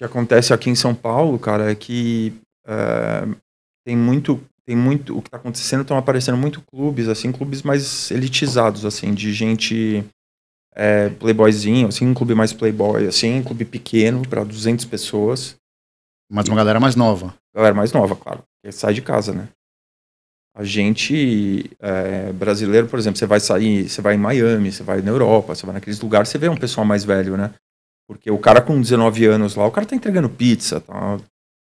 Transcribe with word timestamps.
que 0.00 0.04
acontece 0.04 0.54
aqui 0.54 0.70
em 0.70 0.74
São 0.74 0.94
Paulo, 0.94 1.38
cara, 1.38 1.70
é 1.70 1.74
que 1.74 2.32
é, 2.66 3.28
tem 3.84 3.94
muito 3.94 4.42
tem 4.64 4.74
muito 4.74 5.18
o 5.18 5.20
que 5.20 5.28
está 5.28 5.36
acontecendo 5.36 5.82
estão 5.82 5.98
aparecendo 5.98 6.38
muito 6.38 6.62
clubes 6.62 7.08
assim 7.08 7.30
clubes 7.32 7.62
mais 7.62 8.10
elitizados 8.10 8.86
assim 8.86 9.12
de 9.12 9.32
gente 9.32 10.04
é, 10.74 11.10
playboyzinho 11.10 11.88
assim 11.88 12.06
um 12.06 12.14
clube 12.14 12.34
mais 12.34 12.52
playboy 12.52 13.06
assim 13.06 13.40
um 13.40 13.42
clube 13.42 13.66
pequeno 13.66 14.26
para 14.26 14.42
200 14.42 14.86
pessoas. 14.86 15.56
Mas 16.32 16.48
uma 16.48 16.56
galera 16.56 16.80
mais 16.80 16.96
nova. 16.96 17.34
Galera 17.54 17.74
mais 17.74 17.92
nova 17.92 18.16
claro 18.16 18.42
que 18.64 18.72
sai 18.72 18.94
de 18.94 19.02
casa 19.02 19.34
né? 19.34 19.48
A 20.56 20.64
gente 20.64 21.70
é, 21.78 22.32
brasileiro 22.32 22.86
por 22.86 22.98
exemplo 22.98 23.18
você 23.18 23.26
vai 23.26 23.40
sair 23.40 23.86
você 23.86 24.00
vai 24.00 24.14
em 24.14 24.18
Miami 24.18 24.72
você 24.72 24.82
vai 24.82 25.02
na 25.02 25.10
Europa 25.10 25.54
você 25.54 25.66
vai 25.66 25.74
naqueles 25.74 26.00
lugares 26.00 26.30
você 26.30 26.38
vê 26.38 26.48
um 26.48 26.56
pessoal 26.56 26.86
mais 26.86 27.04
velho 27.04 27.36
né 27.36 27.52
porque 28.10 28.28
o 28.28 28.38
cara 28.38 28.60
com 28.60 28.80
19 28.80 29.24
anos 29.24 29.54
lá 29.54 29.64
o 29.64 29.70
cara 29.70 29.86
tá 29.86 29.94
entregando 29.94 30.28
pizza 30.28 30.80
tá 30.80 31.16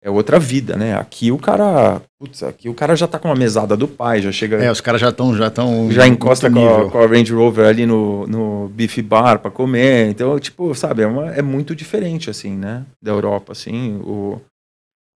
é 0.02 0.10
outra 0.10 0.38
vida, 0.38 0.76
né? 0.76 0.95
Aqui 0.95 1.32
o 1.32 1.38
cara, 1.38 2.00
putz, 2.20 2.42
aqui 2.42 2.68
o 2.68 2.74
cara 2.74 2.95
já 2.95 3.09
tá 3.09 3.18
com 3.18 3.26
uma 3.26 3.34
mesada 3.34 3.74
do 3.76 3.88
pai, 3.88 4.20
já 4.20 4.30
chega. 4.30 4.56
É, 4.62 4.70
os 4.70 4.80
caras 4.80 5.00
já 5.00 5.09
estão 5.09 5.34
já 5.34 5.48
estão 5.48 5.90
já 5.90 6.06
encosta 6.06 6.48
com 6.48 6.68
a, 6.68 6.90
com 6.90 6.98
a, 6.98 7.06
Range 7.06 7.32
Rover 7.32 7.66
ali 7.66 7.86
no, 7.86 8.24
no 8.26 8.68
Beef 8.68 8.98
Bar 8.98 9.40
para 9.40 9.51
comer. 9.51 10.09
Então, 10.09 10.38
tipo, 10.38 10.73
sabe, 10.76 11.02
é, 11.02 11.06
uma, 11.09 11.32
é 11.32 11.43
muito 11.43 11.74
diferente 11.74 12.30
assim, 12.30 12.54
né? 12.54 12.84
Da 13.02 13.10
Europa, 13.10 13.50
assim, 13.50 13.96
o, 14.04 14.40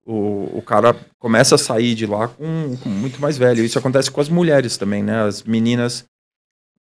o, 0.05 0.59
o 0.59 0.63
cara 0.63 0.97
começa 1.21 1.55
a 1.55 1.59
sair 1.59 1.95
de 1.95 2.07
lá 2.07 2.27
com, 2.27 2.77
com 2.83 2.89
muito 2.89 3.21
mais 3.21 3.39
velho. 3.39 3.63
Isso 3.63 3.79
acontece 3.79 4.11
com 4.11 4.21
as 4.21 4.31
mulheres 4.31 4.77
também, 4.77 5.05
né? 5.05 5.23
As 5.23 5.45
meninas 5.45 6.05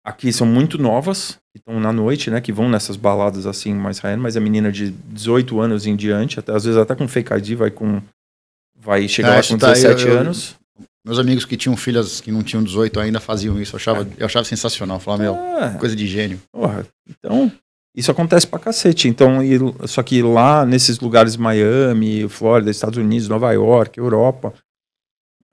aqui 0.10 0.34
são 0.34 0.46
muito 0.46 0.78
novas, 0.78 1.38
que 1.54 1.60
estão 1.60 1.80
na 1.80 1.94
noite, 1.94 2.30
né, 2.30 2.42
que 2.42 2.52
vão 2.52 2.70
nessas 2.70 2.96
baladas 2.96 3.46
assim 3.46 3.74
mais 3.74 4.00
high 4.00 4.18
mas 4.18 4.36
a 4.36 4.40
menina 4.40 4.72
de 4.72 4.92
18 4.92 5.60
anos 5.60 5.86
em 5.86 5.96
diante, 5.96 6.40
até 6.40 6.54
às 6.54 6.66
vezes 6.66 6.80
até 6.80 6.96
com 6.96 7.08
fake 7.08 7.34
ID 7.34 7.56
vai 7.56 7.72
com 7.72 8.02
vai 8.78 9.08
chegar 9.08 9.34
é, 9.34 9.36
lá 9.38 9.44
com 9.44 9.58
tá 9.58 9.74
17 9.74 10.08
eu, 10.08 10.20
anos. 10.20 10.56
meus 11.06 11.20
amigos 11.20 11.46
que 11.46 11.58
tinham 11.58 11.78
filhas 11.78 12.22
que 12.22 12.32
não 12.32 12.42
tinham 12.42 12.64
18 12.64 13.00
ainda 13.00 13.20
faziam 13.20 13.62
isso, 13.62 13.76
eu 13.76 13.78
achava, 13.78 14.04
é. 14.04 14.08
eu 14.18 14.26
achava 14.26 14.46
sensacional, 14.46 15.00
falava, 15.00 15.24
meu, 15.24 15.36
é. 15.36 15.78
coisa 15.78 15.96
de 15.96 16.08
gênio. 16.08 16.40
Porra, 16.52 16.86
então, 17.08 17.52
isso 17.96 18.12
acontece 18.12 18.48
pra 18.48 18.60
cacete. 18.60 19.08
Então, 19.08 19.44
e, 19.44 19.58
só 19.88 20.02
que 20.02 20.22
lá 20.22 20.66
nesses 20.66 21.00
lugares 21.00 21.36
Miami, 21.36 22.30
Flórida, 22.30 22.72
Estados 22.72 22.98
Unidos, 22.98 23.28
Nova 23.28 23.52
York, 23.52 24.00
Europa, 24.00 24.54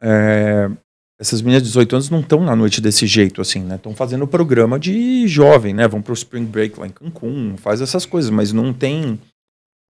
é, 0.01 0.71
essas 1.19 1.41
meninas 1.41 1.63
de 1.63 1.69
18 1.69 1.93
anos 1.95 2.11
não 2.11 2.21
estão 2.21 2.45
na 2.45 2.55
noite 2.55 2.81
desse 2.81 3.07
jeito, 3.07 3.41
assim, 3.41 3.61
né? 3.61 3.77
Estão 3.77 3.95
fazendo 3.95 4.27
programa 4.27 4.79
de 4.79 5.27
jovem, 5.27 5.73
né? 5.73 5.89
Vão 5.89 6.03
pro 6.03 6.13
Spring 6.13 6.45
Break 6.45 6.79
lá 6.79 6.87
em 6.87 6.91
Cancún, 6.91 7.57
faz 7.57 7.81
essas 7.81 8.05
coisas, 8.05 8.31
mas 8.31 8.53
não 8.53 8.73
tem. 8.73 9.19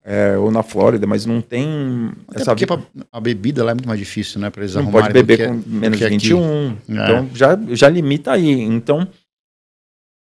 É, 0.07 0.37
ou 0.37 0.51
na 0.51 0.61
Flórida, 0.61 1.07
mas 1.07 1.25
não 1.25 1.41
tem. 1.41 2.11
Até 2.27 2.41
essa... 2.41 2.55
porque 2.55 2.67
a 3.11 3.19
bebida 3.19 3.63
lá 3.63 3.71
é 3.71 3.73
muito 3.73 3.87
mais 3.87 3.99
difícil, 3.99 4.39
né? 4.39 4.51
Para 4.51 4.61
eles 4.61 4.75
não 4.75 4.91
pode 4.91 5.11
beber 5.11 5.47
com 5.47 5.63
menos 5.65 5.97
de 5.97 6.07
21. 6.07 6.37
Aqui. 6.37 6.77
Então 6.87 7.17
é. 7.17 7.29
já, 7.33 7.59
já 7.71 7.89
limita 7.89 8.31
aí. 8.31 8.61
Então, 8.61 9.07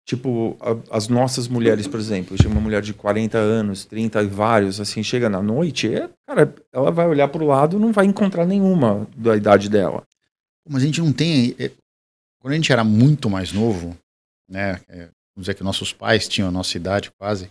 tipo, 0.07 0.55
a, 0.61 0.77
as 0.99 1.09
nossas 1.09 1.49
mulheres, 1.49 1.87
por 1.87 1.99
exemplo, 1.99 2.37
chega 2.37 2.51
uma 2.51 2.61
mulher 2.61 2.83
de 2.83 2.93
40 2.93 3.39
anos, 3.39 3.87
30 3.87 4.23
e 4.23 4.27
vários, 4.27 4.81
assim, 4.83 5.03
chega 5.03 5.31
na 5.31 5.41
noite, 5.41 5.95
é, 5.95 6.11
cara, 6.29 6.55
ela 6.71 6.91
vai 6.91 7.09
olhar 7.09 7.29
pro 7.29 7.47
lado 7.47 7.79
não 7.79 7.91
vai 7.91 8.05
encontrar 8.05 8.45
nenhuma 8.45 9.07
da 9.17 9.35
idade 9.35 9.71
dela. 9.71 10.03
Mas 10.69 10.83
a 10.83 10.87
gente 10.87 11.01
não 11.01 11.13
tem. 11.13 11.55
É, 11.59 11.71
quando 12.41 12.53
a 12.53 12.57
gente 12.57 12.73
era 12.73 12.85
muito 12.85 13.29
mais 13.29 13.53
novo, 13.53 13.97
né? 14.49 14.81
É, 14.89 15.09
vamos 15.35 15.41
dizer 15.41 15.55
que 15.55 15.65
nossos 15.65 15.93
pais 15.93 16.29
tinham 16.29 16.49
a 16.49 16.53
nossa 16.53 16.77
idade 16.77 17.11
quase. 17.19 17.51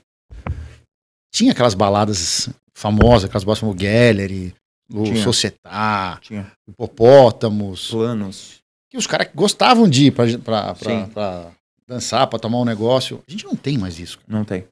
Tinha 1.33 1.51
aquelas 1.51 1.73
baladas 1.73 2.49
famosas, 2.73 3.25
aquelas 3.25 3.43
baladas 3.43 3.59
como 3.59 3.73
Gallery, 3.73 4.55
o 4.91 5.03
tinha. 5.03 5.23
Societar, 5.23 6.19
tinha. 6.21 6.51
Hipopótamos. 6.67 7.89
Planos. 7.89 8.59
Que 8.89 8.97
os 8.97 9.05
caras 9.05 9.29
gostavam 9.33 9.87
de 9.87 10.07
ir 10.07 10.11
pra, 10.11 10.25
pra, 10.39 10.73
pra, 10.73 11.07
pra 11.07 11.51
dançar, 11.87 12.27
pra 12.27 12.39
tomar 12.39 12.59
um 12.59 12.65
negócio. 12.65 13.23
A 13.27 13.31
gente 13.31 13.45
não 13.45 13.55
tem 13.55 13.77
mais 13.77 13.99
isso. 13.99 14.19
Não 14.27 14.43
tem. 14.43 14.65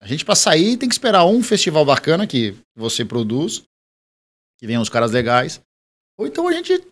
A 0.00 0.06
gente, 0.06 0.24
pra 0.24 0.34
sair, 0.34 0.76
tem 0.76 0.88
que 0.88 0.94
esperar 0.94 1.24
um 1.24 1.42
festival 1.42 1.84
bacana 1.84 2.26
que 2.26 2.56
você 2.76 3.04
produz, 3.04 3.62
que 4.58 4.66
venham 4.66 4.82
os 4.82 4.88
caras 4.88 5.12
legais. 5.12 5.60
Ou 6.18 6.26
então 6.26 6.46
a 6.48 6.52
gente 6.52 6.84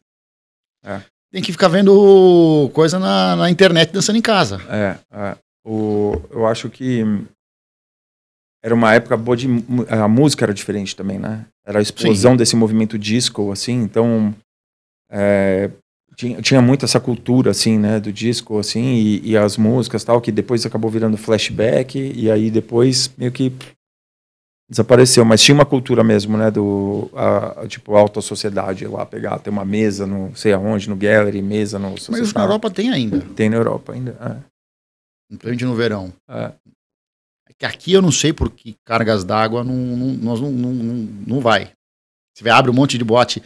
é. 0.84 1.00
Tem 1.32 1.42
que 1.42 1.52
ficar 1.52 1.68
vendo 1.68 2.70
coisa 2.72 2.98
na, 2.98 3.36
na 3.36 3.50
internet 3.50 3.92
dançando 3.92 4.18
em 4.18 4.22
casa. 4.22 4.60
É, 4.68 4.98
é. 5.12 5.36
O, 5.64 6.20
eu 6.30 6.46
acho 6.46 6.68
que 6.68 7.04
era 8.62 8.74
uma 8.74 8.92
época 8.92 9.16
boa 9.16 9.36
de. 9.36 9.46
A 9.88 10.08
música 10.08 10.44
era 10.44 10.54
diferente 10.54 10.96
também, 10.96 11.18
né? 11.18 11.46
Era 11.64 11.78
a 11.78 11.82
explosão 11.82 12.32
Sim. 12.32 12.36
desse 12.36 12.56
movimento 12.56 12.98
disco, 12.98 13.52
assim, 13.52 13.74
então. 13.74 14.34
É, 15.10 15.70
tinha, 16.16 16.42
tinha 16.42 16.60
muito 16.60 16.84
essa 16.84 17.00
cultura, 17.00 17.50
assim, 17.50 17.78
né, 17.78 17.98
do 17.98 18.12
disco, 18.12 18.58
assim, 18.58 18.94
e, 18.94 19.30
e, 19.30 19.36
as 19.36 19.56
músicas 19.56 20.04
tal, 20.04 20.20
que 20.20 20.30
depois 20.30 20.66
acabou 20.66 20.90
virando 20.90 21.16
flashback, 21.16 21.98
e 21.98 22.30
aí 22.30 22.50
depois 22.50 23.10
meio 23.16 23.32
que 23.32 23.52
desapareceu, 24.70 25.24
mas 25.24 25.42
tinha 25.42 25.54
uma 25.54 25.66
cultura 25.66 26.04
mesmo, 26.04 26.38
né, 26.38 26.48
do, 26.48 27.10
a, 27.12 27.62
a, 27.62 27.66
tipo, 27.66 27.96
alta 27.96 28.20
sociedade 28.20 28.86
lá, 28.86 29.04
pegar, 29.04 29.40
ter 29.40 29.50
uma 29.50 29.64
mesa, 29.64 30.06
não 30.06 30.32
sei 30.36 30.52
aonde, 30.52 30.88
no 30.88 30.94
gallery, 30.94 31.42
mesa 31.42 31.76
no... 31.76 31.90
Mas 31.90 32.20
isso 32.20 32.34
na 32.34 32.44
Europa 32.44 32.70
tem 32.70 32.88
ainda. 32.90 33.20
Tem 33.34 33.50
na 33.50 33.56
Europa 33.56 33.92
ainda, 33.92 34.12
é. 34.20 34.50
Principalmente 35.28 35.64
no 35.64 35.74
verão. 35.74 36.12
É. 36.28 36.52
é. 37.48 37.52
que 37.58 37.66
aqui 37.66 37.92
eu 37.92 38.00
não 38.00 38.12
sei 38.12 38.32
por 38.32 38.48
que 38.50 38.76
cargas 38.84 39.24
d'água 39.24 39.64
não, 39.64 39.74
não, 39.74 40.12
nós 40.14 40.40
não, 40.40 40.52
não, 40.52 40.72
não, 40.72 40.94
não 41.26 41.40
vai. 41.40 41.72
Você 42.32 42.44
vê, 42.44 42.50
abre 42.50 42.70
um 42.70 42.74
monte 42.74 42.96
de 42.96 43.04
bote 43.04 43.42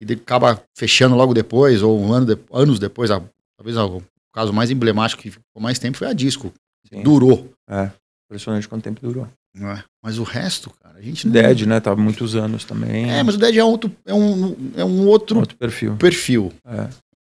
e 0.00 0.12
acaba 0.12 0.62
fechando 0.76 1.16
logo 1.16 1.34
depois, 1.34 1.82
ou 1.82 2.00
um 2.00 2.12
ano 2.12 2.26
de, 2.26 2.40
anos 2.52 2.78
depois, 2.78 3.10
a, 3.10 3.20
talvez 3.56 3.76
o 3.76 4.02
caso 4.32 4.52
mais 4.52 4.70
emblemático 4.70 5.20
que 5.20 5.32
ficou 5.32 5.60
mais 5.60 5.80
tempo 5.80 5.98
foi 5.98 6.06
a 6.06 6.12
Disco. 6.12 6.52
Sim. 6.88 7.02
Durou. 7.02 7.52
É, 7.68 7.90
impressionante 8.28 8.68
quanto 8.68 8.84
tempo 8.84 9.00
durou. 9.00 9.28
É? 9.56 9.84
Mas 10.02 10.18
o 10.18 10.24
resto, 10.24 10.70
cara, 10.82 10.98
a 10.98 11.00
gente 11.00 11.26
não... 11.26 11.32
Dead, 11.32 11.62
né? 11.62 11.78
Tava 11.78 12.00
muitos 12.00 12.34
anos 12.34 12.64
também. 12.64 13.10
É, 13.10 13.22
mas 13.22 13.36
o 13.36 13.38
Dead 13.38 13.56
é, 13.56 13.62
outro, 13.62 13.90
é, 14.04 14.12
um, 14.12 14.56
é 14.76 14.84
um 14.84 15.06
outro, 15.06 15.38
outro 15.38 15.56
perfil. 15.56 15.96
perfil. 15.96 16.52
É. 16.66 16.88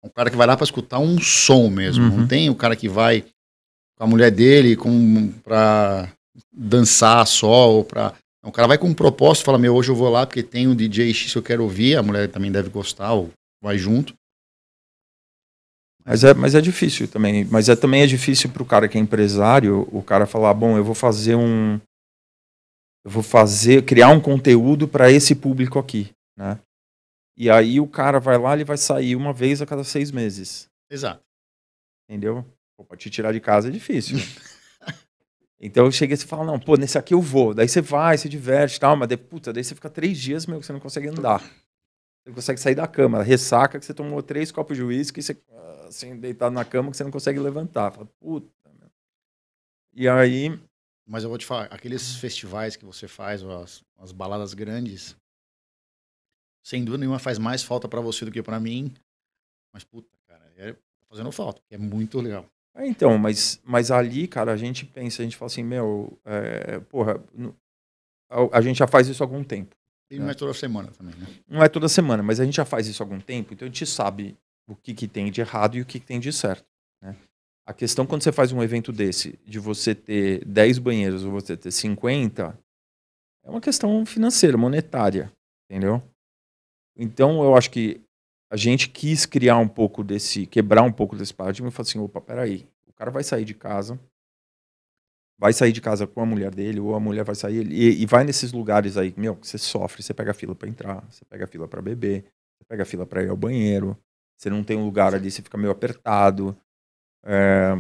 Um 0.04 0.10
cara 0.10 0.30
que 0.30 0.36
vai 0.36 0.46
lá 0.46 0.56
para 0.56 0.66
escutar 0.66 1.00
um 1.00 1.20
som 1.20 1.70
mesmo. 1.70 2.04
Uhum. 2.06 2.18
Não 2.20 2.28
tem 2.28 2.50
o 2.50 2.56
cara 2.56 2.76
que 2.76 2.90
vai 2.90 3.24
com 3.98 4.04
a 4.04 4.08
mulher 4.08 4.32
dele 4.32 4.76
com, 4.76 5.32
pra 5.44 6.10
dançar 6.52 7.26
só 7.26 7.70
ou 7.70 7.84
pra. 7.84 8.14
O 8.44 8.52
cara 8.52 8.70
vai 8.70 8.78
com 8.78 8.88
um 8.88 8.94
propósito, 8.94 9.44
fala, 9.44 9.58
meu, 9.58 9.76
hoje 9.76 9.92
eu 9.92 9.96
vou 9.96 10.10
lá 10.10 10.26
porque 10.26 10.42
tem 10.42 10.68
um 10.68 10.76
DJ 10.76 11.14
X 11.14 11.34
que 11.34 11.38
eu 11.38 11.44
quero 11.44 11.64
ouvir, 11.64 11.98
a 11.98 12.02
mulher 12.02 12.30
também 12.30 12.50
deve 12.50 12.70
gostar, 12.70 13.12
ou 13.12 13.30
vai 13.62 13.78
junto. 13.78 14.14
Mas 16.06 16.24
é, 16.24 16.34
mas 16.34 16.56
é 16.56 16.62
difícil 16.62 17.08
também. 17.08 17.46
Mas 17.52 17.68
é, 17.68 17.76
também 17.76 18.02
é 18.02 18.08
difícil 18.08 18.50
para 18.50 18.64
o 18.64 18.66
cara 18.66 18.88
que 18.88 18.98
é 18.98 19.02
empresário, 19.02 19.88
o 19.92 20.02
cara 20.02 20.26
falar, 20.26 20.54
bom, 20.54 20.78
eu 20.78 20.84
vou 20.84 20.96
fazer 20.96 21.36
um, 21.36 21.80
eu 23.04 23.12
vou 23.12 23.24
fazer, 23.24 23.86
criar 23.86 24.10
um 24.10 24.20
conteúdo 24.20 24.88
para 24.88 25.12
esse 25.12 25.36
público 25.36 25.80
aqui, 25.80 26.12
né? 26.38 26.60
E 27.38 27.50
aí 27.50 27.80
o 27.80 27.88
cara 27.88 28.20
vai 28.20 28.38
lá, 28.38 28.54
ele 28.54 28.66
vai 28.66 28.78
sair 28.78 29.16
uma 29.16 29.32
vez 29.32 29.62
a 29.62 29.66
cada 29.66 29.84
seis 29.84 30.12
meses. 30.12 30.68
Exato. 30.92 31.24
Entendeu? 32.10 32.46
Pô, 32.76 32.84
pra 32.84 32.98
te 32.98 33.10
tirar 33.10 33.32
de 33.32 33.40
casa 33.40 33.70
é 33.70 33.72
difícil. 33.72 34.18
então 35.58 35.90
chega 35.90 36.14
e 36.14 36.18
você 36.18 36.26
fala, 36.26 36.44
não, 36.44 36.60
pô, 36.60 36.76
nesse 36.76 36.98
aqui 36.98 37.14
eu 37.14 37.22
vou. 37.22 37.54
Daí 37.54 37.70
você 37.70 37.82
vai, 37.82 38.18
se 38.18 38.28
diverte 38.28 38.76
e 38.76 38.80
tal, 38.82 38.98
mas 38.98 39.08
daí, 39.08 39.18
puta, 39.18 39.54
daí 39.54 39.64
você 39.64 39.74
fica 39.74 39.90
três 39.90 40.18
dias, 40.18 40.46
meu, 40.46 40.60
que 40.60 40.66
você 40.66 40.74
não 40.74 40.82
consegue 40.82 41.08
andar. 41.08 41.40
Você 41.40 42.28
não 42.28 42.34
consegue 42.34 42.60
sair 42.60 42.76
da 42.76 42.88
cama. 42.88 43.24
Ressaca 43.24 43.80
que 43.80 43.86
você 43.86 43.94
tomou 43.94 44.22
três 44.22 44.52
copos 44.52 44.76
de 44.76 44.84
uísque 44.84 45.22
e 45.22 45.24
você, 45.24 45.38
assim, 45.88 46.18
deitado 46.18 46.54
na 46.54 46.66
cama 46.66 46.92
que 46.92 46.98
você 46.98 47.06
não 47.06 47.12
consegue 47.12 47.40
levantar. 47.40 47.92
Fala, 47.92 48.08
puta, 48.20 48.50
meu. 48.78 48.90
E 49.94 50.10
aí 50.10 50.60
mas 51.10 51.24
eu 51.24 51.30
vou 51.30 51.40
te 51.40 51.46
falar, 51.46 51.66
aqueles 51.66 52.18
festivais 52.18 52.76
que 52.76 52.86
você 52.86 53.08
faz, 53.08 53.44
as, 53.44 53.84
as 53.98 54.12
baladas 54.12 54.54
grandes, 54.54 55.18
sem 56.64 56.86
dúvida 56.86 57.00
nenhuma 57.00 57.18
faz 57.18 57.40
mais 57.40 57.64
falta 57.64 57.88
para 57.88 58.00
você 58.00 58.26
do 58.26 58.32
que 58.32 58.44
para 58.44 58.60
mim. 58.60 58.94
Mas, 59.74 59.84
puta, 59.84 60.08
cara, 60.28 60.54
é 60.56 60.76
fazendo 61.10 61.32
falta, 61.32 61.64
é 61.72 61.80
muito 61.80 62.22
legal. 62.22 62.46
É, 62.76 62.86
então, 62.86 63.18
mas, 63.18 63.60
mas 63.66 63.90
ali, 63.90 64.28
cara, 64.28 64.54
a 64.54 64.58
gente 64.58 64.86
pensa, 64.86 65.24
a 65.24 65.26
gente 65.26 65.36
fala 65.36 65.48
assim, 65.48 65.64
meu, 65.64 66.16
é, 66.24 66.80
porra, 66.82 67.20
a, 68.30 68.60
a, 68.60 68.62
gente 68.62 68.78
já 68.78 68.86
faz 68.86 69.08
isso 69.08 69.24
há 69.24 69.26
algum 69.26 69.44
tempo. 69.44 69.76
E 70.12 70.20
né? 70.20 70.26
não 70.26 70.30
é 70.30 70.36
toda 70.36 70.54
semana 70.54 70.92
também, 70.92 71.16
né? 71.16 71.28
Não 71.48 71.64
é 71.64 71.68
toda 71.68 71.90
semana, 71.90 72.22
mas 72.22 72.40
a 72.40 72.46
gente 72.46 72.56
já 72.58 72.66
faz 72.66 72.88
isso 72.88 73.02
há 73.02 73.06
algum 73.06 73.20
tempo, 73.20 73.52
então 73.52 73.66
a 73.66 73.70
gente 73.70 73.88
sabe 73.88 74.38
o 74.68 74.76
que, 74.76 74.94
que 74.94 75.08
tem 75.08 75.32
de 75.32 75.42
errado 75.42 75.76
e 75.76 75.82
o 75.82 75.86
que, 75.88 76.00
que 76.00 76.06
tem 76.06 76.20
de 76.20 76.32
certo. 76.32 76.70
Né? 77.02 77.16
A 77.70 77.74
questão 77.74 78.04
quando 78.04 78.24
você 78.24 78.32
faz 78.32 78.52
um 78.52 78.64
evento 78.64 78.92
desse, 78.92 79.38
de 79.46 79.60
você 79.60 79.94
ter 79.94 80.44
10 80.44 80.80
banheiros 80.80 81.24
ou 81.24 81.32
você 81.32 81.56
ter 81.56 81.70
50, 81.70 82.60
é 83.46 83.48
uma 83.48 83.62
questão 83.62 84.04
financeira, 84.08 84.58
monetária, 84.58 85.32
entendeu? 85.70 86.02
Então 86.98 87.44
eu 87.44 87.56
acho 87.56 87.70
que 87.70 88.02
a 88.52 88.58
gente 88.58 88.90
quis 88.90 89.28
criar 89.28 89.58
um 89.58 89.68
pouco 89.68 90.04
desse, 90.04 90.48
quebrar 90.48 90.82
um 90.82 90.92
pouco 90.92 91.16
desse 91.16 91.32
paradigma 91.32 91.68
e 91.68 91.72
falar 91.72 91.88
assim, 91.88 92.00
opa, 92.00 92.20
peraí, 92.20 92.68
o 92.88 92.94
cara 92.94 93.12
vai 93.12 93.24
sair 93.24 93.46
de 93.46 93.54
casa, 93.54 94.00
vai 95.40 95.54
sair 95.54 95.72
de 95.72 95.80
casa 95.80 96.08
com 96.08 96.24
a 96.24 96.26
mulher 96.26 96.50
dele, 96.50 96.80
ou 96.80 96.96
a 96.96 97.00
mulher 97.00 97.24
vai 97.24 97.36
sair, 97.36 97.72
e, 97.72 98.02
e 98.02 98.06
vai 98.08 98.24
nesses 98.24 98.52
lugares 98.52 98.98
aí, 98.98 99.14
meu, 99.16 99.36
que 99.36 99.48
você 99.48 99.60
sofre, 99.60 100.02
você 100.02 100.12
pega 100.12 100.34
fila 100.34 100.56
para 100.56 100.68
entrar, 100.68 101.06
você 101.08 101.24
pega 101.24 101.46
fila 101.46 101.68
para 101.68 101.84
beber, 101.84 102.24
você 102.58 102.66
pega 102.68 102.84
fila 102.84 103.06
para 103.06 103.22
ir 103.22 103.30
ao 103.30 103.38
banheiro, 103.38 103.96
você 104.36 104.50
não 104.50 104.64
tem 104.64 104.76
um 104.76 104.86
lugar 104.86 105.14
ali, 105.14 105.30
você 105.30 105.44
fica 105.44 105.56
meio 105.56 105.72
apertado. 105.72 106.58
É, 107.24 107.76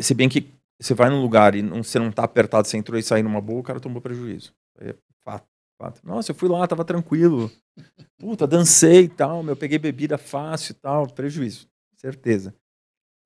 se 0.00 0.14
bem 0.14 0.28
que 0.28 0.52
você 0.80 0.94
vai 0.94 1.08
num 1.08 1.22
lugar 1.22 1.54
e 1.54 1.62
não, 1.62 1.82
você 1.82 1.98
não 1.98 2.10
tá 2.10 2.24
apertado, 2.24 2.66
você 2.66 2.76
entrou 2.76 2.98
e 2.98 3.02
saiu 3.02 3.24
numa 3.24 3.40
boa, 3.40 3.60
o 3.60 3.64
cara 3.64 3.80
tomou 3.80 4.00
prejuízo. 4.00 4.52
É 4.78 4.94
fato, 5.24 5.46
fato. 5.78 6.00
Nossa, 6.04 6.30
eu 6.30 6.34
fui 6.34 6.48
lá, 6.48 6.66
tava 6.66 6.84
tranquilo. 6.84 7.50
Puta, 8.18 8.46
dancei 8.46 9.04
e 9.04 9.08
tal, 9.08 9.42
meu, 9.42 9.56
peguei 9.56 9.78
bebida 9.78 10.18
fácil 10.18 10.72
e 10.72 10.74
tal, 10.74 11.06
prejuízo, 11.08 11.68
certeza. 11.96 12.54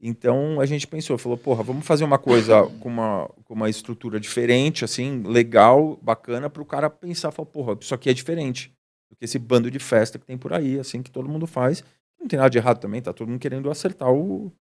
Então 0.01 0.61
a 0.61 0.67
gente 0.67 0.87
pensou, 0.87 1.19
falou, 1.19 1.37
porra, 1.37 1.63
vamos 1.63 1.85
fazer 1.85 2.05
uma 2.05 2.19
coisa 2.19 2.65
com 2.81 2.89
uma, 2.89 3.29
com 3.45 3.55
uma 3.55 3.69
estrutura 3.69 4.21
diferente, 4.21 4.85
assim, 4.85 5.23
legal, 5.23 5.99
bacana, 6.01 6.49
para 6.49 6.63
o 6.63 6.67
cara 6.67 6.89
pensar, 6.89 7.33
falar, 7.33 7.47
porra, 7.47 7.77
isso 7.81 7.95
aqui 7.95 8.09
é 8.09 8.15
diferente 8.15 8.73
do 9.11 9.17
que 9.17 9.25
esse 9.25 9.39
bando 9.39 9.71
de 9.71 9.79
festa 9.79 10.19
que 10.19 10.27
tem 10.27 10.39
por 10.39 10.53
aí, 10.53 10.79
assim, 10.79 11.03
que 11.03 11.11
todo 11.11 11.29
mundo 11.29 11.47
faz. 11.47 11.83
Não 12.21 12.29
tem 12.29 12.39
nada 12.39 12.51
de 12.51 12.59
errado 12.59 12.79
também, 12.79 13.03
tá 13.03 13.13
todo 13.13 13.29
mundo 13.29 13.41
querendo 13.41 13.71
acertar 13.71 14.13
o, 14.13 14.53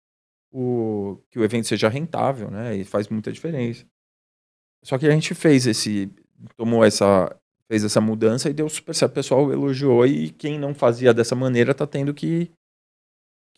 o 0.58 1.23
que 1.31 1.38
o 1.38 1.44
evento 1.44 1.67
seja 1.67 1.87
rentável, 1.87 2.50
né? 2.50 2.75
E 2.75 2.82
faz 2.82 3.08
muita 3.08 3.31
diferença. 3.31 3.85
Só 4.82 4.97
que 4.97 5.06
a 5.06 5.11
gente 5.11 5.35
fez 5.35 5.67
esse, 5.67 6.11
tomou 6.56 6.82
essa, 6.82 7.37
fez 7.69 7.85
essa 7.85 8.00
mudança 8.00 8.49
e 8.49 8.55
deu 8.55 8.67
super 8.69 8.94
certo. 8.94 9.12
O 9.12 9.14
pessoal 9.17 9.53
elogiou 9.53 10.06
e 10.06 10.31
quem 10.31 10.58
não 10.58 10.75
fazia 10.75 11.12
dessa 11.12 11.35
maneira 11.35 11.75
tá 11.75 11.87
tendo 11.87 12.14
que 12.14 12.50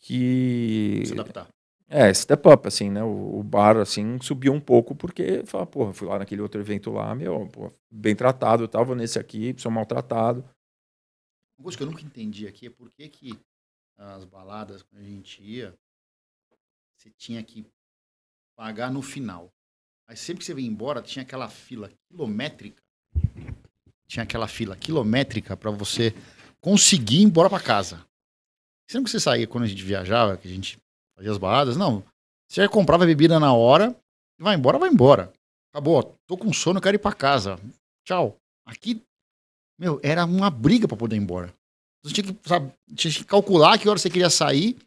que 0.01 1.03
se 1.05 1.13
adaptar. 1.13 1.47
É, 1.87 2.13
step 2.13 2.47
up, 2.47 2.67
assim, 2.67 2.89
né? 2.89 3.03
O, 3.03 3.39
o, 3.39 3.43
bar, 3.43 3.77
assim, 3.77 4.19
subiu 4.21 4.53
um 4.53 4.59
pouco 4.59 4.93
porque, 4.93 5.43
fala, 5.45 5.65
porra, 5.65 5.93
fui 5.93 6.07
lá 6.07 6.19
naquele 6.19 6.41
outro 6.41 6.61
evento 6.61 6.91
lá, 6.91 7.15
meu, 7.15 7.47
porra, 7.47 7.73
bem 7.89 8.15
tratado, 8.15 8.63
eu 8.63 8.67
tava 8.67 8.93
nesse 8.93 9.17
aqui, 9.17 9.55
sou 9.57 9.71
maltratado. 9.71 10.41
Uma 11.57 11.63
coisa 11.63 11.77
que 11.77 11.83
eu 11.83 11.87
nunca 11.87 12.03
entendi 12.03 12.47
aqui 12.47 12.67
é 12.67 12.69
por 12.69 12.89
que 12.89 13.09
que 13.09 13.39
as 13.97 14.23
baladas, 14.23 14.83
quando 14.83 15.01
a 15.01 15.05
gente 15.05 15.41
ia, 15.43 15.73
você 16.99 17.09
tinha 17.11 17.41
que 17.41 17.65
pagar 18.57 18.91
no 18.91 19.01
final. 19.01 19.49
Mas 20.05 20.19
sempre 20.19 20.39
que 20.39 20.45
você 20.45 20.53
ia 20.53 20.67
embora, 20.67 21.01
tinha 21.01 21.23
aquela 21.23 21.47
fila 21.47 21.89
quilométrica. 22.09 22.81
Tinha 24.05 24.23
aquela 24.23 24.49
fila 24.49 24.75
quilométrica 24.75 25.55
para 25.55 25.71
você 25.71 26.13
conseguir 26.59 27.21
ir 27.21 27.23
embora 27.23 27.49
para 27.49 27.63
casa. 27.63 28.05
Sempre 28.89 29.05
que 29.05 29.11
você 29.11 29.19
saía 29.19 29.47
quando 29.47 29.63
a 29.63 29.67
gente 29.67 29.83
viajava, 29.83 30.35
que 30.35 30.47
a 30.47 30.51
gente 30.51 30.77
fazia 31.15 31.31
as 31.31 31.37
baladas. 31.37 31.77
Não. 31.77 32.03
Você 32.51 32.67
comprava 32.67 33.05
bebida 33.05 33.39
na 33.39 33.53
hora, 33.53 33.95
vai 34.37 34.55
embora, 34.55 34.77
vai 34.77 34.89
embora. 34.89 35.31
Acabou, 35.71 36.17
tô 36.27 36.35
com 36.35 36.51
sono, 36.51 36.81
quero 36.81 36.95
ir 36.95 36.99
pra 36.99 37.13
casa. 37.13 37.57
Tchau. 38.03 38.35
Aqui, 38.65 39.01
meu, 39.79 40.01
era 40.03 40.25
uma 40.25 40.49
briga 40.49 40.85
para 40.85 40.97
poder 40.97 41.15
ir 41.15 41.19
embora. 41.19 41.53
Você 42.03 42.13
tinha 42.13 42.33
que, 42.33 42.49
sabe, 42.49 42.73
tinha 42.93 43.13
que 43.13 43.23
calcular 43.23 43.77
que 43.77 43.87
hora 43.87 43.99
você 43.99 44.09
queria 44.09 44.29
sair 44.29 44.77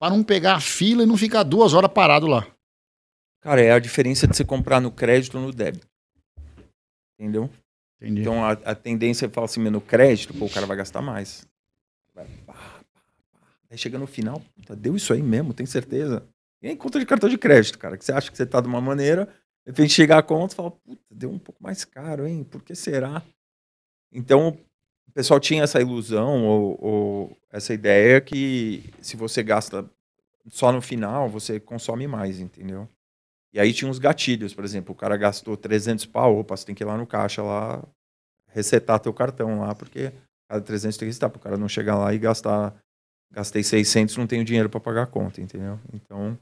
para 0.00 0.16
não 0.16 0.24
pegar 0.24 0.54
a 0.54 0.60
fila 0.60 1.02
e 1.02 1.06
não 1.06 1.16
ficar 1.16 1.42
duas 1.42 1.74
horas 1.74 1.92
parado 1.92 2.26
lá. 2.26 2.46
Cara, 3.42 3.60
é 3.60 3.70
a 3.70 3.78
diferença 3.78 4.26
de 4.26 4.34
você 4.34 4.44
comprar 4.44 4.80
no 4.80 4.90
crédito 4.90 5.36
ou 5.36 5.44
no 5.44 5.52
débito. 5.52 5.86
Entendeu? 7.18 7.50
Entendi. 8.00 8.22
Então 8.22 8.42
a, 8.42 8.52
a 8.52 8.74
tendência 8.74 9.26
é 9.26 9.28
falar 9.28 9.44
assim, 9.44 9.62
no 9.62 9.80
crédito, 9.80 10.32
pô, 10.32 10.46
o 10.46 10.50
cara 10.50 10.66
vai 10.66 10.76
gastar 10.76 11.02
mais. 11.02 11.46
Vai, 12.14 12.26
pá, 12.46 12.80
Aí 13.70 13.78
chega 13.78 13.98
no 13.98 14.06
final, 14.06 14.42
puta, 14.56 14.74
deu 14.74 14.96
isso 14.96 15.12
aí 15.12 15.22
mesmo, 15.22 15.54
tem 15.54 15.64
certeza? 15.64 16.26
E 16.60 16.68
aí, 16.68 16.76
conta 16.76 16.98
de 16.98 17.06
cartão 17.06 17.28
de 17.28 17.38
crédito, 17.38 17.78
cara, 17.78 17.96
que 17.96 18.04
você 18.04 18.12
acha 18.12 18.30
que 18.30 18.36
você 18.36 18.44
tá 18.44 18.60
de 18.60 18.66
uma 18.66 18.80
maneira, 18.80 19.26
de 19.64 19.70
repente 19.70 19.92
chegar 19.92 20.18
a 20.18 20.22
conta 20.22 20.54
e 20.54 20.56
fala, 20.56 20.70
puta, 20.72 21.02
deu 21.10 21.30
um 21.30 21.38
pouco 21.38 21.62
mais 21.62 21.84
caro, 21.84 22.26
hein? 22.26 22.42
Por 22.42 22.62
que 22.62 22.74
será? 22.74 23.22
Então, 24.12 24.58
o 25.10 25.12
pessoal 25.12 25.40
tinha 25.40 25.64
essa 25.64 25.80
ilusão 25.80 26.46
ou, 26.46 26.78
ou 26.80 27.36
essa 27.50 27.74
ideia 27.74 28.20
que 28.20 28.84
se 29.02 29.16
você 29.16 29.42
gasta 29.42 29.84
só 30.48 30.70
no 30.70 30.80
final, 30.80 31.28
você 31.28 31.58
consome 31.58 32.06
mais, 32.06 32.38
entendeu? 32.38 32.88
E 33.52 33.58
aí 33.58 33.72
tinha 33.72 33.90
uns 33.90 33.98
gatilhos, 33.98 34.54
por 34.54 34.64
exemplo, 34.64 34.92
o 34.92 34.96
cara 34.96 35.16
gastou 35.16 35.56
300 35.56 36.06
pau, 36.06 36.38
opa, 36.38 36.56
você 36.56 36.64
tem 36.64 36.74
que 36.74 36.84
ir 36.84 36.86
lá 36.86 36.96
no 36.96 37.08
caixa 37.08 37.42
lá, 37.42 37.84
resetar 38.46 39.00
teu 39.00 39.12
cartão 39.12 39.58
lá, 39.58 39.74
porque 39.74 40.12
cada 40.48 40.62
300 40.62 40.96
tem 40.96 41.08
que 41.08 41.12
estar, 41.12 41.28
para 41.28 41.38
o 41.38 41.42
cara 41.42 41.56
não 41.56 41.68
chegar 41.68 41.98
lá 41.98 42.14
e 42.14 42.18
gastar 42.18 42.72
gastei 43.32 43.64
600, 43.64 44.16
não 44.16 44.28
tenho 44.28 44.44
dinheiro 44.44 44.70
para 44.70 44.80
pagar 44.80 45.02
a 45.02 45.06
conta, 45.06 45.40
entendeu? 45.40 45.78
Então, 45.92 46.38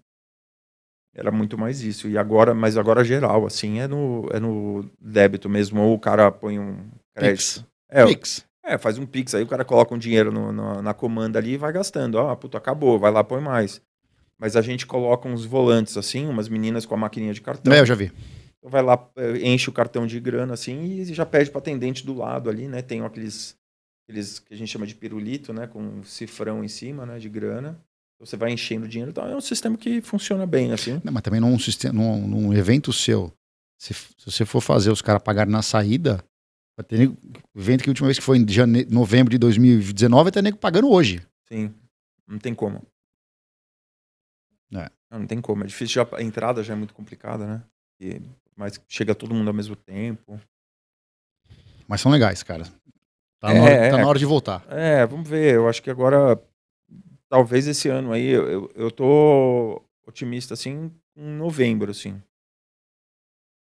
era 1.15 1.31
muito 1.31 1.57
mais 1.57 1.81
isso. 1.81 2.07
E 2.07 2.19
agora, 2.19 2.55
mas 2.55 2.77
agora 2.77 3.03
geral, 3.03 3.47
assim, 3.47 3.79
é 3.79 3.89
no, 3.89 4.29
é 4.31 4.39
no 4.39 4.89
débito 5.01 5.49
mesmo, 5.49 5.81
ou 5.81 5.95
o 5.95 5.99
cara 5.99 6.31
põe 6.31 6.59
um 6.59 6.91
crédito. 7.15 7.39
Pix. 7.39 7.67
É, 7.91 8.07
Pix. 8.07 8.48
É, 8.69 8.77
faz 8.77 8.99
um 8.99 9.07
Pix, 9.07 9.35
aí 9.35 9.43
o 9.43 9.47
cara 9.47 9.65
coloca 9.65 9.95
um 9.95 9.99
dinheiro 9.99 10.31
no, 10.31 10.53
no, 10.53 10.83
na 10.83 10.93
comanda 10.93 11.39
ali 11.39 11.53
e 11.53 11.57
vai 11.57 11.73
gastando. 11.73 12.19
Ah, 12.19 12.37
puta, 12.37 12.59
acabou, 12.59 12.99
vai 12.99 13.11
lá, 13.11 13.25
põe 13.25 13.41
mais. 13.41 13.81
Mas 14.39 14.57
a 14.57 14.63
gente 14.63 14.87
coloca 14.87 15.29
uns 15.29 15.45
volantes, 15.45 15.97
assim, 15.97 16.27
umas 16.27 16.49
meninas 16.49 16.85
com 16.85 16.95
a 16.95 16.99
maquininha 16.99 17.33
de 17.33 17.41
cartão. 17.41 17.73
É, 17.73 17.81
eu 17.81 17.87
já 17.87 17.95
vi. 17.95 18.13
Então 18.59 18.71
vai 18.71 18.83
lá, 18.83 19.09
eh, 19.17 19.49
enche 19.49 19.71
o 19.71 19.73
cartão 19.73 20.07
de 20.07 20.21
grana, 20.21 20.55
assim, 20.55 20.83
e 20.83 21.05
já 21.15 21.25
pede 21.25 21.51
para 21.51 21.61
atendente 21.61 22.05
do 22.05 22.15
lado 22.15 22.51
ali, 22.51 22.69
né? 22.69 22.83
Tem 22.83 23.01
aqueles 23.03 23.57
aqueles 24.09 24.39
que 24.39 24.55
a 24.55 24.57
gente 24.57 24.71
chama 24.71 24.87
de 24.87 24.95
pirulito, 24.95 25.53
né, 25.53 25.67
com 25.67 25.81
um 25.81 26.05
cifrão 26.05 26.65
em 26.65 26.69
cima, 26.69 27.05
né, 27.05 27.19
de 27.19 27.29
grana. 27.29 27.79
Você 28.21 28.37
vai 28.37 28.51
enchendo 28.51 28.89
dinheiro, 28.89 29.11
então 29.11 29.29
é 29.29 29.37
um 29.37 29.41
sistema 29.41 29.77
que 29.77 30.01
funciona 30.01 30.45
bem, 30.45 30.73
assim. 30.73 31.01
Não, 31.05 31.13
mas 31.13 31.23
também 31.23 31.41
num, 31.41 31.57
sistema, 31.59 31.95
num, 31.95 32.27
num 32.27 32.55
evento 32.55 32.93
seu, 32.93 33.33
se, 33.79 33.95
se, 33.95 34.09
você 34.27 34.45
for 34.45 34.61
fazer 34.61 34.91
os 34.91 35.01
caras 35.01 35.23
pagarem 35.23 35.53
na 35.53 35.63
saída, 35.63 36.25
vai 36.79 36.85
ter 36.85 37.13
evento 37.57 37.83
que 37.83 37.91
a 37.91 37.93
última 37.93 38.07
vez 38.07 38.19
que 38.19 38.25
foi 38.25 38.39
em 38.39 38.49
jane... 38.49 38.85
novembro 38.85 39.33
de 39.33 39.39
2019, 39.39 40.23
vai 40.23 40.33
ter 40.33 40.43
nego 40.43 40.59
pagando 40.59 40.89
hoje. 40.89 41.21
Sim, 41.49 41.75
não 42.25 42.39
tem 42.39 42.55
como. 42.55 42.87
É. 44.73 44.89
Não, 45.11 45.19
não 45.21 45.27
tem 45.27 45.41
como, 45.41 45.65
é 45.65 45.67
difícil, 45.67 45.95
já, 46.05 46.17
a 46.17 46.23
entrada 46.23 46.63
já 46.63 46.75
é 46.75 46.77
muito 46.77 46.95
complicada, 46.95 47.47
né? 47.47 47.63
E, 48.01 48.23
mas 48.55 48.81
chega 48.87 49.15
todo 49.15 49.35
mundo 49.35 49.49
ao 49.49 49.55
mesmo 49.55 49.75
tempo. 49.75 50.41
Mas 51.89 52.01
são 52.01 52.13
legais, 52.13 52.45
cara. 52.45 52.65
Tá, 53.41 53.53
na 53.53 53.63
hora, 53.63 53.73
é, 53.73 53.91
tá 53.91 53.99
na 53.99 54.07
hora 54.07 54.19
de 54.19 54.27
voltar. 54.27 54.65
É, 54.69 55.05
vamos 55.07 55.29
ver. 55.29 55.55
Eu 55.55 55.69
acho 55.69 55.83
que 55.83 55.91
agora, 55.91 56.41
talvez 57.29 57.67
esse 57.67 57.89
ano 57.89 58.13
aí, 58.13 58.27
eu, 58.27 58.49
eu, 58.49 58.73
eu 58.75 58.91
tô 58.91 59.83
otimista, 60.07 60.55
assim, 60.55 60.93
em 61.17 61.37
novembro, 61.37 61.91
assim. 61.91 62.23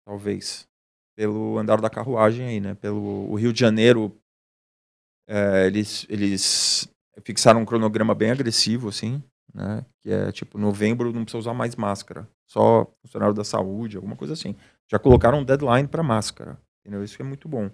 Talvez. 0.06 0.68
Pelo 1.16 1.58
andar 1.58 1.80
da 1.80 1.88
carruagem 1.88 2.46
aí, 2.46 2.60
né? 2.60 2.74
Pelo 2.74 3.30
o 3.30 3.34
Rio 3.36 3.52
de 3.52 3.60
Janeiro, 3.60 4.16
é, 5.28 5.66
eles, 5.66 6.06
eles 6.08 6.88
fixaram 7.24 7.60
um 7.60 7.64
cronograma 7.64 8.14
bem 8.14 8.30
agressivo, 8.30 8.88
assim, 8.88 9.22
né? 9.52 9.84
Que 10.00 10.10
é 10.10 10.32
tipo, 10.32 10.58
novembro 10.58 11.12
não 11.12 11.22
precisa 11.22 11.38
usar 11.38 11.54
mais 11.54 11.76
máscara. 11.76 12.28
Só 12.46 12.92
funcionário 13.02 13.34
da 13.34 13.44
saúde, 13.44 13.96
alguma 13.96 14.16
coisa 14.16 14.34
assim. 14.34 14.56
Já 14.90 14.98
colocaram 14.98 15.38
um 15.38 15.44
deadline 15.44 15.88
para 15.88 16.02
máscara. 16.02 16.58
Entendeu? 16.80 17.02
Isso 17.02 17.20
é 17.20 17.24
muito 17.24 17.48
bom. 17.48 17.70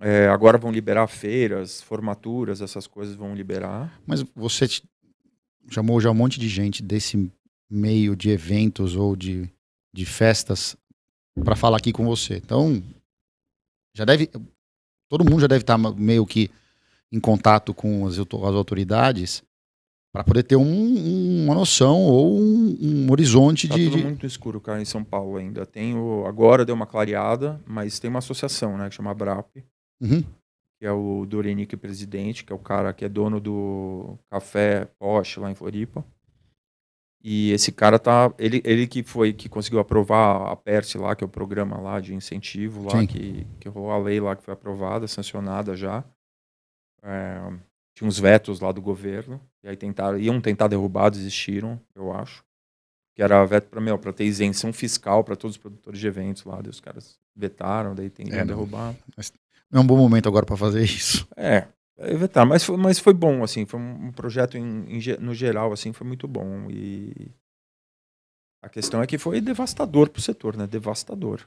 É, 0.00 0.28
agora 0.28 0.58
vão 0.58 0.70
liberar 0.70 1.06
feiras, 1.06 1.80
formaturas, 1.80 2.60
essas 2.60 2.86
coisas 2.86 3.14
vão 3.14 3.34
liberar. 3.34 3.98
Mas 4.06 4.22
você 4.34 4.66
chamou 5.70 6.00
já 6.00 6.10
um 6.10 6.14
monte 6.14 6.38
de 6.38 6.48
gente 6.48 6.82
desse 6.82 7.32
meio 7.70 8.14
de 8.14 8.30
eventos 8.30 8.94
ou 8.94 9.16
de, 9.16 9.48
de 9.92 10.04
festas 10.04 10.76
para 11.44 11.56
falar 11.56 11.76
aqui 11.78 11.92
com 11.92 12.04
você. 12.04 12.36
Então, 12.36 12.82
já 13.94 14.04
deve. 14.04 14.30
Todo 15.08 15.24
mundo 15.24 15.40
já 15.40 15.46
deve 15.46 15.62
estar 15.62 15.78
tá 15.80 15.92
meio 15.92 16.26
que 16.26 16.50
em 17.12 17.20
contato 17.20 17.72
com 17.72 18.06
as, 18.06 18.18
as 18.18 18.54
autoridades 18.54 19.42
para 20.12 20.24
poder 20.24 20.42
ter 20.42 20.56
um, 20.56 21.44
uma 21.44 21.54
noção 21.54 22.00
ou 22.00 22.38
um, 22.38 22.76
um 22.80 23.12
horizonte 23.12 23.68
tá 23.68 23.74
de. 23.74 23.90
Tudo 23.90 24.02
muito 24.02 24.26
escuro, 24.26 24.60
cara, 24.60 24.80
em 24.80 24.86
São 24.86 25.04
Paulo 25.04 25.36
ainda. 25.36 25.66
Tem 25.66 25.94
o, 25.94 26.24
agora 26.26 26.64
deu 26.64 26.74
uma 26.74 26.86
clareada, 26.86 27.60
mas 27.66 27.98
tem 27.98 28.08
uma 28.08 28.18
associação, 28.20 28.76
né, 28.76 28.88
que 28.88 28.94
chama 28.94 29.14
BRAP, 29.14 29.58
Uhum. 30.00 30.22
Que 30.78 30.84
é 30.84 30.92
o 30.92 31.24
Dorenique 31.24 31.76
Presidente, 31.76 32.44
que 32.44 32.52
é 32.52 32.56
o 32.56 32.58
cara 32.58 32.92
que 32.92 33.04
é 33.04 33.08
dono 33.08 33.40
do 33.40 34.18
Café 34.30 34.84
Porsche 34.98 35.40
lá 35.40 35.50
em 35.50 35.54
Floripa. 35.54 36.04
E 37.28 37.50
esse 37.50 37.72
cara 37.72 37.98
tá. 37.98 38.32
Ele, 38.38 38.62
ele 38.64 38.86
que 38.86 39.02
foi 39.02 39.32
que 39.32 39.48
conseguiu 39.48 39.80
aprovar 39.80 40.48
a 40.48 40.54
PERS 40.54 40.94
lá, 40.94 41.16
que 41.16 41.24
é 41.24 41.26
o 41.26 41.28
programa 41.28 41.76
lá 41.76 41.98
de 41.98 42.14
incentivo 42.14 42.84
lá, 42.84 43.04
que, 43.04 43.44
que 43.58 43.68
rolou 43.68 43.90
a 43.90 43.98
lei 43.98 44.20
lá 44.20 44.36
que 44.36 44.44
foi 44.44 44.54
aprovada, 44.54 45.08
sancionada 45.08 45.74
já. 45.74 46.04
É, 47.02 47.52
tinha 47.96 48.06
uns 48.06 48.16
vetos 48.16 48.60
lá 48.60 48.70
do 48.70 48.80
governo. 48.80 49.40
E 49.64 49.68
aí 49.68 49.76
tentaram, 49.76 50.16
iam 50.20 50.40
tentar 50.40 50.68
derrubar, 50.68 51.10
desistiram, 51.10 51.80
eu 51.96 52.12
acho. 52.12 52.44
Que 53.12 53.24
era 53.24 53.44
veto 53.44 53.70
para 53.70 53.98
para 53.98 54.12
ter 54.12 54.24
isenção 54.24 54.72
fiscal 54.72 55.24
para 55.24 55.34
todos 55.34 55.56
os 55.56 55.60
produtores 55.60 55.98
de 55.98 56.06
eventos 56.06 56.44
lá. 56.44 56.62
Daí 56.62 56.70
os 56.70 56.78
caras 56.78 57.18
vetaram, 57.34 57.92
daí 57.92 58.08
tentaram 58.08 58.42
é, 58.42 58.44
derrubar. 58.44 58.94
Não 59.68 59.80
é 59.80 59.82
um 59.82 59.86
bom 59.86 59.96
momento 59.96 60.28
agora 60.28 60.46
para 60.46 60.56
fazer 60.56 60.84
isso. 60.84 61.26
É, 61.36 61.66
é 61.98 62.14
vetar, 62.14 62.46
mas 62.46 62.62
foi, 62.64 62.76
mas 62.76 62.98
foi 62.98 63.14
bom, 63.14 63.42
assim, 63.42 63.64
foi 63.64 63.80
um 63.80 64.12
projeto 64.12 64.56
em, 64.56 64.84
em, 64.98 65.00
no 65.20 65.34
geral, 65.34 65.72
assim, 65.72 65.92
foi 65.92 66.06
muito 66.06 66.26
bom. 66.28 66.68
E 66.70 67.30
A 68.62 68.68
questão 68.68 69.02
é 69.02 69.06
que 69.06 69.16
foi 69.18 69.40
devastador 69.40 70.10
pro 70.10 70.20
setor, 70.20 70.56
né? 70.56 70.66
Devastador. 70.66 71.40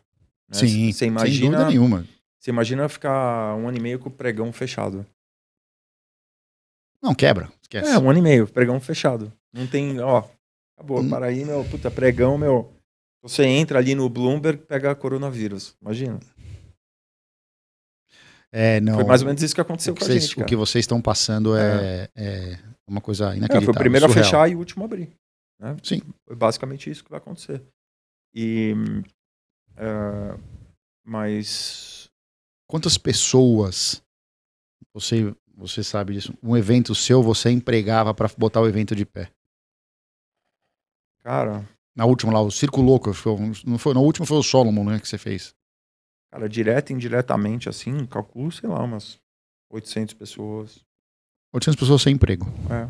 Né? 0.50 0.58
Sim, 0.58 0.92
você 0.92 1.06
imagina, 1.06 1.40
sem 1.40 1.52
dúvida 1.52 1.70
nenhuma. 1.70 2.08
Você 2.40 2.50
imagina 2.52 2.88
ficar 2.90 3.56
um 3.56 3.68
ano 3.68 3.78
e 3.78 3.82
meio 3.82 4.00
com 4.00 4.08
o 4.10 4.12
pregão 4.12 4.52
fechado. 4.54 5.06
Não, 7.02 7.14
quebra. 7.16 7.52
Esquece. 7.62 7.90
É, 7.92 7.98
um 7.98 8.10
ano 8.10 8.20
e 8.20 8.22
meio, 8.22 8.48
pregão 8.48 8.80
fechado. 8.80 9.32
Não 9.54 9.68
tem, 9.68 10.00
ó, 10.00 10.24
acabou, 10.78 11.00
Hum. 11.02 11.10
para 11.10 11.28
aí, 11.28 11.46
meu, 11.46 11.64
puta, 11.66 11.90
pregão, 11.92 12.38
meu. 12.38 12.74
Você 13.22 13.44
entra 13.46 13.80
ali 13.80 13.96
no 13.96 14.10
Bloomberg, 14.10 14.64
pega 14.66 14.96
coronavírus. 14.96 15.76
Imagina. 15.82 16.20
É, 18.52 18.80
não. 18.82 18.96
Foi 18.96 19.04
mais 19.04 19.22
ou 19.22 19.28
menos 19.28 19.42
isso 19.44 19.54
que 19.54 19.62
aconteceu 19.62 19.94
o 19.94 19.96
que, 19.96 20.00
com 20.02 20.06
a 20.06 20.08
vocês, 20.08 20.24
gente, 20.24 20.34
o 20.34 20.38
cara. 20.38 20.48
que 20.48 20.56
vocês 20.56 20.84
estão 20.84 21.02
passando 21.02 21.56
é, 21.56 22.10
é 22.16 22.60
uma 22.88 23.00
coisa 23.02 23.26
É, 23.34 23.38
inacreditável. 23.38 23.66
foi 23.66 23.74
o 23.74 23.78
primeiro 23.78 24.06
a 24.06 24.10
surreal. 24.10 24.26
fechar 24.26 24.50
e 24.50 24.56
o 24.56 24.60
último 24.60 24.84
a 24.84 24.86
abrir. 24.86 25.10
Né? 25.60 25.78
Sim. 25.84 26.02
Foi 26.26 26.36
basicamente 26.36 26.90
isso 26.90 27.04
que 27.04 27.10
vai 27.12 27.20
acontecer. 27.20 27.62
E. 28.34 28.74
é, 29.78 30.38
mas. 31.06 32.10
Quantas 32.68 32.98
pessoas 32.98 34.02
você 34.94 35.34
você 35.56 35.84
sabe 35.84 36.14
disso? 36.14 36.34
Um 36.42 36.56
evento 36.56 36.96
seu 36.96 37.22
você 37.22 37.50
empregava 37.50 38.14
para 38.14 38.30
botar 38.38 38.62
o 38.62 38.68
evento 38.68 38.96
de 38.96 39.06
pé? 39.06 39.30
Cara, 41.22 41.68
Na 41.96 42.06
última 42.06 42.32
lá, 42.32 42.42
o 42.42 42.50
Circo 42.50 42.82
Louco, 42.82 43.14
foi 43.14 43.36
não 43.66 43.78
foi, 43.78 43.94
no 43.94 44.02
último 44.02 44.26
foi 44.26 44.38
o 44.38 44.44
Solomon, 44.44 44.86
né, 44.86 45.00
que 45.00 45.08
você 45.08 45.18
fez. 45.18 45.54
Cara, 46.32 46.48
direto 46.50 46.90
e 46.90 46.94
indiretamente, 46.94 47.68
assim, 47.70 48.06
calculo, 48.06 48.52
sei 48.52 48.70
lá, 48.70 48.84
umas 48.84 49.20
800 49.72 50.14
pessoas. 50.14 50.80
800 51.54 51.80
pessoas 51.80 52.02
sem 52.02 52.14
emprego. 52.16 52.46
É. 52.72 52.90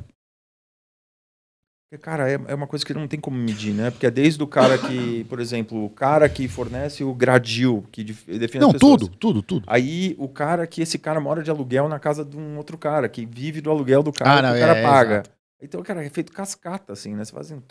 Porque, 1.92 2.04
cara, 2.04 2.30
é, 2.30 2.34
é 2.34 2.54
uma 2.54 2.68
coisa 2.68 2.86
que 2.86 2.94
não 2.94 3.08
tem 3.08 3.20
como 3.20 3.36
medir, 3.36 3.74
né? 3.74 3.90
Porque 3.90 4.06
é 4.06 4.12
desde 4.12 4.44
o 4.44 4.48
cara 4.48 4.78
que, 4.78 5.24
por 5.24 5.40
exemplo, 5.40 5.84
o 5.86 5.90
cara 5.90 6.30
que 6.30 6.48
fornece 6.48 7.04
o 7.04 7.16
gradil, 7.16 7.84
que 7.92 8.04
def- 8.04 8.26
define 8.28 8.60
Não, 8.62 8.68
as 8.68 8.74
pessoas. 8.74 9.02
tudo, 9.02 9.16
tudo, 9.18 9.42
tudo. 9.42 9.66
Aí 9.68 10.16
o 10.20 10.30
cara 10.30 10.68
que 10.68 10.82
esse 10.84 11.00
cara 11.00 11.20
mora 11.20 11.42
de 11.42 11.50
aluguel 11.50 11.90
na 11.90 12.00
casa 12.00 12.24
de 12.24 12.38
um 12.38 12.58
outro 12.58 12.78
cara, 12.78 13.10
que 13.10 13.26
vive 13.26 13.60
do 13.60 13.72
aluguel 13.72 14.04
do 14.04 14.14
cara 14.14 14.34
Ah, 14.34 14.36
que 14.36 14.42
não, 14.50 14.56
o 14.56 14.60
cara 14.60 14.78
é, 14.78 14.84
paga. 14.84 15.14
exato. 15.16 15.32
Então, 15.62 15.82
cara, 15.82 16.06
é 16.06 16.10
feito 16.12 16.32
cascata, 16.32 16.94
assim, 16.94 17.16
né? 17.16 17.26
Você 17.26 17.32
faz 17.32 17.52
assim. 17.52 17.64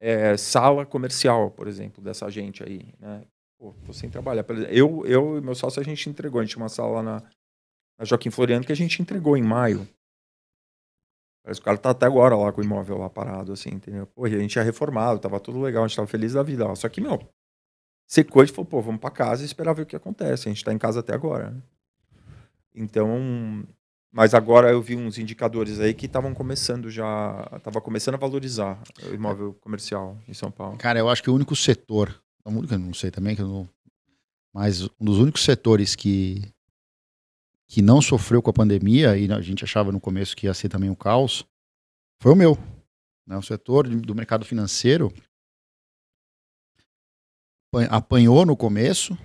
É, 0.00 0.36
sala 0.36 0.86
comercial, 0.86 1.50
por 1.50 1.66
exemplo, 1.66 2.02
dessa 2.02 2.30
gente 2.30 2.62
aí, 2.62 2.94
né? 3.00 3.22
Pô, 3.60 3.74
tô 3.84 3.92
sem 3.92 4.08
trabalhar. 4.08 4.42
Eu, 4.70 5.04
eu 5.04 5.36
e 5.36 5.40
meu 5.42 5.54
sócio, 5.54 5.82
a 5.82 5.84
gente 5.84 6.08
entregou. 6.08 6.40
A 6.40 6.42
gente 6.42 6.52
tinha 6.54 6.62
uma 6.62 6.70
sala 6.70 6.92
lá 6.92 7.02
na, 7.02 7.22
na 7.98 8.06
Joaquim 8.06 8.30
Floriano 8.30 8.64
que 8.64 8.72
a 8.72 8.76
gente 8.76 9.02
entregou 9.02 9.36
em 9.36 9.42
maio. 9.42 9.86
Parece 11.44 11.60
que 11.60 11.64
o 11.64 11.66
cara 11.66 11.76
tá 11.76 11.90
até 11.90 12.06
agora 12.06 12.34
lá 12.34 12.50
com 12.52 12.62
o 12.62 12.64
imóvel 12.64 12.96
lá 12.96 13.10
parado, 13.10 13.52
assim, 13.52 13.68
entendeu? 13.68 14.06
Pô, 14.06 14.26
e 14.26 14.34
a 14.34 14.38
gente 14.38 14.52
tinha 14.52 14.64
reformado, 14.64 15.20
tava 15.20 15.38
tudo 15.38 15.60
legal, 15.60 15.84
a 15.84 15.86
gente 15.86 15.96
tava 15.96 16.08
feliz 16.08 16.32
da 16.32 16.42
vida. 16.42 16.66
Ó. 16.66 16.74
Só 16.74 16.88
que, 16.88 17.02
meu, 17.02 17.20
secou, 18.06 18.42
gente 18.42 18.54
falou, 18.54 18.70
pô, 18.70 18.80
vamos 18.80 19.00
pra 19.00 19.10
casa 19.10 19.42
e 19.42 19.46
esperar 19.46 19.74
ver 19.74 19.82
o 19.82 19.86
que 19.86 19.96
acontece. 19.96 20.48
A 20.48 20.52
gente 20.52 20.64
tá 20.64 20.72
em 20.72 20.78
casa 20.78 21.00
até 21.00 21.12
agora? 21.12 21.54
Então, 22.74 23.66
mas 24.10 24.32
agora 24.32 24.70
eu 24.70 24.80
vi 24.80 24.96
uns 24.96 25.18
indicadores 25.18 25.80
aí 25.80 25.92
que 25.92 26.06
estavam 26.06 26.32
começando 26.32 26.90
já, 26.90 27.60
tava 27.62 27.78
começando 27.82 28.14
a 28.14 28.18
valorizar 28.18 28.82
o 29.10 29.14
imóvel 29.14 29.52
comercial 29.60 30.16
em 30.26 30.32
São 30.32 30.50
Paulo. 30.50 30.78
Cara, 30.78 30.98
eu 30.98 31.10
acho 31.10 31.22
que 31.22 31.28
o 31.28 31.34
único 31.34 31.54
setor, 31.54 32.18
o 32.44 32.50
único, 32.50 32.74
eu 32.74 32.78
não 32.78 32.94
sei 32.94 33.10
também, 33.10 33.34
que 33.36 33.42
não, 33.42 33.68
mas 34.52 34.82
um 34.82 35.04
dos 35.04 35.18
únicos 35.18 35.42
setores 35.44 35.94
que 35.94 36.42
que 37.68 37.80
não 37.80 38.02
sofreu 38.02 38.42
com 38.42 38.50
a 38.50 38.52
pandemia 38.52 39.16
e 39.16 39.30
a 39.32 39.40
gente 39.40 39.62
achava 39.62 39.92
no 39.92 40.00
começo 40.00 40.36
que 40.36 40.46
ia 40.46 40.54
ser 40.54 40.68
também 40.68 40.90
um 40.90 40.94
caos, 40.94 41.44
foi 42.20 42.32
o 42.32 42.36
meu. 42.36 42.58
Né? 43.24 43.36
O 43.36 43.42
setor 43.42 43.86
do 43.88 44.12
mercado 44.12 44.44
financeiro 44.44 45.12
apan- 47.72 47.86
apanhou 47.90 48.44
no 48.44 48.56
começo, 48.56 49.16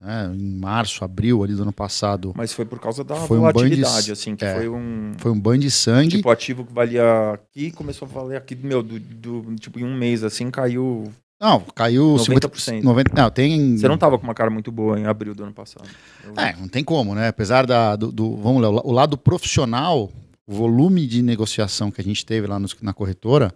né? 0.00 0.26
em 0.34 0.58
março, 0.58 1.04
abril 1.04 1.44
ali 1.44 1.54
do 1.54 1.62
ano 1.62 1.72
passado, 1.72 2.32
Mas 2.36 2.52
foi 2.52 2.64
por 2.64 2.80
causa 2.80 3.04
da 3.04 3.14
Foi 3.14 3.38
um 3.38 3.42
banho 3.42 3.52
de- 3.52 3.60
volatilidade, 3.82 4.10
assim, 4.10 4.34
que 4.34 4.44
é. 4.44 4.54
foi 4.56 4.68
um 4.68 5.14
foi 5.18 5.30
um 5.30 5.38
banho 5.40 5.60
de 5.60 5.70
sangue. 5.70 6.16
tipo 6.16 6.28
ativo 6.30 6.64
que 6.66 6.72
valia 6.72 7.32
aqui, 7.34 7.70
começou 7.70 8.06
a 8.08 8.10
valer 8.10 8.36
aqui, 8.36 8.56
meu, 8.56 8.82
do, 8.82 8.98
do- 8.98 9.54
tipo 9.56 9.78
em 9.78 9.84
um 9.84 9.96
mês 9.96 10.24
assim 10.24 10.50
caiu. 10.50 11.04
Não, 11.42 11.60
caiu 11.74 12.14
90%. 12.16 12.48
50%. 12.78 12.82
90, 12.84 13.12
não, 13.22 13.30
tem 13.30 13.76
Você 13.76 13.88
não 13.88 13.98
tava 13.98 14.16
com 14.18 14.24
uma 14.24 14.34
cara 14.34 14.48
muito 14.50 14.70
boa 14.70 14.98
em 14.98 15.06
abril 15.06 15.34
do 15.34 15.42
ano 15.42 15.52
passado. 15.52 15.88
Eu- 16.24 16.34
É, 16.38 16.54
não 16.56 16.68
tem 16.68 16.84
como, 16.84 17.14
né? 17.14 17.28
Apesar 17.28 17.66
da, 17.66 17.96
do, 17.96 18.12
do- 18.12 18.36
vamos 18.36 18.62
lá, 18.62 18.68
o 18.68 18.72
la- 18.72 18.82
o 18.84 18.92
lado 18.92 19.18
profissional, 19.18 20.10
o 20.46 20.52
volume 20.54 21.06
de 21.06 21.20
negociação 21.22 21.90
que 21.90 22.00
a 22.00 22.04
gente 22.04 22.24
teve 22.24 22.46
lá 22.46 22.58
nos- 22.58 22.76
na 22.80 22.92
corretora 22.94 23.52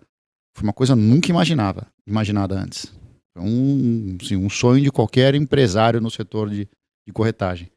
foi 0.57 0.64
uma 0.64 0.73
coisa 0.73 0.97
nunca 0.97 1.31
imaginava, 1.31 1.87
imaginada 2.07 2.59
antes. 2.59 2.93
Foi 3.37 3.43
um, 3.47 4.16
assim, 4.21 4.37
um 4.37 4.50
sonho 4.50 4.83
de 4.83 4.90
qualquer 4.90 5.35
empresário 5.35 6.00
no 6.00 6.11
setor 6.11 6.49
de, 6.50 6.66
de 7.07 7.12
corretagem. 7.12 7.69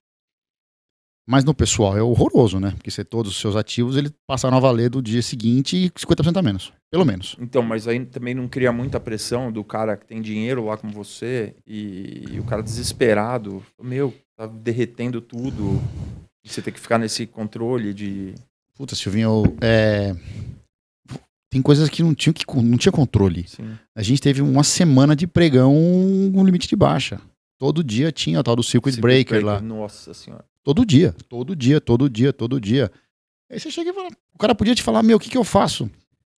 Mas 1.29 1.43
no 1.45 1.53
pessoal 1.53 1.95
é 1.95 2.01
horroroso, 2.01 2.59
né? 2.59 2.71
Porque 2.71 2.89
você, 2.89 3.05
todos 3.05 3.33
os 3.33 3.39
seus 3.39 3.55
ativos 3.55 3.95
ele 3.95 4.09
passaram 4.25 4.57
a 4.57 4.59
valer 4.59 4.89
do 4.89 5.00
dia 5.00 5.21
seguinte 5.21 5.77
e 5.77 5.91
50% 5.91 6.36
a 6.36 6.41
menos, 6.41 6.74
pelo 6.89 7.05
menos. 7.05 7.36
Então, 7.39 7.62
mas 7.62 7.88
aí 7.88 8.03
também 8.03 8.33
não 8.33 8.48
cria 8.48 8.71
muita 8.71 9.00
pressão 9.00 9.51
do 9.51 9.63
cara 9.63 9.95
que 9.95 10.07
tem 10.07 10.24
dinheiro 10.24 10.65
lá 10.65 10.75
com 10.75 10.89
você 10.89 11.53
e, 11.67 12.24
e 12.31 12.39
o 12.39 12.43
cara 12.45 12.63
desesperado, 12.63 13.63
meu, 13.79 14.12
tá 14.36 14.48
derretendo 14.48 15.21
tudo. 15.21 15.79
E 16.43 16.50
você 16.50 16.63
tem 16.63 16.74
que 16.74 16.79
ficar 16.79 16.98
nesse 16.98 17.27
controle 17.27 17.93
de. 17.93 18.33
Puta, 18.75 18.95
Silvinho, 18.95 19.43
é, 19.62 20.15
tem 21.51 21.62
coisas 21.62 21.89
que 21.89 22.01
não 22.01 22.15
tinha, 22.15 22.33
que 22.33 22.43
não 22.55 22.77
tinha 22.77 22.91
controle. 22.91 23.45
Assim, 23.45 23.77
A 23.95 24.01
gente 24.01 24.19
teve 24.19 24.41
uma 24.41 24.63
semana 24.63 25.15
de 25.15 25.27
pregão 25.27 25.75
com 26.33 26.43
limite 26.43 26.67
de 26.67 26.75
baixa. 26.75 27.21
Todo 27.59 27.83
dia 27.83 28.12
tinha 28.12 28.39
o 28.39 28.43
tal 28.43 28.55
do 28.55 28.63
circuit, 28.63 28.93
circuit 28.93 29.01
breaker, 29.01 29.45
lá. 29.45 29.62
Nossa 29.62 30.12
senhora. 30.13 30.49
Todo 30.63 30.86
dia, 30.86 31.16
todo 31.28 31.56
dia, 31.56 31.80
todo 31.82 32.10
dia, 32.10 32.34
todo 32.34 32.60
dia. 32.60 32.92
Aí 33.51 33.60
você 33.60 33.72
chega 33.72 33.89
e 33.89 33.94
fala, 33.94 34.10
o 34.34 34.38
cara 34.38 34.54
podia 34.54 34.75
te 34.75 34.84
falar, 34.84 35.01
meu, 35.04 35.18
o 35.18 35.20
que 35.20 35.30
que 35.30 35.38
eu 35.38 35.44
faço? 35.44 35.89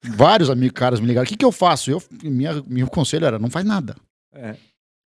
Vários 0.04 0.50
amigos 0.50 0.74
caras 0.78 1.00
me 1.00 1.08
ligaram, 1.08 1.25
o 1.25 1.28
que 1.30 1.36
que 1.38 1.46
eu 1.46 1.51
faço? 1.51 1.92
Eu, 1.92 2.01
minha, 2.24 2.62
meu 2.68 2.88
conselho 2.88 3.25
era, 3.25 3.38
não 3.38 3.50
faz 3.50 3.66
nada. 3.66 3.96
É, 4.34 4.56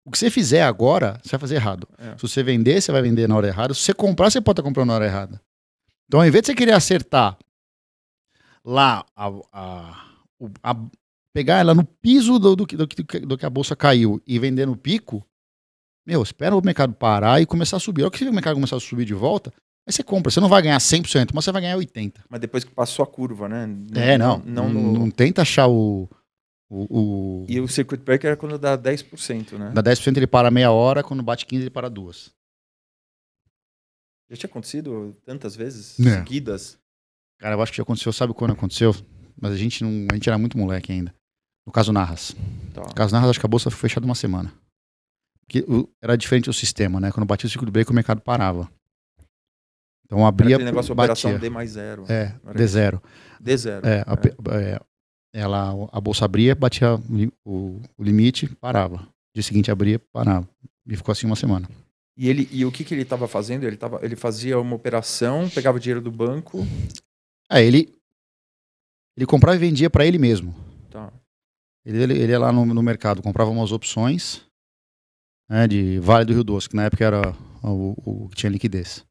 O 0.06 0.12
que 0.12 0.18
você 0.18 0.30
fizer 0.30 0.64
agora, 0.64 1.20
você 1.24 1.30
vai 1.32 1.40
fazer 1.40 1.56
errado. 1.56 1.88
É. 1.98 2.16
Se 2.18 2.22
você 2.28 2.44
vender, 2.44 2.82
você 2.82 2.92
vai 2.92 3.02
vender 3.02 3.28
na 3.28 3.36
hora 3.36 3.48
errada. 3.48 3.74
Se 3.74 3.80
você 3.82 3.94
comprar, 3.94 4.30
você 4.30 4.42
pode 4.42 4.54
estar 4.60 4.64
comprando 4.64 4.90
na 4.90 4.96
hora 4.96 5.06
errada. 5.06 5.42
Então, 6.08 6.20
ao 6.20 6.28
invés 6.28 6.42
de 6.42 6.48
você 6.48 6.56
querer 6.56 6.74
acertar 6.74 7.38
lá, 8.66 9.06
a, 9.16 9.28
a- 9.52 10.06
a- 10.62 10.86
pegar 11.34 11.60
ela 11.60 11.74
no 11.74 11.84
piso 11.84 12.38
do, 12.38 12.56
do, 12.56 12.68
que- 12.68 12.76
do, 12.78 12.86
do 13.26 13.38
que 13.38 13.46
a 13.46 13.50
bolsa 13.50 13.76
caiu 13.76 14.22
e 14.28 14.38
vender 14.38 14.66
no 14.68 14.76
pico, 14.78 15.26
meu, 16.06 16.22
espera 16.22 16.56
o 16.56 16.62
mercado 16.64 16.94
parar 16.94 17.42
e 17.42 17.46
começar 17.46 17.78
a 17.78 17.80
subir. 17.80 18.02
A 18.04 18.06
hora 18.06 18.12
que 18.18 18.24
o 18.26 18.34
mercado 18.34 18.56
começar 18.56 18.76
a 18.76 18.80
subir 18.80 19.06
de 19.06 19.14
volta, 19.14 19.54
aí 19.88 19.94
você 19.94 20.04
compra. 20.04 20.30
Você 20.32 20.40
não 20.40 20.50
vai 20.50 20.62
ganhar 20.62 20.78
100%, 20.78 21.32
mas 21.34 21.46
você 21.46 21.52
vai 21.52 21.62
ganhar 21.62 21.78
80%. 21.78 22.16
mas 22.30 22.40
depois 22.42 22.64
que 22.64 22.72
passou 22.72 23.04
a 23.04 23.08
curva, 23.08 23.48
né? 23.48 23.68
É, 23.96 24.18
não. 24.18 24.40
Não, 24.40 24.70
Não, 24.70 24.74
no- 24.74 25.00
não 25.00 25.12
tenta 25.12 25.42
achar 25.44 25.68
o... 25.68 26.10
o, 26.70 27.44
o 27.44 27.46
E 27.48 27.60
o 27.60 27.68
circuit 27.68 28.02
breaker 28.04 28.32
é 28.32 28.36
quando 28.36 28.58
dá 28.58 28.78
10%, 28.78 29.54
né? 29.58 29.72
Da 29.72 29.82
10% 29.84 30.18
ele 30.18 30.28
para 30.28 30.52
meia 30.52 30.72
hora, 30.72 31.04
quando 31.04 31.24
bate 31.24 31.46
15 31.46 31.64
ele 31.64 31.70
para 31.70 31.90
duas. 31.90 32.32
Já 34.30 34.38
tinha 34.38 34.50
acontecido 34.50 35.16
tantas 35.26 35.56
vezes 35.56 36.00
É. 36.00 36.18
seguidas. 36.18 36.78
Cara, 37.40 37.56
eu 37.56 37.62
acho 37.62 37.72
que 37.72 37.78
já 37.78 37.84
aconteceu, 37.84 38.12
sabe 38.14 38.34
quando 38.34 38.52
aconteceu? 38.54 38.96
Mas 39.40 39.52
a 39.52 39.58
gente 39.58 39.84
não. 39.84 40.08
A 40.12 40.16
gente 40.16 40.30
era 40.30 40.38
muito 40.38 40.58
moleque 40.58 40.92
ainda. 40.92 41.14
No 41.66 41.72
caso 41.74 41.92
Narras. 41.92 42.36
Tá. 42.74 42.82
No 42.82 42.94
caso 42.94 43.14
Narras, 43.14 43.32
acho 43.32 43.40
que 43.40 43.46
a 43.46 43.50
bolsa 43.50 43.70
foi 43.70 43.80
fechada 43.90 44.06
uma 44.06 44.16
semana. 44.16 44.52
Porque 45.46 45.60
o- 45.68 45.88
era 46.02 46.16
diferente 46.18 46.50
o 46.50 46.54
sistema, 46.54 47.00
né? 47.00 47.12
Quando 47.12 47.26
batia 47.28 47.48
o 47.48 47.50
ciclo 47.50 47.66
de 47.66 47.72
break, 47.72 47.92
o 47.92 47.94
mercado 47.94 48.22
parava. 48.22 48.70
Então 50.06 50.20
Era 50.20 50.28
abria. 50.28 50.56
aquele 50.56 50.70
negócio 50.70 50.94
batia. 50.94 51.14
operação 51.30 51.40
D 51.40 51.50
mais 51.50 51.72
zero. 51.72 52.06
É, 52.10 52.36
era 52.46 52.54
D 52.54 52.68
zero. 52.68 53.02
D 53.40 53.58
zero. 53.58 53.86
É, 53.88 54.04
a, 54.06 54.16
pe- 54.18 54.34
é, 54.52 54.80
ela, 55.34 55.72
a 55.92 56.00
bolsa 56.02 56.26
abria, 56.26 56.56
batia 56.56 56.96
o 57.46 57.82
o, 57.98 58.04
limite, 58.04 58.48
parava. 58.56 59.08
Dia 59.36 59.44
seguinte 59.44 59.72
abria, 59.72 60.00
parava. 60.12 60.48
E 60.88 60.96
ficou 60.96 61.12
assim 61.12 61.26
uma 61.26 61.36
semana. 61.36 61.68
E, 62.16 62.30
ele, 62.30 62.48
e 62.52 62.64
o 62.64 62.72
que, 62.72 62.84
que 62.84 62.94
ele 62.94 63.02
estava 63.02 63.28
fazendo? 63.28 63.64
Ele, 63.64 63.76
tava, 63.76 64.00
ele 64.06 64.16
fazia 64.16 64.60
uma 64.60 64.76
operação, 64.76 65.50
pegava 65.50 65.78
o 65.78 65.80
dinheiro 65.80 66.02
do 66.02 66.12
banco. 66.12 66.60
Aí 67.50 67.66
ele. 67.66 67.94
Ele 69.18 69.26
comprava 69.26 69.56
e 69.56 69.60
vendia 69.60 69.90
para 69.90 70.06
ele 70.06 70.18
mesmo. 70.18 70.54
Tá. 70.92 71.12
Ele, 71.86 72.02
ele, 72.04 72.14
ele 72.18 72.32
ia 72.32 72.40
lá 72.40 72.52
no, 72.52 72.66
no 72.66 72.84
mercado, 72.84 73.22
comprava 73.22 73.50
umas 73.50 73.72
opções 73.72 74.42
né, 75.54 75.68
de 75.68 76.00
Vale 76.00 76.26
do 76.26 76.34
Rio 76.34 76.44
Doce, 76.44 76.68
que 76.68 76.76
na 76.76 76.86
época 76.86 77.06
era 77.06 77.36
o, 77.62 78.24
o 78.26 78.30
que 78.30 78.38
tinha 78.38 78.50
liquidez. 78.50 79.06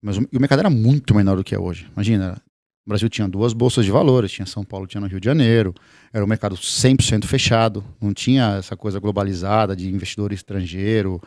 Mas 0.00 0.16
o, 0.16 0.20
o 0.20 0.38
mercado 0.38 0.60
era 0.60 0.70
muito 0.70 1.12
menor 1.12 1.36
do 1.36 1.42
que 1.42 1.56
é 1.56 1.58
hoje. 1.58 1.90
Imagina, 1.92 2.40
o 2.86 2.88
Brasil 2.88 3.08
tinha 3.08 3.26
duas 3.26 3.52
bolsas 3.52 3.84
de 3.84 3.90
valores, 3.90 4.30
tinha 4.30 4.46
São 4.46 4.64
Paulo, 4.64 4.86
tinha 4.86 5.00
no 5.00 5.08
Rio 5.08 5.18
de 5.18 5.24
Janeiro, 5.24 5.74
era 6.12 6.24
um 6.24 6.28
mercado 6.28 6.54
100% 6.54 7.24
fechado, 7.24 7.84
não 8.00 8.14
tinha 8.14 8.58
essa 8.58 8.76
coisa 8.76 9.00
globalizada 9.00 9.74
de 9.74 9.92
investidor 9.92 10.32
estrangeiro, 10.32 11.20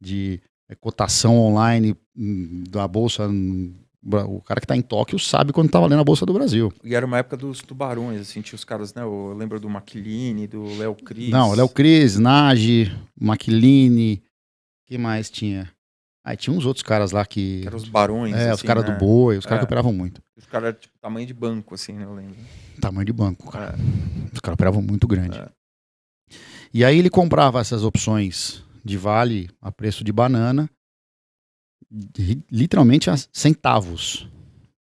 de 0.00 0.40
é, 0.66 0.74
cotação 0.74 1.38
online 1.38 1.94
hum, 2.16 2.64
da 2.70 2.88
bolsa 2.88 3.28
hum, 3.28 3.74
O 4.06 4.42
cara 4.42 4.60
que 4.60 4.66
tá 4.66 4.76
em 4.76 4.82
Tóquio 4.82 5.18
sabe 5.18 5.52
quando 5.52 5.70
tá 5.70 5.80
valendo 5.80 6.00
a 6.00 6.04
Bolsa 6.04 6.26
do 6.26 6.34
Brasil. 6.34 6.70
E 6.84 6.94
era 6.94 7.06
uma 7.06 7.18
época 7.18 7.38
dos 7.38 7.60
tubarões, 7.60 8.20
assim, 8.20 8.42
tinha 8.42 8.56
os 8.56 8.64
caras, 8.64 8.92
né? 8.92 9.02
Eu 9.02 9.34
lembro 9.34 9.58
do 9.58 9.68
Maquiline, 9.70 10.46
do 10.46 10.76
Léo 10.76 10.94
Cris. 10.94 11.30
Não, 11.30 11.54
Léo 11.54 11.68
Cris, 11.68 12.18
Nage, 12.18 12.94
Maquiline. 13.18 14.22
que 14.86 14.98
mais 14.98 15.30
tinha? 15.30 15.70
Aí 16.22 16.36
tinha 16.36 16.56
uns 16.56 16.66
outros 16.66 16.82
caras 16.82 17.12
lá 17.12 17.24
que. 17.24 17.60
que 17.62 17.66
eram 17.66 17.76
os 17.76 17.88
barões. 17.88 18.34
É, 18.34 18.50
assim, 18.50 18.54
os 18.54 18.62
caras 18.62 18.84
né? 18.84 18.92
do 18.92 18.98
boi, 18.98 19.38
os 19.38 19.44
caras 19.44 19.58
é. 19.58 19.60
que 19.60 19.64
operavam 19.64 19.92
muito. 19.92 20.22
Os 20.36 20.46
caras 20.46 20.68
eram 20.68 20.78
tipo 20.78 20.98
tamanho 21.00 21.26
de 21.26 21.34
banco, 21.34 21.74
assim, 21.74 21.92
né? 21.92 22.04
Eu 22.04 22.14
lembro. 22.14 22.36
Tamanho 22.80 23.06
de 23.06 23.12
banco, 23.12 23.50
cara. 23.50 23.74
É. 23.74 24.34
Os 24.34 24.40
caras 24.40 24.54
operavam 24.54 24.82
muito 24.82 25.06
grande. 25.06 25.38
É. 25.38 25.48
E 26.72 26.84
aí 26.84 26.98
ele 26.98 27.10
comprava 27.10 27.60
essas 27.60 27.84
opções 27.84 28.62
de 28.84 28.96
vale 28.96 29.48
a 29.62 29.72
preço 29.72 30.02
de 30.02 30.12
banana 30.12 30.68
literalmente 32.50 33.10
a 33.10 33.16
centavos 33.32 34.28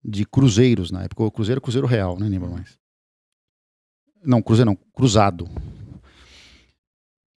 de 0.03 0.25
cruzeiros 0.25 0.91
na 0.91 1.03
época. 1.03 1.23
O 1.23 1.31
cruzeiro 1.31 1.59
é 1.59 1.61
cruzeiro 1.61 1.87
real, 1.87 2.17
nem 2.19 2.29
lembro 2.29 2.51
mais. 2.51 2.77
Não, 4.23 4.41
cruzeiro 4.41 4.71
não, 4.71 4.77
cruzado. 4.93 5.47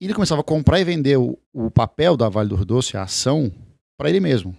E 0.01 0.05
ele 0.05 0.13
começava 0.13 0.41
a 0.41 0.43
comprar 0.43 0.79
e 0.79 0.83
vender 0.83 1.17
o, 1.17 1.37
o 1.53 1.71
papel 1.71 2.17
da 2.17 2.27
Vale 2.27 2.49
do 2.49 2.55
Rio 2.55 2.65
Doce, 2.65 2.97
a 2.97 3.03
ação, 3.03 3.51
para 3.97 4.09
ele 4.09 4.19
mesmo. 4.19 4.55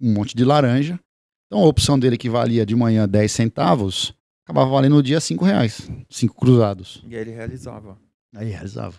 Um 0.00 0.12
monte 0.12 0.36
de 0.36 0.44
laranja. 0.44 1.00
Então 1.46 1.60
a 1.60 1.66
opção 1.66 1.98
dele 1.98 2.18
que 2.18 2.28
valia 2.28 2.66
de 2.66 2.74
manhã 2.74 3.08
10 3.08 3.30
centavos, 3.30 4.14
acabava 4.44 4.70
valendo 4.70 4.96
no 4.96 5.02
dia 5.02 5.20
5 5.20 5.44
reais. 5.44 5.90
5 6.10 6.34
cruzados. 6.34 7.02
E 7.08 7.14
aí 7.14 7.20
ele 7.22 7.30
realizava. 7.30 7.98
Aí 8.34 8.50
realizava. 8.50 8.98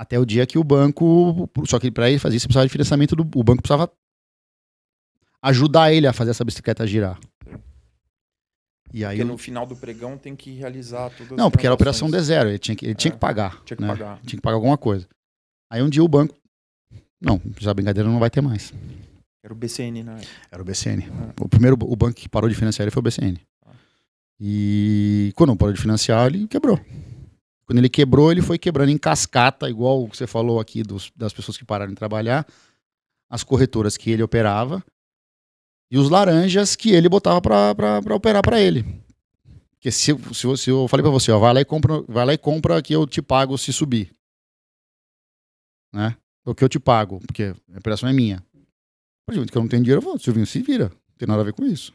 Até 0.00 0.18
o 0.18 0.24
dia 0.24 0.46
que 0.46 0.58
o 0.58 0.64
banco. 0.64 1.46
Só 1.66 1.78
que 1.78 1.90
para 1.90 2.08
ele 2.08 2.18
fazer 2.18 2.34
isso, 2.34 2.46
precisava 2.46 2.66
de 2.66 2.72
financiamento 2.72 3.14
do. 3.14 3.22
O 3.38 3.44
banco 3.44 3.60
precisava 3.60 3.92
ajudar 5.42 5.92
ele 5.92 6.06
a 6.06 6.12
fazer 6.14 6.30
essa 6.30 6.42
bicicleta 6.42 6.86
girar. 6.86 7.20
E 8.94 9.04
aí 9.04 9.18
porque 9.18 9.30
no 9.30 9.36
final 9.36 9.66
do 9.66 9.76
pregão 9.76 10.16
tem 10.16 10.34
que 10.34 10.52
realizar 10.52 11.10
tudo. 11.10 11.36
Não, 11.36 11.50
porque 11.50 11.66
era 11.66 11.74
operação 11.74 12.10
de 12.10 12.18
zero, 12.18 12.48
ele 12.48 12.58
tinha 12.58 12.74
que, 12.74 12.86
ele 12.86 12.92
é, 12.92 12.94
tinha 12.94 13.12
que 13.12 13.18
pagar. 13.18 13.62
Tinha 13.62 13.76
que 13.76 13.82
né? 13.82 13.88
pagar. 13.88 14.18
Tinha 14.22 14.38
que 14.38 14.42
pagar 14.42 14.54
alguma 14.54 14.78
coisa. 14.78 15.06
Aí 15.70 15.82
um 15.82 15.90
dia 15.90 16.02
o 16.02 16.08
banco. 16.08 16.34
Não, 17.20 17.38
essa 17.60 17.74
brincadeira 17.74 18.08
não 18.08 18.18
vai 18.18 18.30
ter 18.30 18.40
mais. 18.40 18.72
Era 19.44 19.52
o 19.52 19.56
BCN, 19.56 20.02
né? 20.02 20.18
Era 20.50 20.62
o 20.62 20.64
BCN. 20.64 21.08
Ah. 21.12 21.34
O 21.42 21.48
primeiro 21.48 21.76
o 21.78 21.94
banco 21.94 22.14
que 22.14 22.26
parou 22.26 22.48
de 22.48 22.56
financiar 22.56 22.84
ele 22.84 22.90
foi 22.90 23.00
o 23.00 23.04
BCN. 23.04 23.38
Ah. 23.66 23.72
E 24.40 25.30
quando 25.36 25.50
não 25.50 25.58
parou 25.58 25.74
de 25.74 25.80
financiar, 25.80 26.28
ele 26.28 26.48
quebrou. 26.48 26.80
Quando 27.70 27.78
ele 27.78 27.88
quebrou, 27.88 28.32
ele 28.32 28.42
foi 28.42 28.58
quebrando 28.58 28.88
em 28.88 28.98
cascata, 28.98 29.70
igual 29.70 30.08
você 30.08 30.26
falou 30.26 30.58
aqui 30.58 30.82
dos, 30.82 31.12
das 31.14 31.32
pessoas 31.32 31.56
que 31.56 31.64
pararam 31.64 31.92
de 31.92 31.96
trabalhar, 31.96 32.44
as 33.30 33.44
corretoras 33.44 33.96
que 33.96 34.10
ele 34.10 34.24
operava 34.24 34.84
e 35.88 35.96
os 35.96 36.10
laranjas 36.10 36.74
que 36.74 36.90
ele 36.90 37.08
botava 37.08 37.40
para 37.40 38.12
operar 38.12 38.42
para 38.42 38.60
ele. 38.60 38.82
Porque 39.70 39.92
se, 39.92 40.12
se, 40.34 40.56
se, 40.56 40.68
eu 40.68 40.88
falei 40.88 41.04
para 41.04 41.12
você, 41.12 41.30
ó, 41.30 41.38
vai 41.38 41.54
lá 41.54 41.60
e 41.60 41.64
compra, 41.64 42.02
vai 42.08 42.26
lá 42.26 42.34
e 42.34 42.38
compra 42.38 42.82
que 42.82 42.92
eu 42.92 43.06
te 43.06 43.22
pago 43.22 43.56
se 43.56 43.72
subir. 43.72 44.10
Né? 45.94 46.16
O 46.44 46.56
que 46.56 46.64
eu 46.64 46.68
te 46.68 46.80
pago, 46.80 47.20
porque 47.20 47.54
a 47.72 47.78
operação 47.78 48.08
é 48.08 48.12
minha. 48.12 48.44
Por 49.24 49.32
exemplo, 49.32 49.52
que 49.52 49.56
eu 49.56 49.62
não 49.62 49.68
tenho 49.68 49.84
dinheiro, 49.84 50.02
eu 50.02 50.04
vou, 50.04 50.18
Silvinho, 50.18 50.44
se 50.44 50.60
vira. 50.60 50.88
Não 50.88 51.16
tem 51.16 51.28
nada 51.28 51.42
a 51.42 51.44
ver 51.44 51.52
com 51.52 51.64
isso. 51.64 51.94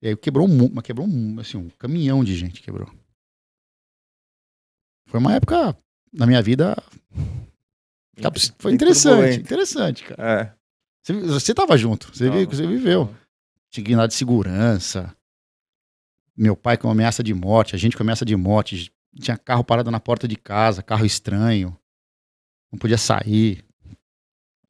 E 0.00 0.06
aí 0.06 0.16
quebrou 0.16 0.46
um, 0.46 0.80
quebrou 0.80 1.04
um, 1.04 1.40
assim, 1.40 1.56
um 1.56 1.68
caminhão 1.70 2.22
de 2.22 2.36
gente 2.36 2.62
quebrou. 2.62 2.88
Foi 5.10 5.18
uma 5.18 5.34
época 5.34 5.76
na 6.12 6.24
minha 6.24 6.40
vida. 6.40 6.76
Foi 8.58 8.72
interessante, 8.72 9.40
interessante, 9.40 10.04
cara. 10.04 10.42
É. 10.42 10.52
Você, 11.02 11.12
você 11.12 11.54
tava 11.54 11.76
junto, 11.76 12.14
você, 12.14 12.30
viu, 12.30 12.46
você 12.46 12.66
viveu. 12.66 13.12
Que 13.70 13.80
ir 13.80 13.96
lá 13.96 14.06
de 14.06 14.14
segurança. 14.14 15.14
Meu 16.36 16.56
pai 16.56 16.76
com 16.76 16.88
ameaça 16.88 17.22
de 17.22 17.34
morte, 17.34 17.74
a 17.74 17.78
gente 17.78 17.96
com 17.96 18.02
ameaça 18.02 18.24
de 18.24 18.36
morte. 18.36 18.92
Tinha 19.20 19.36
carro 19.36 19.64
parado 19.64 19.90
na 19.90 19.98
porta 19.98 20.28
de 20.28 20.36
casa, 20.36 20.82
carro 20.82 21.04
estranho. 21.04 21.76
Não 22.70 22.78
podia 22.78 22.98
sair. 22.98 23.64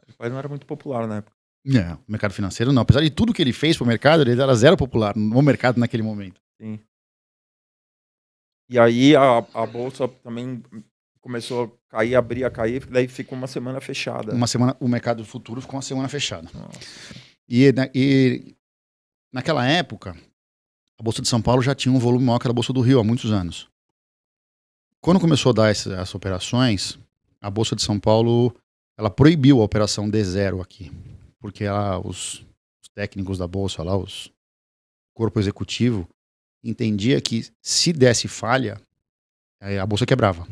Meu 0.07 0.17
pai 0.17 0.31
não 0.31 0.39
era 0.39 0.49
muito 0.49 0.65
popular 0.65 1.07
na 1.07 1.17
época. 1.17 1.37
Não, 1.63 1.99
mercado 2.09 2.33
financeiro 2.33 2.73
não. 2.73 2.81
Apesar 2.81 3.03
de 3.03 3.11
tudo 3.11 3.35
que 3.35 3.43
ele 3.43 3.53
fez 3.53 3.77
pro 3.77 3.85
mercado, 3.85 4.23
ele 4.23 4.41
era 4.41 4.55
zero 4.55 4.77
popular 4.77 5.15
no 5.15 5.43
mercado 5.43 5.79
naquele 5.79 6.03
momento. 6.03 6.41
Sim. 6.59 6.81
E 8.71 8.79
aí 8.79 9.17
a, 9.17 9.39
a 9.53 9.67
bolsa 9.67 10.07
também 10.07 10.63
começou 11.21 11.65
a 11.91 11.97
cair, 11.97 12.15
abrir, 12.15 12.45
a 12.45 12.51
cair, 12.51 12.87
daí 12.87 13.09
ficou 13.09 13.37
uma 13.37 13.49
semana 13.49 13.81
fechada. 13.81 14.33
Uma 14.33 14.47
semana, 14.47 14.77
o 14.79 14.87
mercado 14.87 15.25
futuro 15.25 15.61
ficou 15.61 15.75
uma 15.75 15.83
semana 15.83 16.09
fechada. 16.09 16.49
E, 17.49 17.75
e 17.93 18.57
naquela 19.33 19.67
época, 19.67 20.17
a 20.99 21.03
Bolsa 21.03 21.21
de 21.21 21.29
São 21.29 21.43
Paulo 21.43 21.61
já 21.63 21.75
tinha 21.75 21.93
um 21.93 21.99
volume 21.99 22.25
maior 22.25 22.39
que 22.39 22.47
a 22.47 22.53
Bolsa 22.53 22.73
do 22.73 22.81
Rio 22.81 23.01
há 23.01 23.05
muitos 23.05 23.33
anos. 23.33 23.69
Quando 25.01 25.19
começou 25.19 25.51
a 25.51 25.55
dar 25.55 25.71
essas, 25.71 25.93
essas 25.93 26.15
operações, 26.15 26.97
a 27.41 27.51
Bolsa 27.51 27.75
de 27.75 27.83
São 27.83 27.99
Paulo 27.99 28.55
ela 28.97 29.11
proibiu 29.11 29.61
a 29.61 29.65
operação 29.65 30.09
D0 30.09 30.63
aqui. 30.63 30.93
Porque 31.41 31.65
ela, 31.65 31.99
os, 31.99 32.47
os 32.83 32.89
técnicos 32.95 33.39
da 33.39 33.49
Bolsa 33.49 33.83
lá, 33.83 33.97
os 33.97 34.31
corpo 35.13 35.41
executivo, 35.41 36.09
entendia 36.63 37.21
que 37.21 37.51
se 37.63 37.93
desse 37.93 38.29
falha, 38.29 38.81
a 39.61 39.87
bolsa 39.87 40.07
quebrava. 40.07 40.47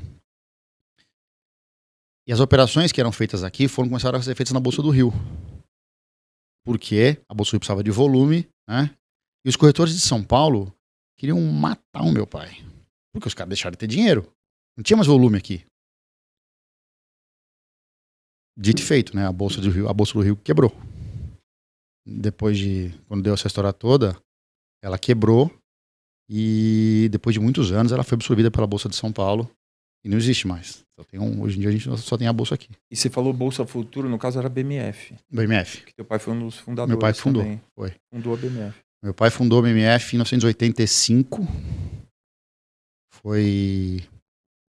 E 2.27 2.33
as 2.33 2.41
operações 2.41 2.93
que 2.93 3.01
eram 3.01 3.11
feitas 3.11 3.43
aqui 3.43 3.67
foram 3.67 3.89
começaram 3.89 4.19
a 4.19 4.23
ser 4.23 4.35
feitas 4.35 4.53
na 4.53 4.61
Bolsa 4.61 4.83
do 4.83 4.91
Rio. 4.91 5.11
Porque 6.63 7.19
a 7.27 7.33
Bolsa 7.33 7.51
do 7.51 7.53
Rio 7.55 7.61
precisava 7.61 7.83
de 7.83 7.91
volume, 7.91 8.47
né? 8.69 8.95
E 9.47 9.49
os 9.49 9.57
corretores 9.57 9.95
de 9.95 10.01
São 10.01 10.23
Paulo 10.23 10.71
queriam 11.17 11.41
matar 11.41 12.03
o 12.03 12.13
meu 12.13 12.27
pai. 12.27 12.63
Porque 13.15 13.29
os 13.29 13.33
caras 13.33 13.49
deixaram 13.49 13.73
de 13.73 13.79
ter 13.79 13.87
dinheiro. 13.87 14.31
Não 14.77 14.85
tinha 14.85 14.97
mais 14.99 15.07
volume 15.07 15.39
aqui. 15.39 15.65
Dito 18.55 18.83
e 18.83 18.85
feito, 18.85 19.17
né? 19.17 19.27
A 19.27 19.33
Bolsa 19.33 19.63
do 19.63 19.71
Rio, 19.71 19.89
a 19.89 19.95
Bolsa 19.95 20.13
do 20.13 20.21
Rio 20.21 20.37
quebrou. 20.37 20.71
Depois 22.07 22.59
de. 22.59 22.91
Quando 23.07 23.23
deu 23.23 23.33
essa 23.33 23.47
história 23.47 23.73
toda, 23.73 24.21
ela 24.83 24.99
quebrou 24.99 25.51
e 26.29 27.09
depois 27.11 27.35
de 27.35 27.41
muitos 27.41 27.73
anos 27.73 27.93
ela 27.93 28.05
foi 28.05 28.17
absorvida 28.17 28.51
pela 28.51 28.67
Bolsa 28.67 28.89
de 28.89 28.97
São 28.97 29.13
Paulo 29.13 29.51
e 30.05 30.09
não 30.09 30.17
existe 30.17 30.47
mais. 30.47 30.85
Um, 31.15 31.43
hoje 31.43 31.57
em 31.57 31.61
dia 31.61 31.69
a 31.69 31.73
gente 31.73 31.97
só 31.99 32.17
tem 32.17 32.27
a 32.27 32.33
bolsa 32.33 32.55
aqui. 32.55 32.69
E 32.91 32.97
você 32.97 33.09
falou 33.09 33.33
Bolsa 33.33 33.65
Futuro, 33.65 34.09
no 34.09 34.19
caso 34.19 34.39
era 34.39 34.49
BMF. 34.49 35.15
BMF. 35.31 35.85
Que 35.85 35.95
teu 35.95 36.05
pai 36.05 36.19
foi 36.19 36.35
um 36.35 36.47
dos 36.47 36.59
fundadores. 36.59 36.91
Meu 36.91 36.99
pai 36.99 37.15
fundou, 37.15 37.43
também. 37.43 37.61
foi. 37.75 37.95
Fundou 38.13 38.35
a 38.35 38.37
BMF. 38.37 38.79
Meu 39.03 39.15
pai 39.15 39.31
fundou 39.31 39.61
a 39.61 39.63
BMF 39.63 40.15
em 40.15 40.19
1985. 40.19 41.47
Foi 43.11 44.03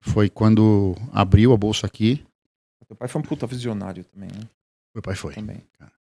foi 0.01 0.29
quando 0.29 0.95
abriu 1.11 1.51
a 1.51 1.57
bolsa 1.57 1.87
aqui. 1.87 2.23
Meu 2.89 2.95
pai 2.95 3.07
foi 3.07 3.21
um 3.21 3.23
puta 3.23 3.45
visionário 3.47 4.03
também, 4.03 4.29
né? 4.29 4.47
Meu 4.93 5.01
pai 5.01 5.15
foi. 5.15 5.33
Também. 5.33 5.61
Cara. 5.77 5.91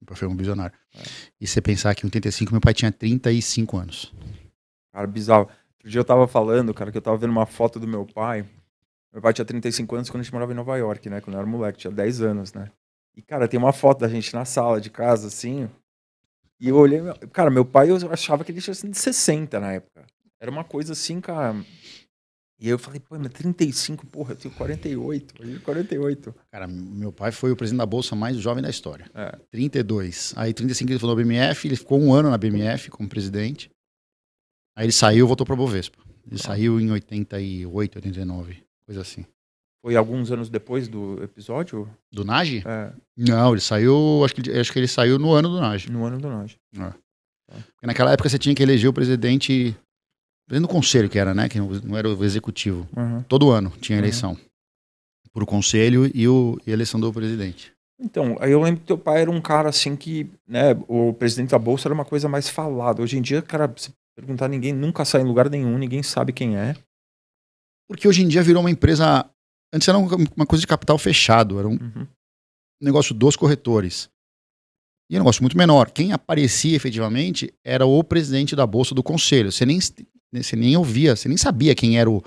Meu 0.00 0.06
pai 0.06 0.16
foi 0.16 0.28
um 0.28 0.36
visionário. 0.36 0.76
É. 0.94 1.02
E 1.40 1.46
você 1.46 1.60
pensar 1.60 1.94
que 1.94 2.04
em 2.04 2.08
85 2.08 2.52
meu 2.52 2.60
pai 2.60 2.74
tinha 2.74 2.90
35 2.90 3.76
anos. 3.76 4.12
Cara, 4.92 5.06
bizarro. 5.06 5.48
Outro 5.74 5.90
dia 5.90 6.00
eu 6.00 6.04
tava 6.04 6.28
falando, 6.28 6.72
cara, 6.72 6.92
que 6.92 6.98
eu 6.98 7.02
tava 7.02 7.16
vendo 7.16 7.30
uma 7.30 7.46
foto 7.46 7.80
do 7.80 7.88
meu 7.88 8.06
pai. 8.06 8.46
Meu 9.12 9.20
pai 9.20 9.32
tinha 9.32 9.44
35 9.44 9.94
anos 9.94 10.10
quando 10.10 10.20
a 10.20 10.22
gente 10.22 10.32
morava 10.32 10.52
em 10.52 10.56
Nova 10.56 10.76
York, 10.76 11.08
né? 11.10 11.20
Quando 11.20 11.34
eu 11.34 11.40
era 11.40 11.48
moleque, 11.48 11.78
tinha 11.78 11.92
10 11.92 12.22
anos, 12.22 12.52
né? 12.52 12.70
E, 13.16 13.20
cara, 13.20 13.46
tem 13.46 13.58
uma 13.58 13.72
foto 13.72 14.00
da 14.00 14.08
gente 14.08 14.32
na 14.32 14.44
sala 14.44 14.80
de 14.80 14.88
casa, 14.88 15.26
assim. 15.26 15.68
E 16.58 16.68
eu 16.68 16.76
olhei, 16.76 17.00
cara, 17.32 17.50
meu 17.50 17.64
pai, 17.64 17.90
eu 17.90 17.96
achava 18.10 18.44
que 18.44 18.52
ele 18.52 18.60
tinha 18.60 18.74
de 18.74 18.98
60 18.98 19.60
na 19.60 19.72
época. 19.72 20.06
Era 20.40 20.50
uma 20.50 20.64
coisa 20.64 20.92
assim, 20.92 21.20
cara. 21.20 21.56
E 22.58 22.66
aí 22.66 22.70
eu 22.70 22.78
falei, 22.78 23.00
pô, 23.00 23.18
mas 23.18 23.32
35, 23.32 24.06
porra, 24.06 24.32
eu 24.32 24.36
tenho 24.36 24.54
48. 24.54 25.34
Eu 25.40 25.46
tenho 25.46 25.60
48. 25.60 26.34
Cara, 26.50 26.68
meu 26.68 27.12
pai 27.12 27.32
foi 27.32 27.50
o 27.50 27.56
presidente 27.56 27.78
da 27.78 27.86
Bolsa 27.86 28.14
mais 28.14 28.36
jovem 28.36 28.62
da 28.62 28.70
história. 28.70 29.10
É. 29.14 29.36
32. 29.50 30.32
Aí 30.36 30.54
35 30.54 30.92
ele 30.92 30.98
falou 31.00 31.16
BMF, 31.16 31.66
ele 31.66 31.76
ficou 31.76 32.00
um 32.00 32.14
ano 32.14 32.30
na 32.30 32.38
BMF 32.38 32.88
como 32.90 33.08
presidente. 33.08 33.68
Aí 34.76 34.86
ele 34.86 34.92
saiu 34.92 35.24
e 35.24 35.28
voltou 35.28 35.46
para 35.46 35.56
Bovespa. 35.56 35.98
Ele 36.26 36.40
ah. 36.40 36.42
saiu 36.42 36.80
em 36.80 36.90
88, 36.90 37.96
89, 37.96 38.56
coisa 38.86 39.00
assim. 39.00 39.24
Foi 39.82 39.96
alguns 39.96 40.30
anos 40.30 40.48
depois 40.48 40.86
do 40.86 41.20
episódio? 41.22 41.88
Do 42.10 42.24
Nage? 42.24 42.62
É. 42.64 42.92
Não, 43.16 43.50
ele 43.50 43.60
saiu. 43.60 44.22
Acho 44.24 44.34
que, 44.36 44.50
acho 44.52 44.72
que 44.72 44.78
ele 44.78 44.86
saiu 44.86 45.18
no 45.18 45.32
ano 45.32 45.48
do 45.48 45.60
Nage. 45.60 45.90
No 45.90 46.04
ano 46.04 46.20
do 46.20 46.28
Nage. 46.28 46.56
É. 46.74 46.78
Tá. 46.78 46.94
Porque 47.46 47.86
naquela 47.86 48.12
época 48.12 48.28
você 48.28 48.38
tinha 48.38 48.54
que 48.54 48.62
eleger 48.62 48.88
o 48.88 48.92
presidente. 48.92 49.76
Presidente 50.46 50.68
do 50.68 50.72
conselho, 50.72 51.08
que 51.08 51.18
era, 51.18 51.34
né? 51.34 51.48
Que 51.48 51.58
não 51.58 51.96
era 51.96 52.08
o 52.08 52.24
executivo. 52.24 52.86
Uhum. 52.96 53.22
Todo 53.22 53.50
ano 53.50 53.72
tinha 53.80 53.98
eleição. 53.98 54.32
Uhum. 54.32 54.38
Por 55.32 55.46
conselho 55.46 56.10
e, 56.14 56.28
o, 56.28 56.60
e 56.66 56.70
a 56.70 56.74
eleição 56.74 57.00
do 57.00 57.12
presidente. 57.12 57.72
Então, 57.98 58.36
aí 58.40 58.52
eu 58.52 58.60
lembro 58.60 58.80
que 58.80 58.86
teu 58.86 58.98
pai 58.98 59.22
era 59.22 59.30
um 59.30 59.40
cara 59.40 59.68
assim 59.68 59.96
que, 59.96 60.28
né, 60.46 60.76
o 60.88 61.12
presidente 61.12 61.50
da 61.50 61.58
bolsa 61.58 61.88
era 61.88 61.94
uma 61.94 62.04
coisa 62.04 62.28
mais 62.28 62.48
falada. 62.48 63.00
Hoje 63.00 63.16
em 63.16 63.22
dia, 63.22 63.40
cara, 63.40 63.66
você 63.66 63.90
perguntar, 64.14 64.48
ninguém 64.48 64.72
nunca 64.72 65.04
sai 65.04 65.22
em 65.22 65.26
lugar 65.26 65.48
nenhum, 65.48 65.78
ninguém 65.78 66.02
sabe 66.02 66.32
quem 66.32 66.56
é. 66.56 66.76
Porque 67.88 68.06
hoje 68.06 68.22
em 68.22 68.28
dia 68.28 68.42
virou 68.42 68.62
uma 68.62 68.70
empresa. 68.70 69.28
Antes 69.72 69.88
era 69.88 69.98
uma 69.98 70.46
coisa 70.46 70.60
de 70.60 70.66
capital 70.66 70.98
fechado, 70.98 71.58
era 71.58 71.68
um 71.68 71.72
uhum. 71.72 72.06
negócio 72.80 73.14
dos 73.14 73.36
corretores. 73.36 74.10
E 75.10 75.14
é 75.14 75.18
um 75.18 75.22
negócio 75.22 75.42
muito 75.42 75.56
menor. 75.56 75.90
Quem 75.90 76.12
aparecia 76.12 76.76
efetivamente 76.76 77.52
era 77.64 77.84
o 77.84 78.02
presidente 78.02 78.56
da 78.56 78.66
bolsa 78.66 78.94
do 78.94 79.02
conselho. 79.02 79.50
Você 79.50 79.66
nem, 79.66 79.78
você 80.32 80.56
nem 80.56 80.76
ouvia, 80.76 81.16
você 81.16 81.28
nem 81.28 81.36
sabia 81.36 81.74
quem 81.74 81.98
era 81.98 82.10
o, 82.10 82.22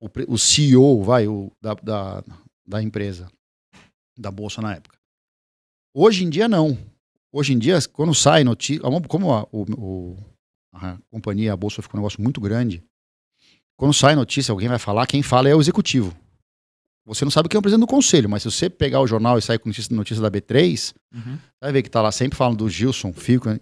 o, 0.00 0.08
o 0.28 0.38
CEO, 0.38 1.02
vai, 1.02 1.26
o, 1.26 1.50
da, 1.60 1.74
da, 1.74 2.24
da 2.66 2.82
empresa, 2.82 3.28
da 4.16 4.30
bolsa 4.30 4.60
na 4.62 4.74
época. 4.74 4.96
Hoje 5.94 6.24
em 6.24 6.30
dia, 6.30 6.48
não. 6.48 6.78
Hoje 7.32 7.52
em 7.52 7.58
dia, 7.58 7.78
quando 7.92 8.14
sai 8.14 8.44
notícia, 8.44 8.82
como 9.08 9.32
a, 9.32 9.42
o, 9.52 10.16
a 10.72 10.98
companhia, 11.10 11.52
a 11.52 11.56
bolsa 11.56 11.82
ficou 11.82 11.98
um 11.98 12.02
negócio 12.02 12.20
muito 12.22 12.40
grande, 12.40 12.82
quando 13.78 13.94
sai 13.94 14.16
notícia, 14.16 14.50
alguém 14.50 14.68
vai 14.68 14.78
falar, 14.78 15.06
quem 15.06 15.22
fala 15.22 15.48
é 15.48 15.54
o 15.54 15.60
executivo. 15.60 16.14
Você 17.06 17.24
não 17.24 17.30
sabe 17.30 17.48
quem 17.48 17.56
é 17.56 17.60
o 17.60 17.62
presidente 17.62 17.86
do 17.86 17.90
conselho, 17.90 18.28
mas 18.28 18.42
se 18.42 18.50
você 18.50 18.68
pegar 18.68 19.00
o 19.00 19.06
jornal 19.06 19.38
e 19.38 19.42
sair 19.42 19.58
com 19.58 19.68
notícia, 19.68 19.96
notícia 19.96 20.20
da 20.20 20.30
B3, 20.30 20.94
uhum. 21.14 21.38
vai 21.60 21.72
ver 21.72 21.82
que 21.82 21.88
tá 21.88 22.02
lá 22.02 22.12
sempre 22.12 22.36
falando 22.36 22.58
do 22.58 22.68
Gilson 22.68 23.14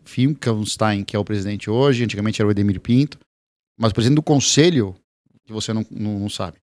Finkelstein, 0.05 1.05
que 1.05 1.15
é 1.15 1.19
o 1.19 1.25
presidente 1.25 1.71
hoje, 1.71 2.03
antigamente 2.03 2.41
era 2.41 2.49
o 2.49 2.51
Edemir 2.51 2.81
Pinto, 2.81 3.19
mas 3.79 3.93
o 3.93 3.95
presidente 3.95 4.17
do 4.17 4.23
conselho, 4.23 4.97
que 5.45 5.53
você 5.53 5.73
não, 5.73 5.87
não, 5.91 6.19
não 6.19 6.29
sabe. 6.31 6.59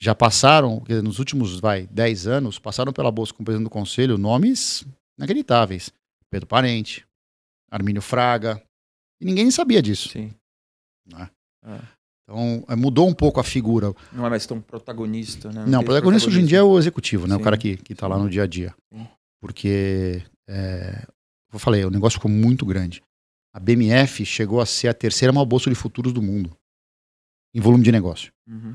Já 0.00 0.14
passaram, 0.14 0.82
nos 1.02 1.18
últimos, 1.18 1.60
vai, 1.60 1.86
10 1.88 2.26
anos, 2.26 2.58
passaram 2.58 2.92
pela 2.92 3.10
bolsa 3.10 3.34
com 3.34 3.42
o 3.42 3.44
presidente 3.44 3.66
do 3.66 3.70
conselho 3.70 4.16
nomes 4.16 4.86
inacreditáveis. 5.18 5.92
Pedro 6.30 6.46
Parente, 6.46 7.04
Armínio 7.70 8.00
Fraga, 8.00 8.62
e 9.22 9.24
ninguém 9.24 9.50
sabia 9.52 9.80
disso. 9.80 10.08
Sim. 10.08 10.34
Né? 11.06 11.30
É. 11.64 11.80
Então, 12.24 12.64
é, 12.68 12.74
mudou 12.74 13.08
um 13.08 13.14
pouco 13.14 13.38
a 13.38 13.44
figura. 13.44 13.94
Não 14.12 14.26
é 14.26 14.30
mais 14.30 14.44
tão 14.44 14.60
protagonista, 14.60 15.52
né? 15.52 15.62
Não, 15.62 15.78
não 15.78 15.84
protagonista 15.84 16.28
hoje 16.28 16.40
em 16.40 16.44
dia 16.44 16.58
é 16.58 16.62
o 16.62 16.76
executivo, 16.76 17.26
né? 17.26 17.36
Sim. 17.36 17.40
O 17.40 17.44
cara 17.44 17.56
que, 17.56 17.76
que 17.76 17.94
tá 17.94 18.08
lá 18.08 18.18
no 18.18 18.28
dia 18.28 18.42
a 18.42 18.46
dia. 18.46 18.74
Sim. 18.92 19.06
Porque, 19.40 20.22
é, 20.48 21.06
eu 21.52 21.58
falei, 21.58 21.84
o 21.84 21.90
negócio 21.90 22.18
ficou 22.18 22.30
muito 22.30 22.66
grande. 22.66 23.02
A 23.54 23.60
BMF 23.60 24.24
chegou 24.24 24.60
a 24.60 24.66
ser 24.66 24.88
a 24.88 24.94
terceira 24.94 25.32
maior 25.32 25.44
bolsa 25.44 25.70
de 25.70 25.76
futuros 25.76 26.12
do 26.12 26.22
mundo, 26.22 26.56
em 27.54 27.60
volume 27.60 27.84
de 27.84 27.92
negócio. 27.92 28.32
Uhum. 28.48 28.74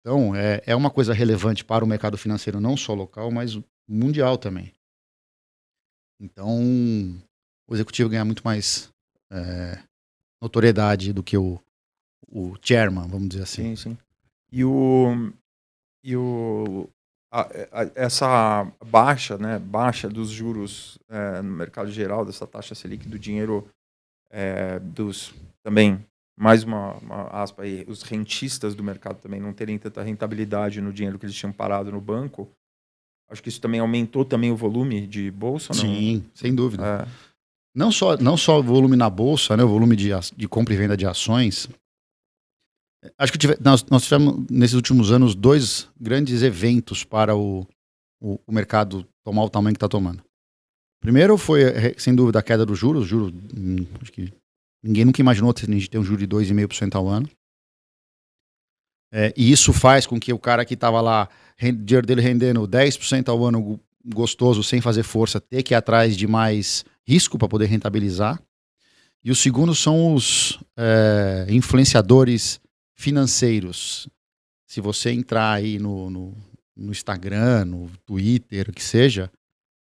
Então, 0.00 0.34
é, 0.34 0.62
é 0.64 0.74
uma 0.76 0.90
coisa 0.90 1.12
relevante 1.12 1.64
para 1.64 1.84
o 1.84 1.88
mercado 1.88 2.16
financeiro, 2.16 2.60
não 2.60 2.76
só 2.76 2.94
local, 2.94 3.30
mas 3.30 3.58
mundial 3.88 4.38
também. 4.38 4.72
Então, 6.20 6.58
o 7.68 7.74
executivo 7.74 8.08
ganha 8.08 8.24
muito 8.24 8.42
mais 8.44 8.90
é, 9.30 9.78
notoriedade 10.40 11.12
do 11.12 11.22
que 11.22 11.36
o, 11.36 11.60
o 12.28 12.54
chairman, 12.62 13.08
vamos 13.08 13.28
dizer 13.28 13.42
assim. 13.42 13.74
Sim, 13.74 13.90
sim. 13.90 13.98
E 14.50 14.64
o. 14.64 15.32
E 16.02 16.16
o 16.16 16.88
a, 17.30 17.42
a, 17.42 17.90
essa 17.94 18.70
baixa, 18.86 19.36
né, 19.36 19.58
baixa 19.58 20.08
dos 20.08 20.30
juros 20.30 20.98
é, 21.08 21.42
no 21.42 21.52
mercado 21.52 21.90
geral, 21.90 22.24
dessa 22.24 22.46
taxa 22.46 22.74
Selic 22.74 23.06
do 23.06 23.18
dinheiro 23.18 23.68
é, 24.30 24.78
dos 24.78 25.34
também, 25.62 26.02
mais 26.38 26.62
uma, 26.64 26.94
uma, 26.94 27.22
aspa 27.28 27.62
aí, 27.62 27.84
os 27.86 28.02
rentistas 28.02 28.74
do 28.74 28.82
mercado 28.82 29.20
também 29.20 29.40
não 29.40 29.52
terem 29.52 29.78
tanta 29.78 30.02
rentabilidade 30.02 30.80
no 30.80 30.92
dinheiro 30.92 31.18
que 31.18 31.26
eles 31.26 31.36
tinham 31.36 31.52
parado 31.52 31.92
no 31.92 32.00
banco, 32.00 32.48
acho 33.28 33.42
que 33.42 33.48
isso 33.48 33.60
também 33.60 33.80
aumentou 33.80 34.24
também 34.24 34.50
o 34.50 34.56
volume 34.56 35.06
de 35.06 35.30
bolsa, 35.30 35.74
não? 35.74 35.80
Sim, 35.80 36.24
sem 36.34 36.54
dúvida. 36.54 37.06
É. 37.06 37.27
Não, 37.74 37.92
só, 37.92 38.16
não 38.16 38.36
só 38.36 38.58
o 38.58 38.62
volume 38.62 38.96
na 38.96 39.08
bolsa, 39.08 39.56
né, 39.56 39.62
o 39.62 39.68
volume 39.68 39.94
de, 39.94 40.10
de 40.36 40.48
compra 40.48 40.74
e 40.74 40.76
venda 40.76 40.96
de 40.96 41.06
ações, 41.06 41.68
Acho 43.16 43.32
que 43.32 43.38
tive, 43.38 43.56
nós, 43.60 43.84
nós, 43.84 44.04
tivemos, 44.04 44.46
nesses 44.50 44.74
últimos 44.74 45.12
anos, 45.12 45.34
dois 45.34 45.88
grandes 46.00 46.42
eventos 46.42 47.04
para 47.04 47.36
o, 47.36 47.66
o, 48.20 48.40
o 48.46 48.52
mercado 48.52 49.06
tomar 49.24 49.44
o 49.44 49.50
tamanho 49.50 49.74
que 49.74 49.76
está 49.76 49.88
tomando. 49.88 50.22
Primeiro 51.00 51.38
foi, 51.38 51.62
sem 51.96 52.14
dúvida, 52.14 52.40
a 52.40 52.42
queda 52.42 52.66
dos 52.66 52.78
juros. 52.78 53.06
Juros, 53.06 53.32
hum, 53.56 53.86
acho 54.02 54.10
que 54.10 54.32
ninguém 54.82 55.04
nunca 55.04 55.20
imaginou 55.20 55.54
a 55.56 55.60
gente 55.60 55.88
ter 55.88 55.98
um 55.98 56.04
juro 56.04 56.18
de 56.18 56.26
2,5% 56.26 56.96
ao 56.96 57.08
ano. 57.08 57.30
É, 59.12 59.32
e 59.36 59.50
isso 59.50 59.72
faz 59.72 60.06
com 60.06 60.18
que 60.18 60.32
o 60.32 60.38
cara 60.38 60.64
que 60.64 60.74
estava 60.74 61.00
lá, 61.00 61.28
dinheiro 61.56 62.06
dele 62.06 62.20
rendendo 62.20 62.66
10% 62.66 63.28
ao 63.28 63.44
ano 63.44 63.80
gostoso, 64.04 64.62
sem 64.62 64.80
fazer 64.80 65.02
força, 65.02 65.40
ter 65.40 65.62
que 65.62 65.74
ir 65.74 65.76
atrás 65.76 66.16
de 66.16 66.26
mais 66.26 66.84
risco 67.06 67.38
para 67.38 67.48
poder 67.48 67.66
rentabilizar. 67.66 68.40
E 69.24 69.30
o 69.30 69.34
segundo 69.34 69.74
são 69.74 70.14
os 70.14 70.58
é, 70.76 71.46
influenciadores 71.48 72.60
financeiros. 72.94 74.08
Se 74.66 74.80
você 74.80 75.10
entrar 75.10 75.52
aí 75.52 75.78
no, 75.78 76.10
no, 76.10 76.34
no 76.76 76.92
Instagram, 76.92 77.64
no 77.64 77.90
Twitter, 78.06 78.68
o 78.68 78.72
que 78.72 78.82
seja, 78.82 79.30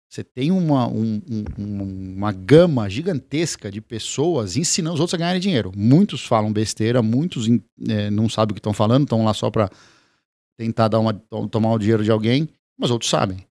você 0.09 0.23
tem 0.23 0.53
uma, 0.53 0.87
um, 0.87 1.21
um, 1.59 2.15
uma 2.17 2.31
gama 2.31 2.89
gigantesca 2.89 3.69
de 3.69 3.81
pessoas 3.81 4.57
ensinando 4.57 4.95
os 4.95 5.01
outros 5.01 5.15
a 5.15 5.19
ganharem 5.19 5.41
dinheiro. 5.41 5.73
Muitos 5.77 6.25
falam 6.25 6.53
besteira, 6.53 7.03
muitos 7.03 7.49
é, 7.89 8.11
não 8.11 8.29
sabem 8.29 8.53
o 8.53 8.55
que 8.55 8.61
estão 8.61 8.73
falando, 8.73 9.03
estão 9.03 9.25
lá 9.25 9.35
só 9.35 9.51
para 9.51 9.69
tentar 10.57 10.87
dar 10.87 11.01
uma, 11.01 11.13
tomar 11.51 11.73
o 11.73 11.79
dinheiro 11.79 12.05
de 12.05 12.13
alguém, 12.13 12.49
mas 12.79 12.93
outros 12.93 13.11
sabem. 13.11 13.45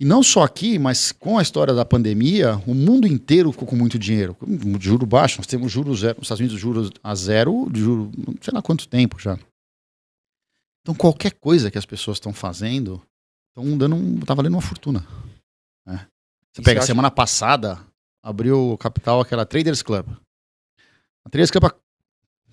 E 0.00 0.04
não 0.04 0.22
só 0.22 0.44
aqui, 0.44 0.78
mas 0.78 1.10
com 1.10 1.38
a 1.38 1.42
história 1.42 1.74
da 1.74 1.84
pandemia, 1.84 2.56
o 2.68 2.74
mundo 2.74 3.04
inteiro 3.04 3.50
ficou 3.50 3.66
com 3.66 3.74
muito 3.74 3.98
dinheiro. 3.98 4.36
Juro 4.78 5.04
baixo, 5.04 5.38
nós 5.38 5.46
temos 5.46 5.72
juros 5.72 6.00
zero, 6.00 6.18
nos 6.18 6.26
Estados 6.26 6.40
Unidos 6.40 6.60
juros 6.60 6.90
a 7.02 7.14
zero, 7.16 7.68
juro, 7.74 8.12
não 8.16 8.36
sei 8.40 8.54
lá 8.54 8.62
quanto 8.62 8.86
tempo 8.86 9.18
já. 9.18 9.36
Então 10.82 10.94
qualquer 10.94 11.32
coisa 11.32 11.68
que 11.68 11.76
as 11.76 11.84
pessoas 11.84 12.18
estão 12.18 12.32
fazendo, 12.32 13.02
estão 13.48 13.76
dando, 13.76 13.96
um, 13.96 14.20
tá 14.20 14.34
valendo 14.34 14.54
uma 14.54 14.62
fortuna. 14.62 15.04
Né? 15.84 16.06
Você 16.52 16.62
pega, 16.62 16.80
você 16.80 16.86
semana 16.86 17.10
passada, 17.10 17.80
abriu 18.22 18.74
o 18.74 18.78
capital 18.78 19.20
aquela 19.20 19.44
Traders 19.44 19.82
Club. 19.82 20.06
A 21.26 21.28
Traders 21.28 21.50
Club, 21.50 21.72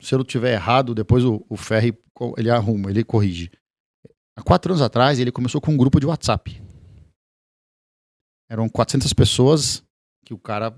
se 0.02 0.16
eu 0.16 0.24
tiver 0.24 0.54
errado, 0.54 0.96
depois 0.96 1.24
o, 1.24 1.46
o 1.48 1.56
Ferri, 1.56 1.96
ele 2.38 2.50
arruma, 2.50 2.90
ele 2.90 3.04
corrige. 3.04 3.52
Há 4.36 4.42
quatro 4.42 4.74
anos 4.74 4.82
atrás, 4.82 5.20
ele 5.20 5.32
começou 5.32 5.62
com 5.62 5.72
um 5.72 5.78
grupo 5.78 6.00
de 6.00 6.08
WhatsApp 6.08 6.65
eram 8.56 8.70
400 8.70 9.12
pessoas 9.14 9.84
que 10.26 10.34
o 10.34 10.40
cara 10.40 10.76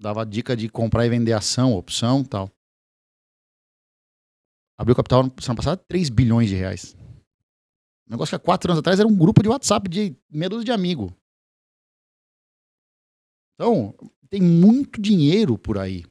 dava 0.00 0.24
dica 0.24 0.56
de 0.56 0.68
comprar 0.68 1.04
e 1.06 1.10
vender 1.10 1.32
ação, 1.32 1.74
opção 1.74 2.24
tal. 2.24 2.50
Abriu 4.78 4.96
capital 4.96 5.22
no 5.22 5.28
ano 5.28 5.56
passado 5.56 5.84
3 5.86 6.08
bilhões 6.08 6.48
de 6.48 6.54
reais. 6.56 6.96
O 8.06 8.10
negócio 8.10 8.30
que 8.32 8.36
há 8.36 8.44
quatro 8.44 8.72
anos 8.72 8.80
atrás 8.80 8.98
era 8.98 9.06
um 9.06 9.14
grupo 9.14 9.42
de 9.42 9.48
WhatsApp 9.48 9.88
de 9.88 10.16
medo 10.30 10.64
de 10.64 10.72
amigo. 10.72 11.14
Então, 13.54 13.94
tem 14.30 14.40
muito 14.40 15.00
dinheiro 15.00 15.58
por 15.58 15.76
aí. 15.76 16.04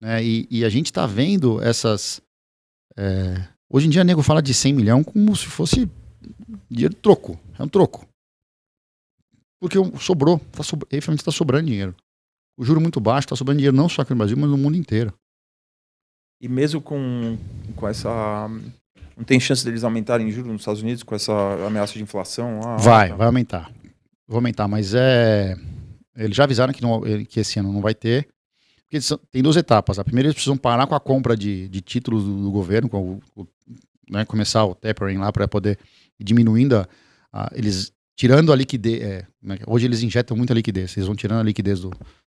Né? 0.00 0.24
E, 0.24 0.48
e 0.48 0.64
a 0.64 0.68
gente 0.68 0.86
está 0.86 1.04
vendo 1.06 1.60
essas. 1.60 2.22
É... 2.96 3.48
Hoje 3.68 3.88
em 3.88 3.90
dia, 3.90 4.04
nego 4.04 4.22
fala 4.22 4.40
de 4.40 4.54
100 4.54 4.72
milhões 4.72 5.04
como 5.04 5.34
se 5.34 5.46
fosse 5.46 5.90
dinheiro 6.70 6.94
troco. 6.94 7.38
É 7.58 7.62
um 7.62 7.68
troco. 7.68 8.08
Porque 9.60 9.78
sobrou, 9.98 10.38
tá 10.52 10.62
so, 10.62 10.76
efetivamente 10.90 11.20
está 11.20 11.32
sobrando 11.32 11.66
dinheiro. 11.66 11.94
O 12.56 12.64
juro 12.64 12.80
muito 12.80 13.00
baixo, 13.00 13.26
está 13.26 13.36
sobrando 13.36 13.58
dinheiro 13.58 13.76
não 13.76 13.88
só 13.88 14.02
aqui 14.02 14.12
no 14.12 14.18
Brasil, 14.18 14.36
mas 14.36 14.50
no 14.50 14.58
mundo 14.58 14.76
inteiro. 14.76 15.12
E 16.40 16.48
mesmo 16.48 16.80
com, 16.80 17.36
com 17.74 17.88
essa. 17.88 18.48
Não 19.16 19.24
tem 19.24 19.40
chance 19.40 19.64
deles 19.64 19.82
aumentarem 19.82 20.30
juros 20.30 20.52
nos 20.52 20.60
Estados 20.60 20.82
Unidos 20.82 21.02
com 21.02 21.14
essa 21.14 21.32
ameaça 21.66 21.94
de 21.94 22.02
inflação? 22.02 22.60
Ah, 22.64 22.76
vai, 22.76 23.08
tá. 23.08 23.16
vai 23.16 23.26
aumentar. 23.26 23.72
Vai 24.26 24.36
aumentar, 24.36 24.68
mas 24.68 24.94
é. 24.94 25.56
Eles 26.16 26.36
já 26.36 26.44
avisaram 26.44 26.72
que, 26.72 26.82
não, 26.82 27.00
que 27.24 27.40
esse 27.40 27.58
ano 27.58 27.72
não 27.72 27.80
vai 27.80 27.94
ter. 27.94 28.28
Porque 28.88 28.98
tem 29.30 29.42
duas 29.42 29.56
etapas. 29.56 29.98
A 29.98 30.04
primeira, 30.04 30.28
eles 30.28 30.34
precisam 30.34 30.56
parar 30.56 30.86
com 30.86 30.94
a 30.94 31.00
compra 31.00 31.36
de, 31.36 31.68
de 31.68 31.80
títulos 31.80 32.24
do, 32.24 32.42
do 32.42 32.50
governo, 32.50 32.88
com 32.88 33.20
o, 33.36 33.46
né, 34.10 34.24
começar 34.24 34.64
o 34.64 34.74
tapering 34.74 35.18
lá 35.18 35.32
para 35.32 35.46
poder 35.46 35.78
ir 36.18 36.24
diminuindo. 36.24 36.76
A, 36.76 36.88
a, 37.32 37.50
eles 37.54 37.92
tirando 38.18 38.52
a 38.52 38.56
liquidez. 38.56 39.00
É, 39.00 39.26
é 39.48 39.58
hoje 39.66 39.86
eles 39.86 40.02
injetam 40.02 40.36
muita 40.36 40.52
liquidez. 40.52 40.96
Eles 40.96 41.06
vão 41.06 41.14
tirando 41.14 41.40
a 41.40 41.44
liquidez 41.44 41.80
do, 41.80 41.90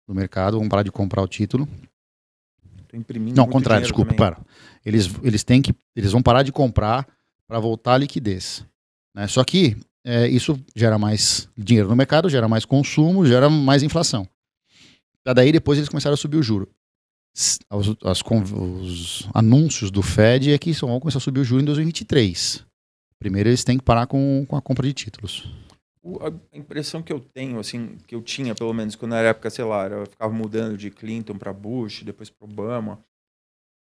do 0.06 0.14
mercado, 0.14 0.58
vão 0.58 0.68
parar 0.68 0.82
de 0.82 0.92
comprar 0.92 1.22
o 1.22 1.26
título. 1.26 1.66
Não, 3.34 3.46
contrário, 3.48 3.82
desculpa, 3.82 4.14
para. 4.14 4.38
Eles, 4.84 5.08
eles 5.22 5.42
têm 5.42 5.62
que. 5.62 5.74
Eles 5.96 6.12
vão 6.12 6.22
parar 6.22 6.42
de 6.42 6.52
comprar 6.52 7.08
para 7.48 7.58
voltar 7.58 7.94
a 7.94 7.98
liquidez. 7.98 8.64
Né? 9.14 9.26
Só 9.26 9.42
que 9.42 9.76
é, 10.04 10.28
isso 10.28 10.60
gera 10.76 10.98
mais 10.98 11.48
dinheiro 11.56 11.88
no 11.88 11.96
mercado, 11.96 12.28
gera 12.28 12.46
mais 12.46 12.64
consumo, 12.64 13.24
gera 13.24 13.48
mais 13.48 13.82
inflação. 13.82 14.28
Daí 15.24 15.52
depois 15.52 15.78
eles 15.78 15.88
começaram 15.88 16.14
a 16.14 16.16
subir 16.16 16.36
o 16.36 16.42
juro. 16.42 16.68
As, 17.36 17.60
as, 18.02 18.22
os 18.22 19.28
anúncios 19.32 19.90
do 19.90 20.02
Fed 20.02 20.52
é 20.52 20.58
que 20.58 20.72
vão 20.72 20.98
começar 20.98 21.18
a 21.18 21.20
subir 21.20 21.40
o 21.40 21.44
juro 21.44 21.62
em 21.62 21.64
2023. 21.64 22.64
Primeiro 23.20 23.50
eles 23.50 23.62
têm 23.62 23.78
que 23.78 23.84
parar 23.84 24.08
com, 24.08 24.44
com 24.48 24.56
a 24.56 24.62
compra 24.62 24.86
de 24.86 24.94
títulos 24.94 25.48
a 26.20 26.56
impressão 26.56 27.02
que 27.02 27.12
eu 27.12 27.20
tenho, 27.20 27.58
assim, 27.58 27.98
que 28.06 28.14
eu 28.14 28.22
tinha, 28.22 28.54
pelo 28.54 28.72
menos 28.72 28.96
quando 28.96 29.14
era 29.14 29.28
época, 29.28 29.50
sei 29.50 29.64
lá, 29.64 29.86
eu 29.86 30.06
ficava 30.06 30.32
mudando 30.32 30.76
de 30.76 30.90
Clinton 30.90 31.36
para 31.36 31.52
Bush, 31.52 32.02
depois 32.02 32.30
para 32.30 32.46
Obama, 32.46 32.98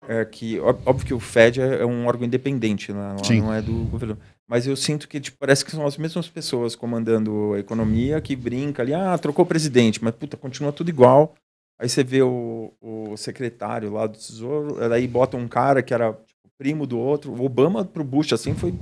é 0.09 0.25
que, 0.25 0.59
óbvio 0.61 1.07
que 1.07 1.15
o 1.15 1.21
Fed 1.21 1.61
é, 1.61 1.83
é 1.83 1.87
um 1.87 2.07
órgão 2.07 2.27
independente, 2.27 2.93
né? 2.93 3.17
Não 3.41 3.53
é 3.53 3.61
do 3.61 3.85
governo. 3.85 4.19
Mas 4.49 4.67
eu 4.67 4.77
sinto 4.77 5.09
que 5.09 5.21
tipo, 5.21 5.37
parece 5.39 5.65
que 5.65 5.71
são 5.73 5.85
as 5.85 5.97
mesmas 5.97 6.29
pessoas 6.29 6.77
comandando 6.77 7.55
a 7.55 7.59
economia 7.59 8.21
que 8.21 8.37
brinca 8.37 8.83
ali, 8.83 8.95
ah, 8.95 9.19
trocou 9.19 9.45
o 9.45 9.49
presidente, 9.49 10.03
mas 10.03 10.15
puta, 10.15 10.37
continua 10.37 10.73
tudo 10.73 10.89
igual. 10.89 11.35
Aí 11.79 11.89
você 11.89 12.05
vê 12.05 12.23
o, 12.23 12.73
o 12.81 13.17
secretário 13.17 13.93
lá 13.93 14.07
do 14.07 14.17
Tesouro, 14.17 14.83
aí 14.93 15.07
bota 15.07 15.37
um 15.37 15.49
cara 15.49 15.83
que 15.83 15.93
era 15.93 16.13
tipo, 16.13 16.49
primo 16.57 16.87
do 16.87 16.99
outro. 16.99 17.33
O 17.33 17.45
Obama 17.45 17.85
pro 17.85 18.05
Bush, 18.05 18.33
assim, 18.33 18.55
foi. 18.55 18.75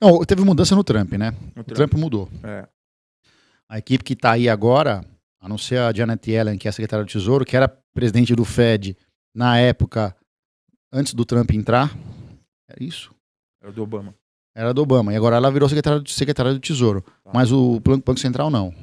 Não, 0.00 0.24
teve 0.24 0.42
mudança 0.42 0.74
no 0.74 0.82
Trump, 0.84 1.12
né? 1.12 1.32
No 1.54 1.62
O 1.62 1.64
Trump 1.64 1.94
mudou. 1.94 2.28
É. 2.42 2.66
A 3.68 3.78
equipe 3.78 4.02
que 4.04 4.14
está 4.14 4.32
aí 4.32 4.48
agora, 4.48 5.04
a 5.40 5.48
não 5.48 5.56
ser 5.56 5.78
a 5.78 5.92
Janet 5.92 6.28
Yellen, 6.30 6.58
que 6.58 6.66
é 6.66 6.70
a 6.70 6.72
secretária 6.72 7.04
do 7.04 7.08
Tesouro, 7.08 7.44
que 7.44 7.56
era 7.56 7.68
presidente 7.94 8.34
do 8.34 8.44
Fed 8.44 8.96
na 9.34 9.58
época 9.58 10.14
antes 10.92 11.14
do 11.14 11.24
Trump 11.24 11.50
entrar, 11.52 11.96
é 12.68 12.82
isso? 12.82 13.14
Era 13.62 13.72
do 13.72 13.82
Obama. 13.82 14.14
Era 14.56 14.74
do 14.74 14.82
Obama. 14.82 15.12
E 15.12 15.16
agora 15.16 15.36
ela 15.36 15.50
virou 15.52 15.68
secretária, 15.68 16.00
do- 16.00 16.10
secretária 16.10 16.52
do 16.52 16.58
Tesouro. 16.58 17.02
Tá. 17.22 17.30
Mas 17.32 17.52
o 17.52 17.78
Banco 17.80 18.18
Central 18.18 18.50
não. 18.50 18.74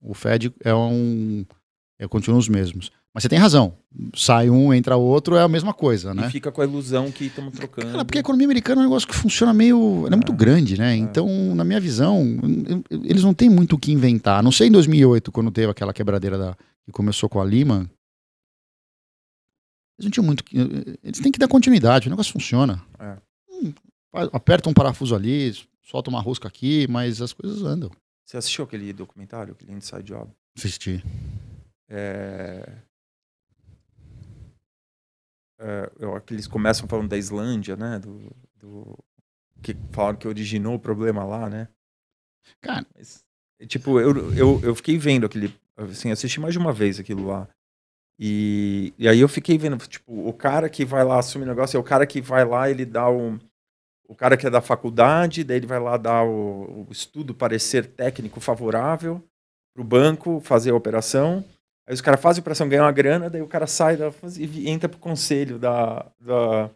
O 0.00 0.14
Fed 0.14 0.54
é 0.64 0.74
um. 0.74 1.44
É, 1.98 2.08
continua 2.08 2.38
os 2.38 2.48
mesmos. 2.48 2.90
Mas 3.12 3.24
você 3.24 3.28
tem 3.28 3.38
razão. 3.40 3.76
Sai 4.14 4.48
um, 4.48 4.72
entra 4.72 4.96
outro, 4.96 5.34
é 5.34 5.42
a 5.42 5.48
mesma 5.48 5.74
coisa, 5.74 6.14
né? 6.14 6.28
E 6.28 6.30
fica 6.30 6.52
com 6.52 6.60
a 6.60 6.64
ilusão 6.64 7.10
que 7.10 7.24
estamos 7.24 7.52
trocando. 7.54 7.90
Cara, 7.90 8.04
porque 8.04 8.18
a 8.18 8.20
economia 8.20 8.46
americana 8.46 8.80
é 8.80 8.84
um 8.84 8.88
negócio 8.88 9.08
que 9.08 9.14
funciona 9.16 9.52
meio. 9.52 10.04
Ela 10.06 10.14
é 10.14 10.16
muito 10.16 10.32
grande, 10.32 10.78
né? 10.78 10.94
Então, 10.94 11.26
na 11.56 11.64
minha 11.64 11.80
visão, 11.80 12.24
eles 12.90 13.24
não 13.24 13.34
têm 13.34 13.50
muito 13.50 13.74
o 13.74 13.78
que 13.78 13.90
inventar. 13.90 14.42
Não 14.44 14.52
sei 14.52 14.68
em 14.68 14.70
2008, 14.70 15.32
quando 15.32 15.50
teve 15.50 15.72
aquela 15.72 15.92
quebradeira 15.92 16.38
da, 16.38 16.56
que 16.84 16.92
começou 16.92 17.28
com 17.28 17.40
a 17.40 17.44
Lehman. 17.44 17.90
Eles 19.98 20.04
não 20.04 20.10
tinham 20.10 20.24
muito. 20.24 20.44
que- 20.44 20.56
Eles 21.02 21.18
têm 21.20 21.32
que 21.32 21.38
dar 21.38 21.48
continuidade, 21.48 22.06
o 22.06 22.10
negócio 22.10 22.32
funciona. 22.32 22.80
É. 22.98 23.16
Hum, 23.50 23.72
aperta 24.32 24.70
um 24.70 24.72
parafuso 24.72 25.14
ali, 25.16 25.52
solta 25.82 26.08
uma 26.10 26.20
rosca 26.20 26.46
aqui, 26.46 26.86
mas 26.88 27.20
as 27.20 27.32
coisas 27.32 27.62
andam. 27.64 27.90
Você 28.24 28.36
assistiu 28.36 28.64
aquele 28.64 28.92
documentário, 28.92 29.52
aquele 29.52 29.72
Inside 29.72 30.04
Job? 30.04 30.30
Assistir. 30.56 31.04
É... 31.88 32.68
É, 35.60 35.90
eu- 35.98 36.20
que 36.22 36.32
eles 36.34 36.46
começam 36.46 36.88
falando 36.88 37.08
da 37.10 37.18
Islândia, 37.18 37.76
né? 37.76 37.98
Do, 37.98 38.30
do- 38.56 38.98
Que 39.62 39.76
falaram 39.92 40.16
que 40.18 40.26
originou 40.26 40.74
o 40.74 40.78
problema 40.80 41.22
lá, 41.24 41.48
né? 41.50 41.68
Cara, 42.62 42.86
Mas, 42.96 43.22
é, 43.60 43.66
tipo, 43.66 44.00
eu, 44.00 44.32
eu, 44.34 44.60
eu 44.62 44.74
fiquei 44.74 44.96
vendo 44.98 45.26
aquele. 45.26 45.54
Assim, 45.76 46.10
assisti 46.10 46.40
mais 46.40 46.54
de 46.54 46.58
uma 46.58 46.72
vez 46.72 46.98
aquilo 46.98 47.26
lá. 47.26 47.46
E, 48.18 48.92
e 48.98 49.08
aí 49.08 49.20
eu 49.20 49.28
fiquei 49.28 49.56
vendo, 49.58 49.78
tipo, 49.88 50.28
o 50.28 50.32
cara 50.32 50.68
que 50.68 50.84
vai 50.84 51.04
lá 51.04 51.18
assumir 51.18 51.44
o 51.44 51.48
negócio 51.48 51.76
é 51.76 51.80
o 51.80 51.84
cara 51.84 52.06
que 52.06 52.20
vai 52.20 52.44
lá, 52.44 52.70
ele 52.70 52.84
dá 52.84 53.08
o. 53.10 53.38
O 54.08 54.14
cara 54.14 54.36
que 54.36 54.46
é 54.46 54.50
da 54.50 54.60
faculdade, 54.60 55.44
daí 55.44 55.58
ele 55.58 55.66
vai 55.68 55.78
lá 55.78 55.96
dar 55.96 56.24
o, 56.24 56.86
o 56.88 56.92
estudo, 56.92 57.34
parecer 57.34 57.86
técnico 57.86 58.40
favorável 58.40 59.22
pro 59.74 59.84
banco 59.84 60.40
fazer 60.40 60.70
a 60.72 60.74
operação. 60.74 61.44
Aí 61.90 61.94
os 61.94 62.00
caras 62.00 62.20
fazem 62.20 62.40
a 62.40 62.42
operação, 62.42 62.68
ganham 62.68 62.84
uma 62.84 62.92
grana, 62.92 63.28
daí 63.28 63.42
o 63.42 63.48
cara 63.48 63.66
sai 63.66 63.96
da, 63.96 64.12
e 64.38 64.70
entra 64.70 64.88
pro 64.88 65.00
conselho 65.00 65.58
da, 65.58 66.06
da. 66.20 66.70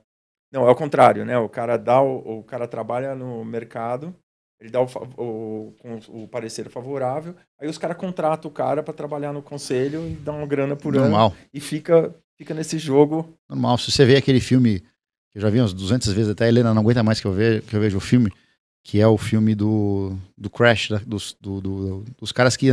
Não, 0.53 0.67
é 0.67 0.71
o 0.73 0.75
contrário, 0.75 1.25
né? 1.25 1.39
O 1.39 1.49
cara 1.49 1.77
dá 1.77 2.03
o, 2.03 2.41
o 2.41 2.43
cara 2.43 2.67
trabalha 2.67 3.15
no 3.15 3.45
mercado, 3.45 4.13
ele 4.61 4.71
dá 4.71 4.81
o, 4.83 4.87
o, 5.17 5.73
o 6.25 6.27
parecer 6.29 6.69
favorável, 6.69 7.37
aí 7.61 7.69
os 7.69 7.79
caras 7.79 7.97
contratam 7.97 8.51
o 8.51 8.55
cara 8.55 8.83
para 8.83 8.93
trabalhar 8.93 9.33
no 9.33 9.41
conselho 9.41 10.05
e 10.09 10.15
dá 10.17 10.33
uma 10.33 10.47
grana 10.49 10.75
por 10.75 10.95
ano 10.97 11.05
normal. 11.05 11.33
e 11.53 11.61
fica, 11.61 12.13
fica 12.37 12.53
nesse 12.53 12.77
jogo. 12.77 13.33
Normal. 13.49 13.79
Se 13.79 13.93
você 13.93 14.05
vê 14.05 14.17
aquele 14.17 14.41
filme, 14.41 14.81
que 15.31 15.39
eu 15.39 15.43
já 15.43 15.49
vi 15.49 15.61
umas 15.61 15.73
200 15.73 16.13
vezes, 16.13 16.31
até 16.33 16.47
a 16.47 16.49
Helena 16.49 16.75
não 16.75 16.83
aguenta 16.83 17.05
mais 17.05 17.21
que 17.21 17.27
eu 17.29 17.33
veja, 17.33 17.61
que 17.63 17.77
eu 17.77 17.81
veja 17.81 17.97
o 17.97 18.01
filme, 18.01 18.33
que 18.83 19.01
é 19.01 19.07
o 19.07 19.17
filme 19.17 19.55
do, 19.55 20.17
do 20.37 20.51
Crash, 20.51 20.89
da- 20.91 20.99
dos, 21.07 21.37
do- 21.41 21.61
do- 21.61 22.05
dos 22.19 22.33
caras 22.33 22.57
que 22.57 22.69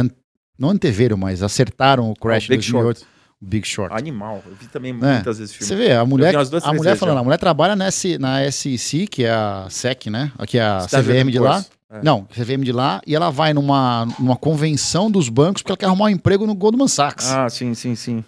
não 0.58 0.70
anteveram, 0.70 1.18
mas 1.18 1.42
acertaram 1.44 2.10
o 2.12 2.16
Crash 2.16 2.44
o 2.44 2.54
em 2.54 2.58
Big 2.58 2.72
2008, 2.72 3.00
Short. 3.00 3.12
o 3.42 3.46
Big 3.46 3.68
Short. 3.68 3.96
Animal. 3.96 4.44
Eu 4.46 4.56
vi 4.56 4.68
também 4.68 4.92
É. 4.92 4.94
muitas 4.96 5.40
vezes 5.40 5.56
Você 5.56 5.66
filme. 5.66 5.84
vê, 5.86 5.94
a 5.94 6.06
mulher, 6.06 6.32
duas, 6.34 6.54
a 6.64 6.68
mulher 6.74 6.84
vezes 6.92 7.00
falando, 7.00 7.16
já. 7.16 7.22
a 7.22 7.24
mulher 7.24 7.38
trabalha 7.38 7.76
na, 7.76 7.86
S, 7.86 8.18
na 8.18 8.52
SEC, 8.52 9.08
que 9.08 9.24
é 9.24 9.32
a 9.32 9.68
SEC, 9.70 10.08
né? 10.10 10.32
Aqui 10.38 10.58
é 10.58 10.64
a 10.64 10.86
CVM 10.88 11.30
de 11.32 11.40
lá. 11.40 11.66
É. 11.90 12.02
Não, 12.04 12.24
CVM 12.26 12.64
de 12.64 12.72
lá, 12.72 13.02
e 13.06 13.14
ela 13.14 13.30
vai 13.30 13.54
numa, 13.54 14.06
numa 14.18 14.38
convenção 14.38 15.12
dos 15.12 15.28
bancos 15.28 15.62
porque 15.62 15.72
ela 15.74 15.78
quer 15.78 15.88
arrumar 15.88 16.06
um 16.06 16.10
emprego 16.10 16.46
no 16.48 16.56
Goldman 16.56 16.88
Sachs. 16.88 17.30
Ah, 17.30 17.50
sim, 17.50 17.74
sim, 17.74 17.96
sim. 17.96 18.24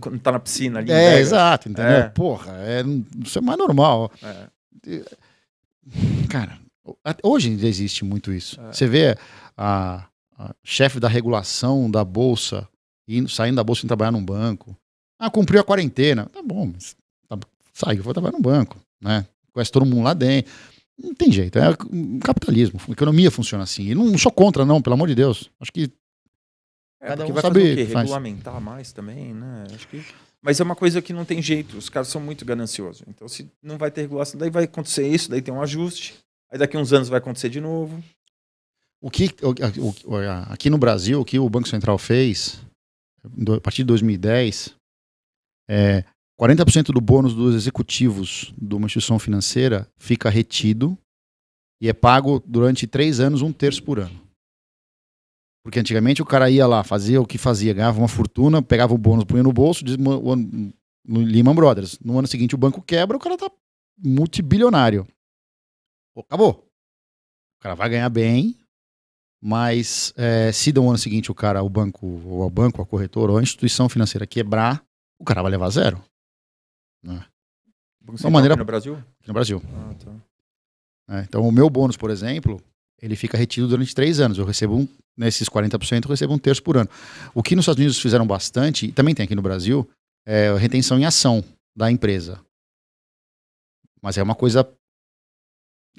Quando 0.00 0.18
tá 0.18 0.32
na 0.32 0.38
piscina 0.40 0.80
ali. 0.80 0.90
é, 0.90 1.10
Vegas. 1.10 1.20
exato, 1.28 1.68
entendeu? 1.68 1.92
É. 1.92 2.08
Porra, 2.08 2.50
é, 2.56 2.82
isso 3.24 3.38
é 3.38 3.42
mais 3.42 3.58
normal. 3.58 4.10
É. 4.22 5.02
Cara, 6.28 6.58
hoje 7.22 7.50
ainda 7.50 7.66
existe 7.66 8.04
muito 8.04 8.32
isso. 8.32 8.60
É. 8.60 8.72
Você 8.72 8.86
vê 8.86 9.16
a 9.56 10.04
chefe 10.64 10.98
da 10.98 11.08
regulação 11.08 11.90
da 11.90 12.04
bolsa 12.04 12.68
indo, 13.06 13.28
saindo 13.28 13.56
da 13.56 13.64
bolsa 13.64 13.84
e 13.84 13.88
trabalhar 13.88 14.10
num 14.10 14.24
banco. 14.24 14.76
Ah, 15.18 15.30
cumpriu 15.30 15.60
a 15.60 15.64
quarentena. 15.64 16.26
Tá 16.26 16.42
bom, 16.42 16.70
mas 16.72 16.96
tá, 17.28 17.38
saiu, 17.72 18.02
foi 18.02 18.12
trabalhar 18.12 18.32
num 18.32 18.42
banco, 18.42 18.76
né? 19.00 19.26
Conhece 19.52 19.70
todo 19.70 19.86
mundo 19.86 20.04
lá 20.04 20.14
dentro. 20.14 20.52
Não 20.98 21.14
tem 21.14 21.32
jeito, 21.32 21.58
é 21.58 21.62
capitalismo. 22.22 22.80
A 22.88 22.92
economia 22.92 23.30
funciona 23.30 23.64
assim. 23.64 23.84
E 23.84 23.94
não, 23.94 24.16
sou 24.18 24.30
contra, 24.32 24.64
não, 24.64 24.80
pelo 24.80 24.94
amor 24.94 25.08
de 25.08 25.14
Deus. 25.14 25.50
Acho 25.60 25.72
que 25.72 25.90
É, 27.00 27.08
Cada 27.08 27.26
um 27.26 27.32
vai 27.32 27.42
sabe 27.42 27.86
fazer. 27.86 28.02
Regulamentar 28.02 28.60
mais 28.60 28.92
também, 28.92 29.34
né? 29.34 29.64
Acho 29.74 29.88
que... 29.88 30.04
Mas 30.40 30.60
é 30.60 30.64
uma 30.64 30.76
coisa 30.76 31.00
que 31.00 31.12
não 31.12 31.24
tem 31.24 31.40
jeito. 31.40 31.76
Os 31.76 31.88
caras 31.88 32.08
são 32.08 32.20
muito 32.20 32.44
gananciosos. 32.44 33.02
Então, 33.08 33.28
se 33.28 33.48
não 33.62 33.78
vai 33.78 33.90
ter 33.90 34.02
regulação, 34.02 34.38
daí 34.38 34.50
vai 34.50 34.64
acontecer 34.64 35.06
isso, 35.06 35.30
daí 35.30 35.40
tem 35.42 35.54
um 35.54 35.62
ajuste. 35.62 36.14
Aí 36.50 36.58
daqui 36.58 36.76
uns 36.76 36.92
anos 36.92 37.08
vai 37.08 37.18
acontecer 37.18 37.48
de 37.48 37.60
novo. 37.60 38.02
O 39.02 39.10
que 39.10 39.30
o- 39.42 40.12
o- 40.14 40.16
aqui 40.52 40.70
no 40.70 40.78
Brasil, 40.78 41.20
o 41.20 41.24
que 41.24 41.38
o 41.38 41.50
Banco 41.50 41.68
Central 41.68 41.98
fez 41.98 42.64
a 43.24 43.60
partir 43.60 43.78
de 43.82 43.86
2010 43.88 44.74
é 45.68 46.04
40% 46.40 46.92
do 46.92 47.00
bônus 47.00 47.34
dos 47.34 47.54
executivos 47.54 48.52
de 48.56 48.74
uma 48.74 48.86
instituição 48.86 49.18
financeira 49.18 49.88
fica 49.98 50.30
retido 50.30 50.96
e 51.80 51.88
é 51.88 51.92
pago 51.92 52.40
durante 52.46 52.86
três 52.86 53.18
anos, 53.20 53.42
um 53.42 53.52
terço 53.52 53.82
por 53.82 53.98
ano. 53.98 54.20
Porque 55.64 55.78
antigamente 55.78 56.22
o 56.22 56.26
cara 56.26 56.50
ia 56.50 56.66
lá, 56.66 56.82
fazia 56.82 57.20
o 57.20 57.26
que 57.26 57.38
fazia, 57.38 57.72
ganhava 57.74 57.98
uma 57.98 58.08
fortuna, 58.08 58.62
pegava 58.62 58.94
o 58.94 58.98
bônus, 58.98 59.24
punha 59.24 59.42
no 59.42 59.52
bolso, 59.52 59.84
diz, 59.84 59.96
no 59.96 60.84
Lehman 61.06 61.54
Brothers. 61.54 61.98
No 62.00 62.18
ano 62.18 62.26
seguinte 62.28 62.54
o 62.54 62.58
banco 62.58 62.82
quebra, 62.82 63.16
o 63.16 63.20
cara 63.20 63.36
tá 63.36 63.50
multibilionário. 63.98 65.06
Pô, 66.14 66.20
acabou. 66.22 66.66
O 67.58 67.62
cara 67.62 67.74
vai 67.76 67.88
ganhar 67.88 68.08
bem, 68.10 68.58
mas 69.44 70.14
é, 70.16 70.52
se 70.52 70.72
no 70.72 70.88
ano 70.88 70.98
seguinte 70.98 71.30
o 71.30 71.34
cara, 71.34 71.62
o 71.62 71.68
banco, 71.68 72.06
ou 72.06 72.46
o 72.46 72.50
banco, 72.50 72.80
a 72.80 72.86
corretora, 72.86 73.32
ou 73.32 73.38
a 73.38 73.42
instituição 73.42 73.88
financeira 73.88 74.26
quebrar, 74.26 74.82
o 75.18 75.24
cara 75.24 75.42
vai 75.42 75.50
levar 75.50 75.68
zero 75.70 76.02
Banco 77.04 77.24
Uma 78.12 78.16
Central 78.16 78.30
maneira- 78.32 78.54
aqui 78.54 78.58
no 78.60 78.64
Brasil? 78.64 78.94
aqui 78.94 79.28
no 79.28 79.34
Brasil. 79.34 79.62
Ah, 79.74 79.94
tá. 79.94 80.12
né? 81.08 81.24
Então, 81.28 81.46
o 81.46 81.52
meu 81.52 81.68
bônus, 81.68 81.96
por 81.96 82.10
exemplo, 82.10 82.60
ele 83.00 83.16
fica 83.16 83.36
retido 83.36 83.68
durante 83.68 83.94
três 83.94 84.20
anos. 84.20 84.38
Eu 84.38 84.44
recebo 84.44 84.76
um, 84.76 84.88
nesses 85.16 85.48
40%, 85.48 86.04
eu 86.04 86.10
recebo 86.10 86.32
um 86.32 86.38
terço 86.38 86.62
por 86.62 86.76
ano. 86.76 86.88
O 87.34 87.42
que 87.42 87.54
nos 87.56 87.64
Estados 87.64 87.78
Unidos 87.80 87.98
fizeram 88.00 88.26
bastante, 88.26 88.86
e 88.86 88.92
também 88.92 89.14
tem 89.14 89.24
aqui 89.24 89.34
no 89.34 89.42
Brasil, 89.42 89.88
é 90.26 90.48
a 90.48 90.56
retenção 90.56 90.98
em 90.98 91.04
ação 91.04 91.44
da 91.76 91.90
empresa. 91.90 92.40
Mas 94.00 94.16
é 94.18 94.22
uma 94.22 94.34
coisa. 94.34 94.68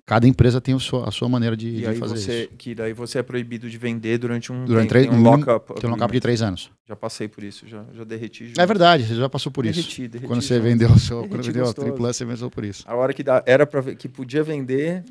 Cada 0.05 0.27
empresa 0.27 0.59
tem 0.59 0.75
a 0.75 0.79
sua, 0.79 1.07
a 1.07 1.11
sua 1.11 1.29
maneira 1.29 1.55
de, 1.55 1.77
de 1.77 1.95
fazer 1.95 2.17
você, 2.17 2.43
isso. 2.43 2.51
que 2.57 2.75
daí 2.75 2.91
você 2.91 3.19
é 3.19 3.23
proibido 3.23 3.69
de 3.69 3.77
vender 3.77 4.17
durante 4.17 4.51
um 4.51 4.65
Durante 4.65 4.89
tem, 4.89 5.03
três- 5.07 5.09
um 5.17 5.21
lock-up. 5.23 5.73
Tem 5.79 5.89
um 5.89 5.93
lock-up 5.93 6.11
de 6.11 6.19
três 6.19 6.41
anos. 6.41 6.69
Já 6.85 6.95
passei 6.95 7.27
por 7.29 7.41
isso, 7.43 7.65
já, 7.67 7.85
já 7.93 8.03
derreti. 8.03 8.53
Já. 8.53 8.63
É 8.63 8.65
verdade, 8.65 9.05
você 9.05 9.15
já 9.15 9.29
passou 9.29 9.49
por 9.51 9.65
isso. 9.65 9.79
Derreti, 9.79 10.07
derreti 10.09 10.27
Quando 10.27 10.41
você 10.41 10.55
junto. 10.55 10.63
vendeu 10.65 10.91
o 10.91 10.99
seu, 10.99 11.19
quando 11.27 11.29
Derreti 11.29 11.47
vendeu 11.47 11.63
a 11.63 11.65
gostoso. 11.67 11.87
tripla, 11.87 12.11
você 12.13 12.25
vendeu 12.25 12.51
por 12.51 12.65
isso. 12.65 12.83
A 12.85 12.95
hora 12.95 13.13
que 13.13 13.23
dá, 13.23 13.41
era 13.45 13.65
para 13.65 13.95
que 13.95 14.09
podia 14.09 14.43
vender, 14.43 15.05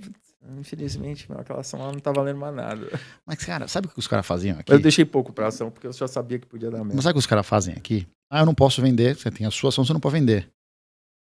infelizmente, 0.58 1.26
aquela 1.38 1.60
ação 1.60 1.80
lá 1.80 1.92
não 1.92 1.98
tá 2.00 2.12
valendo 2.12 2.38
mais 2.38 2.54
nada. 2.54 2.86
Mas, 3.26 3.38
cara, 3.38 3.66
sabe 3.68 3.86
o 3.86 3.90
que 3.90 3.98
os 3.98 4.06
caras 4.08 4.26
faziam 4.26 4.58
aqui? 4.58 4.72
Eu 4.72 4.78
deixei 4.78 5.04
pouco 5.04 5.32
pra 5.32 5.46
ação, 5.46 5.70
porque 5.70 5.86
eu 5.86 5.92
já 5.92 6.06
sabia 6.08 6.38
que 6.38 6.46
podia 6.46 6.70
dar 6.70 6.78
Mas 6.78 6.88
merda. 6.88 7.02
sabe 7.02 7.10
o 7.12 7.14
que 7.14 7.18
os 7.20 7.26
caras 7.26 7.46
fazem 7.46 7.74
aqui? 7.74 8.06
Ah, 8.30 8.40
eu 8.40 8.46
não 8.46 8.54
posso 8.54 8.82
vender. 8.82 9.16
Você 9.16 9.30
tem 9.30 9.46
a 9.46 9.50
sua 9.50 9.68
ação, 9.70 9.84
você 9.84 9.92
não 9.92 10.00
pode 10.00 10.14
vender. 10.18 10.48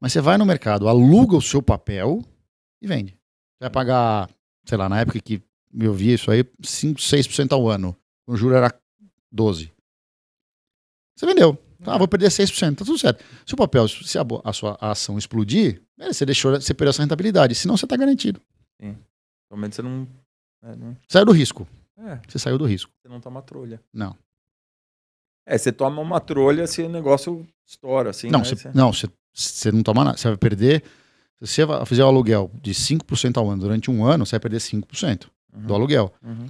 Mas 0.02 0.12
você 0.14 0.22
vai 0.22 0.38
no 0.38 0.46
mercado, 0.46 0.88
aluga 0.88 1.36
o 1.36 1.42
seu 1.42 1.62
papel 1.62 2.24
e 2.82 2.88
vende. 2.88 3.16
Você 3.58 3.62
vai 3.66 3.70
pagar, 3.70 4.30
sei 4.66 4.78
lá, 4.78 4.90
na 4.90 5.00
época 5.00 5.20
que 5.20 5.42
eu 5.78 5.94
vi 5.94 6.14
isso 6.14 6.30
aí, 6.32 6.44
5, 6.64 7.00
6% 7.00 7.52
ao 7.54 7.68
ano. 7.70 7.96
O 8.28 8.36
juro 8.36 8.56
era 8.56 8.70
12%. 9.34 9.72
Você 11.18 11.26
vendeu. 11.26 11.58
Ah, 11.86 11.98
vou 11.98 12.08
perder 12.08 12.28
6%. 12.30 12.78
Tá 12.78 12.86
tudo 12.86 12.98
certo. 12.98 13.24
Se 13.46 13.54
o 13.54 13.58
papel, 13.58 13.88
se 13.88 14.18
a, 14.18 14.24
a 14.44 14.52
sua 14.54 14.78
ação 14.82 15.18
explodir, 15.18 15.82
beleza, 15.98 16.18
você 16.18 16.26
deixou, 16.26 16.52
você 16.60 16.74
perdeu 16.74 16.90
essa 16.90 17.02
rentabilidade. 17.04 17.54
Senão 17.56 17.78
você 17.78 17.86
tá 17.88 17.96
garantido. 17.96 18.42
Pelo 18.80 19.62
menos 19.62 19.76
você 19.76 19.82
não. 19.82 20.08
É, 20.64 20.76
não- 20.76 20.98
Saiu 21.08 21.26
do 21.26 21.32
risco. 21.32 21.68
é, 21.98 22.20
Você 22.28 22.40
saiu 22.40 22.58
do 22.58 22.66
risco. 22.66 22.92
você 23.02 23.08
não 23.08 23.22
toma 23.22 23.42
trolha. 23.42 23.82
Não. 23.94 24.18
É, 25.48 25.58
você 25.58 25.72
toma 25.72 26.02
uma 26.02 26.20
trolha 26.20 26.66
se 26.66 26.82
o 26.82 26.90
negócio 26.90 27.48
estoura, 27.66 28.10
assim. 28.10 28.30
não, 28.30 28.40
né? 28.40 28.46
Você- 28.46 28.72
não 28.74 28.92
você, 28.92 29.08
você 29.32 29.72
não 29.72 29.84
toma 29.84 30.04
nada. 30.04 30.18
Você 30.18 30.28
vai 30.28 30.38
perder. 30.38 30.84
Se 31.44 31.64
você 31.64 31.86
fizer 31.86 32.04
o 32.04 32.08
aluguel 32.08 32.50
de 32.62 32.72
5% 32.72 33.38
ao 33.38 33.50
ano 33.50 33.62
durante 33.62 33.92
um 33.92 34.06
ano, 34.06 34.26
você 34.26 34.32
vai 34.32 34.40
perder 34.42 34.58
5% 34.58 35.28
uhum. 35.54 35.62
do 35.66 35.74
aluguel. 35.74 36.14
Uhum. 36.24 36.48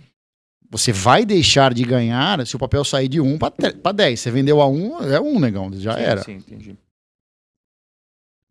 Você 0.69 0.91
vai 0.91 1.25
deixar 1.25 1.73
de 1.73 1.83
ganhar 1.83 2.45
se 2.45 2.55
o 2.55 2.59
papel 2.59 2.83
sair 2.83 3.07
de 3.07 3.19
1 3.19 3.37
para 3.37 3.91
10. 3.91 4.19
Você 4.19 4.31
vendeu 4.31 4.61
a 4.61 4.67
1, 4.67 5.03
é 5.13 5.19
1, 5.19 5.39
negão. 5.39 5.71
Já 5.73 5.95
sim, 5.95 6.01
era. 6.01 6.23
Sim, 6.23 6.33
entendi. 6.33 6.77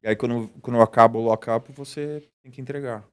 E 0.03 0.09
aí, 0.09 0.17
quando, 0.17 0.49
quando 0.61 0.81
acaba 0.81 1.19
o 1.19 1.23
lock-up, 1.23 1.73
você 1.73 2.23
tem 2.43 2.53
que 2.53 2.61
entregar. 2.61 3.05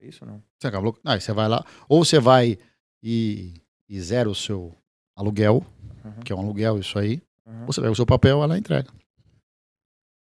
É 0.00 0.06
isso 0.06 0.24
não? 0.24 0.42
Você 0.58 0.66
acaba. 0.66 0.92
Aí 1.04 1.20
você 1.20 1.32
vai 1.32 1.48
lá. 1.48 1.64
Ou 1.88 2.04
você 2.04 2.18
vai 2.18 2.58
e, 3.02 3.54
e 3.88 4.00
zera 4.00 4.28
o 4.28 4.34
seu 4.34 4.74
aluguel, 5.14 5.64
uhum. 6.04 6.22
que 6.24 6.32
é 6.32 6.36
um 6.36 6.40
aluguel, 6.40 6.78
isso 6.78 6.98
aí. 6.98 7.22
Uhum. 7.46 7.60
Ou 7.66 7.72
você 7.72 7.80
pega 7.80 7.92
o 7.92 7.96
seu 7.96 8.06
papel, 8.06 8.42
ela 8.42 8.58
entrega. 8.58 8.90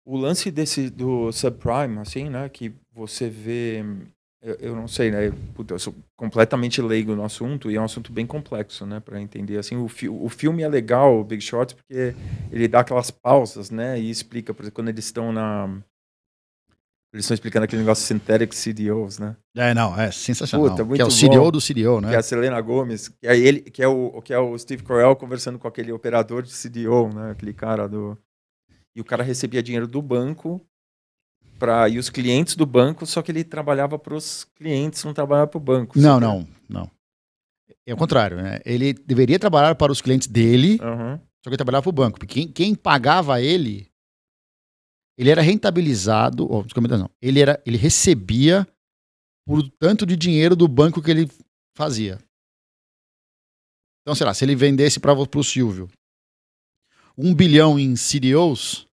O 0.09 0.16
lance 0.16 0.51
desse 0.51 0.88
do 0.88 1.31
subprime, 1.31 1.99
assim, 1.99 2.31
né, 2.31 2.49
que 2.49 2.73
você 2.94 3.29
vê, 3.29 3.85
eu, 4.42 4.55
eu 4.55 4.75
não 4.75 4.88
sei, 4.88 5.11
né, 5.11 5.31
puta, 5.55 5.75
eu 5.75 5.79
sou 5.79 5.94
completamente 6.16 6.81
leigo 6.81 7.14
no 7.14 7.23
assunto 7.23 7.71
e 7.71 7.77
é 7.77 7.81
um 7.81 7.85
assunto 7.85 8.11
bem 8.11 8.27
complexo, 8.27 8.87
né, 8.87 9.01
para 9.01 9.21
entender. 9.21 9.59
Assim, 9.59 9.77
o, 9.77 9.87
fi 9.87 10.09
o 10.09 10.27
filme 10.31 10.62
é 10.62 10.68
legal, 10.68 11.21
o 11.21 11.25
Big 11.25 11.42
Short, 11.42 11.75
porque 11.75 12.14
ele 12.51 12.66
dá 12.66 12.81
aquelas 12.81 13.11
pausas, 13.11 13.71
né, 13.71 14.01
e 14.01 14.09
explica, 14.09 14.55
por 14.55 14.62
exemplo, 14.62 14.77
quando 14.77 14.88
eles 14.88 15.05
estão 15.05 15.31
na 15.31 15.79
eles 17.12 17.25
estão 17.25 17.35
explicando 17.35 17.64
aquele 17.64 17.83
negócio 17.83 18.07
Synthetic 18.07 18.55
CDOs, 18.55 19.18
né? 19.18 19.37
É, 19.57 19.75
não, 19.75 19.99
é 19.99 20.11
sensacional. 20.11 20.71
Puta, 20.71 20.87
que 20.87 21.03
é 21.03 21.05
o 21.05 21.09
CDO 21.09 21.44
bom, 21.44 21.51
do 21.51 21.59
CDO, 21.59 22.01
né? 22.01 22.09
Que 22.11 22.14
é 22.14 22.18
a 22.18 22.23
Selena 22.23 22.61
Gomes, 22.62 23.09
que 23.09 23.27
é 23.27 23.38
ele, 23.38 23.61
que 23.61 23.83
é 23.83 23.88
o 23.88 24.23
que 24.23 24.33
é 24.33 24.38
o 24.38 24.57
Steve 24.59 24.83
Carell 24.83 25.16
conversando 25.16 25.59
com 25.59 25.68
aquele 25.68 25.92
operador 25.92 26.42
de 26.42 26.51
CDO, 26.51 27.09
né? 27.14 27.31
Aquele 27.33 27.53
cara 27.53 27.87
do 27.87 28.16
e 28.99 29.01
o 29.01 29.05
cara 29.05 29.23
recebia 29.23 29.63
dinheiro 29.63 29.87
do 29.87 30.03
banco 30.03 30.61
para 31.57 31.89
e 31.89 31.99
os 31.99 32.11
clientes 32.11 32.57
do 32.57 32.67
banco, 32.67 33.07
só 33.07 33.23
que 33.23 33.31
ele 33.31 33.45
trabalhava 33.45 33.97
para 33.97 34.15
os 34.15 34.45
clientes, 34.57 35.05
não 35.05 35.15
trabalhava 35.15 35.47
para 35.47 35.59
o 35.59 35.61
banco. 35.61 35.97
Não, 35.97 36.19
não, 36.19 36.49
não. 36.69 36.91
É 37.87 37.95
o 37.95 37.97
contrário, 37.97 38.37
né? 38.39 38.59
Ele 38.65 38.93
deveria 38.93 39.39
trabalhar 39.39 39.77
para 39.77 39.93
os 39.93 40.01
clientes 40.01 40.27
dele, 40.27 40.81
uhum. 40.83 41.17
só 41.17 41.45
que 41.45 41.51
ele 41.51 41.57
trabalhava 41.57 41.85
para 41.85 41.91
o 41.91 41.93
banco. 41.93 42.19
Porque 42.19 42.35
quem, 42.35 42.53
quem 42.53 42.75
pagava 42.75 43.41
ele 43.41 43.89
ele 45.17 45.31
era 45.31 45.43
rentabilizado, 45.43 46.45
ou, 46.51 46.65
não, 46.91 47.11
ele, 47.23 47.41
era, 47.41 47.63
ele 47.67 47.77
recebia 47.77 48.67
por 49.47 49.63
tanto 49.79 50.05
de 50.05 50.17
dinheiro 50.17 50.57
do 50.57 50.67
banco 50.67 51.03
que 51.03 51.11
ele 51.11 51.29
fazia. 51.77 52.19
Então, 54.03 54.15
sei 54.15 54.27
lá, 54.27 54.35
se 54.35 54.45
ele 54.45 54.57
vendesse 54.57 54.99
para 54.99 55.13
o 55.13 55.45
Silvio 55.45 55.89
um 57.17 57.35
bilhão 57.35 57.81
em 57.81 57.95
CDOs, 57.95 58.88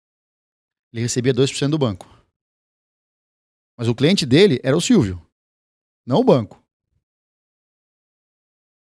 ele 0.93 1.03
recebia 1.03 1.33
2% 1.33 1.71
do 1.71 1.79
banco. 1.79 2.09
Mas 3.77 3.89
o 3.89 3.95
cliente 3.95 4.27
dele 4.27 4.61
era 4.63 4.77
o 4.77 4.81
Silvio, 4.81 5.21
não 6.07 6.19
o 6.19 6.25
banco. 6.25 6.63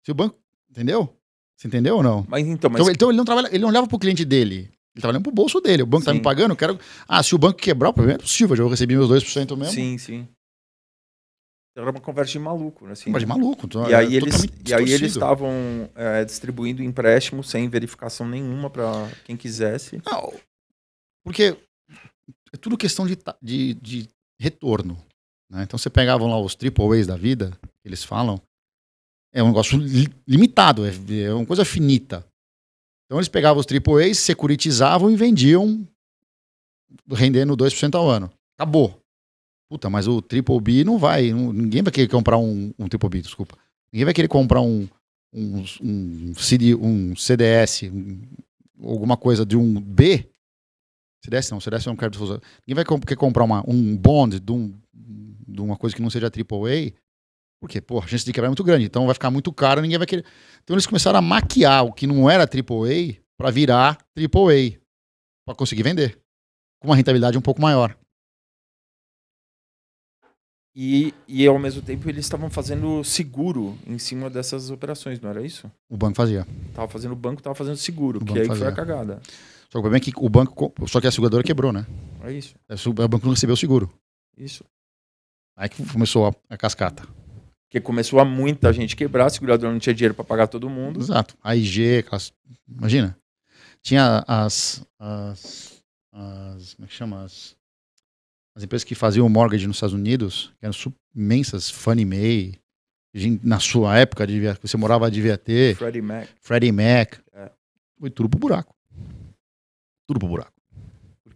Se 0.05 0.11
o 0.11 0.14
banco. 0.14 0.38
Entendeu? 0.71 1.14
Você 1.57 1.66
entendeu 1.66 1.97
ou 1.97 2.03
não? 2.03 2.25
Mas 2.29 2.47
então, 2.47 2.71
mas... 2.71 2.81
então, 2.81 2.92
então 2.92 3.09
ele 3.11 3.18
não 3.18 3.25
trabalha, 3.25 3.49
ele 3.49 3.59
não 3.59 3.68
olhava 3.68 3.87
pro 3.87 3.99
cliente 3.99 4.25
dele. 4.25 4.71
Ele 4.94 5.03
tá 5.03 5.09
olhando 5.09 5.23
pro 5.23 5.33
bolso 5.33 5.61
dele. 5.61 5.83
O 5.83 5.87
banco 5.87 6.03
sim. 6.03 6.07
tá 6.07 6.14
me 6.14 6.23
pagando, 6.23 6.53
eu 6.53 6.57
quero. 6.57 6.79
Ah, 7.07 7.23
se 7.23 7.35
o 7.35 7.38
banco 7.38 7.59
quebrar, 7.59 7.90
o 7.90 7.92
problema 7.92 8.18
é 8.18 8.23
possível, 8.23 8.57
eu 8.57 8.64
já 8.64 8.71
recebi 8.71 8.97
meus 8.97 9.11
2% 9.11 9.57
mesmo. 9.57 9.73
Sim, 9.73 9.99
sim. 9.99 10.29
Era 11.77 11.90
uma 11.90 12.01
conversa 12.01 12.33
de 12.33 12.38
maluco, 12.40 12.87
né? 12.87 12.92
Assim, 12.92 13.05
conversa 13.05 13.27
de 13.27 13.33
maluco. 13.33 13.66
Então 13.66 13.88
e, 13.88 13.94
aí 13.94 14.16
eles, 14.16 14.44
e 14.66 14.75
aí 14.75 14.90
eles 14.90 15.12
estavam 15.12 15.53
é, 15.94 16.25
distribuindo 16.25 16.83
empréstimos 16.83 17.49
sem 17.49 17.68
verificação 17.68 18.27
nenhuma 18.27 18.68
para 18.68 19.09
quem 19.25 19.37
quisesse. 19.37 20.03
Não, 20.05 20.33
porque 21.25 21.57
é 22.53 22.57
tudo 22.57 22.77
questão 22.77 23.07
de, 23.07 23.19
de, 23.43 23.75
de 23.75 24.09
retorno. 24.41 24.97
Né? 25.51 25.62
Então 25.62 25.79
você 25.79 25.91
pegavam 25.91 26.29
lá 26.29 26.38
os 26.38 26.55
triple 26.55 26.99
A's 26.99 27.07
da 27.07 27.17
vida, 27.17 27.59
eles 27.85 28.05
falam, 28.05 28.41
é 29.33 29.43
um 29.43 29.49
negócio 29.49 29.79
li 29.79 30.09
limitado, 30.27 30.85
é, 30.87 30.93
é 31.25 31.33
uma 31.33 31.47
coisa 31.47 31.64
finita. 31.64 32.25
Então 33.07 33.19
eles 33.19 33.29
pegavam 33.29 33.61
os 33.61 33.67
AAAs, 33.67 34.19
securitizavam 34.19 35.11
e 35.11 35.17
vendiam, 35.17 35.87
rendendo 37.11 37.57
2% 37.57 37.95
ao 37.95 38.09
ano. 38.09 38.31
Acabou. 38.59 39.01
Puta, 39.71 39.88
mas 39.91 40.07
o 40.07 40.21
Triple 40.23 40.61
B 40.61 40.85
não 40.85 40.99
vai. 40.99 41.33
Não, 41.33 41.53
ninguém 41.53 41.83
vai 41.83 41.93
querer 41.93 42.09
comprar 42.09 42.38
um, 42.38 42.73
um 42.79 42.88
Triple 42.88 43.09
B, 43.09 43.21
desculpa. 43.23 43.57
Ninguém 43.93 44.05
vai 44.05 44.14
querer 44.14 44.29
comprar 44.29 44.61
um, 44.61 44.88
um, 45.33 45.64
um, 45.83 46.35
CD, 46.35 46.75
um 46.75 47.14
CDS, 47.17 47.85
um, 47.85 48.21
alguma 48.83 49.17
coisa 49.17 49.45
de 49.45 49.57
um 49.57 49.81
B. 49.81 50.29
CDS 51.29 51.51
não, 51.51 51.61
CDS 51.61 51.87
é 51.87 51.91
um 51.91 51.97
crédito 51.97 52.14
difusor. 52.14 52.41
Ninguém 52.67 52.85
vai 52.85 52.99
querer 53.01 53.17
comprar 53.17 53.45
uma, 53.45 53.62
um 53.69 53.97
bond 53.97 54.41
de, 54.41 54.53
um, 54.53 54.75
de 54.95 55.61
uma 55.61 55.77
coisa 55.77 55.95
que 55.95 56.03
não 56.03 56.11
seja 56.11 56.27
AAA 56.27 56.93
porque, 57.61 57.81
pô, 57.81 57.99
a 57.99 58.07
chance 58.07 58.25
de 58.25 58.33
quebrar 58.33 58.47
é 58.47 58.51
muito 58.51 58.62
grande, 58.62 58.85
então 58.85 59.05
vai 59.05 59.14
ficar 59.14 59.31
muito 59.31 59.53
caro, 59.53 59.81
ninguém 59.81 59.99
vai 59.99 60.07
querer. 60.07 60.25
Então 60.62 60.75
eles 60.75 60.87
começaram 60.87 61.19
a 61.19 61.23
maquiar 61.23 61.85
o 61.85 61.93
que 61.93 62.07
não 62.07 62.31
era 62.31 62.45
AAA 62.45 63.21
para 63.37 63.51
virar 63.51 63.99
AAA, 64.17 64.79
para 65.45 65.57
conseguir 65.57 65.83
vender, 65.83 66.19
com 66.81 66.88
uma 66.88 66.97
rentabilidade 66.97 67.37
um 67.37 67.43
pouco 67.43 67.61
maior. 67.61 67.97
E, 70.75 71.12
e 71.27 71.45
ao 71.45 71.59
mesmo 71.59 71.83
tempo 71.83 72.09
eles 72.09 72.25
estavam 72.25 72.49
fazendo 72.49 73.03
seguro 73.03 73.77
em 73.85 73.99
cima 73.99 74.31
dessas 74.31 74.71
operações, 74.71 75.21
não 75.21 75.29
era 75.29 75.45
isso? 75.45 75.69
O 75.91 75.97
banco 75.97 76.17
fazia. 76.17 76.47
Tava 76.73 76.87
fazendo 76.87 77.12
o 77.12 77.17
banco, 77.17 77.43
tava 77.43 77.57
fazendo 77.57 77.77
seguro, 77.77 78.21
o 78.23 78.25
que 78.25 78.38
aí 78.38 78.47
fazia. 78.47 78.64
foi 78.64 78.73
a 78.73 78.77
cagada. 78.77 79.21
Só 79.71 79.73
que 79.73 79.79
o 79.79 79.83
problema 79.83 79.97
é 79.99 80.01
que 80.01 80.13
o 80.17 80.29
banco, 80.29 80.73
só 80.87 81.01
que 81.01 81.07
a 81.07 81.11
seguradora 81.11 81.43
quebrou, 81.43 81.73
né? 81.73 81.87
É 82.23 82.33
isso. 82.33 82.57
O 82.89 82.93
banco 82.93 83.27
não 83.27 83.35
recebeu 83.35 83.55
o 83.55 83.57
seguro. 83.57 83.93
Isso. 84.37 84.65
Aí 85.57 85.69
que 85.69 85.85
começou 85.93 86.27
a, 86.27 86.35
a 86.49 86.57
cascata. 86.57 87.07
Porque 87.69 87.81
começou 87.81 88.19
a 88.19 88.25
muita 88.25 88.73
gente 88.73 88.97
quebrar, 88.97 89.27
a 89.27 89.31
seguradora 89.31 89.71
não 89.71 89.79
tinha 89.79 89.95
dinheiro 89.95 90.15
para 90.15 90.25
pagar 90.25 90.47
todo 90.47 90.71
mundo. 90.71 91.01
Exato. 91.01 91.37
A 91.43 91.55
IG, 91.55 91.99
aquelas, 91.99 92.33
imagina. 92.67 93.19
Tinha 93.83 94.25
as, 94.27 94.87
as, 94.99 95.83
as. 96.13 96.75
Como 96.75 96.87
é 96.87 96.89
que 96.89 96.95
chama? 96.95 97.25
As, 97.25 97.55
as 98.57 98.63
empresas 98.63 98.85
que 98.85 98.95
faziam 98.95 99.27
o 99.27 99.31
mortgage 99.31 99.67
nos 99.67 99.77
Estados 99.77 99.95
Unidos, 99.95 100.53
que 100.59 100.65
eram 100.65 100.75
imensas, 101.15 101.69
Fannie 101.69 102.07
Mae. 102.07 102.59
Na 103.43 103.59
sua 103.59 103.99
época, 103.99 104.27
devia, 104.27 104.57
você 104.61 104.77
morava, 104.77 105.11
devia 105.11 105.37
ter. 105.37 105.77
Freddie 105.77 106.03
Mac. 106.03 106.29
Freddie 106.41 106.73
Mac. 106.73 107.19
É. 107.35 107.51
Foi 107.99 108.11
tudo 108.11 108.29
pro 108.29 108.39
buraco. 108.39 108.75
Tudo 110.09 110.18
pro 110.18 110.29
buraco 110.29 110.59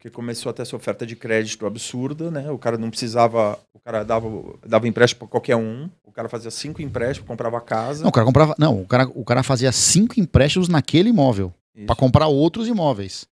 porque 0.02 0.10
começou 0.10 0.50
a 0.50 0.52
ter 0.52 0.62
essa 0.62 0.74
oferta 0.74 1.06
de 1.06 1.14
crédito 1.14 1.64
absurda, 1.64 2.28
né? 2.28 2.50
O 2.50 2.58
cara 2.58 2.76
não 2.76 2.90
precisava, 2.90 3.56
o 3.72 3.78
cara 3.78 4.02
dava, 4.02 4.28
dava 4.66 4.88
empréstimo 4.88 5.20
para 5.20 5.28
qualquer 5.28 5.54
um, 5.54 5.88
o 6.02 6.10
cara 6.10 6.28
fazia 6.28 6.50
cinco 6.50 6.82
empréstimos, 6.82 7.28
comprava 7.28 7.60
casa. 7.60 8.02
Não, 8.02 8.08
o 8.10 8.12
cara 8.12 8.26
comprava, 8.26 8.54
não, 8.58 8.82
o 8.82 8.84
cara, 8.84 9.08
o 9.14 9.24
cara 9.24 9.44
fazia 9.44 9.70
cinco 9.70 10.18
empréstimos 10.18 10.68
naquele 10.68 11.10
imóvel 11.10 11.54
para 11.86 11.94
comprar 11.94 12.26
outros 12.26 12.66
imóveis. 12.66 13.28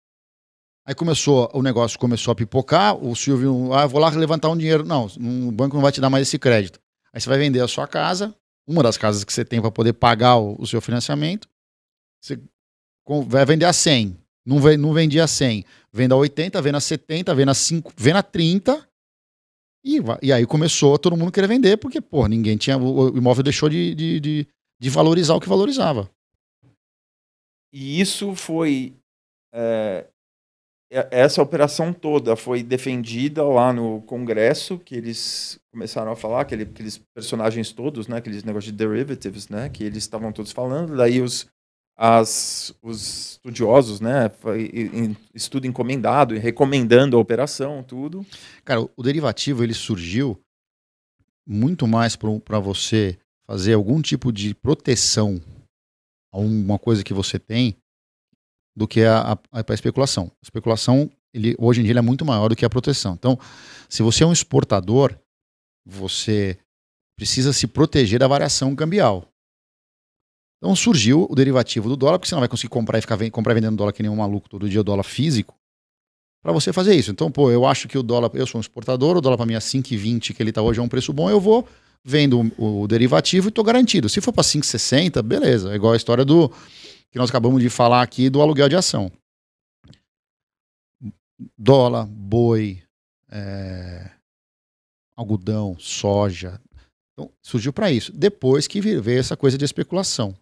Aí 0.86 0.94
começou, 0.94 1.50
o 1.52 1.62
negócio 1.62 1.98
começou 1.98 2.32
a 2.32 2.34
pipocar, 2.34 2.96
o 2.96 3.14
Silvio, 3.14 3.74
ah, 3.74 3.86
vou 3.86 4.00
lá 4.00 4.08
levantar 4.08 4.48
um 4.48 4.56
dinheiro. 4.56 4.86
Não, 4.86 5.04
o 5.04 5.52
banco 5.52 5.76
não 5.76 5.82
vai 5.82 5.92
te 5.92 6.00
dar 6.00 6.08
mais 6.08 6.26
esse 6.26 6.38
crédito. 6.38 6.80
Aí 7.12 7.20
você 7.20 7.28
vai 7.28 7.38
vender 7.38 7.60
a 7.60 7.68
sua 7.68 7.86
casa, 7.86 8.34
uma 8.66 8.82
das 8.82 8.96
casas 8.96 9.22
que 9.22 9.32
você 9.34 9.44
tem 9.44 9.60
para 9.60 9.70
poder 9.70 9.92
pagar 9.92 10.36
o, 10.36 10.56
o 10.58 10.66
seu 10.66 10.80
financiamento, 10.80 11.46
você 12.22 12.40
vai 13.28 13.44
vender 13.44 13.66
a 13.66 13.72
100 13.74 14.23
não, 14.46 14.58
não 14.76 14.92
vendia 14.92 15.26
100, 15.26 15.64
vende 15.92 16.12
a 16.12 16.16
80, 16.16 16.60
vende 16.60 16.76
a 16.76 16.80
70, 16.80 17.34
vende 17.34 17.50
a 17.50 17.54
5, 17.54 17.92
vende 17.96 18.18
a 18.18 18.22
30. 18.22 18.88
E, 19.84 19.98
e 20.22 20.32
aí 20.32 20.46
começou 20.46 20.98
todo 20.98 21.16
mundo 21.16 21.32
querer 21.32 21.46
vender, 21.46 21.76
porque, 21.76 22.00
pô, 22.00 22.26
ninguém 22.26 22.56
tinha. 22.56 22.76
O, 22.76 23.12
o 23.12 23.18
imóvel 23.18 23.42
deixou 23.42 23.68
de, 23.68 23.94
de, 23.94 24.20
de, 24.20 24.48
de, 24.80 24.90
valorizar 24.90 25.34
o 25.34 25.40
que 25.40 25.48
valorizava. 25.48 26.10
E 27.72 28.00
isso 28.00 28.34
foi. 28.34 28.94
É, 29.52 30.06
essa 30.90 31.42
operação 31.42 31.92
toda 31.92 32.36
foi 32.36 32.62
defendida 32.62 33.42
lá 33.42 33.72
no 33.72 34.00
Congresso, 34.02 34.78
que 34.78 34.94
eles 34.94 35.58
começaram 35.72 36.12
a 36.12 36.16
falar, 36.16 36.42
aquele, 36.42 36.62
aqueles 36.62 36.98
personagens 37.14 37.72
todos, 37.72 38.06
né, 38.06 38.18
aqueles 38.18 38.44
negócios 38.44 38.72
de 38.72 38.78
derivatives, 38.78 39.48
né, 39.48 39.68
que 39.68 39.82
eles 39.82 40.04
estavam 40.04 40.32
todos 40.32 40.52
falando, 40.52 40.96
daí 40.96 41.20
os, 41.20 41.48
as, 41.96 42.74
os 42.82 43.32
estudiosos, 43.32 44.00
né, 44.00 44.30
estudo 45.34 45.66
encomendado, 45.66 46.34
recomendando 46.36 47.16
a 47.16 47.20
operação, 47.20 47.82
tudo. 47.82 48.26
Cara, 48.64 48.80
o 48.96 49.02
derivativo 49.02 49.62
ele 49.62 49.74
surgiu 49.74 50.38
muito 51.46 51.86
mais 51.86 52.16
para 52.16 52.58
você 52.58 53.18
fazer 53.46 53.74
algum 53.74 54.00
tipo 54.00 54.32
de 54.32 54.54
proteção 54.54 55.40
a 56.32 56.38
uma 56.38 56.78
coisa 56.78 57.04
que 57.04 57.14
você 57.14 57.38
tem 57.38 57.76
do 58.76 58.88
que 58.88 59.04
a, 59.04 59.32
a, 59.32 59.38
a 59.52 59.74
especulação. 59.74 60.26
A 60.26 60.42
especulação, 60.44 61.10
ele, 61.32 61.54
hoje 61.58 61.80
em 61.80 61.84
dia, 61.84 61.96
é 61.96 62.00
muito 62.00 62.24
maior 62.24 62.48
do 62.48 62.56
que 62.56 62.64
a 62.64 62.70
proteção. 62.70 63.14
Então, 63.14 63.38
se 63.88 64.02
você 64.02 64.24
é 64.24 64.26
um 64.26 64.32
exportador, 64.32 65.16
você 65.86 66.58
precisa 67.16 67.52
se 67.52 67.66
proteger 67.68 68.18
da 68.18 68.26
variação 68.26 68.74
cambial. 68.74 69.28
Então 70.64 70.74
surgiu 70.74 71.26
o 71.28 71.34
derivativo 71.34 71.90
do 71.90 71.94
dólar, 71.94 72.18
porque 72.18 72.26
você 72.26 72.34
não 72.34 72.40
vai 72.40 72.48
conseguir 72.48 72.70
comprar 72.70 72.96
e 72.96 73.02
ficar 73.02 73.18
comprar 73.30 73.52
e 73.52 73.54
vendendo 73.56 73.76
dólar 73.76 73.92
que 73.92 74.02
nem 74.02 74.10
um 74.10 74.16
maluco 74.16 74.48
todo 74.48 74.66
dia, 74.66 74.80
o 74.80 74.84
dólar 74.84 75.02
físico. 75.02 75.54
para 76.42 76.54
você 76.54 76.72
fazer 76.72 76.94
isso. 76.94 77.10
Então, 77.10 77.30
pô, 77.30 77.50
eu 77.50 77.66
acho 77.66 77.86
que 77.86 77.98
o 77.98 78.02
dólar, 78.02 78.30
eu 78.32 78.46
sou 78.46 78.58
um 78.58 78.62
exportador, 78.62 79.14
o 79.14 79.20
dólar 79.20 79.36
para 79.36 79.44
mim 79.44 79.52
é 79.52 79.58
5,20, 79.58 80.34
que 80.34 80.42
ele 80.42 80.48
está 80.48 80.62
hoje 80.62 80.80
é 80.80 80.82
um 80.82 80.88
preço 80.88 81.12
bom, 81.12 81.28
eu 81.28 81.38
vou 81.38 81.68
vendo 82.02 82.50
o, 82.56 82.80
o 82.82 82.88
derivativo 82.88 83.48
e 83.48 83.50
estou 83.50 83.62
garantido. 83.62 84.08
Se 84.08 84.22
for 84.22 84.32
para 84.32 84.42
5,60, 84.42 85.20
beleza. 85.20 85.70
É 85.70 85.76
igual 85.76 85.92
a 85.92 85.96
história 85.98 86.24
do 86.24 86.48
que 87.10 87.18
nós 87.18 87.28
acabamos 87.28 87.60
de 87.60 87.68
falar 87.68 88.00
aqui 88.00 88.30
do 88.30 88.40
aluguel 88.40 88.68
de 88.70 88.76
ação. 88.76 89.12
Dólar, 91.58 92.06
boi, 92.06 92.82
é, 93.30 94.10
algodão, 95.14 95.76
soja. 95.78 96.58
Então, 97.12 97.30
surgiu 97.42 97.70
para 97.70 97.92
isso. 97.92 98.10
Depois 98.12 98.66
que 98.66 98.80
veio 98.80 99.20
essa 99.20 99.36
coisa 99.36 99.58
de 99.58 99.64
especulação. 99.66 100.34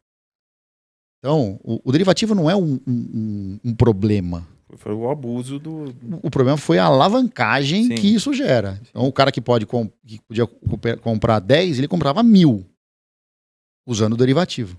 Então, 1.22 1.60
o, 1.62 1.80
o 1.84 1.92
derivativo 1.92 2.34
não 2.34 2.50
é 2.50 2.56
um, 2.56 2.80
um, 2.84 3.60
um 3.64 3.74
problema. 3.76 4.44
Foi 4.76 4.92
o 4.92 5.08
abuso 5.08 5.58
do. 5.58 5.94
O 6.20 6.30
problema 6.30 6.58
foi 6.58 6.78
a 6.78 6.84
alavancagem 6.84 7.84
Sim. 7.84 7.94
que 7.94 8.12
isso 8.12 8.34
gera. 8.34 8.80
Então, 8.90 9.06
o 9.06 9.12
cara 9.12 9.30
que, 9.30 9.40
pode 9.40 9.64
com, 9.64 9.88
que 10.04 10.20
podia 10.22 10.46
comprar 11.00 11.38
10, 11.38 11.78
ele 11.78 11.86
comprava 11.86 12.24
mil 12.24 12.66
usando 13.86 14.14
o 14.14 14.16
derivativo. 14.16 14.76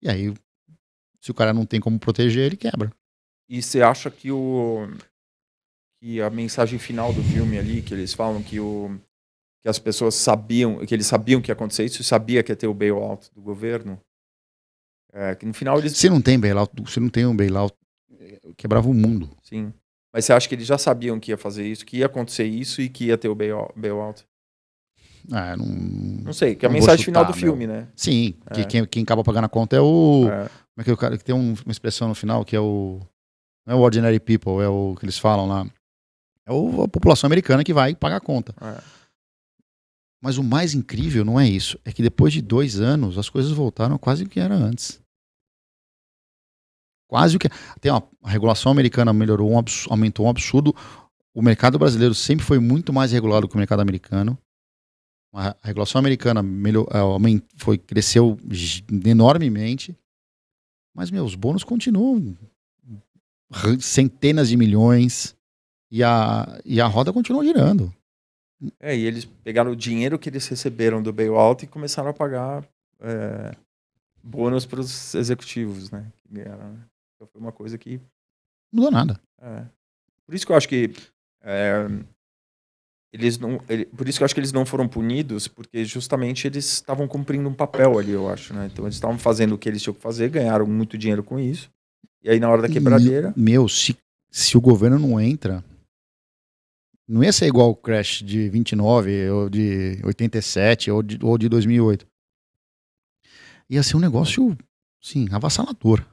E 0.00 0.08
aí, 0.08 0.32
se 1.20 1.32
o 1.32 1.34
cara 1.34 1.52
não 1.52 1.66
tem 1.66 1.80
como 1.80 1.98
proteger, 1.98 2.44
ele 2.44 2.56
quebra. 2.56 2.92
E 3.48 3.60
você 3.60 3.82
acha 3.82 4.10
que 4.10 4.30
o 4.30 4.86
que 6.00 6.20
a 6.20 6.30
mensagem 6.30 6.78
final 6.78 7.12
do 7.12 7.22
filme 7.24 7.58
ali, 7.58 7.82
que 7.82 7.94
eles 7.94 8.12
falam 8.12 8.42
que 8.42 8.60
o 8.60 8.96
que 9.62 9.68
as 9.68 9.78
pessoas 9.78 10.14
sabiam, 10.14 10.84
que 10.84 10.94
eles 10.94 11.06
sabiam 11.06 11.40
que 11.40 11.50
ia 11.50 11.54
acontecer 11.54 11.84
isso, 11.84 12.04
sabia 12.04 12.42
que 12.42 12.52
ia 12.52 12.56
ter 12.56 12.66
o 12.66 12.74
bailout 12.74 13.30
do 13.34 13.40
governo, 13.40 13.98
é, 15.14 15.34
que 15.34 15.46
no 15.46 15.54
final 15.54 15.78
eles... 15.78 15.96
Se 15.96 16.10
não 16.10 16.20
tem 16.20 16.38
bailout, 16.38 16.72
se 16.90 16.98
não 17.00 17.08
tem 17.08 17.24
um 17.24 17.36
bailout, 17.36 17.74
quebrava 18.56 18.88
o 18.88 18.94
mundo. 18.94 19.30
Sim. 19.42 19.72
Mas 20.12 20.24
você 20.24 20.32
acha 20.32 20.48
que 20.48 20.54
eles 20.54 20.66
já 20.66 20.76
sabiam 20.76 21.18
que 21.18 21.30
ia 21.30 21.38
fazer 21.38 21.66
isso, 21.66 21.86
que 21.86 21.98
ia 21.98 22.06
acontecer 22.06 22.44
isso 22.44 22.80
e 22.82 22.88
que 22.88 23.06
ia 23.06 23.18
ter 23.18 23.28
o 23.28 23.34
bailout? 23.34 24.24
Ah, 25.32 25.56
não, 25.56 25.66
não 25.66 26.32
sei, 26.32 26.54
que 26.54 26.66
é 26.66 26.68
a 26.68 26.72
mensagem 26.72 27.04
chutar, 27.04 27.20
final 27.20 27.32
do 27.32 27.38
filme, 27.38 27.66
né? 27.66 27.88
Sim, 27.96 28.34
é. 28.46 28.54
que 28.54 28.64
quem, 28.66 28.86
quem 28.86 29.02
acaba 29.02 29.24
pagando 29.24 29.46
a 29.46 29.48
conta 29.48 29.74
é 29.74 29.80
o. 29.80 30.28
É. 30.28 30.48
Como 30.48 30.78
é 30.78 30.84
que 30.84 30.92
o 30.92 30.96
cara 30.96 31.16
que 31.16 31.24
tem 31.24 31.34
um, 31.34 31.54
uma 31.64 31.72
expressão 31.72 32.08
no 32.08 32.14
final 32.14 32.44
que 32.44 32.54
é 32.54 32.60
o. 32.60 33.00
Não 33.66 33.74
é 33.74 33.76
o 33.76 33.80
ordinary 33.80 34.20
people, 34.20 34.62
é 34.62 34.68
o 34.68 34.94
que 34.98 35.04
eles 35.04 35.18
falam 35.18 35.48
lá. 35.48 35.66
É 36.46 36.52
o, 36.52 36.82
a 36.82 36.88
população 36.88 37.26
americana 37.26 37.64
que 37.64 37.72
vai 37.72 37.94
pagar 37.94 38.16
a 38.16 38.20
conta. 38.20 38.54
É. 38.60 38.82
Mas 40.22 40.36
o 40.36 40.44
mais 40.44 40.74
incrível 40.74 41.24
não 41.24 41.40
é 41.40 41.48
isso, 41.48 41.78
é 41.84 41.92
que 41.92 42.02
depois 42.02 42.32
de 42.32 42.42
dois 42.42 42.78
anos 42.78 43.16
as 43.16 43.28
coisas 43.28 43.50
voltaram 43.50 43.96
quase 43.96 44.24
o 44.24 44.28
que 44.28 44.38
era 44.38 44.54
antes. 44.54 45.00
Quase 47.06 47.36
o 47.36 47.38
que. 47.38 47.48
Tem 47.80 47.92
uma, 47.92 48.02
a 48.22 48.30
regulação 48.30 48.72
americana 48.72 49.12
melhorou, 49.12 49.52
um 49.52 49.62
aumentou 49.90 50.26
um 50.26 50.30
absurdo. 50.30 50.74
O 51.34 51.42
mercado 51.42 51.78
brasileiro 51.78 52.14
sempre 52.14 52.44
foi 52.44 52.58
muito 52.58 52.92
mais 52.92 53.12
regulado 53.12 53.48
que 53.48 53.54
o 53.54 53.58
mercado 53.58 53.80
americano. 53.80 54.38
A 55.32 55.56
regulação 55.62 55.98
americana 55.98 56.42
melhor, 56.42 56.86
é, 56.90 57.42
foi, 57.56 57.76
cresceu 57.76 58.38
enormemente. 59.04 59.96
Mas, 60.94 61.10
meus 61.10 61.34
bônus 61.34 61.64
continuam 61.64 62.36
centenas 63.80 64.48
de 64.48 64.56
milhões 64.56 65.36
e 65.90 66.02
a, 66.02 66.60
e 66.64 66.80
a 66.80 66.86
roda 66.86 67.12
continua 67.12 67.44
girando. 67.44 67.92
É, 68.80 68.96
e 68.96 69.04
eles 69.04 69.24
pegaram 69.24 69.72
o 69.72 69.76
dinheiro 69.76 70.18
que 70.18 70.28
eles 70.28 70.46
receberam 70.46 71.02
do 71.02 71.12
bailout 71.12 71.64
e 71.64 71.68
começaram 71.68 72.10
a 72.10 72.14
pagar 72.14 72.64
é, 73.00 73.54
bônus 74.22 74.64
para 74.64 74.80
os 74.80 75.14
executivos, 75.14 75.90
né? 75.90 76.10
Que 76.16 76.34
ganharam, 76.34 76.72
né? 76.72 76.80
Foi 77.26 77.40
uma 77.40 77.52
coisa 77.52 77.78
que. 77.78 78.00
Mudou 78.72 78.90
nada. 78.90 79.20
É. 79.40 79.64
Por 80.26 80.34
isso 80.34 80.46
que 80.46 80.52
eu 80.52 80.56
acho 80.56 80.68
que. 80.68 80.92
É, 81.42 81.86
eles 83.14 83.38
não, 83.38 83.60
ele, 83.68 83.84
por 83.84 84.08
isso 84.08 84.18
que 84.18 84.22
eu 84.22 84.24
acho 84.24 84.34
que 84.34 84.40
eles 84.40 84.50
não 84.50 84.66
foram 84.66 84.88
punidos, 84.88 85.46
porque 85.46 85.84
justamente 85.84 86.48
eles 86.48 86.64
estavam 86.64 87.06
cumprindo 87.06 87.48
um 87.48 87.54
papel 87.54 87.96
ali, 87.96 88.10
eu 88.10 88.28
acho, 88.28 88.52
né? 88.52 88.68
Então 88.72 88.84
eles 88.84 88.96
estavam 88.96 89.16
fazendo 89.16 89.54
o 89.54 89.58
que 89.58 89.68
eles 89.68 89.80
tinham 89.80 89.94
que 89.94 90.00
fazer, 90.00 90.28
ganharam 90.30 90.66
muito 90.66 90.98
dinheiro 90.98 91.22
com 91.22 91.38
isso. 91.38 91.70
E 92.24 92.28
aí 92.28 92.40
na 92.40 92.50
hora 92.50 92.62
da 92.62 92.68
quebradeira. 92.68 93.32
Meu, 93.36 93.68
se, 93.68 93.96
se 94.32 94.56
o 94.58 94.60
governo 94.60 94.98
não 94.98 95.20
entra, 95.20 95.62
não 97.06 97.22
ia 97.22 97.32
ser 97.32 97.46
igual 97.46 97.70
o 97.70 97.76
crash 97.76 98.20
de 98.20 98.48
29, 98.48 99.30
ou 99.30 99.48
de 99.48 100.00
87, 100.02 100.90
ou 100.90 101.00
de, 101.00 101.18
ou 101.22 101.38
de 101.38 101.48
2008. 101.48 102.04
Ia 103.70 103.84
ser 103.84 103.96
um 103.96 104.00
negócio, 104.00 104.56
sim, 105.00 105.28
avassalador. 105.30 106.04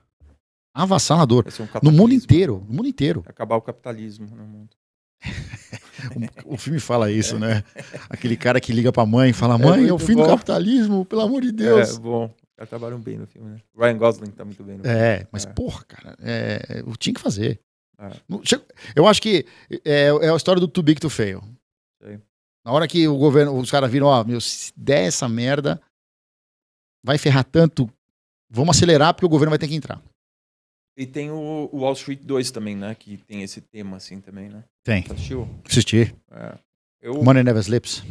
Avassalador. 0.73 1.45
Um 1.83 1.89
no 1.89 1.91
mundo 1.91 2.13
inteiro. 2.13 2.65
No 2.67 2.75
mundo 2.75 2.87
inteiro. 2.87 3.23
Acabar 3.27 3.55
o 3.55 3.61
capitalismo 3.61 4.27
no 4.35 4.45
mundo. 4.45 4.69
o, 6.45 6.55
o, 6.55 6.57
filme 6.57 6.79
fala 6.79 7.11
isso, 7.11 7.37
né? 7.37 7.63
Aquele 8.09 8.35
cara 8.35 8.59
que 8.59 8.73
liga 8.73 8.91
pra 8.91 9.05
mãe 9.05 9.29
e 9.29 9.33
fala: 9.33 9.55
é 9.55 9.57
Mãe, 9.57 9.85
é, 9.85 9.89
é 9.89 9.93
o 9.93 9.99
fim 9.99 10.15
bom. 10.15 10.23
do 10.23 10.29
capitalismo, 10.29 11.05
pelo 11.05 11.21
amor 11.21 11.41
de 11.41 11.51
Deus. 11.51 11.97
É, 11.97 11.99
bom. 11.99 12.33
Já 12.59 12.65
trabalham 12.65 12.99
bem 12.99 13.17
no 13.17 13.27
filme, 13.27 13.51
né? 13.51 13.61
Ryan 13.77 13.97
Gosling 13.97 14.31
tá 14.31 14.45
muito 14.45 14.63
bem 14.63 14.77
no 14.77 14.83
filme. 14.83 14.97
É, 14.97 15.27
mas 15.31 15.45
é. 15.45 15.49
porra, 15.53 15.83
cara, 15.85 16.15
é, 16.21 16.83
eu 16.85 16.95
tinha 16.95 17.13
que 17.13 17.21
fazer. 17.21 17.59
É. 17.99 18.11
Eu 18.95 19.07
acho 19.07 19.21
que 19.21 19.45
é, 19.85 20.07
é 20.07 20.29
a 20.31 20.35
história 20.35 20.59
do 20.59 20.67
too 20.67 20.83
big 20.83 20.99
to 20.99 21.09
fail. 21.09 21.43
Sei. 22.01 22.19
Na 22.65 22.71
hora 22.71 22.87
que 22.87 23.07
o 23.07 23.17
governo, 23.17 23.57
os 23.57 23.71
caras 23.71 23.91
viram, 23.91 24.07
ó, 24.07 24.23
meu, 24.23 24.39
se 24.39 24.71
der 24.75 25.05
essa 25.05 25.27
merda, 25.27 25.81
vai 27.03 27.17
ferrar 27.17 27.43
tanto, 27.43 27.89
vamos 28.49 28.75
acelerar 28.75 29.13
porque 29.13 29.25
o 29.25 29.29
governo 29.29 29.49
vai 29.49 29.59
ter 29.59 29.67
que 29.67 29.75
entrar. 29.75 30.01
E 30.97 31.05
tem 31.05 31.31
o, 31.31 31.69
o, 31.71 31.79
Wall 31.79 31.93
Street 31.93 32.19
2 32.21 32.51
também, 32.51 32.75
né? 32.75 32.93
Que 32.95 33.17
tem 33.17 33.43
esse 33.43 33.61
tema 33.61 33.97
assim 33.97 34.19
também, 34.19 34.49
né? 34.49 34.63
Tem. 34.83 35.03
Você 35.03 35.13
assistiu? 35.13 35.49
Assisti. 35.65 36.15
É. 36.31 36.57
Eu... 37.01 37.23
Money 37.23 37.43
Never 37.43 37.61
Slips. 37.61 38.03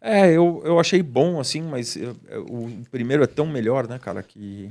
É, 0.00 0.30
eu, 0.30 0.60
eu 0.64 0.78
achei 0.78 1.02
bom, 1.02 1.40
assim, 1.40 1.62
mas 1.62 1.96
eu, 1.96 2.14
eu, 2.28 2.44
o 2.44 2.84
primeiro 2.90 3.24
é 3.24 3.26
tão 3.26 3.46
melhor, 3.46 3.88
né, 3.88 3.98
cara, 3.98 4.22
que... 4.22 4.70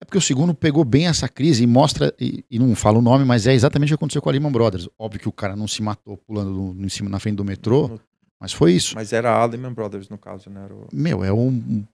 É 0.00 0.04
porque 0.04 0.18
o 0.18 0.20
segundo 0.20 0.52
pegou 0.54 0.84
bem 0.84 1.06
essa 1.06 1.28
crise 1.28 1.62
e 1.62 1.66
mostra, 1.68 2.12
e, 2.18 2.44
e, 2.50 2.58
não 2.58 2.74
fala 2.74 2.98
o 2.98 3.02
nome, 3.02 3.24
mas 3.24 3.46
é 3.46 3.52
exatamente 3.52 3.90
o 3.90 3.92
que 3.92 4.00
aconteceu 4.00 4.20
com 4.20 4.28
a 4.28 4.32
Lehman 4.32 4.50
Brothers. 4.50 4.88
Óbvio 4.98 5.20
que 5.20 5.28
o 5.28 5.32
cara 5.32 5.54
não 5.54 5.68
se 5.68 5.82
matou 5.82 6.16
pulando 6.16 6.50
no, 6.50 6.84
em 6.84 6.88
cima, 6.88 7.08
na 7.08 7.20
frente 7.20 7.36
do 7.36 7.44
metrô, 7.44 7.86
no, 7.86 8.00
mas 8.40 8.52
foi 8.52 8.72
isso. 8.72 8.94
Mas 8.96 9.12
era 9.12 9.30
a 9.30 9.44
Lehman 9.44 9.72
Brothers, 9.72 10.08
no 10.08 10.18
caso, 10.18 10.50
né? 10.50 10.66
O... 10.66 10.88
Meu, 10.92 11.22
é 11.22 11.32
um, 11.32 11.84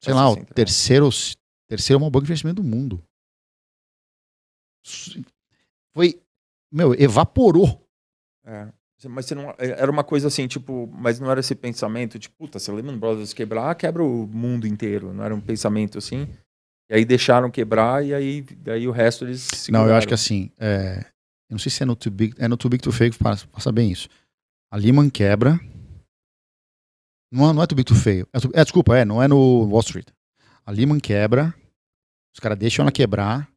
sei 0.00 0.14
lá, 0.14 0.30
o 0.30 0.36
terceiro, 0.36 1.08
terceiro 1.66 1.98
maior 1.98 2.10
banco 2.10 2.26
de 2.26 2.30
investimento 2.30 2.62
do 2.62 2.68
mundo. 2.68 3.02
Foi, 5.94 6.20
meu, 6.72 6.94
evaporou. 6.94 7.86
É. 8.44 8.68
Mas 9.06 9.26
você 9.26 9.34
não, 9.34 9.50
é, 9.50 9.68
era 9.80 9.90
uma 9.90 10.02
coisa 10.02 10.26
assim, 10.26 10.48
tipo, 10.48 10.88
mas 10.92 11.20
não 11.20 11.30
era 11.30 11.38
esse 11.38 11.54
pensamento, 11.54 12.18
tipo, 12.18 12.34
puta, 12.36 12.58
se 12.58 12.68
a 12.68 12.74
Lehman 12.74 12.98
Brothers 12.98 13.32
quebrar, 13.32 13.74
quebra 13.76 14.02
o 14.02 14.26
mundo 14.26 14.66
inteiro. 14.66 15.12
Não 15.12 15.22
era 15.22 15.34
um 15.34 15.40
pensamento 15.40 15.98
assim. 15.98 16.26
E 16.90 16.94
aí 16.94 17.04
deixaram 17.04 17.50
quebrar 17.50 18.04
e 18.04 18.14
aí 18.14 18.42
daí 18.42 18.88
o 18.88 18.90
resto 18.90 19.24
eles. 19.24 19.68
Não, 19.68 19.86
eu 19.86 19.94
acho 19.94 20.08
que 20.08 20.14
assim, 20.14 20.50
é, 20.58 21.04
eu 21.48 21.54
não 21.54 21.58
sei 21.58 21.70
se 21.70 21.82
é 21.82 21.86
no 21.86 21.94
Too 21.94 22.10
Big, 22.10 22.34
é 22.38 22.48
no 22.48 22.56
Too 22.56 22.70
Big 22.70 22.82
to 22.82 22.90
Fake, 22.90 23.18
passa, 23.18 23.46
passa 23.48 23.70
bem 23.70 23.92
isso. 23.92 24.08
A 24.72 24.76
Lehman 24.76 25.10
quebra. 25.10 25.60
Não, 27.30 27.52
não 27.52 27.62
é 27.62 27.66
Too 27.66 27.76
Big 27.76 27.86
to 27.86 27.94
Fail. 27.94 28.26
É, 28.32 28.60
é, 28.60 28.64
desculpa, 28.64 28.96
é, 28.96 29.04
não 29.04 29.22
é 29.22 29.28
no 29.28 29.68
Wall 29.68 29.80
Street. 29.80 30.08
A 30.64 30.70
Lehman 30.70 30.98
quebra, 30.98 31.54
os 32.34 32.40
caras 32.40 32.58
deixam 32.58 32.82
ela 32.82 32.92
quebrar. 32.92 33.48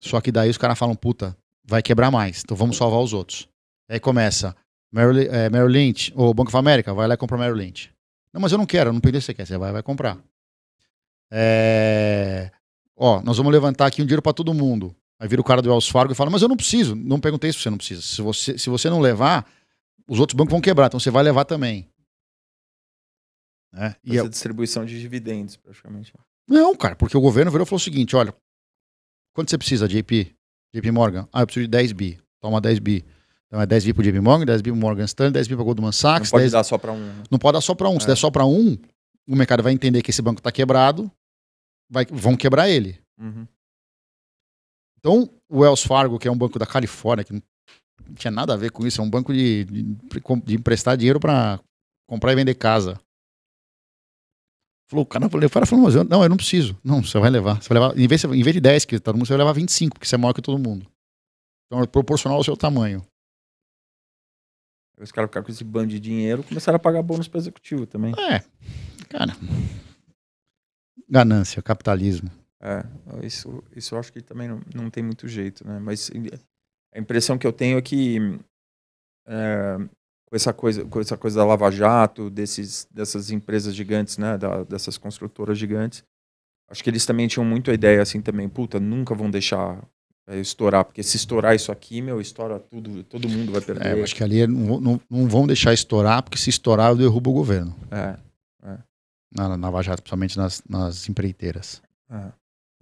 Só 0.00 0.20
que 0.20 0.32
daí 0.32 0.48
os 0.48 0.58
caras 0.58 0.78
falam, 0.78 0.94
puta, 0.94 1.36
vai 1.64 1.82
quebrar 1.82 2.10
mais. 2.10 2.42
Então 2.42 2.56
vamos 2.56 2.76
salvar 2.76 3.00
os 3.00 3.12
outros. 3.12 3.48
Aí 3.88 4.00
começa 4.00 4.56
Merrill, 4.92 5.30
é, 5.30 5.50
Merrill 5.50 5.68
Lynch, 5.68 6.12
ou 6.16 6.32
Banco 6.32 6.48
of 6.48 6.56
America, 6.56 6.92
vai 6.94 7.06
lá 7.06 7.14
e 7.14 7.16
compra 7.16 7.36
Merrill 7.36 7.56
Lynch. 7.56 7.92
Não, 8.32 8.40
mas 8.40 8.52
eu 8.52 8.58
não 8.58 8.66
quero, 8.66 8.90
eu 8.90 8.92
não 8.92 9.00
perdi 9.00 9.18
o 9.18 9.20
que 9.20 9.26
você 9.26 9.34
quer. 9.34 9.46
Você 9.46 9.58
vai, 9.58 9.72
vai 9.72 9.82
comprar. 9.82 10.18
É... 11.30 12.50
Ó, 12.96 13.20
nós 13.22 13.36
vamos 13.36 13.52
levantar 13.52 13.86
aqui 13.86 14.02
um 14.02 14.04
dinheiro 14.04 14.22
para 14.22 14.32
todo 14.32 14.54
mundo. 14.54 14.94
Aí 15.18 15.28
vira 15.28 15.40
o 15.40 15.44
cara 15.44 15.60
do 15.60 15.68
Wells 15.68 15.90
Fargo 15.90 16.12
e 16.12 16.16
fala, 16.16 16.30
mas 16.30 16.42
eu 16.42 16.48
não 16.48 16.56
preciso. 16.56 16.94
Não 16.94 17.20
perguntei 17.20 17.52
se 17.52 17.58
você 17.58 17.70
não 17.70 17.76
precisa. 17.76 18.02
Se 18.02 18.22
você, 18.22 18.56
se 18.56 18.70
você 18.70 18.88
não 18.88 19.00
levar, 19.00 19.46
os 20.08 20.18
outros 20.18 20.36
bancos 20.36 20.50
vão 20.50 20.60
quebrar, 20.60 20.86
então 20.86 20.98
você 20.98 21.10
vai 21.10 21.22
levar 21.22 21.44
também. 21.44 21.88
É, 23.74 23.94
e 24.02 24.18
a 24.18 24.26
distribuição 24.26 24.84
de 24.84 24.98
dividendos, 25.00 25.56
praticamente. 25.56 26.12
Não, 26.48 26.74
cara, 26.74 26.96
porque 26.96 27.16
o 27.16 27.20
governo 27.20 27.50
virou 27.50 27.64
e 27.64 27.68
falou 27.68 27.78
o 27.78 27.82
seguinte: 27.82 28.16
olha, 28.16 28.34
quanto 29.34 29.50
você 29.50 29.58
precisa, 29.58 29.88
JP? 29.88 30.34
JP 30.74 30.90
Morgan. 30.90 31.28
Ah, 31.32 31.42
eu 31.42 31.46
preciso 31.46 31.66
de 31.66 31.70
10 31.70 31.92
bi. 31.92 32.18
Toma 32.40 32.60
10 32.60 32.78
bi. 32.78 33.04
Então 33.46 33.60
é 33.60 33.66
10 33.66 33.84
bi 33.84 33.92
pro 33.92 34.02
JP 34.02 34.20
Morgan, 34.20 34.46
10 34.46 34.62
bi 34.62 34.70
pro 34.70 34.80
Morgan 34.80 35.04
Stanley, 35.04 35.32
10 35.32 35.48
bi 35.48 35.56
pro 35.56 35.64
Goldman 35.64 35.92
Sachs. 35.92 36.28
Não 36.28 36.30
pode 36.30 36.42
10... 36.44 36.52
dar 36.52 36.64
só 36.64 36.78
para 36.78 36.92
um. 36.92 36.98
Né? 36.98 37.22
Não 37.30 37.38
pode 37.38 37.54
dar 37.54 37.60
só 37.60 37.74
para 37.74 37.88
um. 37.88 37.96
É. 37.96 38.00
Se 38.00 38.06
der 38.06 38.16
só 38.16 38.30
para 38.30 38.44
um, 38.44 38.78
o 39.28 39.34
mercado 39.36 39.62
vai 39.62 39.72
entender 39.72 40.02
que 40.02 40.10
esse 40.10 40.22
banco 40.22 40.40
está 40.40 40.52
quebrado, 40.52 41.10
vai... 41.90 42.06
vão 42.06 42.36
quebrar 42.36 42.68
ele. 42.68 42.98
Uhum. 43.18 43.46
Então, 44.98 45.30
o 45.48 45.60
Wells 45.60 45.82
Fargo, 45.82 46.18
que 46.18 46.28
é 46.28 46.30
um 46.30 46.36
banco 46.36 46.58
da 46.58 46.66
Califórnia, 46.66 47.24
que 47.24 47.32
não 47.32 47.42
tinha 48.14 48.30
nada 48.30 48.54
a 48.54 48.56
ver 48.56 48.70
com 48.70 48.86
isso, 48.86 49.00
é 49.00 49.04
um 49.04 49.10
banco 49.10 49.32
de, 49.32 49.64
de, 49.64 49.82
de 50.44 50.54
emprestar 50.54 50.96
dinheiro 50.96 51.18
para 51.18 51.58
comprar 52.06 52.32
e 52.32 52.36
vender 52.36 52.54
casa. 52.54 53.00
Falou, 54.90 55.04
o 55.04 55.06
cara, 55.06 55.24
o 55.24 55.50
cara 55.50 55.66
falou, 55.66 55.84
mas 55.84 55.94
eu, 55.94 56.02
não, 56.02 56.20
eu 56.24 56.28
não 56.28 56.36
preciso. 56.36 56.76
Não, 56.82 57.00
você 57.00 57.16
vai 57.20 57.30
levar. 57.30 57.62
Você 57.62 57.68
vai 57.68 57.80
levar 57.80 57.96
em, 57.96 58.08
vez, 58.08 58.24
em 58.24 58.42
vez 58.42 58.54
de 58.54 58.60
10 58.60 58.84
que 58.86 58.98
todo 58.98 59.14
mundo, 59.14 59.24
você 59.24 59.34
vai 59.34 59.38
levar 59.38 59.52
25, 59.52 59.94
porque 59.94 60.08
você 60.08 60.16
é 60.16 60.18
maior 60.18 60.32
que 60.32 60.42
todo 60.42 60.58
mundo. 60.58 60.84
Então 61.66 61.80
é 61.80 61.86
proporcional 61.86 62.36
ao 62.36 62.42
seu 62.42 62.56
tamanho. 62.56 63.00
Os 64.98 65.12
caras 65.12 65.28
ficaram 65.30 65.46
com 65.46 65.52
esse 65.52 65.62
bando 65.62 65.86
de 65.86 66.00
dinheiro 66.00 66.42
começaram 66.42 66.74
a 66.74 66.80
pagar 66.80 67.02
bônus 67.02 67.28
para 67.28 67.38
executivo 67.38 67.86
também. 67.86 68.12
É, 68.18 68.40
cara. 69.08 69.32
Ganância, 71.08 71.62
capitalismo. 71.62 72.28
É, 72.60 72.84
isso, 73.24 73.62
isso 73.76 73.94
eu 73.94 73.98
acho 74.00 74.12
que 74.12 74.20
também 74.20 74.48
não, 74.48 74.60
não 74.74 74.90
tem 74.90 75.04
muito 75.04 75.28
jeito, 75.28 75.64
né? 75.64 75.78
Mas 75.78 76.10
a 76.92 76.98
impressão 76.98 77.38
que 77.38 77.46
eu 77.46 77.52
tenho 77.52 77.78
é 77.78 77.82
que 77.82 78.18
é, 79.28 79.76
com 80.30 80.36
essa 80.36 80.52
coisa, 80.52 80.84
com 80.84 81.00
essa 81.00 81.16
coisa 81.16 81.40
da 81.40 81.44
Lava 81.44 81.70
Jato, 81.70 82.30
desses, 82.30 82.86
dessas 82.90 83.30
empresas 83.32 83.74
gigantes, 83.74 84.16
né? 84.16 84.38
Da, 84.38 84.62
dessas 84.62 84.96
construtoras 84.96 85.58
gigantes, 85.58 86.04
acho 86.68 86.84
que 86.84 86.88
eles 86.88 87.04
também 87.04 87.26
tinham 87.26 87.44
muito 87.44 87.70
a 87.70 87.74
ideia 87.74 88.00
assim 88.00 88.20
também, 88.20 88.48
puta, 88.48 88.78
nunca 88.78 89.14
vão 89.14 89.28
deixar 89.28 89.82
é, 90.28 90.38
estourar, 90.38 90.84
porque 90.84 91.02
se 91.02 91.16
estourar 91.16 91.56
isso 91.56 91.72
aqui, 91.72 92.00
meu, 92.00 92.20
estoura 92.20 92.60
tudo, 92.60 93.02
todo 93.02 93.28
mundo 93.28 93.50
vai 93.50 93.60
perder. 93.60 93.98
É, 93.98 94.02
acho 94.02 94.14
que 94.14 94.22
ali 94.22 94.46
não, 94.46 94.80
não, 94.80 95.00
não, 95.10 95.28
vão 95.28 95.44
deixar 95.44 95.74
estourar, 95.74 96.22
porque 96.22 96.38
se 96.38 96.48
estourar, 96.48 96.92
eu 96.92 96.96
derrubo 96.96 97.30
o 97.30 97.34
governo. 97.34 97.74
É. 97.90 98.16
é. 98.62 98.78
Na, 99.36 99.56
na 99.56 99.66
Lava 99.66 99.82
Jato, 99.82 100.02
principalmente 100.02 100.38
nas, 100.38 100.62
nas 100.68 101.08
empreiteiras. 101.08 101.82
É. 102.08 102.32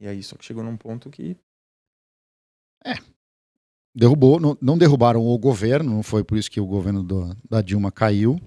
E 0.00 0.06
aí, 0.06 0.22
só 0.22 0.36
que 0.36 0.44
chegou 0.44 0.62
num 0.62 0.76
ponto 0.76 1.08
que. 1.08 1.36
É. 2.84 2.94
Derrubou, 3.98 4.38
não, 4.38 4.56
não 4.60 4.78
derrubaram 4.78 5.26
o 5.26 5.36
governo, 5.36 5.90
não 5.90 6.04
foi 6.04 6.22
por 6.22 6.38
isso 6.38 6.48
que 6.48 6.60
o 6.60 6.66
governo 6.66 7.02
do, 7.02 7.36
da 7.50 7.60
Dilma 7.60 7.90
caiu. 7.90 8.40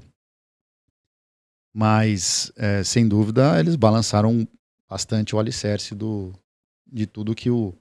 Mas, 1.74 2.54
é, 2.56 2.82
sem 2.86 3.06
dúvida, 3.06 3.60
eles 3.60 3.76
balançaram 3.76 4.48
bastante 4.90 5.36
o 5.36 5.40
alicerce 5.40 5.94
do, 5.94 6.32
de 6.90 7.06
tudo 7.06 7.36
que 7.36 7.50
o, 7.50 7.74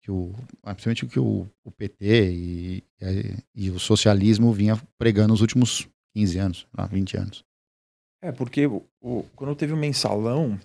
que 0.00 0.08
o 0.08 0.32
principalmente 0.62 1.04
o 1.04 1.08
que 1.08 1.18
o, 1.18 1.48
o 1.64 1.70
PT 1.72 2.30
e, 2.32 2.84
e, 3.00 3.44
e, 3.56 3.70
o 3.72 3.80
socialismo 3.80 4.52
vinha 4.52 4.80
pregando 4.96 5.30
nos 5.30 5.40
últimos 5.40 5.88
15 6.14 6.38
anos, 6.38 6.66
20 6.92 7.16
anos. 7.16 7.44
É, 8.22 8.30
porque 8.30 8.68
o, 8.68 8.84
o, 9.00 9.24
quando 9.34 9.56
teve 9.56 9.72
o 9.72 9.76
mensalão, 9.76 10.56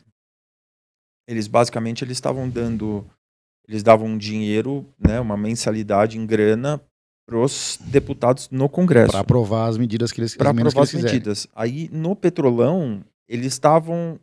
eles 1.27 1.47
basicamente 1.47 2.03
eles 2.03 2.17
estavam 2.17 2.47
dando 2.47 3.03
eles 3.67 3.83
davam 3.83 4.17
dinheiro, 4.17 4.85
né, 4.99 5.19
uma 5.19 5.35
mensalidade 5.35 6.17
em 6.17 6.25
grana 6.25 6.81
para 7.25 7.39
os 7.39 7.79
deputados 7.81 8.49
no 8.51 8.69
Congresso. 8.69 9.11
Para 9.11 9.21
aprovar 9.21 9.67
as 9.67 9.77
medidas 9.77 10.11
que 10.11 10.21
eles 10.21 10.35
Para 10.35 10.51
aprovar 10.51 10.83
as 10.83 10.93
medidas. 10.93 11.47
Aí 11.55 11.89
no 11.91 12.15
Petrolão, 12.15 13.03
eles 13.27 13.47
estavam 13.47 14.19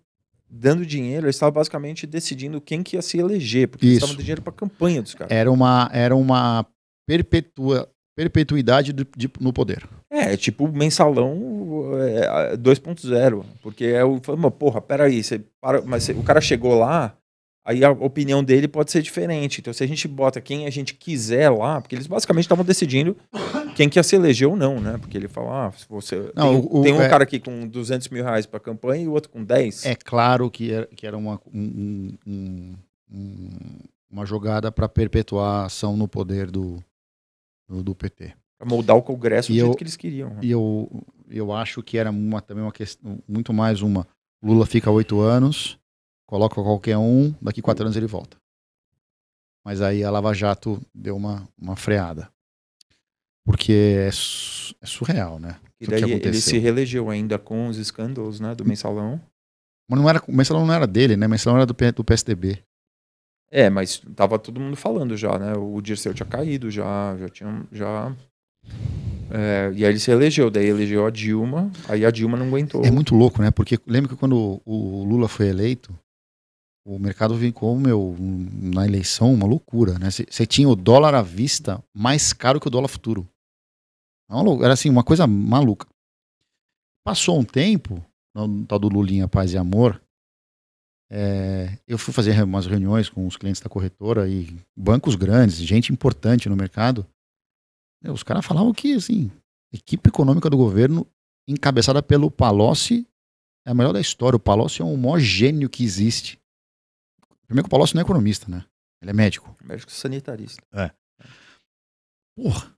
dando 0.48 0.86
dinheiro, 0.86 1.26
eles 1.26 1.36
estavam 1.36 1.54
basicamente 1.54 2.06
decidindo 2.06 2.60
quem 2.60 2.82
que 2.82 2.96
ia 2.96 3.02
se 3.02 3.18
eleger, 3.18 3.68
porque 3.68 3.86
Isso. 3.86 3.92
eles 3.92 3.96
estavam 3.96 4.14
dando 4.14 4.24
dinheiro 4.24 4.42
para 4.42 4.52
a 4.52 4.56
campanha 4.56 5.02
dos 5.02 5.14
caras. 5.14 5.34
Era 5.34 5.50
uma, 5.50 5.90
era 5.92 6.14
uma 6.14 6.66
perpetua, 7.06 7.88
perpetuidade 8.14 8.92
do, 8.92 9.06
de, 9.16 9.30
no 9.40 9.52
poder. 9.52 9.88
É, 10.10 10.36
tipo 10.36 10.68
mensalão 10.68 11.98
é, 11.98 12.56
2.0, 12.56 13.44
porque 13.62 13.86
é 13.86 14.04
o. 14.04 14.20
Porra, 14.20 14.80
peraí, 14.80 15.24
você 15.24 15.40
para, 15.60 15.80
mas 15.82 16.08
o 16.10 16.22
cara 16.22 16.40
chegou 16.40 16.78
lá, 16.78 17.16
aí 17.64 17.84
a 17.84 17.90
opinião 17.90 18.42
dele 18.42 18.66
pode 18.66 18.90
ser 18.90 19.02
diferente. 19.02 19.60
Então, 19.60 19.72
se 19.72 19.82
a 19.82 19.86
gente 19.86 20.06
bota 20.08 20.40
quem 20.40 20.66
a 20.66 20.70
gente 20.70 20.94
quiser 20.94 21.50
lá, 21.50 21.80
porque 21.80 21.94
eles 21.94 22.06
basicamente 22.06 22.44
estavam 22.44 22.64
decidindo 22.64 23.16
quem 23.74 23.88
que 23.88 23.98
ia 23.98 24.02
se 24.02 24.16
eleger 24.16 24.48
ou 24.48 24.56
não, 24.56 24.80
né? 24.80 24.98
Porque 24.98 25.16
ele 25.16 25.28
fala, 25.28 25.68
ah, 25.68 25.72
se 25.72 25.86
você. 25.88 26.32
Não, 26.34 26.60
tem, 26.60 26.68
o, 26.70 26.82
tem, 26.82 26.92
um 26.92 27.02
é... 27.02 27.08
cara 27.08 27.24
aqui 27.24 27.38
com 27.38 27.66
200 27.66 28.08
mil 28.08 28.24
reais 28.24 28.46
para 28.46 28.60
campanha 28.60 29.04
e 29.04 29.08
o 29.08 29.12
outro 29.12 29.30
com 29.30 29.42
10. 29.44 29.86
É 29.86 29.94
claro 29.94 30.50
que 30.50 30.72
era, 30.72 30.86
que 30.86 31.06
era 31.06 31.16
uma, 31.16 31.40
um, 31.52 32.14
um, 32.26 32.74
uma 34.10 34.26
jogada 34.26 34.70
para 34.70 34.88
perpetuar 34.88 35.62
a 35.62 35.66
ação 35.66 35.96
no 35.96 36.08
poder 36.08 36.50
do, 36.50 36.82
do, 37.68 37.82
do 37.82 37.94
PT. 37.94 38.32
Pra 38.58 38.68
moldar 38.68 38.96
o 38.96 39.02
Congresso 39.02 39.52
do 39.52 39.54
jeito 39.54 39.76
que 39.76 39.82
eles 39.84 39.96
queriam. 39.96 40.30
Né? 40.30 40.40
E 40.42 40.50
eu, 40.50 40.88
eu 41.28 41.52
acho 41.52 41.82
que 41.82 41.98
era 41.98 42.10
uma, 42.10 42.40
também 42.40 42.62
uma 42.62 42.72
questão, 42.72 43.18
muito 43.26 43.52
mais 43.52 43.82
uma. 43.82 44.06
Lula 44.42 44.66
fica 44.66 44.90
oito 44.90 45.20
anos, 45.20 45.78
coloca 46.32 46.54
qualquer 46.54 46.96
um, 46.96 47.34
daqui 47.42 47.60
quatro 47.60 47.84
anos 47.84 47.94
ele 47.94 48.06
volta. 48.06 48.38
Mas 49.62 49.82
aí 49.82 50.02
a 50.02 50.10
Lava 50.10 50.32
Jato 50.32 50.80
deu 50.94 51.14
uma, 51.14 51.46
uma 51.60 51.76
freada. 51.76 52.30
Porque 53.44 53.72
é, 53.98 54.08
é 54.08 54.86
surreal, 54.86 55.38
né? 55.38 55.60
E 55.78 55.86
daí 55.86 56.10
ele 56.10 56.32
se 56.32 56.56
reelegeu 56.56 57.10
ainda 57.10 57.38
com 57.38 57.66
os 57.68 57.76
escândalos, 57.76 58.40
né? 58.40 58.54
Do 58.54 58.64
mensalão. 58.64 59.20
Mas 59.86 60.00
não 60.00 60.08
era, 60.08 60.22
o 60.26 60.32
mensalão 60.32 60.64
não 60.64 60.72
era 60.72 60.86
dele, 60.86 61.18
né? 61.18 61.26
O 61.26 61.30
mensalão 61.30 61.58
era 61.58 61.66
do, 61.66 61.74
do 61.74 62.04
PSDB. 62.04 62.58
É, 63.50 63.68
mas 63.68 64.00
tava 64.16 64.38
todo 64.38 64.58
mundo 64.58 64.74
falando 64.74 65.14
já, 65.18 65.38
né? 65.38 65.52
O 65.54 65.82
Dirceu 65.82 66.14
tinha 66.14 66.26
caído 66.26 66.70
já, 66.70 67.14
já 67.18 67.28
tinha. 67.28 67.66
Já... 67.70 68.16
É, 69.30 69.70
e 69.74 69.84
aí 69.84 69.90
ele 69.92 70.00
se 70.00 70.10
elegeu, 70.10 70.50
daí 70.50 70.66
elegeu 70.66 71.04
a 71.04 71.10
Dilma, 71.10 71.70
aí 71.86 72.06
a 72.06 72.10
Dilma 72.10 72.38
não 72.38 72.46
aguentou. 72.46 72.82
É 72.86 72.90
muito 72.90 73.14
louco, 73.14 73.42
né? 73.42 73.50
Porque 73.50 73.78
lembra 73.86 74.08
que 74.08 74.16
quando 74.16 74.62
o 74.64 75.04
Lula 75.04 75.28
foi 75.28 75.48
eleito, 75.48 75.92
o 76.84 76.98
mercado 76.98 77.38
ficou, 77.38 77.78
meu, 77.78 78.16
na 78.18 78.84
eleição, 78.84 79.32
uma 79.32 79.46
loucura, 79.46 79.98
né? 79.98 80.10
Você 80.10 80.44
tinha 80.46 80.68
o 80.68 80.74
dólar 80.74 81.14
à 81.14 81.22
vista 81.22 81.82
mais 81.94 82.32
caro 82.32 82.60
que 82.60 82.66
o 82.66 82.70
dólar 82.70 82.88
futuro. 82.88 83.28
É 84.30 84.64
era 84.64 84.72
assim, 84.72 84.90
uma 84.90 85.04
coisa 85.04 85.26
maluca. 85.26 85.86
Passou 87.04 87.38
um 87.38 87.44
tempo, 87.44 88.04
no 88.34 88.64
tal 88.64 88.78
do 88.78 88.88
Lulinha 88.88 89.28
Paz 89.28 89.52
e 89.52 89.58
Amor, 89.58 90.00
é, 91.10 91.78
eu 91.86 91.98
fui 91.98 92.14
fazer 92.14 92.42
umas 92.42 92.66
reuniões 92.66 93.08
com 93.08 93.26
os 93.26 93.36
clientes 93.36 93.60
da 93.60 93.68
corretora 93.68 94.26
e 94.28 94.56
bancos 94.74 95.14
grandes, 95.14 95.56
gente 95.56 95.92
importante 95.92 96.48
no 96.48 96.56
mercado. 96.56 97.06
Os 98.04 98.22
caras 98.22 98.44
falavam 98.44 98.72
que, 98.72 98.94
assim, 98.94 99.30
equipe 99.72 100.08
econômica 100.08 100.48
do 100.48 100.56
governo, 100.56 101.06
encabeçada 101.46 102.02
pelo 102.02 102.30
Palocci, 102.30 103.06
é 103.64 103.70
a 103.70 103.74
melhor 103.74 103.92
da 103.92 104.00
história. 104.00 104.36
O 104.36 104.40
Palocci 104.40 104.82
é 104.82 104.84
o 104.84 104.96
maior 104.96 105.20
gênio 105.20 105.68
que 105.68 105.84
existe. 105.84 106.41
Primeiro 107.52 107.64
que 107.64 107.68
o 107.68 107.70
Palocci 107.70 107.94
não 107.94 108.00
é 108.00 108.04
economista, 108.04 108.50
né? 108.50 108.64
Ele 109.02 109.10
é 109.10 109.12
médico. 109.12 109.54
Médico 109.62 109.92
sanitarista. 109.92 110.62
É. 110.72 110.90
Porra. 112.34 112.74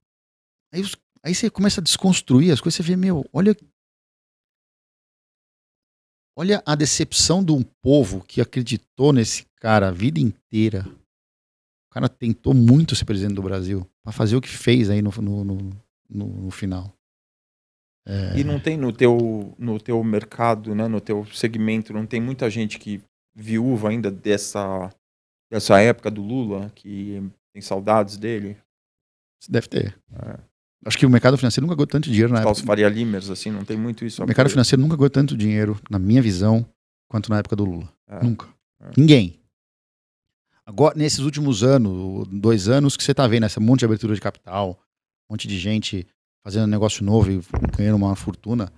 Aí, 0.73 0.83
aí 1.23 1.33
você 1.33 1.49
começa 1.49 1.81
a 1.81 1.85
desconstruir 1.85 2.51
as 2.51 2.61
coisas, 2.61 2.77
você 2.77 2.83
vê, 2.83 2.97
meu, 2.97 3.25
olha. 3.33 3.57
Olha 6.37 6.61
a 6.67 6.75
decepção 6.75 7.45
de 7.45 7.53
um 7.53 7.63
povo 7.63 8.25
que 8.25 8.41
acreditou 8.41 9.13
nesse 9.13 9.47
cara 9.61 9.89
a 9.89 9.93
vida 9.93 10.19
inteira. 10.19 10.85
O 11.89 11.95
cara 11.95 12.09
tentou 12.09 12.53
muito 12.53 12.97
ser 12.97 13.05
presidente 13.05 13.37
do 13.37 13.43
Brasil 13.43 13.89
para 14.03 14.13
fazer 14.13 14.35
o 14.35 14.41
que 14.41 14.49
fez 14.49 14.91
aí 14.91 15.01
no, 15.01 15.13
no, 15.13 15.45
no, 15.45 16.27
no 16.27 16.51
final. 16.51 16.93
É... 18.05 18.41
E 18.41 18.43
não 18.43 18.59
tem 18.59 18.77
no 18.77 18.93
teu, 18.93 19.55
no 19.57 19.79
teu 19.79 20.03
mercado, 20.03 20.75
né, 20.75 20.89
no 20.89 21.01
teu 21.01 21.25
segmento, 21.27 21.93
não 21.93 22.05
tem 22.05 22.21
muita 22.21 22.51
gente 22.51 22.77
que 22.77 23.01
viúva 23.35 23.91
ainda 23.91 24.11
dessa, 24.11 24.91
dessa 25.51 25.81
época 25.81 26.11
do 26.11 26.23
Lula, 26.23 26.71
que 26.75 27.23
tem 27.53 27.63
saudades 27.63 28.17
dele? 28.17 28.57
Deve 29.49 29.69
ter. 29.69 29.99
É. 30.13 30.39
Acho 30.87 30.99
que 30.99 31.07
o 31.07 31.11
mercado 31.11 31.37
financeiro 31.39 31.67
nunca 31.67 31.77
ganhou 31.77 31.87
tanto 31.87 32.11
dinheiro 32.11 32.33
na 32.33 32.41
Os 32.41 32.59
época. 32.59 32.67
Faria 32.67 32.89
Limers, 32.89 33.31
assim, 33.31 33.51
não 33.51 33.65
tem 33.65 33.77
muito 33.77 34.05
isso. 34.05 34.23
O 34.23 34.27
mercado 34.27 34.51
financeiro 34.51 34.83
nunca 34.83 34.97
ganhou 34.97 35.11
tanto 35.11 35.37
dinheiro, 35.37 35.81
na 35.91 35.99
minha 35.99 36.21
visão, 36.21 36.67
quanto 37.09 37.31
na 37.31 37.39
época 37.39 37.57
do 37.57 37.65
Lula. 37.65 37.91
É. 38.07 38.23
Nunca. 38.23 38.47
É. 38.81 38.91
Ninguém. 38.97 39.41
Agora, 40.67 40.95
nesses 40.97 41.21
últimos 41.21 41.63
anos, 41.63 42.27
dois 42.29 42.69
anos, 42.69 42.97
que 42.97 43.05
você 43.05 43.13
está 43.13 43.27
vendo 43.27 43.45
essa 43.45 43.61
monte 43.61 43.81
de 43.81 43.85
abertura 43.87 44.15
de 44.15 44.21
capital, 44.21 44.79
um 45.29 45.35
monte 45.35 45.47
de 45.49 45.59
gente 45.59 46.07
fazendo 46.43 46.67
negócio 46.67 47.05
novo 47.05 47.31
e 47.31 47.41
ganhando 47.77 47.97
uma 47.97 48.15
fortuna. 48.15 48.73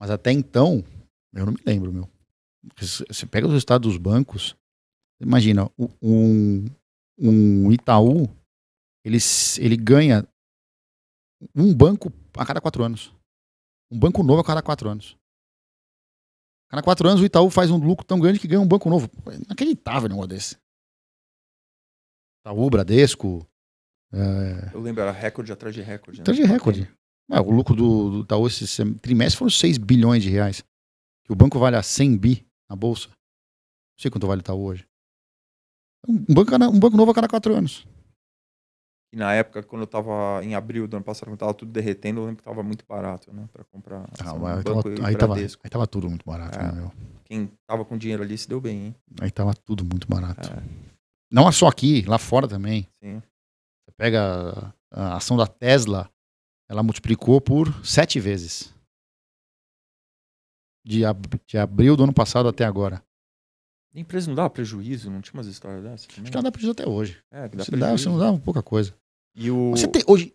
Mas 0.00 0.10
até 0.10 0.30
então, 0.30 0.84
eu 1.34 1.46
não 1.46 1.52
me 1.52 1.60
lembro, 1.64 1.92
meu. 1.92 2.08
Você 2.76 3.26
pega 3.26 3.46
os 3.46 3.52
resultados 3.52 3.92
dos 3.92 3.98
bancos, 3.98 4.56
imagina, 5.20 5.70
um, 6.02 6.66
um 7.18 7.72
Itaú, 7.72 8.28
ele, 9.04 9.18
ele 9.58 9.76
ganha 9.76 10.26
um 11.54 11.74
banco 11.74 12.12
a 12.36 12.46
cada 12.46 12.60
quatro 12.60 12.82
anos. 12.84 13.12
Um 13.90 13.98
banco 13.98 14.22
novo 14.22 14.40
a 14.40 14.44
cada 14.44 14.62
quatro 14.62 14.88
anos. 14.88 15.16
A 16.68 16.72
cada 16.72 16.82
quatro 16.82 17.08
anos 17.08 17.22
o 17.22 17.24
Itaú 17.24 17.50
faz 17.50 17.70
um 17.70 17.78
lucro 17.78 18.04
tão 18.04 18.20
grande 18.20 18.38
que 18.38 18.46
ganha 18.46 18.60
um 18.60 18.68
banco 18.68 18.90
novo. 18.90 19.10
É 19.30 19.36
inacreditável 19.36 20.06
um 20.06 20.10
negócio 20.10 20.28
desse. 20.28 20.56
Itaú, 22.40 22.68
Bradesco. 22.70 23.46
É... 24.12 24.74
Eu 24.74 24.80
lembro, 24.80 25.02
era 25.02 25.12
recorde 25.12 25.52
atrás 25.52 25.74
de 25.74 25.80
recorde. 25.80 26.18
Né? 26.18 26.22
Atrás 26.22 26.36
de 26.36 26.44
recorde. 26.44 26.98
É, 27.30 27.40
o 27.40 27.50
lucro 27.50 27.74
do, 27.74 28.10
do 28.10 28.20
Itaú 28.22 28.46
esse 28.46 28.84
trimestre 28.96 29.38
foram 29.38 29.50
6 29.50 29.78
bilhões 29.78 30.22
de 30.22 30.30
reais. 30.30 30.64
Que 31.24 31.32
o 31.32 31.36
banco 31.36 31.58
vale 31.58 31.76
a 31.76 31.82
100 31.82 32.16
bi 32.16 32.47
na 32.68 32.76
bolsa. 32.76 33.08
Não 33.08 34.00
sei 34.00 34.10
quanto 34.10 34.26
vale 34.26 34.40
Itaú 34.40 34.64
hoje. 34.64 34.86
Um 36.06 36.34
banco, 36.34 36.54
um 36.54 36.78
banco 36.78 36.96
novo 36.96 37.10
a 37.10 37.14
cada 37.14 37.28
quatro 37.28 37.54
anos. 37.54 37.86
E 39.12 39.16
na 39.16 39.32
época, 39.32 39.62
quando 39.62 39.82
eu 39.82 39.86
tava 39.86 40.44
em 40.44 40.54
abril 40.54 40.86
do 40.86 40.96
ano 40.96 41.04
passado, 41.04 41.30
quando 41.30 41.38
tava 41.38 41.54
tudo 41.54 41.72
derretendo, 41.72 42.20
eu 42.20 42.24
lembro 42.26 42.38
que 42.38 42.42
tava 42.42 42.62
muito 42.62 42.84
barato, 42.86 43.32
né? 43.32 43.48
Pra 43.52 43.64
comprar. 43.64 44.06
Ah, 44.20 44.34
um 44.34 44.46
aí, 44.46 44.62
tava, 44.62 44.82
aí, 45.06 45.16
tava, 45.16 45.34
aí, 45.36 45.70
tava, 45.70 45.86
tudo 45.86 46.10
muito 46.10 46.26
barato, 46.26 46.58
é, 46.58 46.62
né, 46.62 46.72
meu? 46.72 46.92
Quem 47.24 47.50
tava 47.66 47.84
com 47.86 47.96
dinheiro 47.96 48.22
ali 48.22 48.36
se 48.36 48.46
deu 48.46 48.60
bem, 48.60 48.86
hein? 48.86 48.94
Aí 49.20 49.30
tava 49.30 49.54
tudo 49.54 49.82
muito 49.82 50.06
barato. 50.06 50.52
É. 50.52 50.62
Não 51.30 51.48
é 51.48 51.52
só 51.52 51.68
aqui, 51.68 52.02
lá 52.02 52.18
fora 52.18 52.46
também. 52.46 52.86
Sim. 53.02 53.20
Você 53.20 53.92
pega 53.96 54.74
a 54.90 55.16
ação 55.16 55.38
da 55.38 55.46
Tesla, 55.46 56.10
ela 56.68 56.82
multiplicou 56.82 57.40
por 57.40 57.72
sete 57.84 58.20
vezes. 58.20 58.74
De, 60.88 61.04
ab 61.04 61.26
de 61.46 61.58
abril 61.58 61.96
do 61.96 62.04
ano 62.04 62.12
passado 62.14 62.48
até 62.48 62.64
agora. 62.64 63.02
A 63.94 64.00
empresa 64.00 64.28
não 64.28 64.34
dá 64.34 64.48
prejuízo? 64.48 65.10
Não 65.10 65.20
tinha 65.20 65.34
umas 65.34 65.46
histórias 65.46 65.82
dessas? 65.82 66.06
Acho 66.10 66.22
que 66.22 66.34
não 66.34 66.42
dá 66.42 66.50
prejuízo 66.52 66.72
até 66.72 66.88
hoje. 66.88 67.18
É, 67.30 67.48
dá 67.48 67.64
Você 67.64 67.70
prejuízo. 67.70 67.78
dá, 67.80 67.98
você 67.98 68.08
não 68.08 68.18
dá 68.18 68.32
pouca 68.42 68.62
coisa. 68.62 68.94
E 69.36 69.50
o... 69.50 69.70
Você 69.72 69.86
tem 69.86 70.02
hoje. 70.06 70.32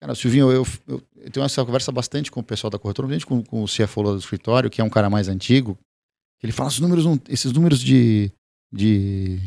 Cara, 0.00 0.14
Silvinho, 0.14 0.50
eu, 0.52 0.66
eu, 0.86 1.02
eu 1.16 1.30
tenho 1.30 1.44
essa 1.46 1.64
conversa 1.64 1.90
bastante 1.90 2.30
com 2.30 2.40
o 2.40 2.44
pessoal 2.44 2.70
da 2.70 2.78
corretora, 2.78 3.08
principalmente 3.08 3.46
com, 3.48 3.58
com 3.58 3.64
o 3.64 3.66
CFO 3.66 4.02
lá 4.02 4.12
do 4.12 4.18
escritório, 4.18 4.68
que 4.68 4.80
é 4.80 4.84
um 4.84 4.90
cara 4.90 5.08
mais 5.08 5.28
antigo, 5.28 5.78
ele 6.42 6.52
fala 6.52 6.68
esses 6.68 6.80
números, 6.80 7.04
esses 7.30 7.50
números 7.52 7.80
de, 7.80 8.30
de, 8.70 9.40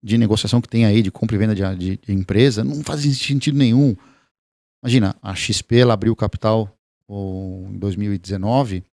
de 0.00 0.16
negociação 0.16 0.60
que 0.60 0.68
tem 0.68 0.84
aí, 0.86 1.02
de 1.02 1.10
compra 1.10 1.34
e 1.34 1.38
venda 1.38 1.54
de, 1.56 1.76
de- 1.76 1.96
de 1.96 2.12
empresa, 2.12 2.62
não 2.62 2.84
fazem 2.84 3.12
sentido 3.12 3.58
nenhum. 3.58 3.96
Imagina, 4.82 5.16
a 5.20 5.34
XP 5.34 5.76
ela 5.78 5.94
abriu 5.94 6.12
o 6.12 6.16
capital 6.16 6.72
em 7.10 7.76
2019, 7.78 8.84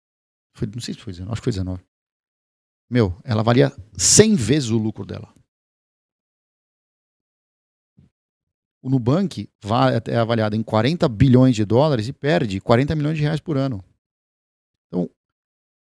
foi, 0.59 0.69
não 0.75 0.81
sei 0.81 0.95
se 0.95 1.01
foi 1.01 1.13
19, 1.13 1.33
acho 1.33 1.41
que 1.41 1.45
foi 1.45 1.53
19. 1.53 1.83
Meu, 2.91 3.17
ela 3.25 3.43
valia 3.43 3.73
100 3.97 4.35
vezes 4.37 4.71
o 4.71 4.79
lucro 4.79 5.05
dela. 5.05 5.33
O 8.83 8.89
Nubank 8.89 9.49
é 10.09 10.17
avaliado 10.17 10.55
em 10.55 10.63
40 10.63 11.09
bilhões 11.09 11.57
de 11.57 11.65
dólares 11.65 12.07
e 12.07 12.13
perde 12.13 12.61
40 12.61 12.95
milhões 12.95 13.17
de 13.17 13.25
reais 13.25 13.41
por 13.41 13.57
ano. 13.57 13.85
Então, 14.87 15.11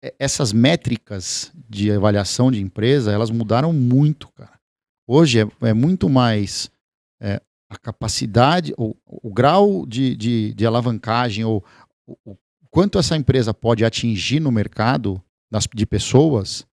é- 0.04 0.14
essas 0.20 0.52
métricas 0.52 1.50
de 1.68 1.90
avaliação 1.90 2.50
de 2.52 2.60
empresa, 2.60 3.10
elas 3.10 3.30
mudaram 3.30 3.72
muito, 3.72 4.30
cara. 4.32 4.60
Hoje 5.08 5.40
é, 5.40 5.68
é 5.68 5.72
muito 5.74 6.08
mais 6.08 6.70
é, 7.20 7.40
a 7.68 7.76
capacidade, 7.76 8.72
ou 8.76 8.96
o 9.06 9.32
grau 9.32 9.84
de, 9.84 10.14
de, 10.14 10.54
de 10.54 10.66
alavancagem, 10.66 11.44
ou 11.44 11.64
o 12.24 12.36
quanto 12.72 12.98
essa 12.98 13.14
empresa 13.14 13.52
pode 13.52 13.84
atingir 13.84 14.40
no 14.40 14.50
mercado 14.50 15.22
das, 15.50 15.68
de 15.72 15.86
pessoas, 15.86 16.66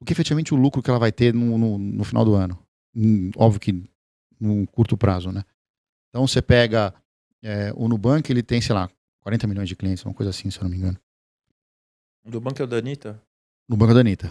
o 0.00 0.04
que 0.04 0.12
efetivamente 0.12 0.54
o 0.54 0.56
lucro 0.56 0.80
que 0.80 0.88
ela 0.88 0.98
vai 0.98 1.12
ter 1.12 1.34
no, 1.34 1.58
no, 1.58 1.76
no 1.76 2.04
final 2.04 2.24
do 2.24 2.34
ano. 2.34 2.56
Hum, 2.94 3.30
óbvio 3.36 3.60
que 3.60 3.84
num 4.40 4.64
curto 4.64 4.96
prazo, 4.96 5.30
né? 5.30 5.44
Então 6.08 6.26
você 6.26 6.40
pega 6.40 6.94
é, 7.42 7.72
o 7.74 7.88
Nubank, 7.88 8.30
ele 8.30 8.42
tem, 8.42 8.60
sei 8.60 8.74
lá, 8.74 8.88
40 9.20 9.46
milhões 9.48 9.68
de 9.68 9.76
clientes, 9.76 10.04
uma 10.04 10.14
coisa 10.14 10.30
assim, 10.30 10.50
se 10.50 10.58
eu 10.58 10.62
não 10.62 10.70
me 10.70 10.76
engano. 10.76 10.98
Do 12.24 12.40
banco 12.40 12.62
é 12.62 12.64
o 12.64 12.68
da 12.68 12.78
Anitta? 12.78 13.20
No 13.68 13.76
Banco 13.76 13.92
da 13.92 14.00
Anitta. 14.00 14.30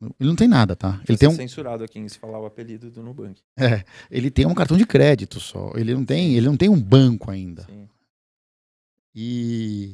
Ele 0.00 0.28
não 0.28 0.36
tem 0.36 0.48
nada, 0.48 0.74
tá? 0.74 1.00
Ele 1.08 1.16
tem 1.16 1.28
um, 1.28 1.34
censurado 1.34 1.84
aqui 1.84 1.98
em 1.98 2.08
se 2.08 2.18
falar 2.18 2.38
o 2.38 2.46
apelido 2.46 2.90
do 2.90 3.02
Nubank. 3.02 3.40
é, 3.58 3.84
ele 4.10 4.30
tem 4.30 4.46
um 4.46 4.54
cartão 4.54 4.76
de 4.76 4.86
crédito 4.86 5.40
só. 5.40 5.72
Ele 5.74 5.94
não 5.94 6.04
tem, 6.04 6.34
ele 6.34 6.46
não 6.46 6.56
tem 6.56 6.68
um 6.68 6.80
banco 6.80 7.30
ainda. 7.30 7.64
Sim. 7.64 7.88
E, 9.14 9.92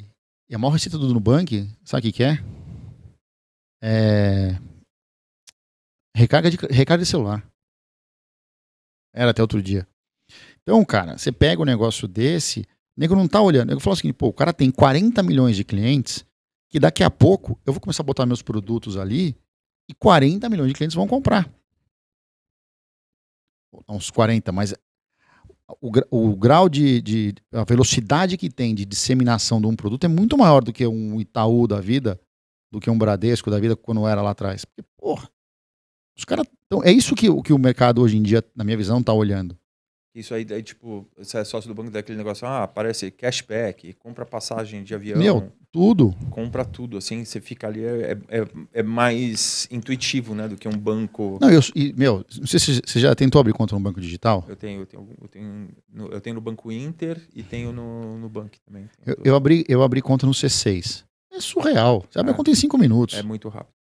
e 0.52 0.54
a 0.54 0.58
maior 0.58 0.72
receita 0.72 0.98
do 0.98 1.14
Nubank, 1.14 1.66
sabe 1.82 2.00
o 2.00 2.02
que, 2.02 2.18
que 2.18 2.22
é? 2.22 2.44
É. 3.82 4.58
Recarga 6.14 6.50
de, 6.50 6.58
recarga 6.70 7.02
de 7.02 7.08
celular. 7.08 7.50
Era 9.14 9.30
até 9.30 9.40
outro 9.40 9.62
dia. 9.62 9.88
Então, 10.60 10.84
cara, 10.84 11.16
você 11.16 11.32
pega 11.32 11.62
um 11.62 11.64
negócio 11.64 12.06
desse, 12.06 12.60
o 12.94 13.00
nego 13.00 13.16
não 13.16 13.26
tá 13.26 13.40
olhando. 13.40 13.72
Eu 13.72 13.80
falo 13.80 13.94
assim, 13.94 14.12
pô, 14.12 14.26
o 14.26 14.32
cara 14.32 14.52
tem 14.52 14.70
40 14.70 15.22
milhões 15.22 15.56
de 15.56 15.64
clientes, 15.64 16.22
que 16.68 16.78
daqui 16.78 17.02
a 17.02 17.10
pouco 17.10 17.58
eu 17.64 17.72
vou 17.72 17.80
começar 17.80 18.02
a 18.02 18.06
botar 18.06 18.26
meus 18.26 18.42
produtos 18.42 18.98
ali 18.98 19.34
e 19.88 19.94
40 19.94 20.50
milhões 20.50 20.68
de 20.68 20.74
clientes 20.74 20.94
vão 20.94 21.08
comprar. 21.08 21.50
Uns 23.88 24.10
40, 24.10 24.52
mas 24.52 24.74
o, 25.80 25.90
gra- 25.90 26.06
o 26.10 26.36
grau 26.36 26.68
de, 26.68 27.00
de. 27.02 27.34
a 27.52 27.64
velocidade 27.64 28.36
que 28.36 28.48
tem 28.50 28.74
de 28.74 28.84
disseminação 28.84 29.60
de 29.60 29.66
um 29.66 29.74
produto 29.76 30.04
é 30.04 30.08
muito 30.08 30.36
maior 30.36 30.62
do 30.62 30.72
que 30.72 30.86
um 30.86 31.20
Itaú 31.20 31.66
da 31.66 31.80
vida, 31.80 32.20
do 32.70 32.80
que 32.80 32.90
um 32.90 32.98
Bradesco 32.98 33.50
da 33.50 33.58
vida 33.58 33.76
quando 33.76 34.06
era 34.06 34.22
lá 34.22 34.30
atrás. 34.30 34.64
Porque, 34.64 34.82
porra, 34.96 35.28
os 36.16 36.24
caras. 36.24 36.46
Então, 36.66 36.82
é 36.84 36.90
isso 36.90 37.14
que, 37.14 37.28
o- 37.28 37.42
que 37.42 37.52
o 37.52 37.58
mercado 37.58 38.00
hoje 38.00 38.16
em 38.16 38.22
dia, 38.22 38.42
na 38.56 38.64
minha 38.64 38.76
visão, 38.76 39.02
tá 39.02 39.12
olhando. 39.12 39.56
Isso 40.14 40.34
aí, 40.34 40.44
daí, 40.44 40.62
tipo, 40.62 41.06
você 41.16 41.38
é 41.38 41.44
sócio 41.44 41.68
do 41.68 41.74
banco 41.74 41.90
daquele 41.90 42.18
negócio, 42.18 42.46
ah, 42.46 42.64
aparece 42.64 43.10
cashback, 43.10 43.94
compra 43.94 44.26
passagem 44.26 44.82
de 44.84 44.94
avião, 44.94 45.18
Meu, 45.18 45.52
tudo. 45.72 46.14
compra 46.30 46.64
tudo, 46.64 46.98
assim, 46.98 47.24
você 47.24 47.40
fica 47.40 47.66
ali, 47.66 47.82
é, 47.82 48.12
é, 48.28 48.46
é 48.74 48.82
mais 48.82 49.66
intuitivo, 49.70 50.34
né, 50.34 50.46
do 50.46 50.56
que 50.56 50.68
um 50.68 50.76
banco. 50.76 51.38
Não, 51.40 51.50
eu, 51.50 51.60
e, 51.74 51.92
meu, 51.94 52.24
não 52.38 52.46
sei 52.46 52.60
se 52.60 52.80
você 52.84 53.00
já 53.00 53.14
tentou 53.14 53.40
abrir 53.40 53.54
conta 53.54 53.74
no 53.74 53.80
banco 53.80 54.00
digital. 54.00 54.44
Eu 54.46 54.54
tenho, 54.54 54.82
eu 54.82 54.86
tenho, 54.86 55.08
eu 55.20 55.28
tenho, 55.28 55.68
no, 55.88 56.06
eu 56.08 56.20
tenho 56.20 56.34
no 56.34 56.40
Banco 56.42 56.70
Inter 56.70 57.20
e 57.34 57.42
tenho 57.42 57.72
no, 57.72 58.18
no 58.18 58.28
Banco 58.28 58.56
também. 58.66 58.88
Eu, 59.06 59.16
eu 59.24 59.34
abri, 59.34 59.64
eu 59.66 59.82
abri 59.82 60.02
conta 60.02 60.26
no 60.26 60.32
C6. 60.32 61.04
É 61.32 61.40
surreal. 61.40 62.04
Você 62.10 62.18
abre 62.18 62.30
É. 62.30 62.34
a 62.34 62.36
conta 62.36 62.50
em 62.50 62.54
cinco 62.54 62.76
minutos. 62.76 63.16
É 63.16 63.22
muito 63.22 63.48
rápido. 63.48 63.72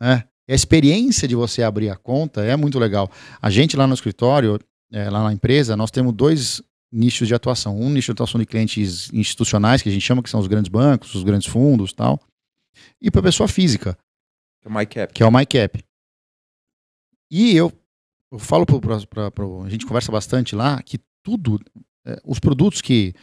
né? 0.00 0.24
E 0.48 0.52
a 0.52 0.54
experiência 0.56 1.26
de 1.28 1.34
você 1.34 1.62
abrir 1.62 1.88
a 1.90 1.96
conta 1.96 2.42
é 2.44 2.56
muito 2.56 2.78
legal. 2.78 3.10
A 3.40 3.48
gente 3.50 3.76
lá 3.76 3.86
no 3.86 3.94
escritório, 3.94 4.58
é, 4.92 5.08
lá 5.08 5.22
na 5.24 5.32
empresa, 5.32 5.76
nós 5.76 5.90
temos 5.90 6.12
dois 6.12 6.60
nichos 6.92 7.28
de 7.28 7.34
atuação. 7.34 7.78
Um 7.78 7.90
nicho 7.90 8.06
de 8.06 8.12
atuação 8.12 8.38
de 8.40 8.46
clientes 8.46 9.12
institucionais, 9.12 9.82
que 9.82 9.88
a 9.88 9.92
gente 9.92 10.02
chama 10.02 10.22
que 10.22 10.30
são 10.30 10.40
os 10.40 10.46
grandes 10.46 10.68
bancos, 10.68 11.14
os 11.14 11.22
grandes 11.22 11.46
fundos 11.48 11.92
tal. 11.92 12.20
E 13.00 13.10
para 13.10 13.22
pessoa 13.22 13.48
física, 13.48 13.96
É 14.64 14.68
o 14.68 14.72
MyCap. 14.72 15.12
que 15.12 15.22
é 15.22 15.26
o 15.26 15.30
MyCap. 15.30 15.84
E 17.30 17.54
eu, 17.54 17.72
eu 18.32 18.38
falo 18.38 18.66
para 18.66 18.96
a 19.64 19.68
gente 19.68 19.86
conversa 19.86 20.10
bastante 20.10 20.54
lá 20.56 20.82
que 20.82 20.98
tudo, 21.22 21.60
é, 22.04 22.20
os 22.24 22.40
produtos 22.40 22.80
que, 22.80 23.14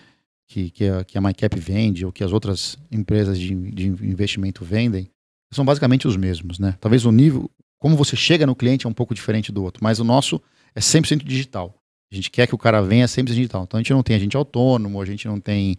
que, 0.48 0.70
que, 0.72 0.86
a, 0.86 1.04
que 1.04 1.18
a 1.18 1.22
MyCap 1.22 1.60
vende 1.60 2.06
ou 2.06 2.12
que 2.12 2.24
as 2.24 2.32
outras 2.32 2.78
empresas 2.92 3.38
de, 3.38 3.54
de 3.72 3.88
investimento 3.88 4.64
vendem 4.64 5.10
são 5.52 5.66
basicamente 5.66 6.08
os 6.08 6.16
mesmos, 6.18 6.60
né? 6.60 6.78
Talvez 6.80 7.06
o 7.06 7.12
nível, 7.12 7.50
como 7.80 7.96
você 7.96 8.16
chega 8.16 8.46
no 8.46 8.56
cliente 8.56 8.86
é 8.86 8.90
um 8.90 8.94
pouco 8.94 9.14
diferente 9.16 9.52
do 9.52 9.64
outro, 9.64 9.84
mas 9.84 10.00
o 10.00 10.04
nosso 10.04 10.42
é 10.76 10.80
100% 10.80 11.24
digital. 11.24 11.74
A 12.12 12.16
gente 12.16 12.32
quer 12.32 12.48
que 12.48 12.56
o 12.56 12.58
cara 12.58 12.82
venha 12.82 13.06
100% 13.06 13.26
digital. 13.26 13.64
Então 13.64 13.78
a 13.78 13.82
gente 13.82 13.94
não 13.94 14.04
tem 14.04 14.16
agente 14.16 14.38
autônomo, 14.38 15.02
a 15.02 15.06
gente 15.06 15.28
não 15.28 15.40
tem 15.40 15.78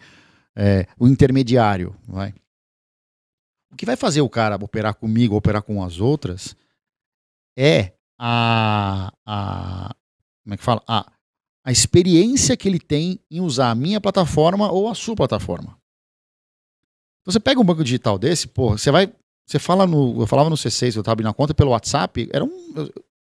é, 0.57 0.87
o 0.99 1.07
intermediário, 1.07 1.97
vai. 2.07 2.35
O 3.71 3.77
que 3.77 3.87
vai 3.87 3.97
fazer 3.97 4.21
o 4.21 4.29
cara 4.29 4.57
operar 4.63 4.95
comigo, 4.95 5.37
operar 5.37 5.63
com 5.63 5.83
as 5.83 6.01
outras, 6.01 6.57
é 7.57 7.93
a, 8.19 9.13
a 9.27 9.95
como 10.45 10.55
é 10.55 10.57
que 10.57 10.65
fala? 10.65 10.83
A, 10.87 11.13
a 11.65 11.71
experiência 11.71 12.57
que 12.57 12.67
ele 12.67 12.81
tem 12.81 13.21
em 13.31 13.41
usar 13.41 13.71
a 13.71 13.75
minha 13.75 14.01
plataforma 14.01 14.73
ou 14.73 14.89
a 14.89 14.95
sua 14.95 15.15
plataforma. 15.15 15.79
Você 17.27 17.39
pega 17.39 17.61
um 17.61 17.65
banco 17.65 17.85
digital 17.85 18.19
desse, 18.19 18.49
pô, 18.49 18.71
você 18.71 18.91
vai, 18.91 19.13
você 19.47 19.59
fala 19.59 19.87
no, 19.87 20.23
eu 20.23 20.27
falava 20.27 20.49
no 20.49 20.57
C6, 20.57 20.97
eu 20.97 21.03
tava 21.03 21.13
abrindo 21.13 21.29
a 21.29 21.35
conta 21.35 21.53
pelo 21.53 21.73
WhatsApp, 21.73 22.27
era 22.33 22.43
um, 22.43 22.75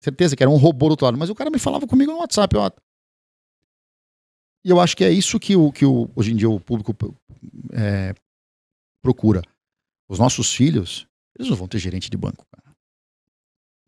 certeza 0.02 0.36
que 0.36 0.42
era 0.42 0.50
um 0.50 0.56
robô 0.56 0.88
do 0.88 0.92
outro 0.92 1.06
lado, 1.06 1.18
mas 1.18 1.30
o 1.30 1.34
cara 1.34 1.50
me 1.50 1.58
falava 1.58 1.86
comigo 1.86 2.12
no 2.12 2.18
WhatsApp, 2.18 2.56
ó. 2.56 2.70
E 4.64 4.70
eu 4.70 4.80
acho 4.80 4.96
que 4.96 5.04
é 5.04 5.10
isso 5.10 5.40
que, 5.40 5.56
o, 5.56 5.72
que 5.72 5.84
o, 5.84 6.10
hoje 6.14 6.32
em 6.32 6.36
dia 6.36 6.48
o 6.48 6.60
público 6.60 6.94
é, 7.72 8.14
procura. 9.02 9.42
Os 10.08 10.18
nossos 10.18 10.54
filhos, 10.54 11.06
eles 11.36 11.50
não 11.50 11.56
vão 11.56 11.66
ter 11.66 11.78
gerente 11.78 12.10
de 12.10 12.16
banco, 12.16 12.44
cara. 12.50 12.76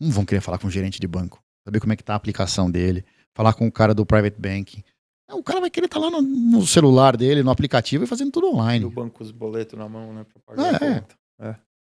Não 0.01 0.11
vão 0.11 0.25
querer 0.25 0.41
falar 0.41 0.59
com 0.59 0.67
o 0.67 0.71
gerente 0.71 0.99
de 0.99 1.07
banco, 1.07 1.43
saber 1.65 1.81
como 1.81 1.93
é 1.93 1.97
que 1.97 2.03
tá 2.03 2.15
a 2.15 2.17
aplicação 2.17 2.71
dele, 2.71 3.05
falar 3.35 3.55
com 3.55 3.67
o 3.67 3.73
cara 3.73 3.95
do 3.95 4.05
private 4.05 4.41
banking. 4.41 4.83
O 5.31 5.43
cara 5.43 5.61
vai 5.61 5.71
querer 5.71 5.87
estar 5.87 5.99
lá 5.99 6.11
no, 6.11 6.21
no 6.21 6.67
celular 6.67 7.17
dele, 7.17 7.43
no 7.43 7.51
aplicativo 7.51 8.05
e 8.05 8.07
fazendo 8.07 8.31
tudo 8.31 8.49
online. 8.49 8.85
No 8.85 8.91
banco 8.91 9.23
os 9.23 9.31
boletos 9.31 9.79
na 9.79 9.89
mão, 9.89 10.12
né, 10.12 10.25
pra 10.25 10.41
pagar 10.57 10.83
É, 10.83 11.01
conta. 11.01 11.17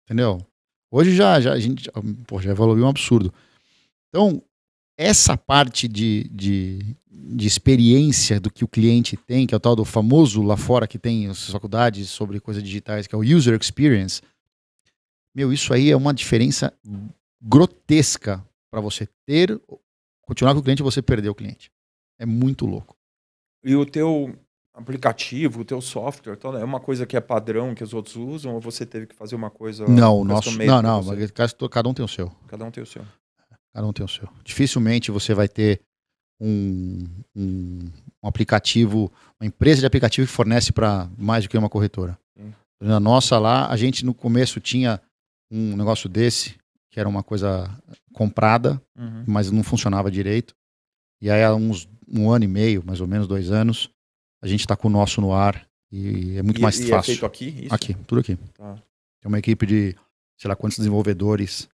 Entendeu? 0.04 0.38
Hoje 0.90 1.14
já, 1.14 1.40
já 1.40 1.52
a 1.52 1.58
gente 1.58 1.90
pô, 2.26 2.40
já 2.40 2.52
evoluiu 2.52 2.84
um 2.84 2.88
absurdo. 2.88 3.32
Então, 4.14 4.40
essa 4.96 5.36
parte 5.36 5.88
de, 5.88 6.28
de, 6.30 6.96
de 7.10 7.48
experiência 7.48 8.38
do 8.38 8.48
que 8.48 8.62
o 8.62 8.68
cliente 8.68 9.16
tem, 9.16 9.44
que 9.44 9.52
é 9.52 9.56
o 9.56 9.60
tal 9.60 9.74
do 9.74 9.84
famoso 9.84 10.40
lá 10.40 10.56
fora 10.56 10.86
que 10.86 11.00
tem 11.00 11.26
as 11.26 11.50
faculdades 11.50 12.10
sobre 12.10 12.38
coisas 12.38 12.62
digitais, 12.62 13.08
que 13.08 13.14
é 13.16 13.18
o 13.18 13.22
user 13.22 13.58
experience, 13.60 14.22
meu, 15.34 15.52
isso 15.52 15.74
aí 15.74 15.90
é 15.90 15.96
uma 15.96 16.14
diferença 16.14 16.72
grotesca 17.42 18.40
para 18.70 18.80
você 18.80 19.08
ter, 19.26 19.60
continuar 20.22 20.54
com 20.54 20.60
o 20.60 20.62
cliente 20.62 20.80
e 20.80 20.84
você 20.84 21.02
perder 21.02 21.28
o 21.30 21.34
cliente. 21.34 21.72
É 22.16 22.24
muito 22.24 22.66
louco. 22.66 22.96
E 23.64 23.74
o 23.74 23.84
teu 23.84 24.32
aplicativo, 24.72 25.62
o 25.62 25.64
teu 25.64 25.80
software, 25.80 26.36
tal, 26.36 26.56
é 26.56 26.62
uma 26.62 26.78
coisa 26.78 27.04
que 27.04 27.16
é 27.16 27.20
padrão 27.20 27.74
que 27.74 27.82
os 27.82 27.92
outros 27.92 28.14
usam 28.14 28.54
ou 28.54 28.60
você 28.60 28.86
teve 28.86 29.08
que 29.08 29.14
fazer 29.16 29.34
uma 29.34 29.50
coisa 29.50 29.88
Não, 29.88 30.22
nosso. 30.22 30.56
Não, 30.56 30.80
não, 30.80 31.02
cada 31.68 31.88
um 31.88 31.94
tem 31.94 32.04
o 32.04 32.08
seu. 32.08 32.30
Cada 32.46 32.64
um 32.64 32.70
tem 32.70 32.80
o 32.80 32.86
seu. 32.86 33.04
Cada 33.74 33.86
um 33.86 33.92
tem 33.92 34.04
o 34.04 34.08
seu. 34.08 34.28
Dificilmente 34.44 35.10
você 35.10 35.34
vai 35.34 35.48
ter 35.48 35.80
um, 36.40 37.04
um, 37.34 37.90
um 38.22 38.28
aplicativo, 38.28 39.10
uma 39.40 39.46
empresa 39.46 39.80
de 39.80 39.86
aplicativo 39.86 40.26
que 40.26 40.32
fornece 40.32 40.72
para 40.72 41.08
mais 41.18 41.44
do 41.44 41.50
que 41.50 41.58
uma 41.58 41.68
corretora. 41.68 42.18
Sim. 42.36 42.52
Na 42.80 43.00
nossa 43.00 43.38
lá, 43.38 43.68
a 43.68 43.76
gente 43.76 44.04
no 44.04 44.14
começo 44.14 44.60
tinha 44.60 45.00
um 45.50 45.76
negócio 45.76 46.08
desse, 46.08 46.54
que 46.90 47.00
era 47.00 47.08
uma 47.08 47.22
coisa 47.22 47.68
comprada, 48.12 48.80
Uhum. 48.96 49.24
mas 49.26 49.50
não 49.50 49.62
funcionava 49.64 50.10
direito. 50.10 50.54
E 51.20 51.30
aí, 51.30 51.42
há 51.42 51.54
uns 51.54 51.88
um 52.08 52.30
ano 52.30 52.44
e 52.44 52.48
meio, 52.48 52.84
mais 52.84 53.00
ou 53.00 53.06
menos 53.06 53.26
dois 53.26 53.50
anos, 53.50 53.88
a 54.42 54.46
gente 54.46 54.60
está 54.60 54.76
com 54.76 54.88
o 54.88 54.90
nosso 54.90 55.20
no 55.20 55.32
ar 55.32 55.66
e 55.90 56.36
é 56.36 56.42
muito 56.42 56.58
e, 56.58 56.62
mais 56.62 56.78
e 56.78 56.84
é 56.84 56.88
fácil. 56.88 57.12
É 57.12 57.14
feito 57.14 57.26
aqui? 57.26 57.64
Isso? 57.64 57.74
Aqui, 57.74 57.94
tudo 58.06 58.20
aqui. 58.20 58.36
Tá. 58.54 58.74
Tem 58.74 59.28
uma 59.28 59.38
equipe 59.38 59.66
de, 59.66 59.96
sei 60.38 60.48
lá 60.48 60.54
quantos 60.54 60.76
desenvolvedores 60.78 61.68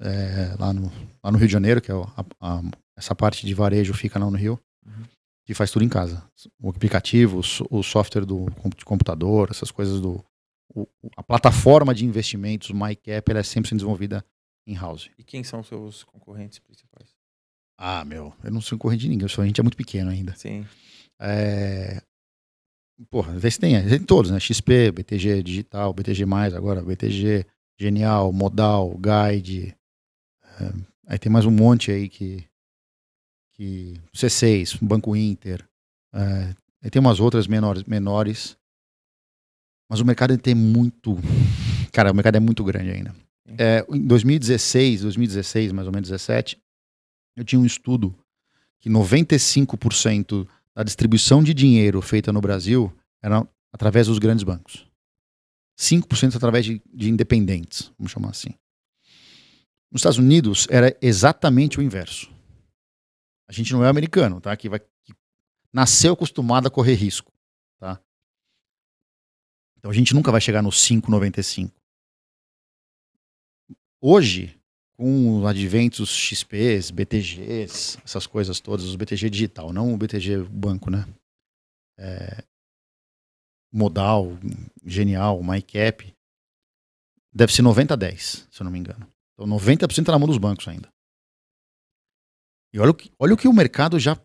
é, 0.00 0.54
lá, 0.58 0.72
no, 0.72 0.90
lá 1.22 1.30
no 1.30 1.38
Rio 1.38 1.46
de 1.46 1.52
Janeiro, 1.52 1.80
que 1.80 1.90
é 1.90 1.94
a, 1.94 2.24
a, 2.40 2.62
essa 2.96 3.14
parte 3.14 3.46
de 3.46 3.54
varejo 3.54 3.94
fica 3.94 4.18
lá 4.18 4.30
no 4.30 4.36
Rio, 4.36 4.58
uhum. 4.86 5.04
que 5.44 5.54
faz 5.54 5.70
tudo 5.70 5.84
em 5.84 5.88
casa. 5.88 6.22
O 6.60 6.70
aplicativo, 6.70 7.40
o, 7.40 7.78
o 7.78 7.82
software 7.82 8.24
do 8.24 8.46
computador, 8.84 9.48
essas 9.50 9.70
coisas 9.70 10.00
do. 10.00 10.24
O, 10.74 10.86
a 11.16 11.22
plataforma 11.22 11.94
de 11.94 12.04
investimentos, 12.04 12.70
o 12.70 12.76
MyCap, 12.76 13.30
ela 13.30 13.40
é 13.40 13.42
sempre 13.42 13.70
desenvolvida 13.70 14.24
em 14.66 14.74
house. 14.74 15.10
E 15.18 15.24
quem 15.24 15.42
são 15.42 15.60
os 15.60 15.66
seus 15.66 16.04
concorrentes 16.04 16.58
principais? 16.58 17.16
Ah, 17.78 18.04
meu, 18.04 18.34
eu 18.44 18.50
não 18.50 18.60
sou 18.60 18.76
concorrente 18.76 19.02
de 19.02 19.08
ninguém, 19.08 19.26
a 19.26 19.46
gente 19.46 19.60
é 19.60 19.62
muito 19.62 19.76
pequeno 19.76 20.10
ainda. 20.10 20.34
Sim. 20.36 20.66
É... 21.20 22.02
Porra, 23.08 23.32
às 23.32 23.42
vezes 23.42 23.56
tem, 23.56 23.80
tem 23.88 24.00
todos, 24.00 24.30
né? 24.30 24.40
XP, 24.40 24.90
BTG 24.90 25.42
Digital, 25.42 25.92
BTG, 25.92 26.24
agora 26.56 26.82
BTG, 26.82 27.46
Genial, 27.78 28.32
Modal, 28.32 28.98
Guide. 28.98 29.77
É... 30.60 30.72
Aí 31.06 31.18
tem 31.18 31.30
mais 31.30 31.46
um 31.46 31.50
monte 31.50 31.90
aí 31.90 32.08
que. 32.08 32.44
que 33.54 33.94
C6, 34.14 34.78
Banco 34.82 35.16
Inter. 35.16 35.66
É... 36.12 36.54
Aí 36.82 36.90
tem 36.90 37.00
umas 37.00 37.20
outras 37.20 37.46
menores, 37.46 37.84
menores. 37.84 38.56
Mas 39.88 40.00
o 40.00 40.04
mercado 40.04 40.36
tem 40.36 40.54
muito. 40.54 41.16
Cara, 41.92 42.12
o 42.12 42.14
mercado 42.14 42.36
é 42.36 42.40
muito 42.40 42.62
grande 42.62 42.90
ainda. 42.90 43.14
É, 43.56 43.86
em 43.88 44.06
2016, 44.06 45.00
2016, 45.02 45.72
mais 45.72 45.86
ou 45.86 45.92
menos 45.92 46.10
17, 46.10 46.60
eu 47.34 47.44
tinha 47.44 47.58
um 47.58 47.64
estudo 47.64 48.14
que 48.78 48.90
95% 48.90 50.46
da 50.74 50.82
distribuição 50.82 51.42
de 51.42 51.54
dinheiro 51.54 52.02
feita 52.02 52.32
no 52.32 52.40
Brasil 52.40 52.92
era 53.22 53.46
através 53.72 54.06
dos 54.06 54.18
grandes 54.18 54.44
bancos. 54.44 54.86
5% 55.78 56.36
através 56.36 56.64
de, 56.64 56.82
de 56.92 57.08
independentes, 57.08 57.90
vamos 57.98 58.12
chamar 58.12 58.30
assim. 58.30 58.50
Nos 59.90 60.00
Estados 60.00 60.18
Unidos 60.18 60.66
era 60.70 60.96
exatamente 61.00 61.78
o 61.78 61.82
inverso. 61.82 62.30
A 63.48 63.52
gente 63.52 63.72
não 63.72 63.84
é 63.84 63.88
americano, 63.88 64.40
tá? 64.40 64.54
Que, 64.56 64.68
vai, 64.68 64.80
que 64.80 65.14
nasceu 65.72 66.12
acostumado 66.12 66.68
a 66.68 66.70
correr 66.70 66.94
risco, 66.94 67.32
tá? 67.78 68.00
Então 69.78 69.90
a 69.90 69.94
gente 69.94 70.14
nunca 70.14 70.30
vai 70.30 70.40
chegar 70.40 70.62
no 70.62 70.70
5,95. 70.70 71.72
Hoje, 74.00 74.58
com 74.96 75.38
os 75.38 75.46
adventos 75.46 76.10
XPs, 76.10 76.90
BTGs, 76.90 77.98
essas 78.04 78.26
coisas 78.26 78.60
todas, 78.60 78.84
os 78.84 78.96
BTG 78.96 79.30
digital, 79.30 79.72
não 79.72 79.94
o 79.94 79.96
BTG 79.96 80.42
banco, 80.44 80.90
né? 80.90 81.06
É, 81.96 82.44
modal, 83.72 84.38
genial, 84.84 85.42
MyCap, 85.42 86.14
deve 87.32 87.52
ser 87.52 87.62
90 87.62 87.94
a 87.94 87.96
10, 87.96 88.48
se 88.50 88.60
eu 88.60 88.64
não 88.64 88.70
me 88.70 88.78
engano. 88.78 89.06
Então 89.38 89.46
90% 89.46 90.00
está 90.00 90.12
na 90.12 90.18
mão 90.18 90.26
dos 90.26 90.38
bancos 90.38 90.66
ainda. 90.66 90.88
E 92.72 92.80
olha 92.80 92.90
o 92.90 92.94
que, 92.94 93.10
olha 93.18 93.34
o, 93.34 93.36
que 93.36 93.46
o 93.46 93.52
mercado 93.52 93.98
já 93.98 94.20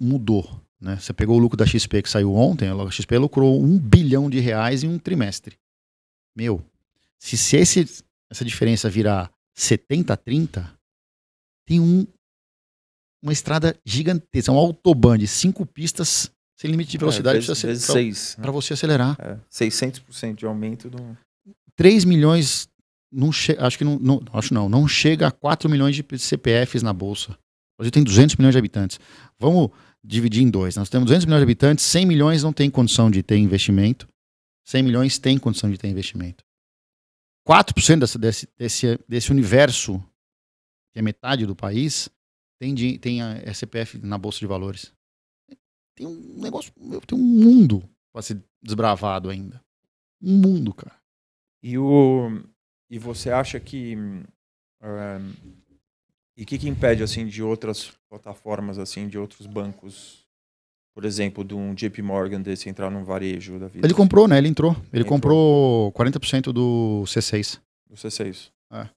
mudou. 0.00 0.60
Né? 0.80 0.96
Você 0.96 1.12
pegou 1.12 1.36
o 1.36 1.38
lucro 1.38 1.56
da 1.56 1.64
XP 1.64 2.02
que 2.02 2.10
saiu 2.10 2.34
ontem, 2.34 2.68
a 2.68 2.90
XP 2.90 3.16
lucrou 3.18 3.62
um 3.62 3.78
bilhão 3.78 4.28
de 4.28 4.40
reais 4.40 4.82
em 4.82 4.88
um 4.88 4.98
trimestre. 4.98 5.56
Meu, 6.36 6.64
se, 7.18 7.36
se 7.36 7.56
esse, 7.56 8.04
essa 8.30 8.44
diferença 8.44 8.90
virar 8.90 9.32
70 9.54 10.12
a 10.12 10.16
30, 10.16 10.78
tem 11.66 11.80
um, 11.80 12.06
uma 13.22 13.32
estrada 13.32 13.78
gigantesca, 13.84 14.52
um 14.52 14.56
autobahn 14.56 15.18
de 15.18 15.26
cinco 15.26 15.64
pistas 15.64 16.30
sem 16.56 16.70
limite 16.70 16.90
de 16.90 16.96
é, 16.96 17.00
velocidade 17.00 17.38
é, 17.38 17.42
para 17.42 17.54
você, 17.54 18.36
para 18.36 18.50
você 18.50 18.72
acelerar. 18.74 19.16
É, 19.20 19.38
600% 19.50 20.34
de 20.34 20.46
aumento 20.46 20.90
do 20.90 21.16
3 21.76 22.04
milhões 22.04 22.68
não 23.10 23.30
acho 23.30 23.78
que 23.78 23.84
não, 23.84 23.98
não, 23.98 24.22
acho 24.32 24.52
não, 24.52 24.68
não 24.68 24.86
chega 24.86 25.26
a 25.26 25.30
4 25.30 25.68
milhões 25.68 25.96
de 25.96 26.18
CPFs 26.18 26.82
na 26.82 26.92
bolsa. 26.92 27.32
O 27.32 27.78
Brasil 27.78 27.92
tem 27.92 28.04
200 28.04 28.36
milhões 28.36 28.52
de 28.52 28.58
habitantes. 28.58 29.00
Vamos 29.38 29.70
dividir 30.04 30.42
em 30.42 30.50
dois. 30.50 30.76
Nós 30.76 30.88
temos 30.88 31.06
200 31.06 31.26
milhões 31.26 31.40
de 31.40 31.44
habitantes, 31.44 31.84
100 31.84 32.06
milhões 32.06 32.42
não 32.42 32.52
tem 32.52 32.70
condição 32.70 33.10
de 33.10 33.22
ter 33.22 33.36
investimento. 33.36 34.08
100 34.66 34.82
milhões 34.82 35.18
tem 35.18 35.38
condição 35.38 35.70
de 35.70 35.78
ter 35.78 35.88
investimento. 35.88 36.44
4% 37.48 38.00
desse, 38.00 38.18
desse, 38.18 38.48
desse, 38.58 39.00
desse 39.08 39.30
universo, 39.30 39.98
que 40.92 40.98
é 40.98 41.02
metade 41.02 41.46
do 41.46 41.56
país, 41.56 42.10
tem, 42.60 42.74
de, 42.74 42.98
tem 42.98 43.22
a 43.22 43.54
CPF 43.54 43.98
na 43.98 44.18
Bolsa 44.18 44.40
de 44.40 44.46
Valores. 44.46 44.92
Tem 45.96 46.06
um 46.06 46.40
negócio, 46.40 46.72
tem 47.06 47.18
um 47.18 47.22
mundo 47.22 47.88
para 48.12 48.22
ser 48.22 48.42
desbravado 48.62 49.30
ainda. 49.30 49.64
Um 50.20 50.36
mundo, 50.36 50.74
cara. 50.74 50.96
E, 51.62 51.78
o, 51.78 52.42
e 52.90 52.98
você 52.98 53.30
acha 53.30 53.58
que. 53.58 53.96
Um, 53.96 55.32
e 56.36 56.44
o 56.44 56.46
que, 56.46 56.58
que 56.58 56.68
impede 56.68 57.02
assim 57.02 57.26
de 57.26 57.42
outras 57.42 57.92
plataformas, 58.08 58.78
assim, 58.78 59.08
de 59.08 59.18
outros 59.18 59.46
bancos 59.46 60.28
por 60.98 61.04
exemplo, 61.04 61.44
de 61.44 61.54
um 61.54 61.74
JP 61.74 62.02
Morgan 62.02 62.40
desse 62.40 62.68
entrar 62.68 62.90
num 62.90 63.04
varejo 63.04 63.56
da 63.56 63.68
vida? 63.68 63.86
Ele 63.86 63.94
comprou, 63.94 64.26
né? 64.26 64.36
Ele 64.36 64.48
entrou. 64.48 64.76
Ele 64.92 65.04
comprou 65.04 65.92
40% 65.92 66.50
do 66.52 67.04
C6. 67.06 67.60
Do 67.88 67.94
C6. 67.94 68.50
É. 68.72 68.88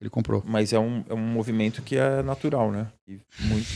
Ele 0.00 0.08
comprou. 0.08 0.44
Mas 0.46 0.72
é 0.72 0.78
um, 0.78 1.04
é 1.08 1.12
um 1.12 1.18
movimento 1.18 1.82
que 1.82 1.96
é 1.96 2.22
natural, 2.22 2.70
né? 2.70 2.86
E 3.08 3.18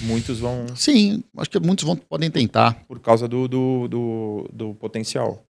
muitos 0.05 0.39
vão. 0.39 0.69
Sim, 0.77 1.25
acho 1.37 1.51
que 1.51 1.59
muitos 1.59 1.85
vão, 1.85 1.97
podem 1.97 2.31
tentar. 2.31 2.75
Por 2.87 3.01
causa 3.01 3.27
do, 3.27 3.49
do, 3.49 3.89
do, 3.89 4.49
do 4.53 4.75
potencial. 4.77 5.43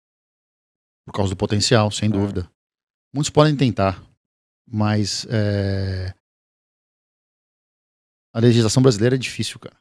Por 1.05 1.11
causa 1.13 1.33
do 1.33 1.35
potencial, 1.35 1.91
sem 1.91 2.07
é. 2.07 2.11
dúvida. 2.13 2.49
Muitos 3.13 3.29
podem 3.29 3.55
tentar. 3.55 4.03
Mas 4.69 5.25
é... 5.29 6.13
a 8.33 8.39
legislação 8.39 8.83
brasileira 8.83 9.15
é 9.15 9.19
difícil, 9.19 9.59
cara 9.59 9.77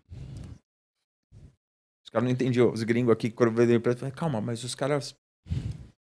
caras 2.17 2.25
não 2.25 2.33
entendiam. 2.33 2.73
Os 2.73 2.83
gringos 2.83 3.13
aqui, 3.13 3.31
quando 3.31 3.55
veio 3.55 3.81
pra 3.81 3.95
falei, 3.95 4.13
calma, 4.13 4.41
mas 4.41 4.65
os 4.65 4.75
caras. 4.75 5.15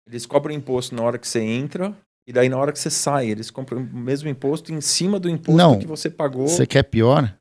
Eles 0.08 0.26
cobram 0.26 0.54
imposto 0.54 0.96
na 0.96 1.02
hora 1.02 1.18
que 1.18 1.28
você 1.28 1.42
entra, 1.42 1.98
e 2.26 2.32
daí 2.32 2.48
na 2.48 2.58
hora 2.58 2.72
que 2.72 2.80
você 2.80 2.90
sai, 2.90 3.30
eles 3.30 3.52
compram 3.52 3.82
o 3.82 3.84
mesmo 3.84 4.30
imposto 4.30 4.72
em 4.72 4.80
cima 4.80 5.20
do 5.20 5.30
imposto 5.30 5.58
não, 5.58 5.80
que 5.80 5.88
você 5.88 6.10
pagou. 6.10 6.48
Você 6.48 6.66
quer 6.66 6.84
pior? 6.84 7.38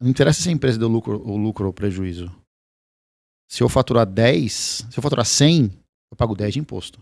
Não 0.00 0.10
interessa 0.10 0.42
se 0.42 0.48
a 0.48 0.52
empresa 0.52 0.78
deu 0.78 0.88
lucro, 0.88 1.22
ou 1.26 1.36
lucro 1.36 1.66
ou 1.66 1.72
prejuízo. 1.72 2.30
Se 3.48 3.62
eu 3.62 3.68
faturar 3.68 4.04
10, 4.04 4.52
se 4.90 4.98
eu 4.98 5.02
faturar 5.02 5.24
100, 5.24 5.70
eu 6.10 6.16
pago 6.16 6.34
10 6.34 6.54
de 6.54 6.60
imposto. 6.60 7.00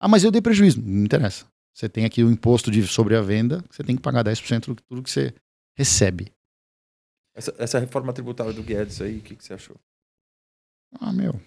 Ah, 0.00 0.08
mas 0.08 0.24
eu 0.24 0.30
dei 0.30 0.40
prejuízo. 0.40 0.80
Não 0.80 1.04
interessa. 1.04 1.46
Você 1.74 1.88
tem 1.88 2.04
aqui 2.04 2.24
o 2.24 2.30
imposto 2.30 2.70
de 2.70 2.86
sobre 2.86 3.16
a 3.16 3.20
venda, 3.20 3.64
você 3.70 3.84
tem 3.84 3.96
que 3.96 4.02
pagar 4.02 4.24
10% 4.24 4.74
de 4.74 4.82
tudo 4.82 5.02
que 5.02 5.10
você 5.10 5.34
recebe. 5.76 6.32
Essa, 7.36 7.54
essa 7.56 7.78
reforma 7.78 8.12
tributária 8.12 8.52
do 8.52 8.64
Guedes 8.64 9.00
aí, 9.00 9.18
o 9.18 9.22
que, 9.22 9.36
que 9.36 9.44
você 9.44 9.54
achou? 9.54 9.76
Ah, 11.00 11.12
meu. 11.12 11.40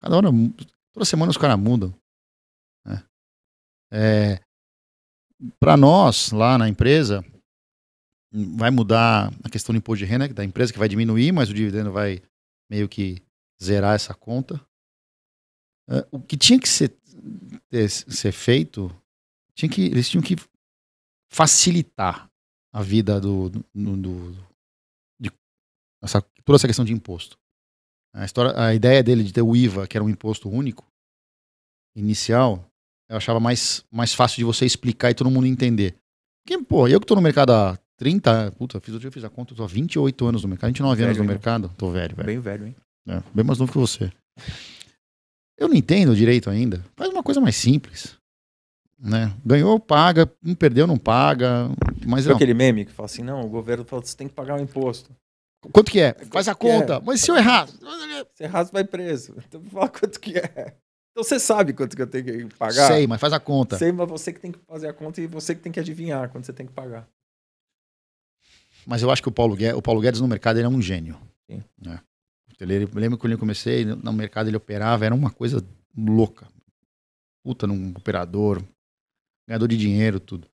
Cada 0.00 0.16
hora, 0.16 0.28
toda 0.92 1.04
semana 1.04 1.30
os 1.30 1.36
caras 1.36 1.58
mudam. 1.58 1.94
Né? 2.86 3.06
É, 3.92 4.40
Para 5.60 5.76
nós, 5.76 6.30
lá 6.30 6.56
na 6.56 6.68
empresa, 6.68 7.22
vai 8.56 8.70
mudar 8.70 9.30
a 9.44 9.50
questão 9.50 9.74
do 9.74 9.78
imposto 9.78 10.04
de 10.04 10.10
renda 10.10 10.26
da 10.28 10.44
empresa, 10.44 10.72
que 10.72 10.78
vai 10.78 10.88
diminuir, 10.88 11.30
mas 11.30 11.50
o 11.50 11.54
dividendo 11.54 11.92
vai 11.92 12.22
meio 12.70 12.88
que 12.88 13.22
zerar 13.62 13.94
essa 13.94 14.14
conta. 14.14 14.60
É, 15.88 16.06
o 16.10 16.20
que 16.20 16.36
tinha 16.36 16.58
que 16.58 16.68
ser, 16.68 16.96
ter, 17.68 17.88
ser 17.88 18.32
feito, 18.32 18.90
tinha 19.54 19.68
que, 19.68 19.82
eles 19.82 20.08
tinham 20.08 20.22
que 20.22 20.36
facilitar 21.30 22.30
a 22.72 22.82
vida 22.82 23.20
do, 23.20 23.50
do, 23.50 23.64
do, 23.74 24.44
essa, 26.04 26.20
toda 26.44 26.56
essa 26.56 26.66
questão 26.66 26.84
de 26.84 26.92
imposto. 26.92 27.38
A, 28.14 28.24
história, 28.24 28.52
a 28.60 28.74
ideia 28.74 29.02
dele 29.02 29.24
de 29.24 29.32
ter 29.32 29.42
o 29.42 29.56
IVA, 29.56 29.86
que 29.86 29.96
era 29.96 30.04
um 30.04 30.08
imposto 30.08 30.48
único, 30.48 30.86
inicial, 31.96 32.64
eu 33.08 33.16
achava 33.16 33.40
mais, 33.40 33.84
mais 33.90 34.14
fácil 34.14 34.36
de 34.36 34.44
você 34.44 34.66
explicar 34.66 35.10
e 35.10 35.14
todo 35.14 35.30
mundo 35.30 35.46
entender. 35.46 35.96
Porque, 36.44 36.62
pô, 36.62 36.86
eu 36.86 37.00
que 37.00 37.06
tô 37.06 37.14
no 37.14 37.22
mercado 37.22 37.52
há 37.52 37.78
30, 37.96 38.52
puta, 38.52 38.80
fiz, 38.80 39.02
eu 39.02 39.12
fiz 39.12 39.24
a 39.24 39.30
conta, 39.30 39.52
eu 39.52 39.56
tô 39.56 39.64
há 39.64 39.66
28 39.66 40.26
anos 40.26 40.42
no 40.42 40.48
mercado, 40.48 40.68
29 40.68 40.96
velho, 40.96 41.08
anos 41.08 41.18
no 41.18 41.24
mercado, 41.24 41.72
tô 41.76 41.90
velho, 41.90 42.14
velho. 42.14 42.26
Bem 42.26 42.38
velho, 42.38 42.66
hein? 42.66 42.76
É, 43.08 43.22
bem 43.34 43.44
mais 43.44 43.58
novo 43.58 43.72
que 43.72 43.78
você. 43.78 44.12
Eu 45.58 45.68
não 45.68 45.74
entendo 45.74 46.16
direito 46.16 46.50
ainda. 46.50 46.84
Faz 46.96 47.10
uma 47.10 47.22
coisa 47.22 47.40
mais 47.40 47.56
simples. 47.56 48.16
Né? 48.98 49.34
Ganhou, 49.44 49.78
paga, 49.78 50.30
não 50.42 50.54
perdeu, 50.54 50.86
não 50.86 50.96
paga. 50.96 51.70
Mas 52.06 52.26
não. 52.26 52.34
aquele 52.34 52.54
meme 52.54 52.84
que 52.84 52.92
fala 52.92 53.06
assim: 53.06 53.22
não, 53.22 53.42
o 53.42 53.48
governo 53.48 53.84
fala 53.84 54.02
que 54.02 54.08
você 54.08 54.16
tem 54.16 54.28
que 54.28 54.34
pagar 54.34 54.58
o 54.58 54.62
imposto. 54.62 55.10
Quanto 55.72 55.90
que 55.90 56.00
é? 56.00 56.14
Faz 56.30 56.48
a 56.48 56.54
conta. 56.54 56.94
É? 56.94 57.00
Mas 57.00 57.20
se 57.20 57.30
eu 57.30 57.36
errar? 57.36 57.68
Se 58.34 58.44
errar, 58.44 58.64
você 58.64 58.72
vai 58.72 58.84
preso. 58.84 59.34
Então 59.46 59.62
fala 59.70 59.88
quanto 59.88 60.20
que 60.20 60.38
é. 60.38 60.74
Então 61.10 61.22
você 61.22 61.38
sabe 61.38 61.72
quanto 61.72 61.94
que 61.94 62.02
eu 62.02 62.06
tenho 62.06 62.48
que 62.48 62.56
pagar? 62.56 62.88
Sei, 62.88 63.06
mas 63.06 63.20
faz 63.20 63.32
a 63.32 63.40
conta. 63.40 63.78
Sei, 63.78 63.92
mas 63.92 64.08
você 64.08 64.32
que 64.32 64.40
tem 64.40 64.50
que 64.50 64.58
fazer 64.66 64.88
a 64.88 64.92
conta 64.92 65.20
e 65.20 65.26
você 65.26 65.54
que 65.54 65.60
tem 65.60 65.70
que 65.70 65.78
adivinhar 65.78 66.28
quanto 66.28 66.44
você 66.44 66.52
tem 66.52 66.66
que 66.66 66.72
pagar. 66.72 67.08
Mas 68.86 69.02
eu 69.02 69.10
acho 69.10 69.22
que 69.22 69.28
o 69.28 69.32
Paulo 69.32 69.54
Guedes, 69.54 69.78
o 69.78 69.82
Paulo 69.82 70.00
Guedes 70.00 70.20
no 70.20 70.28
mercado 70.28 70.58
ele 70.58 70.66
é 70.66 70.68
um 70.68 70.82
gênio. 70.82 71.16
Né? 71.80 72.00
Ele, 72.60 72.86
lembro 72.94 73.18
quando 73.18 73.32
eu 73.32 73.38
comecei, 73.38 73.84
no 73.84 74.12
mercado 74.12 74.48
ele 74.48 74.56
operava, 74.56 75.04
era 75.04 75.14
uma 75.14 75.30
coisa 75.30 75.64
louca. 75.96 76.48
Puta 77.44 77.66
num 77.66 77.90
operador, 77.90 78.62
ganhador 79.46 79.68
de 79.68 79.76
dinheiro, 79.76 80.20
tudo. 80.20 80.48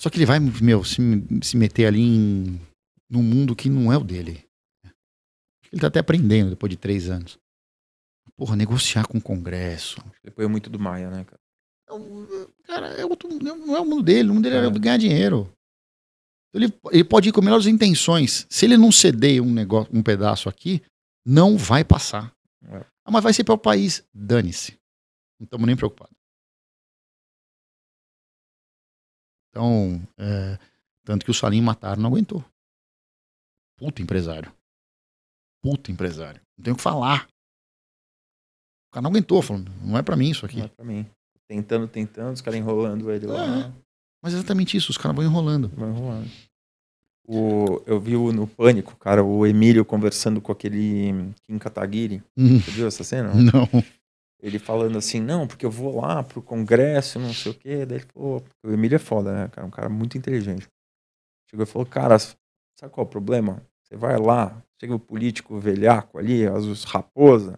Só 0.00 0.10
que 0.10 0.16
ele 0.18 0.26
vai, 0.26 0.40
meu, 0.40 0.84
se, 0.84 1.00
se 1.42 1.56
meter 1.56 1.86
ali 1.86 2.00
em, 2.00 2.60
num 3.10 3.22
mundo 3.22 3.54
que 3.54 3.68
não 3.68 3.92
é 3.92 3.96
o 3.96 4.04
dele. 4.04 4.48
Ele 5.70 5.80
tá 5.80 5.86
até 5.86 6.00
aprendendo 6.00 6.50
depois 6.50 6.70
de 6.70 6.76
três 6.76 7.08
anos. 7.08 7.38
Porra, 8.36 8.56
negociar 8.56 9.06
com 9.06 9.18
o 9.18 9.22
Congresso. 9.22 10.02
Depois 10.22 10.46
é 10.46 10.50
muito 10.50 10.68
do 10.68 10.78
Maia, 10.78 11.10
né, 11.10 11.24
cara? 11.24 11.40
Cara, 12.64 12.86
é 12.88 13.04
outro, 13.04 13.28
não 13.28 13.76
é 13.76 13.80
o 13.80 13.84
mundo 13.84 14.02
dele. 14.02 14.30
O 14.30 14.34
mundo 14.34 14.44
dele 14.44 14.56
é, 14.56 14.64
é 14.66 14.78
ganhar 14.78 14.96
dinheiro. 14.96 15.52
Ele, 16.54 16.66
ele 16.90 17.04
pode 17.04 17.28
ir 17.28 17.32
com 17.32 17.40
melhores 17.40 17.66
intenções. 17.66 18.46
Se 18.50 18.66
ele 18.66 18.76
não 18.76 18.92
ceder 18.92 19.40
um, 19.42 19.52
negócio, 19.52 19.90
um 19.96 20.02
pedaço 20.02 20.48
aqui, 20.48 20.82
não 21.24 21.56
vai 21.56 21.84
passar. 21.84 22.34
É. 22.64 22.84
Ah, 23.04 23.10
mas 23.10 23.24
vai 23.24 23.32
ser 23.32 23.44
para 23.44 23.54
o 23.54 23.58
país. 23.58 24.06
Dane-se. 24.12 24.78
Não 25.40 25.44
estamos 25.44 25.66
nem 25.66 25.76
preocupados. 25.76 26.14
Então, 29.50 30.00
é, 30.18 30.58
tanto 31.04 31.24
que 31.24 31.30
o 31.30 31.34
Salim 31.34 31.60
Matar 31.60 31.96
não 31.96 32.08
aguentou. 32.10 32.44
Puta 33.76 34.00
empresário. 34.00 34.52
Puta 35.62 35.90
empresário. 35.90 36.40
Não 36.56 36.64
tenho 36.64 36.74
o 36.74 36.76
que 36.76 36.82
falar. 36.82 37.28
O 38.88 38.92
cara 38.92 39.02
não 39.02 39.10
aguentou, 39.10 39.42
falando, 39.42 39.70
não 39.82 39.96
é 39.96 40.02
para 40.02 40.16
mim 40.16 40.30
isso 40.30 40.44
aqui. 40.44 40.58
Não 40.58 40.66
é 40.66 40.68
pra 40.68 40.84
mim. 40.84 41.06
Tentando, 41.48 41.88
tentando, 41.88 42.34
os 42.34 42.40
caras 42.40 42.60
enrolando 42.60 43.10
ele 43.10 43.26
lá. 43.26 43.72
Mas 44.22 44.34
é 44.34 44.36
exatamente 44.36 44.76
isso, 44.76 44.90
os 44.90 44.96
caras 44.96 45.16
vão 45.16 45.24
enrolando. 45.24 45.68
Vão 45.74 45.90
enrolando. 45.90 46.30
O, 47.26 47.82
eu 47.86 48.00
vi 48.00 48.16
o, 48.16 48.32
no 48.32 48.46
Pânico, 48.46 48.96
cara, 48.96 49.24
o 49.24 49.46
Emílio 49.46 49.84
conversando 49.84 50.40
com 50.40 50.52
aquele 50.52 51.32
Kim 51.42 51.58
Kataguiri. 51.58 52.22
Uhum. 52.36 52.60
Você 52.60 52.70
viu 52.70 52.86
essa 52.86 53.04
cena? 53.04 53.32
Não. 53.34 53.68
Ele 54.42 54.58
falando 54.58 54.98
assim, 54.98 55.20
não, 55.20 55.46
porque 55.46 55.64
eu 55.64 55.70
vou 55.70 56.00
lá 56.00 56.22
pro 56.22 56.42
congresso, 56.42 57.20
não 57.20 57.32
sei 57.32 57.52
o 57.52 57.54
quê. 57.54 57.86
Daí 57.86 57.98
ele 57.98 58.06
falou, 58.12 58.44
o 58.64 58.70
Emílio 58.72 58.96
é 58.96 58.98
foda, 58.98 59.32
né, 59.32 59.48
cara? 59.48 59.66
Um 59.66 59.70
cara 59.70 59.88
muito 59.88 60.18
inteligente. 60.18 60.66
Chegou 61.48 61.62
e 61.62 61.66
falou, 61.66 61.86
cara, 61.86 62.18
sabe 62.18 62.90
qual 62.90 63.04
é 63.04 63.08
o 63.08 63.10
problema? 63.10 63.62
Você 63.84 63.96
vai 63.96 64.18
lá, 64.18 64.60
chega 64.80 64.94
o 64.94 64.98
político 64.98 65.60
velhaco 65.60 66.18
ali, 66.18 66.44
as 66.44 66.82
raposa, 66.84 67.56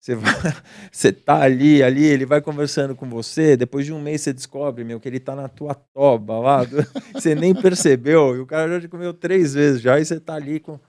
você, 0.00 0.14
vai, 0.14 0.32
você 0.90 1.12
tá 1.12 1.42
ali, 1.42 1.82
ali, 1.82 2.04
ele 2.04 2.24
vai 2.24 2.40
conversando 2.40 2.96
com 2.96 3.08
você, 3.08 3.56
depois 3.56 3.84
de 3.84 3.92
um 3.92 4.00
mês 4.00 4.22
você 4.22 4.32
descobre, 4.32 4.82
meu, 4.82 4.98
que 4.98 5.06
ele 5.06 5.20
tá 5.20 5.36
na 5.36 5.46
tua 5.46 5.74
toba 5.74 6.38
lá, 6.38 6.60
você 7.12 7.34
nem 7.34 7.54
percebeu, 7.54 8.34
e 8.34 8.38
o 8.40 8.46
cara 8.46 8.68
já 8.74 8.80
te 8.80 8.88
comeu 8.88 9.12
três 9.12 9.52
vezes 9.52 9.82
já, 9.82 10.00
e 10.00 10.04
você 10.04 10.18
tá 10.18 10.34
ali 10.34 10.58
com... 10.58 10.80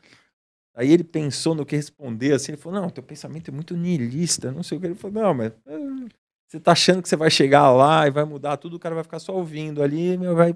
Aí 0.74 0.90
ele 0.90 1.04
pensou 1.04 1.54
no 1.54 1.66
que 1.66 1.76
responder, 1.76 2.32
assim, 2.34 2.54
ele 2.54 2.62
falou, 2.62 2.82
não, 2.82 2.90
teu 2.90 3.04
pensamento 3.04 3.52
é 3.52 3.54
muito 3.54 3.76
niilista, 3.76 4.54
não 4.54 4.64
sei 4.64 4.78
o 4.78 4.82
que. 4.82 4.88
Ele 4.88 4.96
falou, 4.96 5.22
não, 5.22 5.34
mas 5.34 5.52
eh, 5.66 6.08
você 6.48 6.62
tá 6.62 6.72
achando 6.72 7.02
que 7.02 7.10
você 7.10 7.18
vai 7.18 7.30
chegar 7.30 7.70
lá 7.72 8.08
e 8.08 8.10
vai 8.10 8.24
mudar 8.24 8.56
tudo, 8.56 8.78
o 8.78 8.80
cara 8.80 8.96
vai 8.96 9.04
ficar 9.04 9.20
só 9.20 9.36
ouvindo 9.36 9.84
ali, 9.84 10.18
meu, 10.18 10.34
vai... 10.34 10.56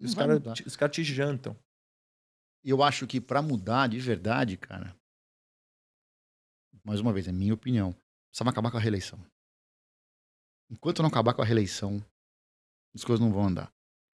Os 0.00 0.14
caras 0.14 0.40
cara 0.76 0.92
te 0.92 1.02
jantam. 1.02 1.56
Eu 2.64 2.84
acho 2.84 3.04
que 3.04 3.20
para 3.20 3.42
mudar 3.42 3.88
de 3.88 3.98
verdade, 3.98 4.56
cara, 4.56 4.94
mais 6.88 7.00
uma 7.00 7.12
vez, 7.12 7.28
é 7.28 7.32
minha 7.32 7.52
opinião, 7.52 7.94
precisava 8.30 8.50
acabar 8.50 8.70
com 8.70 8.78
a 8.78 8.80
reeleição. 8.80 9.18
Enquanto 10.70 11.02
não 11.02 11.08
acabar 11.08 11.34
com 11.34 11.42
a 11.42 11.44
reeleição, 11.44 12.02
as 12.94 13.04
coisas 13.04 13.20
não 13.20 13.30
vão 13.30 13.46
andar. 13.46 13.70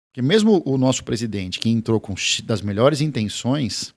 Porque 0.07 0.22
mesmo 0.22 0.63
o 0.65 0.78
nosso 0.78 1.03
presidente, 1.03 1.59
que 1.59 1.69
entrou 1.69 1.99
com 1.99 2.15
das 2.45 2.61
melhores 2.61 3.01
intenções, 3.01 3.93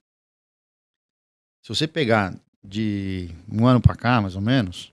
se 1.62 1.68
você 1.68 1.87
pegar 1.87 2.39
de 2.62 3.29
um 3.49 3.66
ano 3.66 3.81
para 3.81 3.97
cá, 3.97 4.20
mais 4.20 4.35
ou 4.35 4.43
menos, 4.43 4.93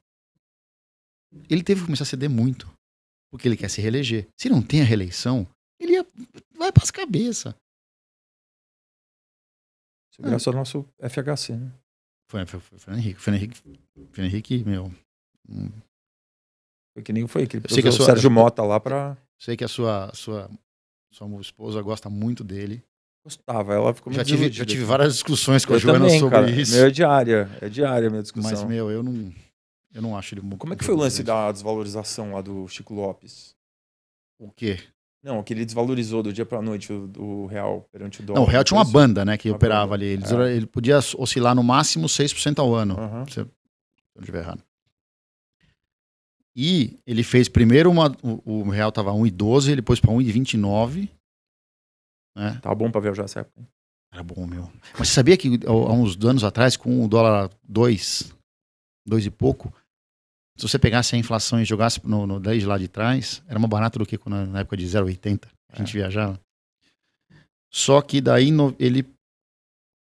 ele 1.49 1.63
teve 1.63 1.81
que 1.81 1.87
começar 1.87 2.03
a 2.03 2.07
ceder 2.07 2.29
muito. 2.29 2.71
Porque 3.31 3.47
ele 3.47 3.57
quer 3.57 3.69
se 3.69 3.81
reeleger. 3.81 4.27
Se 4.37 4.49
não 4.49 4.61
tem 4.61 4.81
a 4.81 4.85
reeleição, 4.85 5.47
ele 5.79 5.93
ia, 5.93 6.05
vai 6.55 6.71
para 6.71 6.83
as 6.83 6.91
cabeças. 6.91 7.53
É 10.19 10.23
graças 10.23 10.47
ao 10.47 10.53
nosso 10.53 10.87
FHC, 10.99 11.55
né? 11.55 11.80
Foi, 12.31 12.45
foi, 12.45 12.59
foi, 12.61 12.79
foi 12.79 12.93
Henrique. 12.93 13.19
Foi 13.19 13.35
Henrique, 13.35 13.61
foi 14.13 14.23
Henrique, 14.23 14.63
meu. 14.63 14.89
Hum. 15.49 15.69
Foi 16.93 17.03
que 17.03 17.11
nem 17.11 17.27
foi 17.27 17.45
que 17.45 17.57
ele 17.57 17.65
sei 17.67 17.81
que 17.83 17.89
a 17.89 17.91
sua, 17.91 18.05
Sérgio 18.05 18.31
Mota 18.31 18.63
lá 18.63 18.79
pra. 18.79 19.17
Sei 19.37 19.57
que 19.57 19.65
a 19.65 19.67
sua, 19.67 20.09
sua, 20.13 20.49
sua 21.11 21.41
esposa 21.41 21.81
gosta 21.81 22.09
muito 22.09 22.41
dele. 22.41 22.81
Gostava, 23.25 23.73
ela 23.73 23.93
ficou 23.93 24.13
já 24.13 24.23
tive, 24.23 24.49
já 24.49 24.65
tive 24.65 24.85
várias 24.85 25.13
discussões 25.13 25.65
com 25.65 25.73
eu 25.73 25.75
a 25.75 25.79
Joana 25.79 25.99
também, 25.99 26.19
sobre 26.21 26.39
cara. 26.39 26.49
isso. 26.49 26.73
Meu 26.73 26.85
é 26.85 26.89
diária, 26.89 27.49
é 27.59 27.67
diária 27.67 28.07
a 28.07 28.09
minha 28.09 28.23
discussão. 28.23 28.49
Mas, 28.49 28.63
meu, 28.63 28.89
eu 28.89 29.03
não, 29.03 29.33
eu 29.93 30.01
não 30.01 30.17
acho 30.17 30.33
ele 30.33 30.41
muito. 30.41 30.57
Como 30.57 30.73
é 30.73 30.77
que 30.77 30.85
foi 30.85 30.95
o 30.95 30.97
lance 30.97 31.21
da 31.23 31.51
desvalorização 31.51 32.31
lá 32.31 32.41
do 32.41 32.65
Chico 32.69 32.93
Lopes? 32.93 33.53
O 34.39 34.49
quê? 34.49 34.79
Não, 35.23 35.43
que 35.43 35.53
ele 35.53 35.65
desvalorizou 35.65 36.23
do 36.23 36.33
dia 36.33 36.45
para 36.45 36.61
noite 36.61 36.91
o, 36.91 37.11
o, 37.17 37.45
real 37.45 37.87
perante 37.91 38.21
o 38.21 38.23
dólar. 38.23 38.39
Não, 38.39 38.47
o 38.47 38.49
real 38.49 38.63
tinha 38.63 38.77
uma 38.77 38.85
banda, 38.85 39.23
né, 39.23 39.37
que 39.37 39.49
uma 39.49 39.55
operava 39.55 39.91
banda. 39.91 39.95
ali. 39.95 40.05
Ele, 40.05 40.23
é. 40.23 40.55
ele, 40.55 40.65
podia 40.65 40.97
oscilar 40.97 41.53
no 41.53 41.63
máximo 41.63 42.07
6% 42.07 42.57
ao 42.57 42.73
ano. 42.73 42.99
Uhum. 42.99 43.27
Se 43.27 43.41
eu 43.41 43.45
não 44.15 44.21
estiver 44.21 44.39
errado. 44.39 44.63
E 46.55 46.99
ele 47.05 47.23
fez 47.23 47.47
primeiro 47.47 47.89
uma. 47.89 48.15
O, 48.23 48.61
o 48.61 48.69
real 48.69 48.89
estava 48.89 49.11
1,12, 49.11 49.69
ele 49.69 49.81
pôs 49.81 49.99
para 49.99 50.11
1,29. 50.11 51.07
Né? 52.35 52.59
Tava 52.61 52.75
bom 52.75 52.89
para 52.89 53.01
viajar 53.01 53.23
essa 53.23 53.41
época. 53.41 53.61
Era 54.11 54.23
bom, 54.23 54.45
meu. 54.45 54.69
Mas 54.97 55.07
você 55.07 55.13
sabia 55.13 55.37
que 55.37 55.59
há 55.65 55.71
uns 55.71 56.17
anos 56.25 56.43
atrás, 56.43 56.75
com 56.75 57.03
o 57.03 57.07
dólar 57.07 57.49
2, 57.63 58.33
2 59.05 59.25
e 59.25 59.31
pouco, 59.31 59.73
se 60.61 60.67
você 60.69 60.77
pegasse 60.77 61.15
a 61.15 61.17
inflação 61.17 61.59
e 61.59 61.65
jogasse 61.65 61.99
no, 62.05 62.27
no 62.27 62.39
10 62.39 62.65
lá 62.65 62.77
de 62.77 62.87
trás, 62.87 63.41
era 63.47 63.57
mais 63.57 63.69
barato 63.69 63.97
do 63.97 64.05
que 64.05 64.15
quando, 64.15 64.45
na 64.45 64.59
época 64.59 64.77
de 64.77 64.85
0,80 64.85 65.49
a 65.69 65.77
gente 65.77 65.89
é. 65.89 65.93
viajava. 65.93 66.39
Só 67.71 67.99
que 67.99 68.21
daí 68.21 68.51
no, 68.51 68.75
ele 68.77 69.03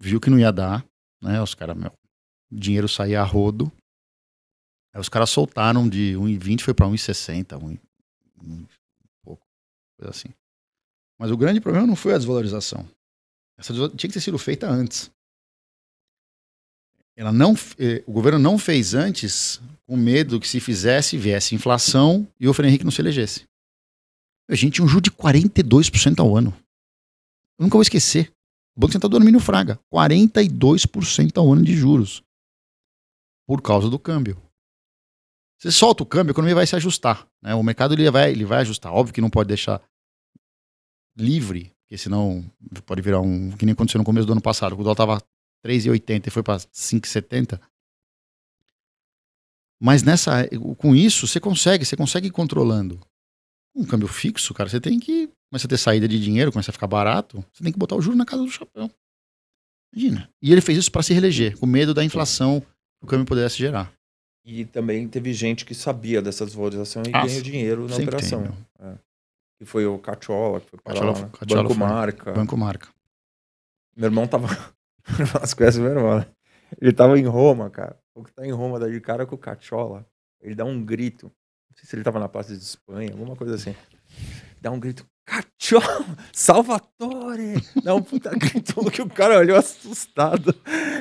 viu 0.00 0.18
que 0.18 0.28
não 0.28 0.38
ia 0.38 0.50
dar, 0.50 0.84
né? 1.22 1.40
Os 1.40 1.54
caras, 1.54 1.76
meu, 1.76 1.92
dinheiro 2.50 2.88
saía 2.88 3.20
a 3.20 3.24
rodo. 3.24 3.70
Aí 4.92 5.00
os 5.00 5.08
caras 5.08 5.30
soltaram 5.30 5.88
de 5.88 6.14
1,20 6.14 6.62
foi 6.62 6.74
para 6.74 6.86
1,60, 6.86 7.56
1, 7.62 7.78
1 8.42 8.66
pouco, 9.22 9.46
coisa 9.96 10.10
assim. 10.10 10.30
Mas 11.20 11.30
o 11.30 11.36
grande 11.36 11.60
problema 11.60 11.86
não 11.86 11.94
foi 11.94 12.14
a 12.14 12.18
desvalorização. 12.18 12.84
Essa 13.56 13.72
tinha 13.72 14.08
que 14.08 14.14
ter 14.14 14.20
sido 14.20 14.38
feita 14.38 14.68
antes. 14.68 15.08
Ela 17.18 17.32
não, 17.32 17.52
eh, 17.80 18.04
o 18.06 18.12
governo 18.12 18.38
não 18.38 18.56
fez 18.56 18.94
antes 18.94 19.60
com 19.84 19.96
medo 19.96 20.38
que 20.38 20.46
se 20.46 20.60
fizesse, 20.60 21.18
viesse 21.18 21.52
inflação 21.52 22.24
e 22.38 22.46
o 22.46 22.54
Fernando 22.54 22.68
Henrique 22.70 22.84
não 22.84 22.92
se 22.92 23.02
elegesse. 23.02 23.44
A 24.48 24.54
gente 24.54 24.74
tinha 24.74 24.84
um 24.84 24.88
juro 24.88 25.02
de 25.02 25.10
42% 25.10 26.20
ao 26.20 26.36
ano. 26.36 26.56
Eu 27.58 27.64
nunca 27.64 27.72
vou 27.72 27.82
esquecer. 27.82 28.30
O 28.76 28.80
Banco 28.80 28.92
Central 28.92 29.10
do 29.10 29.16
Armínio 29.16 29.40
Fraga, 29.40 29.80
42% 29.92 31.38
ao 31.38 31.52
ano 31.52 31.64
de 31.64 31.74
juros. 31.74 32.22
Por 33.48 33.60
causa 33.62 33.90
do 33.90 33.98
câmbio. 33.98 34.40
Você 35.58 35.72
solta 35.72 36.04
o 36.04 36.06
câmbio, 36.06 36.30
a 36.30 36.34
economia 36.34 36.54
vai 36.54 36.68
se 36.68 36.76
ajustar. 36.76 37.26
Né? 37.42 37.52
O 37.52 37.64
mercado 37.64 37.94
ele 37.94 38.08
vai, 38.12 38.30
ele 38.30 38.44
vai 38.44 38.60
ajustar. 38.60 38.92
Óbvio 38.92 39.12
que 39.12 39.20
não 39.20 39.28
pode 39.28 39.48
deixar 39.48 39.82
livre, 41.16 41.72
porque 41.82 41.98
senão 41.98 42.48
pode 42.86 43.02
virar 43.02 43.20
um. 43.20 43.50
Que 43.56 43.66
nem 43.66 43.72
aconteceu 43.72 43.98
no 43.98 44.04
começo 44.04 44.24
do 44.24 44.32
ano 44.34 44.40
passado. 44.40 44.74
O 44.74 44.84
dólar 44.84 44.92
estava 44.92 45.22
3,80 45.64 46.26
e 46.26 46.30
foi 46.30 46.42
para 46.42 46.56
5,70. 46.56 47.60
Mas 49.80 50.02
nessa, 50.02 50.48
com 50.76 50.94
isso, 50.94 51.26
você 51.26 51.38
consegue, 51.38 51.84
você 51.84 51.96
consegue 51.96 52.28
ir 52.28 52.32
controlando. 52.32 53.00
Um 53.74 53.84
câmbio 53.84 54.08
fixo, 54.08 54.52
cara, 54.52 54.68
você 54.68 54.80
tem 54.80 54.98
que. 54.98 55.30
Começa 55.50 55.66
a 55.66 55.70
ter 55.70 55.78
saída 55.78 56.08
de 56.08 56.20
dinheiro, 56.20 56.52
começa 56.52 56.70
a 56.70 56.74
ficar 56.74 56.86
barato, 56.86 57.44
você 57.52 57.62
tem 57.62 57.72
que 57.72 57.78
botar 57.78 57.96
o 57.96 58.02
juro 58.02 58.16
na 58.16 58.26
casa 58.26 58.42
do 58.42 58.50
chapéu. 58.50 58.90
Imagina. 59.94 60.28
E 60.42 60.52
ele 60.52 60.60
fez 60.60 60.76
isso 60.78 60.92
para 60.92 61.02
se 61.02 61.12
reeleger, 61.12 61.56
com 61.56 61.64
medo 61.64 61.94
da 61.94 62.04
inflação 62.04 62.60
que 62.60 63.04
o 63.04 63.06
câmbio 63.06 63.24
pudesse 63.24 63.56
gerar. 63.56 63.92
E 64.44 64.64
também 64.64 65.08
teve 65.08 65.32
gente 65.32 65.64
que 65.64 65.74
sabia 65.74 66.20
dessa 66.20 66.44
desvalorização 66.44 67.02
e 67.06 67.10
ah, 67.12 67.24
ganhou 67.24 67.42
dinheiro 67.42 67.88
na 67.88 67.96
operação. 67.96 68.42
Tem, 68.42 68.88
é. 68.88 68.98
Que 69.58 69.64
foi 69.64 69.86
o 69.86 69.98
Cachola, 69.98 70.60
que 70.60 70.70
foi 70.70 70.78
para 70.80 71.00
lá, 71.00 71.12
né? 71.12 71.30
Banco 71.46 71.74
foi. 71.74 71.76
Marca. 71.76 72.32
Banco 72.32 72.56
Marca. 72.56 72.88
Meu 73.96 74.06
irmão 74.06 74.26
tava 74.26 74.48
Né? 76.18 76.26
Ele 76.80 76.92
tava 76.92 77.18
em 77.18 77.26
Roma, 77.26 77.70
cara. 77.70 77.96
O 78.14 78.22
que 78.22 78.32
tá 78.32 78.46
em 78.46 78.52
Roma 78.52 78.78
daí 78.78 78.92
de 78.92 79.00
cara 79.00 79.26
com 79.26 79.34
o 79.34 79.38
Cachola. 79.38 80.06
Ele 80.40 80.54
dá 80.54 80.64
um 80.64 80.84
grito. 80.84 81.26
Não 81.70 81.76
sei 81.76 81.86
se 81.86 81.96
ele 81.96 82.02
tava 82.02 82.18
na 82.18 82.28
Praça 82.28 82.54
de 82.54 82.62
Espanha, 82.62 83.12
alguma 83.12 83.36
coisa 83.36 83.54
assim. 83.54 83.74
Dá 84.60 84.70
um 84.70 84.78
grito. 84.78 85.06
Cachola! 85.24 86.16
Salvatore! 86.32 87.54
Dá 87.82 87.94
um 87.94 88.02
puta 88.02 88.30
grito 88.36 88.90
que 88.90 89.02
o 89.02 89.08
cara 89.08 89.38
olhou 89.38 89.56
assustado. 89.56 90.54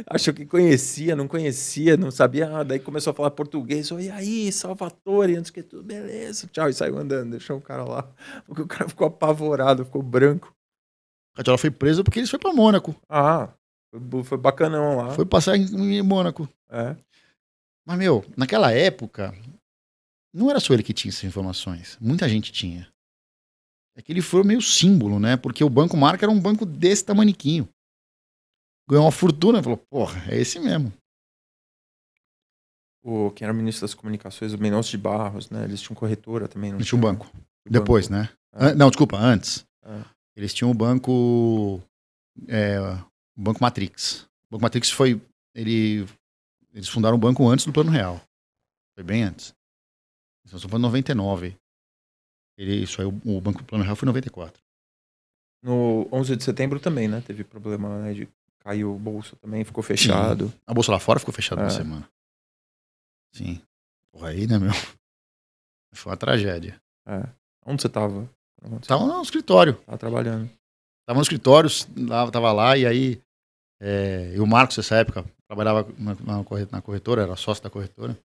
Achou 0.06 0.34
que 0.34 0.46
conhecia, 0.46 1.16
não 1.16 1.28
conhecia, 1.28 1.96
não 1.96 2.12
sabia. 2.12 2.50
Ah, 2.50 2.64
daí 2.64 2.80
começou 2.80 3.12
a 3.12 3.14
falar 3.14 3.32
português. 3.32 3.92
Oi, 3.92 4.10
aí, 4.10 4.52
Salvatore, 4.52 5.38
antes 5.38 5.52
que 5.52 5.64
tudo, 5.64 5.84
beleza. 5.84 6.48
Tchau, 6.48 6.70
e 6.70 6.74
saiu 6.74 6.98
andando, 6.98 7.32
deixou 7.32 7.58
o 7.58 7.62
cara 7.62 7.84
lá. 7.84 8.10
Porque 8.46 8.62
o 8.62 8.68
cara 8.68 8.90
ficou 8.90 9.08
apavorado, 9.08 9.86
ficou 9.86 10.04
branco. 10.04 10.54
Catiola 11.36 11.58
foi 11.58 11.72
preso 11.72 12.04
porque 12.04 12.20
ele 12.20 12.28
foi 12.28 12.40
pra 12.40 12.52
Mônaco. 12.52 12.96
Ah, 13.08 13.54
foi, 14.24 14.38
bacanão 14.38 14.98
lá. 14.98 15.12
Foi 15.12 15.26
passar 15.26 15.58
em, 15.58 15.98
em 15.98 16.02
Mônaco. 16.02 16.48
É. 16.70 16.96
Mas, 17.86 17.98
meu, 17.98 18.26
naquela 18.36 18.72
época, 18.72 19.34
não 20.34 20.50
era 20.50 20.60
só 20.60 20.74
ele 20.74 20.84
que 20.84 20.94
tinha 20.94 21.10
essas 21.10 21.24
informações. 21.24 21.98
Muita 22.00 22.28
gente 22.28 22.52
tinha. 22.52 22.88
É 23.96 24.02
que 24.02 24.12
ele 24.12 24.22
foi 24.22 24.44
meio 24.44 24.62
símbolo, 24.62 25.20
né? 25.20 25.36
Porque 25.38 25.64
o 25.64 25.70
Banco 25.70 25.98
Marca 25.98 26.26
era 26.26 26.32
um 26.32 26.40
banco 26.40 26.66
desse 26.66 27.04
tamaniquinho. 27.04 27.68
Ganhou 28.88 29.06
uma 29.06 29.12
fortuna 29.12 29.62
falou, 29.62 29.78
porra, 29.78 30.24
é 30.32 30.38
esse 30.38 30.60
mesmo. 30.60 30.94
O, 33.04 33.32
quem 33.32 33.46
era 33.46 33.54
ministro 33.54 33.82
das 33.82 33.94
comunicações, 33.94 34.54
o 34.54 34.58
Mendonça 34.58 34.90
de 34.90 34.98
Barros, 34.98 35.50
né? 35.50 35.64
Eles 35.64 35.82
tinham 35.82 35.96
corretora 35.96 36.48
também. 36.48 36.72
Não 36.72 36.80
tinha 36.80 36.98
um 36.98 37.02
banco. 37.02 37.32
Depois, 37.66 38.08
banco. 38.08 38.30
né? 38.54 38.70
É. 38.70 38.76
Não, 38.76 38.90
desculpa, 38.90 39.18
antes. 39.18 39.66
É. 39.84 40.04
Eles 40.36 40.54
tinham 40.54 40.70
o 40.70 40.76
banco. 40.76 41.82
É, 42.48 42.78
o 43.38 43.42
Banco 43.42 43.62
Matrix. 43.62 44.24
O 44.50 44.54
Banco 44.54 44.64
Matrix 44.64 44.90
foi. 44.90 45.22
Ele, 45.56 46.08
eles 46.74 46.90
fundaram 46.90 47.16
o 47.16 47.20
banco 47.20 47.48
antes 47.48 47.66
do 47.66 47.74
Plano 47.74 47.92
Real. 47.92 48.22
Foi 48.96 49.04
bem 49.04 49.24
antes. 49.24 49.54
Então, 50.46 50.60
só 50.60 50.68
foi 50.68 50.80
em 50.80 50.82
99. 50.82 51.58
Ele, 52.58 52.84
isso 52.84 53.02
aí, 53.02 53.08
o, 53.08 53.38
o 53.38 53.42
Banco 53.42 53.64
Plano 53.64 53.84
Real 53.84 53.96
foi 53.96 54.06
em 54.06 54.12
94. 54.12 54.62
No 55.64 56.08
11 56.12 56.36
de 56.36 56.44
setembro 56.44 56.80
também, 56.80 57.08
né? 57.08 57.22
Teve 57.22 57.44
problema 57.44 58.02
né, 58.02 58.14
de 58.14 58.28
caiu 58.60 58.94
o 58.94 59.00
bolso 59.00 59.36
também, 59.38 59.64
ficou 59.64 59.84
fechado. 59.84 60.50
Sim. 60.50 60.60
A 60.68 60.74
bolsa 60.74 60.92
lá 60.92 61.00
fora 61.00 61.20
ficou 61.20 61.34
fechada 61.34 61.62
é. 61.62 61.66
uma 61.66 61.70
semana. 61.70 62.10
Sim. 63.34 63.62
Porra, 64.12 64.30
aí, 64.30 64.48
né, 64.48 64.58
meu? 64.58 64.72
Foi 65.94 66.12
uma 66.12 66.18
tragédia. 66.18 66.80
É. 67.08 67.24
Onde 67.66 67.82
você 67.82 67.90
tava? 67.90 68.30
Tava 68.86 69.06
no 69.06 69.22
escritório. 69.22 69.76
Tava 69.86 69.98
trabalhando. 69.98 70.50
Tava 71.06 71.20
no 71.20 71.24
escritório, 71.24 71.70
tava 72.32 72.52
lá, 72.52 72.78
e 72.78 72.86
aí. 72.86 73.22
É, 73.80 74.34
e 74.36 74.40
o 74.40 74.48
Marcos, 74.48 74.78
nessa 74.78 74.96
época, 74.96 75.26
trabalhava 75.48 75.88
na, 75.98 76.82
corretora, 76.82 77.24
era 77.24 77.36
sócio 77.36 77.64
da 77.64 77.70
corretora. 77.70 78.18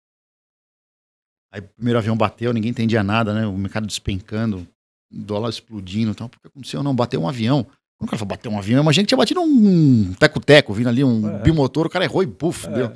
Aí 1.53 1.59
o 1.59 1.67
primeiro 1.67 1.99
avião 1.99 2.15
bateu, 2.15 2.53
ninguém 2.53 2.71
entendia 2.71 3.03
nada, 3.03 3.33
né? 3.33 3.45
O 3.45 3.57
mercado 3.57 3.85
despencando, 3.85 4.65
dólar 5.11 5.49
explodindo. 5.49 6.11
Então, 6.11 6.27
o 6.27 6.29
que 6.29 6.47
aconteceu? 6.47 6.81
Não, 6.81 6.95
bateu 6.95 7.21
um 7.21 7.27
avião. 7.27 7.63
Quando 7.97 8.07
o 8.07 8.11
cara 8.11 8.17
falou 8.17 8.29
bater 8.29 8.49
um 8.49 8.57
avião, 8.57 8.81
imagina 8.81 9.03
que 9.03 9.09
tinha 9.09 9.17
batido 9.17 9.41
um 9.41 10.13
teco-teco, 10.13 10.73
vindo 10.73 10.89
ali 10.89 11.03
um 11.03 11.29
é. 11.29 11.39
bimotor, 11.39 11.85
o 11.85 11.89
cara 11.89 12.05
errou 12.05 12.23
e 12.23 12.27
puf, 12.27 12.67
é. 12.67 12.71
deu. 12.71 12.93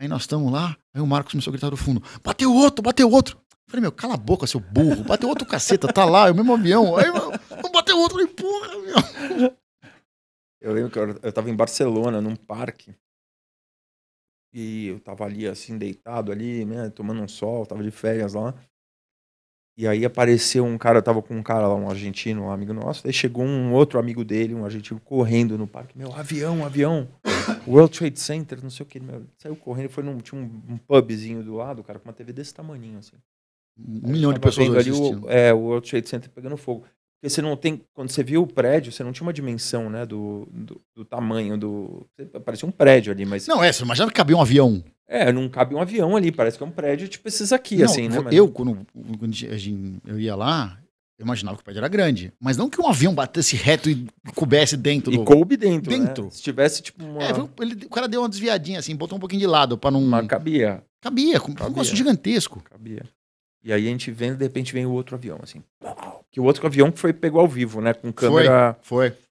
Aí 0.00 0.06
nós 0.06 0.22
estamos 0.22 0.52
lá, 0.52 0.76
aí 0.94 1.00
o 1.00 1.06
Marcos 1.06 1.32
começou 1.32 1.50
a 1.50 1.52
gritar 1.52 1.70
do 1.70 1.76
fundo: 1.76 2.02
bateu 2.22 2.52
outro, 2.54 2.82
bateu 2.82 3.10
outro. 3.10 3.36
Eu 3.36 3.70
falei, 3.70 3.80
meu, 3.80 3.92
cala 3.92 4.14
a 4.14 4.18
boca, 4.18 4.46
seu 4.46 4.60
burro, 4.60 5.02
bateu 5.02 5.28
outro 5.28 5.46
caceta, 5.46 5.92
tá 5.92 6.04
lá, 6.04 6.28
é 6.28 6.30
o 6.30 6.34
mesmo 6.34 6.52
avião. 6.52 6.96
Aí, 6.96 7.06
não 7.62 7.72
bateu 7.72 7.98
outro, 7.98 8.18
aí, 8.18 8.26
porra, 8.26 8.68
meu. 8.68 9.56
Eu 10.62 10.72
lembro 10.72 10.90
que 10.90 10.98
eu, 10.98 11.08
eu 11.22 11.32
tava 11.32 11.50
em 11.50 11.56
Barcelona, 11.56 12.20
num 12.20 12.36
parque. 12.36 12.94
E 14.54 14.88
eu 14.88 15.00
tava 15.00 15.24
ali, 15.24 15.46
assim, 15.46 15.76
deitado 15.76 16.30
ali, 16.30 16.64
né? 16.64 16.88
Tomando 16.90 17.20
um 17.20 17.28
sol, 17.28 17.66
tava 17.66 17.82
de 17.82 17.90
férias 17.90 18.34
lá. 18.34 18.54
E 19.76 19.88
aí 19.88 20.04
apareceu 20.04 20.64
um 20.64 20.76
cara, 20.76 21.00
tava 21.00 21.22
com 21.22 21.34
um 21.34 21.42
cara 21.42 21.66
lá, 21.66 21.74
um 21.74 21.88
argentino, 21.88 22.42
um 22.42 22.50
amigo 22.50 22.74
nosso. 22.74 23.06
Aí 23.06 23.12
chegou 23.12 23.42
um 23.42 23.72
outro 23.72 23.98
amigo 23.98 24.22
dele, 24.24 24.54
um 24.54 24.64
argentino, 24.64 25.00
correndo 25.00 25.56
no 25.56 25.66
parque. 25.66 25.96
Meu, 25.96 26.12
avião, 26.12 26.64
avião. 26.64 27.08
World 27.66 27.98
Trade 27.98 28.20
Center, 28.20 28.62
não 28.62 28.70
sei 28.70 28.84
o 28.84 28.86
que. 28.86 29.00
Meu, 29.00 29.26
saiu 29.38 29.56
correndo, 29.56 29.88
foi 29.88 30.04
num, 30.04 30.18
tinha 30.18 30.40
um, 30.40 30.74
um 30.74 30.76
pubzinho 30.76 31.42
do 31.42 31.54
lado, 31.54 31.82
cara, 31.82 31.98
com 31.98 32.06
uma 32.08 32.12
TV 32.12 32.32
desse 32.32 32.54
tamanho, 32.54 32.98
assim. 32.98 33.16
Um 33.78 34.12
milhão 34.12 34.32
de 34.32 34.38
pessoas 34.38 34.76
ali 34.76 34.92
o, 34.92 35.28
É, 35.30 35.52
o 35.54 35.58
World 35.58 35.88
Trade 35.88 36.08
Center 36.08 36.30
pegando 36.30 36.56
fogo. 36.58 36.84
Porque 37.22 37.30
você 37.30 37.40
não 37.40 37.56
tem. 37.56 37.80
Quando 37.94 38.10
você 38.10 38.24
viu 38.24 38.42
o 38.42 38.46
prédio, 38.48 38.90
você 38.90 39.04
não 39.04 39.12
tinha 39.12 39.24
uma 39.24 39.32
dimensão, 39.32 39.88
né? 39.88 40.04
Do, 40.04 40.48
do, 40.50 40.80
do 40.92 41.04
tamanho 41.04 41.56
do. 41.56 42.04
Parecia 42.44 42.68
um 42.68 42.72
prédio 42.72 43.12
ali, 43.12 43.24
mas. 43.24 43.46
Não, 43.46 43.62
é, 43.62 43.72
você 43.72 43.84
imagina 43.84 44.08
que 44.08 44.14
cabia 44.14 44.36
um 44.36 44.40
avião. 44.40 44.82
É, 45.06 45.30
não 45.30 45.48
cabe 45.48 45.72
um 45.72 45.80
avião 45.80 46.16
ali, 46.16 46.32
parece 46.32 46.58
que 46.58 46.64
é 46.64 46.66
um 46.66 46.70
prédio 46.72 47.06
tipo 47.06 47.28
esses 47.28 47.52
aqui, 47.52 47.76
não, 47.76 47.84
assim, 47.84 48.08
né? 48.08 48.18
Mas... 48.18 48.34
Eu, 48.34 48.48
quando, 48.48 48.84
quando 49.18 49.34
eu 50.04 50.18
ia 50.18 50.34
lá, 50.34 50.76
eu 51.16 51.24
imaginava 51.24 51.56
que 51.56 51.60
o 51.60 51.64
prédio 51.64 51.78
era 51.78 51.86
grande. 51.86 52.32
Mas 52.40 52.56
não 52.56 52.68
que 52.68 52.80
um 52.80 52.88
avião 52.88 53.14
batesse 53.14 53.54
reto 53.54 53.88
e 53.88 54.04
coubesse 54.34 54.76
dentro. 54.76 55.12
E 55.12 55.18
do... 55.18 55.24
coube 55.24 55.56
dentro. 55.56 55.92
Né? 55.92 55.98
Dentro. 55.98 56.24
Né? 56.24 56.30
Se 56.32 56.42
tivesse, 56.42 56.82
tipo. 56.82 57.04
Uma... 57.04 57.22
É, 57.22 57.30
ele, 57.60 57.86
o 57.86 57.90
cara 57.90 58.08
deu 58.08 58.22
uma 58.22 58.28
desviadinha 58.28 58.80
assim, 58.80 58.96
botou 58.96 59.16
um 59.16 59.20
pouquinho 59.20 59.40
de 59.40 59.46
lado 59.46 59.78
para 59.78 59.92
não. 59.92 60.00
Mas 60.00 60.26
cabia. 60.26 60.82
Cabia, 61.00 61.38
com 61.38 61.52
cabia. 61.52 61.66
um 61.66 61.68
negócio 61.68 61.94
gigantesco. 61.94 62.60
Cabia. 62.68 63.04
E 63.62 63.72
aí 63.72 63.86
a 63.86 63.90
gente 63.90 64.10
vendo, 64.10 64.36
de 64.36 64.44
repente 64.44 64.72
vem 64.72 64.86
o 64.86 64.92
outro 64.92 65.14
avião, 65.14 65.38
assim. 65.42 65.62
Que 66.30 66.40
o 66.40 66.44
outro 66.44 66.66
avião 66.66 66.90
que 66.90 66.98
foi 66.98 67.12
pegou 67.12 67.40
ao 67.40 67.48
vivo, 67.48 67.80
né? 67.80 67.94
Com 67.94 68.12
câmera. 68.12 68.76
Foi. 68.82 69.10
foi. 69.10 69.22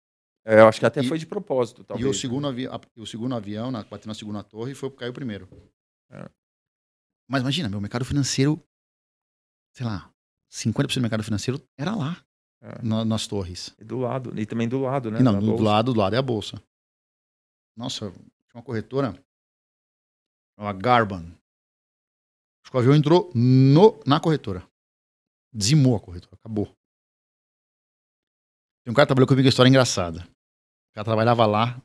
É, 0.45 0.59
eu 0.59 0.67
acho 0.67 0.79
que 0.79 0.85
até 0.85 1.01
e, 1.01 1.07
foi 1.07 1.17
de 1.17 1.25
propósito, 1.25 1.83
talvez. 1.83 2.05
E 2.05 2.09
o 2.09 2.13
segundo, 2.13 2.47
avi 2.47 2.67
o 2.97 3.05
segundo 3.05 3.35
avião, 3.35 3.69
na, 3.69 3.83
bateu 3.83 4.07
na 4.07 4.13
segunda 4.13 4.43
torre 4.43 4.71
e 4.71 4.75
foi 4.75 4.89
caiu 4.91 5.13
primeiro. 5.13 5.47
É. 6.09 6.27
Mas 7.27 7.41
imagina, 7.41 7.69
meu 7.69 7.79
mercado 7.79 8.03
financeiro, 8.03 8.61
sei 9.73 9.85
lá, 9.85 10.11
50% 10.51 10.95
do 10.95 11.01
mercado 11.01 11.23
financeiro 11.23 11.61
era 11.77 11.95
lá, 11.95 12.17
é. 12.61 12.81
na, 12.81 13.05
nas 13.05 13.27
torres. 13.27 13.75
E 13.79 13.83
do 13.83 13.99
lado, 13.99 14.37
e 14.39 14.45
também 14.45 14.67
do 14.67 14.79
lado, 14.79 15.11
né? 15.11 15.19
E 15.19 15.23
não, 15.23 15.39
do 15.39 15.45
bolsa. 15.45 15.63
lado, 15.63 15.93
do 15.93 15.99
lado 15.99 16.15
é 16.15 16.19
a 16.19 16.23
bolsa. 16.23 16.61
Nossa, 17.77 18.11
tinha 18.11 18.55
uma 18.55 18.63
corretora, 18.63 19.15
a 20.57 20.73
Garban, 20.73 21.31
o 22.73 22.77
avião 22.77 22.95
entrou 22.95 23.31
no, 23.33 23.99
na 24.05 24.19
corretora. 24.19 24.67
Dizimou 25.53 25.95
a 25.95 25.99
corretora, 25.99 26.35
acabou. 26.35 26.65
Tem 28.83 28.91
um 28.91 28.93
cara 28.93 29.05
que 29.05 29.09
trabalhou 29.09 29.27
comigo, 29.27 29.45
uma 29.45 29.49
história 29.49 29.69
engraçada. 29.69 30.21
O 30.21 30.93
cara 30.93 31.05
trabalhava 31.05 31.45
lá, 31.45 31.81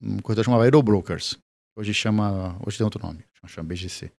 um 0.00 0.20
corretor 0.20 0.44
chamava 0.44 0.64
Aerobrokers. 0.64 1.38
Hoje 1.76 1.94
chama. 1.94 2.58
Hoje 2.66 2.76
tem 2.76 2.84
outro 2.84 3.00
nome, 3.00 3.24
chama 3.46 3.68
BGC. 3.68 4.12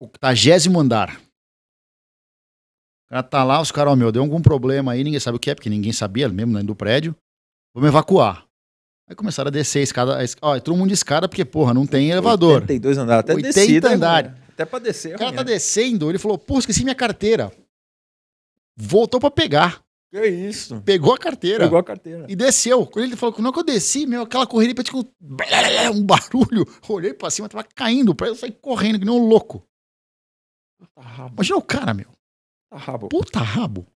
O 0.00 0.06
octagésimo 0.06 0.78
andar. 0.78 1.20
O 1.20 3.08
cara 3.10 3.22
tá 3.22 3.42
lá, 3.42 3.60
os 3.60 3.72
caras, 3.72 3.92
ó, 3.92 3.96
meu, 3.96 4.12
deu 4.12 4.22
algum 4.22 4.40
problema 4.40 4.92
aí, 4.92 5.02
ninguém 5.02 5.18
sabe 5.18 5.36
o 5.36 5.40
que 5.40 5.50
é, 5.50 5.54
porque 5.54 5.70
ninguém 5.70 5.92
sabia 5.92 6.28
mesmo 6.28 6.52
né, 6.52 6.62
do 6.62 6.76
prédio. 6.76 7.16
Vamos 7.74 7.88
evacuar. 7.88 8.47
Aí 9.08 9.16
começaram 9.16 9.48
a 9.48 9.50
descer 9.50 9.78
a 9.78 9.82
escada. 9.82 10.18
A. 10.22 10.24
Ó, 10.42 10.56
entrou 10.56 10.76
um 10.76 10.80
monte 10.80 10.88
de 10.88 10.94
escada, 10.94 11.28
porque, 11.28 11.44
porra, 11.44 11.72
não 11.72 11.86
tem 11.86 12.10
elevador. 12.10 12.60
82 12.62 12.98
andares, 12.98 13.20
até 13.20 13.34
80 13.34 13.52
descida, 13.54 13.94
andares. 13.94 14.30
Né? 14.32 14.38
Até 14.50 14.64
pra 14.66 14.78
descer. 14.78 15.14
O 15.14 15.18
cara 15.18 15.32
tá 15.32 15.42
descendo, 15.42 16.10
ele 16.10 16.18
falou, 16.18 16.36
pô, 16.36 16.58
esqueci 16.58 16.82
minha 16.82 16.94
carteira. 16.94 17.50
Voltou 18.76 19.18
pra 19.18 19.30
pegar. 19.30 19.82
Que 20.10 20.26
isso? 20.26 20.80
Pegou 20.82 21.14
a 21.14 21.18
carteira. 21.18 21.64
Pegou 21.64 21.78
a 21.78 21.84
carteira. 21.84 22.26
E 22.28 22.36
desceu. 22.36 22.86
Quando 22.86 23.04
ele 23.04 23.16
falou, 23.16 23.34
não 23.38 23.52
que 23.52 23.58
eu 23.58 23.64
desci, 23.64 24.06
meu, 24.06 24.22
aquela 24.22 24.46
corrida, 24.46 24.82
tipo, 24.82 24.98
um 25.94 26.02
barulho. 26.04 26.66
Olhei 26.88 27.12
pra 27.14 27.30
cima, 27.30 27.48
tava 27.48 27.64
caindo, 27.74 28.14
pra 28.14 28.28
eu 28.28 28.34
sair 28.34 28.52
correndo, 28.52 28.98
que 28.98 29.04
nem 29.04 29.14
um 29.14 29.26
louco. 29.26 29.62
Puta 30.78 31.00
rabo. 31.00 31.34
Imagina 31.34 31.56
o 31.56 31.62
cara, 31.62 31.94
meu. 31.94 32.06
Puta 32.70 32.76
rabo. 32.78 33.08
Puta 33.08 33.40
rabo. 33.40 33.86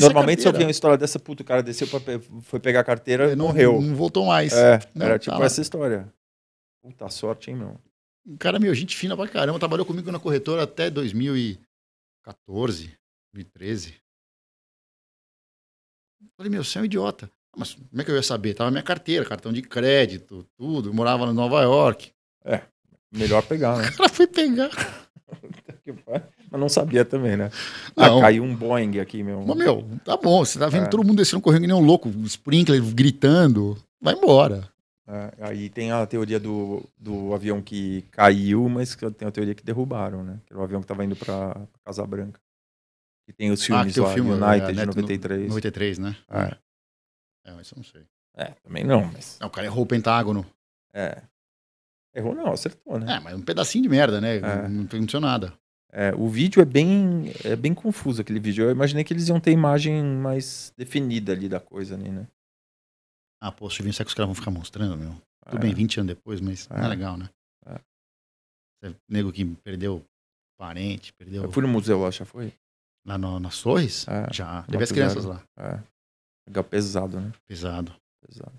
Normalmente, 0.00 0.42
se 0.42 0.48
eu 0.48 0.52
vi 0.52 0.64
uma 0.64 0.70
história 0.70 0.96
dessa 0.96 1.18
puta, 1.18 1.42
o 1.42 1.46
cara 1.46 1.62
desceu, 1.62 1.86
pra, 1.86 2.00
foi 2.42 2.58
pegar 2.58 2.80
a 2.80 2.84
carteira 2.84 3.30
e 3.30 3.36
morreu. 3.36 3.80
Não 3.80 3.94
voltou 3.94 4.26
mais. 4.26 4.52
É, 4.52 4.80
não, 4.94 5.06
era 5.06 5.18
tipo 5.18 5.36
tá 5.36 5.44
essa 5.44 5.60
história. 5.60 6.12
Puta 6.82 7.08
sorte, 7.10 7.50
hein, 7.50 7.56
meu. 7.56 7.78
O 8.26 8.38
cara, 8.38 8.58
meu, 8.58 8.74
gente 8.74 8.96
fina 8.96 9.16
pra 9.16 9.28
caramba. 9.28 9.58
Trabalhou 9.58 9.84
comigo 9.84 10.10
na 10.10 10.18
corretora 10.18 10.62
até 10.62 10.88
2014, 10.88 12.96
2013. 13.34 14.00
Falei, 16.36 16.50
meu, 16.50 16.64
você 16.64 16.78
é 16.78 16.82
um 16.82 16.86
idiota. 16.86 17.30
Mas 17.56 17.74
como 17.74 18.00
é 18.00 18.04
que 18.04 18.10
eu 18.10 18.16
ia 18.16 18.22
saber? 18.22 18.54
Tava 18.54 18.70
na 18.70 18.76
minha 18.76 18.82
carteira, 18.82 19.26
cartão 19.26 19.52
de 19.52 19.60
crédito, 19.60 20.48
tudo. 20.56 20.88
Eu 20.88 20.94
morava 20.94 21.26
em 21.26 21.34
Nova 21.34 21.60
York. 21.62 22.10
É, 22.44 22.62
melhor 23.12 23.42
pegar, 23.42 23.76
né? 23.78 23.88
O 23.92 23.96
cara 23.96 24.08
foi 24.08 24.26
pegar. 24.26 24.70
Mas 26.52 26.60
não 26.60 26.68
sabia 26.68 27.02
também, 27.02 27.34
né? 27.34 27.50
Ah, 27.96 28.08
não. 28.08 28.18
Ah, 28.18 28.20
caiu 28.20 28.44
um 28.44 28.54
Boeing 28.54 29.00
aqui, 29.00 29.22
meu. 29.22 29.42
Mas, 29.42 29.56
meu, 29.56 29.88
tá 30.04 30.18
bom. 30.18 30.44
Você 30.44 30.58
tá 30.58 30.68
vendo 30.68 30.84
é. 30.84 30.88
todo 30.88 31.02
mundo 31.02 31.16
descendo 31.16 31.40
correndo 31.40 31.62
que 31.62 31.66
nem 31.66 31.74
um 31.74 31.80
louco, 31.80 32.10
sprinkler 32.26 32.82
gritando. 32.92 33.78
Vai 33.98 34.12
embora. 34.12 34.68
É, 35.08 35.32
aí 35.40 35.70
tem 35.70 35.92
a 35.92 36.04
teoria 36.06 36.38
do, 36.38 36.86
do 36.98 37.32
avião 37.32 37.62
que 37.62 38.02
caiu, 38.10 38.68
mas 38.68 38.94
tem 39.16 39.26
a 39.26 39.30
teoria 39.30 39.54
que 39.54 39.64
derrubaram, 39.64 40.22
né? 40.22 40.38
Que 40.44 40.52
era 40.52 40.60
o 40.60 40.62
avião 40.62 40.82
que 40.82 40.86
tava 40.86 41.02
indo 41.02 41.16
pra 41.16 41.56
Casa 41.82 42.06
Branca. 42.06 42.38
E 43.26 43.32
tem 43.32 43.50
os 43.50 43.62
ah, 43.62 43.64
filmes 43.64 43.98
ah, 43.98 44.02
lá, 44.02 44.12
filme, 44.12 44.30
United, 44.32 44.78
é, 44.78 44.86
93. 44.86 45.48
93, 45.48 45.98
né? 46.00 46.16
É. 46.30 46.56
É, 47.46 47.52
mas 47.52 47.70
eu 47.70 47.76
não 47.76 47.84
sei. 47.84 48.02
É, 48.36 48.44
também 48.62 48.84
não, 48.84 49.06
mas... 49.06 49.38
Não, 49.40 49.48
o 49.48 49.50
cara 49.50 49.66
errou 49.66 49.84
o 49.84 49.86
Pentágono. 49.86 50.44
É. 50.92 51.22
Errou 52.14 52.34
não, 52.34 52.52
acertou, 52.52 52.98
né? 52.98 53.16
É, 53.16 53.20
mas 53.20 53.34
um 53.34 53.40
pedacinho 53.40 53.82
de 53.82 53.88
merda, 53.88 54.20
né? 54.20 54.36
É. 54.36 54.68
Não 54.68 54.84
aconteceu 54.84 55.20
nada. 55.20 55.54
É, 55.94 56.14
o 56.14 56.26
vídeo 56.26 56.62
é 56.62 56.64
bem, 56.64 57.32
é 57.44 57.54
bem 57.54 57.74
confuso, 57.74 58.22
aquele 58.22 58.40
vídeo. 58.40 58.64
Eu 58.64 58.70
imaginei 58.70 59.04
que 59.04 59.12
eles 59.12 59.28
iam 59.28 59.38
ter 59.38 59.52
imagem 59.52 60.02
mais 60.02 60.72
definida 60.76 61.32
ali 61.32 61.48
da 61.48 61.60
coisa 61.60 61.94
ali, 61.94 62.08
né? 62.08 62.26
Ah, 63.40 63.52
pô, 63.52 63.68
se 63.68 63.82
vir, 63.82 63.92
será 63.92 64.04
que 64.06 64.08
os 64.08 64.14
caras 64.14 64.28
vão 64.28 64.34
ficar 64.34 64.50
mostrando, 64.50 64.96
meu? 64.96 65.14
Tudo 65.44 65.60
bem, 65.60 65.74
20 65.74 65.96
é. 65.96 66.00
anos 66.00 66.14
depois, 66.14 66.40
mas 66.40 66.66
é. 66.70 66.76
não 66.78 66.84
é 66.84 66.88
legal, 66.88 67.16
né? 67.18 67.28
É. 67.66 68.94
Nego 69.08 69.32
que 69.32 69.44
perdeu 69.44 70.04
parente, 70.58 71.12
perdeu... 71.12 71.42
Eu 71.42 71.52
fui 71.52 71.62
no 71.62 71.68
museu 71.68 72.00
lá, 72.00 72.10
já 72.10 72.24
foi? 72.24 72.54
Lá 73.04 73.18
no, 73.18 73.38
nas 73.38 73.60
torres? 73.60 74.06
É, 74.08 74.32
já. 74.32 74.64
Levei 74.68 74.84
as 74.84 74.92
crianças 74.92 75.24
lá. 75.24 75.42
É. 75.58 75.82
Legal, 76.48 76.64
pesado, 76.64 77.20
né? 77.20 77.32
Pesado. 77.46 77.94
Pesado. 78.24 78.58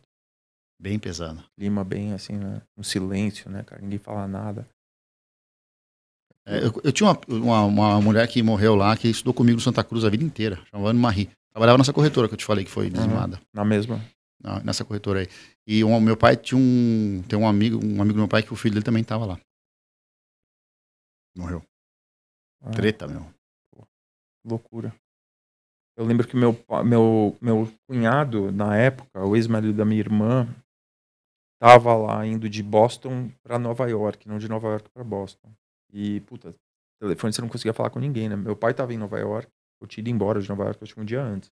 Bem 0.80 1.00
pesado. 1.00 1.42
Clima 1.58 1.84
bem 1.84 2.14
assim, 2.14 2.34
né? 2.34 2.62
Um 2.78 2.84
silêncio, 2.84 3.50
né, 3.50 3.64
cara? 3.64 3.82
Ninguém 3.82 4.00
fala 4.00 4.28
nada. 4.28 4.68
É, 6.46 6.66
eu, 6.66 6.82
eu, 6.84 6.92
tinha 6.92 7.10
uma, 7.10 7.20
uma, 7.28 7.66
uma, 7.66 8.02
mulher 8.02 8.28
que 8.28 8.44
morreu 8.44 8.76
lá, 8.76 8.98
que 8.98 9.08
estudou 9.08 9.34
comigo 9.34 9.56
no 9.56 9.62
Santa 9.62 9.84
Cruz 9.84 10.04
a 10.04 10.10
vida 10.10 10.24
inteira, 10.24 10.62
chamava 10.70 10.90
Anne 10.90 11.00
Marie. 11.00 11.30
Trabalhava 11.52 11.78
nessa 11.78 11.94
corretora 11.94 12.28
que 12.28 12.34
eu 12.34 12.38
te 12.38 12.46
falei 12.46 12.66
que 12.66 12.72
foi 12.72 12.90
dizimada. 12.90 13.38
Uhum, 13.38 13.44
na 13.54 13.64
mesma? 13.64 14.02
Na, 14.42 14.60
nessa 14.62 14.84
corretora 14.84 15.22
aí. 15.22 15.28
E 15.66 15.84
um, 15.84 16.00
meu 16.02 16.18
pai 16.18 16.36
tinha 16.36 16.60
um. 16.60 17.24
Tem 17.28 17.40
um 17.40 17.48
amigo, 17.48 17.78
um 17.78 18.02
amigo 18.02 18.16
do 18.16 18.20
meu 18.20 18.28
pai 18.28 18.44
que 18.44 18.52
o 18.52 18.56
filho 18.56 18.74
dele 18.74 18.86
também 18.86 19.02
estava 19.02 19.26
lá. 19.26 19.40
Morreu. 21.38 21.64
Ah. 22.62 22.72
Treta, 22.72 23.08
meu. 23.08 23.26
loucura. 24.44 24.94
Eu 25.96 26.06
lembro 26.06 26.28
que 26.28 26.36
meu, 26.36 26.58
meu, 26.84 27.38
meu 27.40 27.72
cunhado, 27.88 28.52
na 28.52 28.76
época, 28.76 29.24
o 29.24 29.36
ex-marido 29.36 29.78
da 29.78 29.86
minha 29.86 30.00
irmã, 30.00 30.48
tava 31.62 31.96
lá 31.96 32.26
indo 32.26 32.50
de 32.50 32.64
Boston 32.64 33.32
para 33.44 33.60
Nova 33.60 33.88
York, 33.88 34.28
não 34.28 34.40
de 34.40 34.50
Nova 34.50 34.70
York 34.70 34.90
para 34.90 35.04
Boston. 35.04 35.52
E, 35.94 36.20
puta, 36.22 36.56
telefone 37.00 37.32
você 37.32 37.42
não 37.42 37.50
conseguia 37.50 37.74
falar 37.74 37.92
com 37.92 38.00
ninguém, 38.00 38.28
né? 38.28 38.36
Meu 38.36 38.56
pai 38.56 38.74
tava 38.74 38.94
em 38.94 38.98
Nova 38.98 39.20
York, 39.20 39.48
eu 39.80 39.88
tinha 39.88 40.02
ido 40.02 40.10
embora 40.10 40.42
de 40.42 40.50
Nova 40.50 40.64
York, 40.64 40.84
acho 40.84 40.96
que 40.96 41.02
um 41.02 41.06
dia 41.06 41.22
antes. 41.22 41.52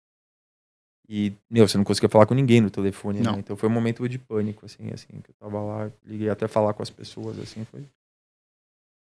E, 1.08 1.32
meu, 1.50 1.66
você 1.66 1.78
não 1.78 1.84
conseguia 1.84 2.08
falar 2.08 2.26
com 2.26 2.34
ninguém 2.34 2.60
no 2.60 2.70
telefone, 2.70 3.20
né? 3.20 3.32
Então 3.38 3.56
foi 3.56 3.68
um 3.68 3.72
momento 3.72 4.06
de 4.08 4.18
pânico, 4.18 4.66
assim, 4.66 4.90
assim, 4.92 5.20
que 5.22 5.30
eu 5.30 5.34
tava 5.38 5.60
lá, 5.60 5.92
liguei 6.04 6.28
até 6.28 6.46
falar 6.46 6.74
com 6.74 6.82
as 6.82 6.90
pessoas, 6.90 7.38
assim, 7.38 7.64
foi, 7.64 7.82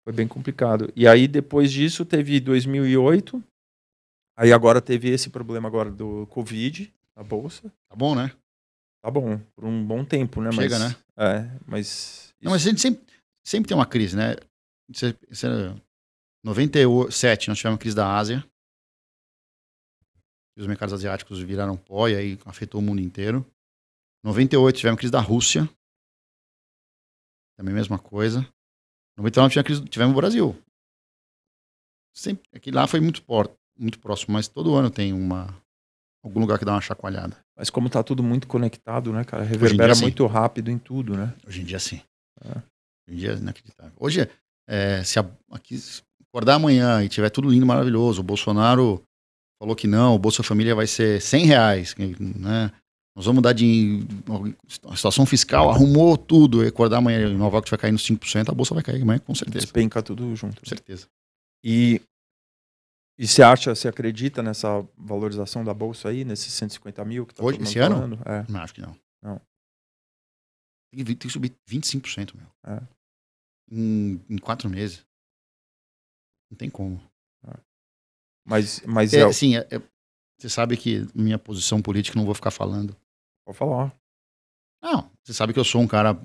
foi 0.03 0.13
bem 0.13 0.27
complicado. 0.27 0.93
E 0.95 1.07
aí, 1.07 1.27
depois 1.27 1.71
disso, 1.71 2.05
teve 2.05 2.39
2008, 2.39 3.43
aí 4.37 4.53
agora 4.53 4.79
teve 4.79 5.09
esse 5.09 5.31
problema 5.31 5.67
agora 5.67 5.89
do 5.89 6.27
Covid, 6.27 6.93
a 7.15 7.23
bolsa. 7.23 7.73
Tá 7.89 7.95
bom, 7.95 8.13
né? 8.13 8.31
Tá 9.01 9.09
bom, 9.09 9.39
por 9.55 9.65
um 9.65 9.83
bom 9.83 10.05
tempo, 10.05 10.41
né? 10.41 10.51
Chega, 10.51 10.77
mas, 10.77 10.89
né? 10.89 10.95
É, 11.17 11.59
mas... 11.65 12.35
Não, 12.39 12.51
mas 12.51 12.61
a 12.61 12.69
gente 12.69 12.81
sempre, 12.81 13.03
sempre 13.43 13.67
tem 13.67 13.75
uma 13.75 13.85
crise, 13.87 14.15
né? 14.15 14.35
Em 14.89 15.81
97 16.43 17.49
nós 17.49 17.57
tivemos 17.57 17.77
a 17.77 17.79
crise 17.79 17.95
da 17.95 18.17
Ásia, 18.17 18.43
os 20.59 20.67
mercados 20.67 20.93
asiáticos 20.93 21.39
viraram 21.39 21.77
pó 21.77 22.07
e 22.09 22.15
aí 22.15 22.39
afetou 22.45 22.81
o 22.81 22.83
mundo 22.83 23.01
inteiro. 23.01 23.45
98 24.23 24.75
tivemos 24.75 24.97
a 24.97 24.99
crise 24.99 25.11
da 25.11 25.21
Rússia. 25.21 25.69
Também 27.57 27.73
a 27.73 27.77
mesma 27.77 27.97
coisa. 27.97 28.41
99 29.17 29.51
tivemos, 29.51 29.65
crise, 29.65 29.89
tivemos 29.89 30.13
o 30.13 30.17
Brasil. 30.17 30.63
Sempre, 32.13 32.49
aqui 32.53 32.71
lá 32.71 32.87
foi 32.87 32.99
muito, 32.99 33.21
por, 33.23 33.49
muito 33.77 33.99
próximo, 33.99 34.33
mas 34.33 34.47
todo 34.47 34.75
ano 34.75 34.89
tem 34.89 35.13
uma 35.13 35.47
algum 36.21 36.41
lugar 36.41 36.59
que 36.59 36.65
dá 36.65 36.73
uma 36.73 36.81
chacoalhada. 36.81 37.37
Mas 37.55 37.69
como 37.69 37.89
tá 37.89 38.03
tudo 38.03 38.21
muito 38.21 38.45
conectado, 38.47 39.13
né, 39.13 39.23
cara? 39.23 39.43
Reverbera 39.43 39.93
dia, 39.93 40.01
muito 40.01 40.25
rápido 40.25 40.69
em 40.69 40.77
tudo, 40.77 41.15
né? 41.15 41.33
Hoje 41.47 41.61
em 41.61 41.65
dia 41.65 41.79
sim. 41.79 42.01
É. 42.41 42.57
Hoje 42.57 42.63
em 43.07 43.15
dia 43.15 43.31
é 43.31 43.35
inacreditável. 43.35 43.93
Hoje, 43.97 44.29
é, 44.69 45.03
se 45.03 45.19
a, 45.19 45.25
aqui, 45.51 45.81
acordar 46.29 46.55
amanhã 46.55 47.03
e 47.03 47.09
tiver 47.09 47.31
tudo 47.31 47.49
lindo, 47.49 47.65
maravilhoso, 47.65 48.21
o 48.21 48.23
Bolsonaro 48.23 49.03
falou 49.59 49.75
que 49.75 49.87
não, 49.87 50.13
o 50.13 50.19
Bolsa 50.19 50.43
Família 50.43 50.75
vai 50.75 50.85
ser 50.85 51.19
100 51.19 51.45
reais, 51.45 51.95
né? 51.97 52.71
Nós 53.15 53.25
vamos 53.25 53.39
mudar 53.39 53.51
de. 53.51 54.01
A 54.85 54.95
situação 54.95 55.25
fiscal 55.25 55.69
arrumou 55.69 56.17
tudo. 56.17 56.63
E 56.63 56.67
acordar 56.67 56.99
amanhã 56.99 57.27
Nova 57.33 57.57
York 57.57 57.69
vai 57.69 57.79
cair 57.79 57.91
nos 57.91 58.07
5%, 58.07 58.49
a 58.49 58.53
bolsa 58.53 58.73
vai 58.73 58.83
cair 58.83 59.01
amanhã, 59.01 59.19
com 59.19 59.35
certeza. 59.35 59.65
Despenca 59.65 60.01
tudo 60.01 60.33
junto. 60.35 60.61
Com 60.61 60.65
certeza. 60.65 61.07
E, 61.61 62.01
e 63.17 63.27
você 63.27 63.41
acha, 63.43 63.75
você 63.75 63.89
acredita 63.89 64.41
nessa 64.41 64.87
valorização 64.95 65.65
da 65.65 65.73
bolsa 65.73 66.07
aí, 66.07 66.23
nesses 66.23 66.53
150 66.53 67.03
mil 67.03 67.25
que 67.25 67.33
tá 67.33 67.43
Hoje, 67.43 67.61
esse 67.61 67.79
ano? 67.79 68.17
É. 68.25 68.45
Não, 68.49 68.61
acho 68.61 68.73
que 68.73 68.81
não. 68.81 68.95
Não. 69.21 69.41
Tem 70.93 71.03
que, 71.03 71.15
tem 71.15 71.15
que 71.17 71.29
subir 71.29 71.51
25%, 71.69 72.35
meu. 72.35 72.47
É. 72.77 72.98
Em, 73.71 74.19
em 74.29 74.37
quatro 74.37 74.69
meses. 74.69 75.05
Não 76.49 76.57
tem 76.57 76.69
como. 76.69 76.99
Mas, 78.49 78.81
mas 78.85 79.13
é, 79.13 79.21
é... 79.21 79.31
Sim, 79.31 79.57
é, 79.57 79.67
é, 79.69 79.81
você 80.37 80.49
sabe 80.49 80.75
que 80.75 81.07
minha 81.13 81.37
posição 81.37 81.81
política 81.81 82.17
não 82.17 82.25
vou 82.25 82.33
ficar 82.33 82.49
falando. 82.49 82.95
Pode 83.45 83.57
falar. 83.57 83.95
Não, 84.81 85.11
você 85.23 85.33
sabe 85.33 85.53
que 85.53 85.59
eu 85.59 85.63
sou 85.65 85.81
um 85.81 85.87
cara 85.87 86.19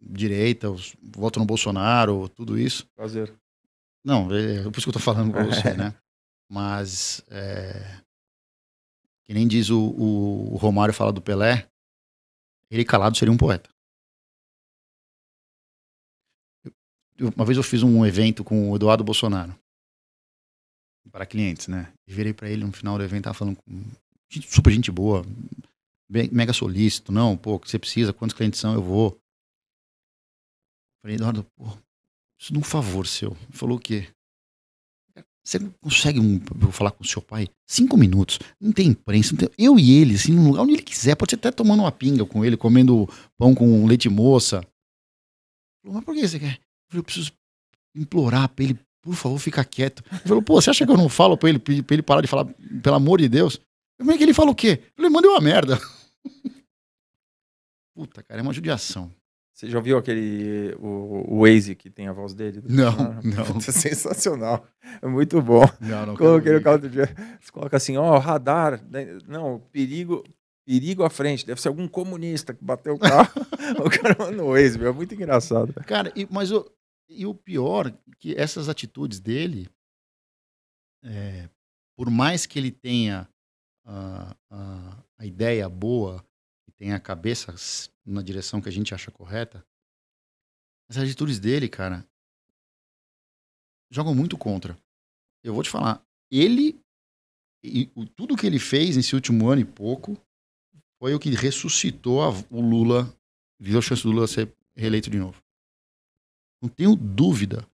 direita, 0.00 0.68
voto 1.02 1.38
no 1.38 1.44
Bolsonaro, 1.44 2.28
tudo 2.30 2.58
isso. 2.58 2.86
Prazer. 2.94 3.32
Não, 4.02 4.32
é, 4.32 4.60
é 4.60 4.62
por 4.62 4.78
isso 4.78 4.82
que 4.82 4.88
eu 4.88 4.92
tô 4.94 4.98
falando 5.00 5.32
com 5.32 5.44
você, 5.44 5.74
né? 5.76 5.94
Mas, 6.48 7.22
é, 7.28 8.00
que 9.24 9.34
nem 9.34 9.46
diz 9.46 9.68
o, 9.68 9.80
o, 9.80 10.54
o 10.54 10.56
Romário 10.56 10.94
fala 10.94 11.12
do 11.12 11.20
Pelé, 11.20 11.68
ele 12.70 12.84
calado 12.84 13.16
seria 13.16 13.32
um 13.32 13.36
poeta. 13.36 13.68
Uma 17.20 17.44
vez 17.44 17.56
eu 17.56 17.62
fiz 17.62 17.82
um 17.82 18.04
evento 18.04 18.44
com 18.44 18.70
o 18.70 18.76
Eduardo 18.76 19.04
Bolsonaro 19.04 19.54
para 21.10 21.26
clientes, 21.26 21.68
né? 21.68 21.92
E 22.06 22.12
virei 22.12 22.32
para 22.32 22.50
ele 22.50 22.64
no 22.64 22.72
final 22.72 22.98
do 22.98 23.04
evento, 23.04 23.24
tava 23.24 23.34
falando 23.34 23.56
com 23.56 23.84
super 24.42 24.72
gente 24.72 24.90
boa, 24.90 25.24
bem, 26.10 26.28
mega 26.32 26.52
solícito, 26.52 27.12
não, 27.12 27.36
pô, 27.36 27.58
que 27.58 27.70
você 27.70 27.78
precisa, 27.78 28.12
quantos 28.12 28.36
clientes 28.36 28.60
são, 28.60 28.74
eu 28.74 28.82
vou. 28.82 29.18
Falei, 31.02 31.16
Eduardo, 31.16 31.44
pô, 31.56 31.66
isso 32.40 32.52
de 32.52 32.58
um 32.58 32.62
favor 32.62 33.06
seu. 33.06 33.30
Ele 33.30 33.56
falou 33.56 33.76
o 33.78 33.80
quê? 33.80 34.08
Você 35.46 35.60
consegue 35.80 36.18
um, 36.18 36.40
falar 36.72 36.90
com 36.90 37.04
o 37.04 37.06
seu 37.06 37.22
pai? 37.22 37.48
Cinco 37.68 37.96
minutos. 37.96 38.40
Não 38.60 38.72
tem 38.72 38.88
imprensa. 38.88 39.30
Não 39.30 39.38
tem, 39.38 39.48
eu 39.56 39.78
e 39.78 39.92
ele, 39.92 40.16
assim, 40.16 40.32
num 40.32 40.48
lugar 40.48 40.62
onde 40.62 40.72
ele 40.72 40.82
quiser. 40.82 41.14
Pode 41.14 41.30
ser 41.30 41.36
até 41.36 41.52
tomando 41.52 41.84
uma 41.84 41.92
pinga 41.92 42.26
com 42.26 42.44
ele, 42.44 42.56
comendo 42.56 43.08
pão 43.38 43.54
com 43.54 43.86
leite 43.86 44.08
moça. 44.08 44.66
Mas 45.84 46.04
por 46.04 46.16
que 46.16 46.26
você 46.26 46.40
quer? 46.40 46.58
Eu, 46.86 46.90
falei, 46.90 47.00
eu 47.00 47.04
preciso 47.04 47.32
implorar 47.94 48.48
pra 48.48 48.64
ele 48.64 48.78
por 49.06 49.14
favor, 49.14 49.38
fica 49.38 49.64
quieto. 49.64 50.02
Ele 50.10 50.20
falou, 50.22 50.42
pô, 50.42 50.60
você 50.60 50.68
acha 50.68 50.84
que 50.84 50.90
eu 50.90 50.96
não 50.96 51.08
falo 51.08 51.38
pra 51.38 51.48
ele, 51.48 51.60
pra 51.60 51.94
ele 51.94 52.02
parar 52.02 52.20
de 52.20 52.26
falar, 52.26 52.44
pelo 52.82 52.96
amor 52.96 53.20
de 53.20 53.28
Deus? 53.28 53.60
Como 53.96 54.10
é 54.10 54.18
que 54.18 54.24
ele 54.24 54.34
fala 54.34 54.50
o 54.50 54.54
quê? 54.54 54.82
Ele 54.98 55.08
mandou 55.08 55.30
uma 55.30 55.40
merda. 55.40 55.78
Puta, 57.94 58.22
cara, 58.24 58.40
é 58.40 58.42
uma 58.42 58.52
judiação. 58.52 59.12
Você 59.54 59.70
já 59.70 59.78
ouviu 59.78 59.96
aquele, 59.96 60.76
o, 60.80 61.34
o 61.34 61.40
Waze 61.40 61.74
que 61.74 61.88
tem 61.88 62.08
a 62.08 62.12
voz 62.12 62.34
dele? 62.34 62.62
Não, 62.68 62.88
ah, 62.88 63.20
não. 63.22 63.56
É 63.56 63.60
sensacional. 63.60 64.66
É 65.00 65.06
muito 65.06 65.40
bom. 65.40 65.64
Não, 65.80 66.06
não 66.06 66.16
Coloquei 66.16 66.52
no 66.52 66.60
carro 66.60 66.78
do 66.78 66.90
dia. 66.90 67.08
Você 67.40 67.50
coloca 67.50 67.76
assim, 67.76 67.96
ó, 67.96 68.18
radar. 68.18 68.84
Né, 68.90 69.16
não, 69.26 69.60
perigo, 69.72 70.24
perigo 70.66 71.04
à 71.04 71.08
frente. 71.08 71.46
Deve 71.46 71.62
ser 71.62 71.68
algum 71.68 71.88
comunista 71.88 72.52
que 72.52 72.62
bateu 72.62 72.96
o 72.96 72.98
carro. 72.98 73.30
o 73.82 73.88
cara 73.88 74.14
mandou 74.18 74.48
o 74.48 74.52
Waze, 74.52 74.78
meu. 74.78 74.90
É 74.90 74.92
muito 74.92 75.14
engraçado. 75.14 75.72
Cara, 75.86 76.12
e, 76.14 76.28
mas 76.30 76.52
o, 76.52 76.70
e 77.08 77.26
o 77.26 77.34
pior, 77.34 77.90
que 78.18 78.34
essas 78.34 78.68
atitudes 78.68 79.20
dele, 79.20 79.68
é, 81.02 81.48
por 81.96 82.10
mais 82.10 82.46
que 82.46 82.58
ele 82.58 82.70
tenha 82.70 83.28
a, 83.84 84.36
a, 84.50 85.04
a 85.18 85.26
ideia 85.26 85.68
boa 85.68 86.24
e 86.68 86.72
tenha 86.72 86.96
a 86.96 87.00
cabeça 87.00 87.54
na 88.04 88.22
direção 88.22 88.60
que 88.60 88.68
a 88.68 88.72
gente 88.72 88.94
acha 88.94 89.10
correta, 89.10 89.64
as 90.88 90.96
atitudes 90.98 91.38
dele, 91.38 91.68
cara, 91.68 92.06
jogam 93.90 94.14
muito 94.14 94.36
contra. 94.36 94.76
Eu 95.42 95.54
vou 95.54 95.62
te 95.62 95.70
falar, 95.70 96.04
ele 96.30 96.80
e 97.62 97.86
tudo 98.14 98.36
que 98.36 98.46
ele 98.46 98.60
fez 98.60 98.96
nesse 98.96 99.14
último 99.14 99.48
ano 99.48 99.60
e 99.60 99.64
pouco 99.64 100.16
foi 101.00 101.14
o 101.14 101.18
que 101.18 101.30
ressuscitou 101.30 102.22
a, 102.22 102.30
o 102.50 102.60
Lula, 102.60 103.12
viu 103.58 103.78
a 103.78 103.82
chance 103.82 104.02
do 104.02 104.12
Lula 104.12 104.26
ser 104.26 104.54
reeleito 104.76 105.10
de 105.10 105.18
novo. 105.18 105.42
Não 106.62 106.68
tenho 106.68 106.96
dúvida. 106.96 107.66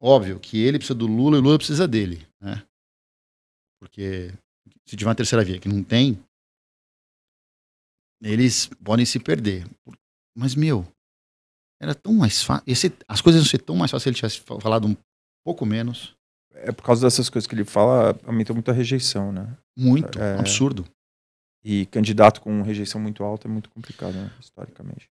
Óbvio 0.00 0.38
que 0.38 0.58
ele 0.58 0.78
precisa 0.78 0.98
do 0.98 1.06
Lula 1.06 1.36
e 1.36 1.40
o 1.40 1.42
Lula 1.42 1.58
precisa 1.58 1.86
dele, 1.86 2.26
né? 2.40 2.64
Porque 3.80 4.32
se 4.86 4.96
tiver 4.96 5.08
uma 5.08 5.14
terceira 5.14 5.44
via 5.44 5.58
que 5.58 5.68
não 5.68 5.82
tem, 5.82 6.22
eles 8.22 8.66
podem 8.82 9.04
se 9.04 9.18
perder. 9.18 9.66
Mas, 10.36 10.54
meu, 10.54 10.86
era 11.80 11.94
tão 11.94 12.12
mais 12.12 12.42
fácil. 12.42 12.64
As 13.06 13.20
coisas 13.20 13.42
iam 13.42 13.48
ser 13.48 13.58
tão 13.58 13.76
mais 13.76 13.90
fáceis 13.90 14.02
se 14.02 14.08
ele 14.08 14.16
tivesse 14.16 14.40
falado 14.60 14.86
um 14.86 14.96
pouco 15.44 15.64
menos. 15.64 16.16
É 16.52 16.72
por 16.72 16.82
causa 16.82 17.06
dessas 17.06 17.28
coisas 17.30 17.46
que 17.46 17.54
ele 17.54 17.64
fala, 17.64 18.18
aumentou 18.24 18.54
muito 18.54 18.70
a 18.70 18.74
rejeição, 18.74 19.32
né? 19.32 19.56
Muito, 19.76 20.18
é... 20.18 20.38
absurdo. 20.38 20.84
E 21.64 21.86
candidato 21.86 22.40
com 22.40 22.62
rejeição 22.62 23.00
muito 23.00 23.22
alta 23.22 23.46
é 23.46 23.50
muito 23.50 23.70
complicado, 23.70 24.14
né? 24.14 24.32
historicamente. 24.40 25.08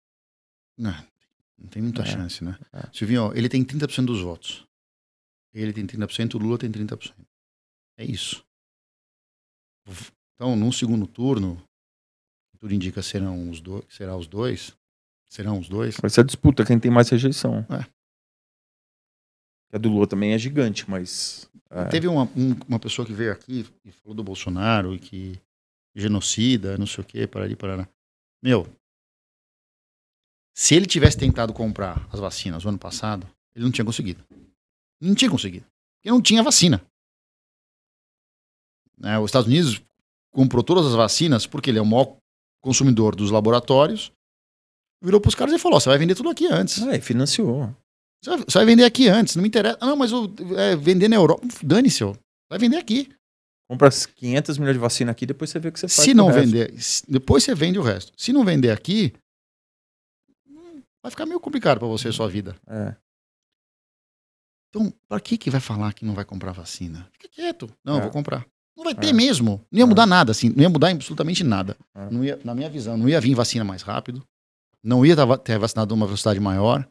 Não, 0.78 0.94
não 1.58 1.68
tem 1.68 1.82
muita 1.82 2.04
é, 2.04 2.06
chance, 2.06 2.44
né? 2.44 2.58
É. 2.74 2.90
Silvinho, 2.94 3.32
ele 3.36 3.50
tem 3.50 3.64
30% 3.64 4.06
dos 4.06 4.22
votos. 4.22 4.66
Ele 5.54 5.74
tem 5.74 5.88
30%, 5.88 6.36
o 6.36 6.38
Lula 6.38 6.58
tem 6.58 6.72
30%. 6.72 7.14
É 7.98 8.06
isso. 8.06 8.46
Então, 10.36 10.56
num 10.56 10.72
segundo 10.72 11.08
turno, 11.08 11.62
tudo 12.60 12.74
indica 12.74 13.02
serão 13.02 13.50
os 13.50 13.60
dois, 13.60 13.86
será 13.90 14.16
os 14.16 14.28
dois. 14.28 14.78
Serão 15.30 15.60
os 15.60 15.68
dois. 15.68 15.98
Vai 15.98 16.10
ser 16.10 16.22
a 16.22 16.24
disputa, 16.24 16.66
quem 16.66 16.80
tem 16.80 16.90
mais 16.90 17.10
rejeição. 17.10 17.66
É. 17.70 17.86
A 19.74 19.78
do 19.78 19.90
Lula 19.90 20.08
também 20.08 20.34
é 20.34 20.38
gigante, 20.38 20.90
mas. 20.90 21.50
É. 21.70 21.86
Teve 21.86 22.08
uma, 22.08 22.24
um, 22.36 22.56
uma 22.68 22.80
pessoa 22.80 23.06
que 23.06 23.14
veio 23.14 23.34
aqui 23.34 23.66
e 23.84 23.92
falou 23.92 24.16
do 24.16 24.24
Bolsonaro 24.24 24.96
e 24.96 25.00
que 25.00 25.42
genocida, 25.94 26.78
não 26.78 26.88
sei 26.88 27.04
o 27.04 27.08
quê, 27.08 27.28
para 27.28 27.44
ali, 27.44 27.56
para 27.56 27.90
Meu, 28.42 28.68
se 30.58 30.74
ele 30.74 30.88
tivesse 30.88 31.16
tentado 31.16 31.54
comprar 31.54 32.08
as 32.12 32.20
vacinas 32.20 32.64
no 32.64 32.70
ano 32.70 32.80
passado, 32.80 33.30
ele 33.56 33.64
não 33.64 33.72
tinha 33.72 33.86
conseguido. 33.86 34.26
Não 35.00 35.14
tinha 35.14 35.30
conseguido. 35.30 35.68
Porque 35.98 36.10
não 36.10 36.20
tinha 36.20 36.42
vacina. 36.42 36.84
Né, 38.98 39.20
os 39.20 39.26
Estados 39.26 39.48
Unidos 39.48 39.80
comprou 40.34 40.64
todas 40.64 40.88
as 40.88 40.96
vacinas 40.96 41.46
porque 41.46 41.70
ele 41.70 41.78
é 41.78 41.82
o 41.82 41.86
maior 41.86 42.18
consumidor 42.60 43.16
dos 43.16 43.30
laboratórios. 43.30 44.12
Virou 45.00 45.22
para 45.22 45.30
os 45.30 45.36
caras 45.36 45.54
e 45.54 45.60
falou: 45.60 45.80
você 45.80 45.90
vai 45.90 46.00
vender 46.00 46.16
tudo 46.16 46.30
aqui 46.30 46.48
antes. 46.48 46.82
É, 46.88 47.00
financiou. 47.00 47.72
Você 48.24 48.32
vai, 48.32 48.40
você 48.40 48.58
vai, 48.58 48.66
vender 48.66 48.84
aqui 48.84 49.08
antes, 49.08 49.36
não 49.36 49.44
me 49.44 49.50
interessa. 49.50 49.78
não, 49.80 49.96
mas 49.96 50.12
eu, 50.12 50.34
é, 50.58 50.76
vender 50.76 51.08
na 51.08 51.18
Europa, 51.18 51.46
dane-se, 51.62 52.04
vai 52.50 52.58
vender 52.58 52.78
aqui. 52.78 53.08
Compra 53.70 53.92
500 53.92 54.58
milhões 54.58 54.76
de 54.76 54.80
vacina 54.80 55.12
aqui, 55.12 55.28
depois 55.28 55.52
você 55.52 55.60
vê 55.60 55.70
o 55.70 55.72
que 55.72 55.80
você 55.80 55.88
faz. 55.88 56.04
Se 56.04 56.16
não 56.16 56.32
vender, 56.32 56.74
depois 57.08 57.44
você 57.44 57.54
vende 57.54 57.78
o 57.78 57.84
resto. 57.84 58.12
Se 58.18 58.34
não 58.34 58.44
vender 58.44 58.72
aqui, 58.72 59.14
vai 61.08 61.12
ficar 61.12 61.26
meio 61.26 61.40
complicado 61.40 61.80
para 61.80 61.88
você 61.88 62.10
a 62.10 62.14
sua 62.14 62.28
vida. 62.28 62.56
É. 62.68 62.96
Então, 64.70 64.94
para 65.08 65.20
que 65.20 65.38
que 65.38 65.50
vai 65.50 65.62
falar 65.62 65.94
que 65.94 66.06
não 66.06 66.14
vai 66.14 66.26
comprar 66.26 66.52
vacina? 66.52 67.10
Fica 67.14 67.30
quieto. 67.30 67.70
Não, 67.84 67.98
é. 67.98 68.02
vou 68.02 68.12
comprar. 68.12 68.46
Não 68.76 68.84
vai 68.84 68.94
ter 68.94 69.10
é. 69.10 69.14
mesmo. 69.14 69.66
Não 69.72 69.80
ia 69.80 69.88
mudar 69.88 70.04
é. 70.04 70.08
nada, 70.08 70.32
assim. 70.32 70.50
Não 70.50 70.62
ia 70.62 70.70
mudar 70.70 70.92
absolutamente 70.92 71.44
nada. 71.44 71.78
É. 71.96 72.10
Não 72.12 72.24
ia, 72.24 72.40
na 72.44 72.54
minha 72.54 72.70
visão, 72.70 72.98
não 72.98 73.08
ia 73.08 73.22
vir 73.22 73.34
vacina 73.34 73.64
mais 73.64 73.82
rápido. 73.82 74.26
Não 74.84 75.06
ia 75.06 75.16
ter 75.38 75.58
vacinado 75.58 75.96
uma 75.96 76.06
velocidade 76.06 76.40
maior. 76.40 76.88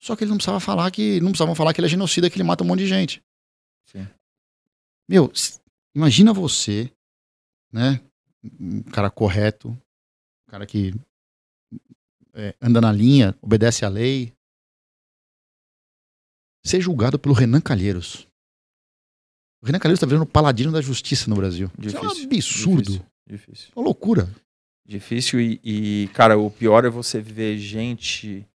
Só 0.00 0.16
que 0.16 0.24
ele 0.24 0.30
não 0.30 0.38
precisava 0.38 0.60
falar 0.60 0.90
que. 0.90 1.20
Não 1.20 1.30
precisavam 1.30 1.54
falar 1.54 1.72
que 1.74 1.80
ele 1.80 1.86
é 1.86 1.90
genocida, 1.90 2.30
que 2.30 2.36
ele 2.36 2.44
mata 2.44 2.64
um 2.64 2.66
monte 2.66 2.80
de 2.80 2.86
gente. 2.86 3.22
Sim. 3.86 4.06
Meu, 5.08 5.30
imagina 5.94 6.32
você, 6.32 6.90
né? 7.72 8.00
Um 8.58 8.82
cara 8.82 9.10
correto, 9.10 9.68
um 9.70 10.50
cara 10.50 10.66
que 10.66 10.94
é, 12.34 12.54
anda 12.60 12.80
na 12.80 12.92
linha, 12.92 13.34
obedece 13.40 13.84
à 13.84 13.88
lei, 13.88 14.32
ser 16.64 16.80
julgado 16.80 17.18
pelo 17.18 17.34
Renan 17.34 17.60
Calheiros. 17.60 18.26
O 19.62 19.66
Renan 19.66 19.78
Calheiros 19.78 19.98
está 19.98 20.06
virando 20.06 20.26
paladino 20.26 20.70
da 20.70 20.80
justiça 20.80 21.28
no 21.28 21.36
Brasil. 21.36 21.70
Difícil, 21.78 21.88
Isso 21.88 21.96
é 21.96 22.08
um 22.08 22.34
absurdo. 22.34 22.92
Difícil. 22.92 23.06
difícil. 23.28 23.72
Uma 23.74 23.84
loucura. 23.84 24.28
Difícil 24.86 25.40
e, 25.40 25.60
e, 25.62 26.08
cara, 26.14 26.38
o 26.38 26.50
pior 26.50 26.84
é 26.84 26.90
você 26.90 27.20
ver 27.20 27.58
gente 27.58 28.46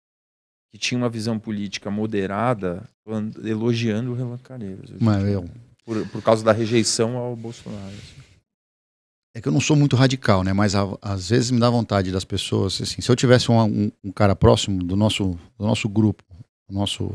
que 0.71 0.77
tinha 0.77 0.97
uma 0.97 1.09
visão 1.09 1.37
política 1.37 1.91
moderada 1.91 2.89
elogiando 3.43 4.11
o 4.11 4.15
Renan 4.15 4.37
Calheiros. 4.39 4.91
Mas 4.99 5.23
eu... 5.25 5.45
por, 5.85 6.07
por 6.07 6.23
causa 6.23 6.43
da 6.43 6.51
rejeição 6.51 7.17
ao 7.17 7.35
Bolsonaro. 7.35 7.93
Assim. 7.93 8.32
É 9.35 9.41
que 9.41 9.47
eu 9.47 9.51
não 9.51 9.59
sou 9.59 9.75
muito 9.75 9.95
radical, 9.95 10.43
né? 10.43 10.53
Mas 10.53 10.75
a, 10.75 10.83
às 11.01 11.29
vezes 11.29 11.49
me 11.49 11.59
dá 11.59 11.69
vontade 11.69 12.11
das 12.11 12.23
pessoas, 12.23 12.79
assim, 12.79 13.01
se 13.01 13.09
eu 13.09 13.15
tivesse 13.15 13.51
um, 13.51 13.59
um, 13.63 13.91
um 14.03 14.11
cara 14.11 14.35
próximo 14.35 14.83
do 14.83 14.95
nosso, 14.95 15.31
do 15.57 15.65
nosso 15.65 15.89
grupo, 15.89 16.23
do 16.69 16.75
nosso 16.75 17.11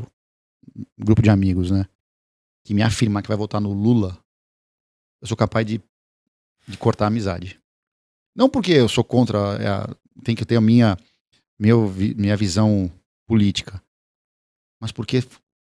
grupo 0.97 1.21
de 1.21 1.29
amigos, 1.29 1.71
né? 1.71 1.85
Que 2.65 2.73
me 2.73 2.81
afirmar 2.81 3.21
que 3.21 3.29
vai 3.29 3.37
votar 3.37 3.61
no 3.61 3.71
Lula, 3.71 4.17
eu 5.21 5.27
sou 5.27 5.37
capaz 5.37 5.65
de, 5.65 5.81
de 6.67 6.77
cortar 6.77 7.05
a 7.05 7.07
amizade. 7.07 7.59
Não 8.35 8.49
porque 8.49 8.73
eu 8.73 8.89
sou 8.89 9.03
contra, 9.03 9.37
é, 9.55 9.95
tem 10.23 10.35
que 10.35 10.45
ter 10.45 10.57
a 10.57 10.61
minha, 10.61 10.97
meu, 11.57 11.89
minha 11.89 12.35
visão 12.35 12.91
política, 13.25 13.81
mas 14.81 14.91
porque 14.91 15.23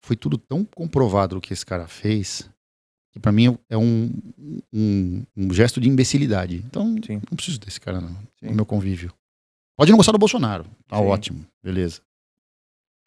foi 0.04 0.16
tudo 0.16 0.38
tão 0.38 0.64
comprovado 0.64 1.38
o 1.38 1.42
que 1.42 1.54
esse 1.54 1.66
cara 1.66 1.88
fez, 1.88 2.48
que 3.16 3.20
para 3.22 3.32
mim 3.32 3.58
é 3.70 3.78
um, 3.78 4.12
um, 4.74 5.24
um, 5.38 5.54
gesto 5.54 5.80
de 5.80 5.88
imbecilidade. 5.88 6.58
Então, 6.58 6.94
Sim. 7.02 7.22
não 7.32 7.38
preciso 7.38 7.62
desse 7.62 7.80
cara 7.80 8.02
não, 8.02 8.14
no 8.42 8.54
meu 8.54 8.66
convívio. 8.66 9.14
Pode 9.78 9.90
não 9.90 9.96
gostar 9.96 10.12
do 10.12 10.18
Bolsonaro, 10.18 10.66
tá 10.86 10.98
Sim. 10.98 11.04
ótimo, 11.04 11.46
beleza. 11.64 12.02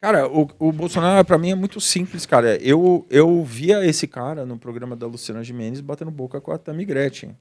Cara, 0.01 0.27
o, 0.27 0.49
o 0.57 0.71
Bolsonaro 0.71 1.23
para 1.23 1.37
mim 1.37 1.51
é 1.51 1.55
muito 1.55 1.79
simples, 1.79 2.25
cara. 2.25 2.55
Eu, 2.57 3.05
eu 3.07 3.43
via 3.43 3.85
esse 3.85 4.07
cara 4.07 4.47
no 4.47 4.57
programa 4.57 4.95
da 4.95 5.05
Luciana 5.05 5.43
Gimenez 5.43 5.79
batendo 5.79 6.09
boca 6.09 6.41
com 6.41 6.51
a 6.51 6.57
Tammy 6.57 6.85
Gretchen. 6.85 7.37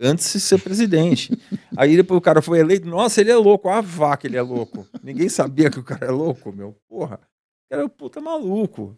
Antes 0.00 0.32
de 0.32 0.40
ser 0.40 0.60
presidente. 0.60 1.38
Aí 1.76 1.94
depois 1.94 2.18
o 2.18 2.22
cara 2.22 2.42
foi 2.42 2.58
eleito. 2.58 2.88
Nossa, 2.88 3.20
ele 3.20 3.30
é 3.30 3.36
louco. 3.36 3.68
A 3.68 3.80
vaca, 3.80 4.26
ele 4.26 4.36
é 4.36 4.42
louco. 4.42 4.86
Ninguém 5.02 5.28
sabia 5.28 5.70
que 5.70 5.78
o 5.78 5.84
cara 5.84 6.06
é 6.06 6.10
louco, 6.10 6.50
meu. 6.50 6.74
Porra. 6.88 7.20
O 7.72 7.88
puta 7.88 8.20
maluco. 8.20 8.96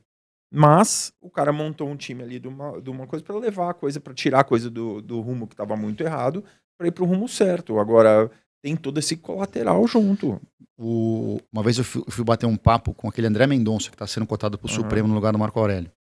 Mas 0.51 1.13
o 1.21 1.31
cara 1.31 1.53
montou 1.53 1.89
um 1.89 1.97
time 1.97 2.23
ali 2.23 2.39
de 2.39 2.49
uma, 2.49 2.81
de 2.81 2.89
uma 2.89 3.07
coisa 3.07 3.25
para 3.25 3.37
levar 3.37 3.71
a 3.71 3.75
coisa, 3.75 4.01
para 4.01 4.15
tirar 4.15 4.41
a 4.41 4.45
coisa 4.45 4.71
do, 4.71 5.03
do 5.03 5.21
rumo 5.21 5.47
que 5.47 5.55
estava 5.55 5.77
muito 5.77 6.03
errado, 6.03 6.43
para 6.79 6.89
ir 6.89 6.93
pro 6.93 7.05
rumo 7.05 7.29
certo. 7.29 7.79
Agora 7.79 8.31
tem 8.63 8.77
todo 8.77 8.99
esse 8.99 9.17
colateral 9.17 9.87
junto. 9.87 10.41
O, 10.79 11.39
uma 11.53 11.63
vez 11.63 11.79
eu 11.79 11.85
fui, 11.85 12.03
eu 12.07 12.13
fui, 12.13 12.25
bater 12.25 12.47
um 12.47 12.57
papo 12.57 12.95
com 12.95 13.09
aquele 13.09 13.27
André 13.27 13.47
Mendonça, 13.47 13.91
que 13.91 13.95
está 13.95 14.07
sendo 14.07 14.27
cotado 14.27 14.59
pro 14.59 14.69
uhum. 14.69 14.75
Supremo 14.75 15.09
no 15.09 15.15
lugar 15.15 15.33
do 15.33 15.39
Marco 15.39 15.59
Aurélio. 15.59 15.93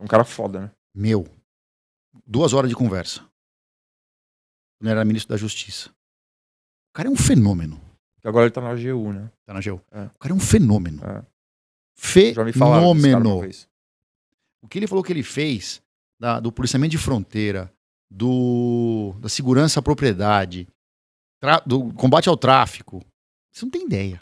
Um 0.00 0.06
cara 0.06 0.24
foda, 0.24 0.60
né? 0.60 0.70
Meu. 0.94 1.26
Duas 2.26 2.52
horas 2.52 2.68
de 2.68 2.76
conversa. 2.76 3.24
Ele 4.80 4.90
era 4.90 5.04
ministro 5.04 5.32
da 5.32 5.36
Justiça. 5.36 5.90
O 5.90 6.94
cara 6.94 7.08
é 7.08 7.12
um 7.12 7.16
fenômeno. 7.16 7.80
Que 8.20 8.28
agora 8.28 8.44
ele 8.44 8.52
tá 8.52 8.60
na 8.60 8.70
AGU, 8.70 9.12
né? 9.12 9.30
Tá 9.46 9.52
na 9.52 9.60
AGU. 9.60 9.80
É. 9.90 10.04
O 10.04 10.18
cara 10.18 10.34
é 10.34 10.36
um 10.36 10.40
fenômeno. 10.40 11.02
É. 11.04 11.24
Fenômeno. 11.94 13.40
O 14.62 14.68
que 14.68 14.78
ele 14.78 14.86
falou 14.86 15.02
que 15.02 15.12
ele 15.12 15.22
fez 15.22 15.82
da, 16.20 16.38
do 16.38 16.52
policiamento 16.52 16.92
de 16.92 16.98
fronteira, 16.98 17.72
do, 18.10 19.14
da 19.20 19.28
segurança 19.28 19.80
à 19.80 19.82
propriedade, 19.82 20.68
do 21.66 21.92
combate 21.94 22.28
ao 22.28 22.36
tráfico, 22.36 23.04
você 23.52 23.64
não 23.64 23.70
tem 23.70 23.84
ideia. 23.84 24.20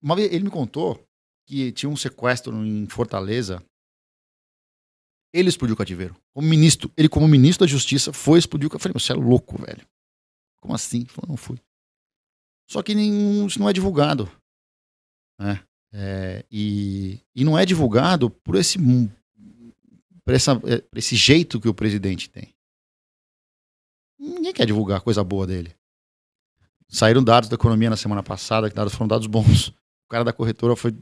Uma 0.00 0.14
vez 0.14 0.32
ele 0.32 0.44
me 0.44 0.50
contou 0.50 1.04
que 1.46 1.72
tinha 1.72 1.90
um 1.90 1.96
sequestro 1.96 2.54
em 2.64 2.86
Fortaleza. 2.86 3.62
Ele 5.32 5.48
explodiu 5.48 5.74
o 5.74 5.76
cativeiro. 5.76 6.16
Como 6.34 6.46
ministro, 6.46 6.90
ele 6.96 7.08
como 7.08 7.26
ministro 7.28 7.66
da 7.66 7.70
Justiça 7.70 8.12
foi 8.12 8.38
explodir 8.38 8.68
o 8.68 8.70
cativeiro. 8.70 8.96
Eu 8.96 9.00
falei, 9.00 9.06
você 9.06 9.12
é 9.12 9.28
louco, 9.28 9.58
velho. 9.60 9.86
Como 10.60 10.74
assim? 10.74 11.00
Ele 11.00 11.08
falou, 11.08 11.30
não 11.30 11.36
fui. 11.36 11.58
Só 12.68 12.82
que 12.82 12.94
nenhum, 12.94 13.46
isso 13.46 13.58
não 13.58 13.68
é 13.68 13.72
divulgado. 13.72 14.30
Né? 15.38 15.62
É, 15.92 16.44
e, 16.50 17.20
e 17.34 17.44
não 17.44 17.56
é 17.56 17.64
divulgado 17.64 18.28
por 18.28 18.54
esse, 18.56 18.78
por, 20.24 20.34
essa, 20.34 20.52
é, 20.64 20.78
por 20.78 20.98
esse 20.98 21.16
jeito 21.16 21.60
que 21.60 21.68
o 21.68 21.74
presidente 21.74 22.28
tem. 22.28 22.54
Ninguém 24.18 24.52
quer 24.52 24.66
divulgar 24.66 25.00
coisa 25.00 25.22
boa 25.22 25.46
dele. 25.46 25.74
Saíram 26.88 27.22
dados 27.22 27.48
da 27.48 27.54
economia 27.54 27.90
na 27.90 27.96
semana 27.96 28.22
passada, 28.22 28.68
que 28.68 28.76
dados 28.76 28.94
foram 28.94 29.08
dados 29.08 29.26
bons. 29.26 29.68
O 29.68 30.08
cara 30.08 30.24
da 30.24 30.32
corretora 30.32 30.76
foi 30.76 30.94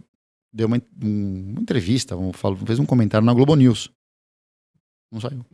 deu 0.54 0.68
uma, 0.68 0.80
uma 1.02 1.60
entrevista, 1.60 2.16
um, 2.16 2.32
fez 2.32 2.78
um 2.78 2.86
comentário 2.86 3.26
na 3.26 3.34
Globo 3.34 3.56
News. 3.56 3.90
Não 5.10 5.20
saiu. 5.20 5.44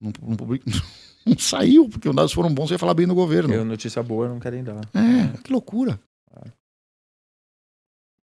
Não, 0.00 0.12
não, 0.22 0.36
não 1.26 1.38
saiu, 1.38 1.88
porque 1.88 2.08
os 2.08 2.14
dados 2.14 2.32
foram 2.32 2.54
bons, 2.54 2.68
você 2.68 2.74
ia 2.74 2.78
falar 2.78 2.94
bem 2.94 3.06
do 3.06 3.14
governo. 3.14 3.48
Porque 3.48 3.64
notícia 3.64 4.02
boa 4.02 4.28
não 4.28 4.38
querem 4.38 4.62
dar. 4.62 4.80
É, 4.94 5.36
que 5.42 5.52
loucura. 5.52 6.00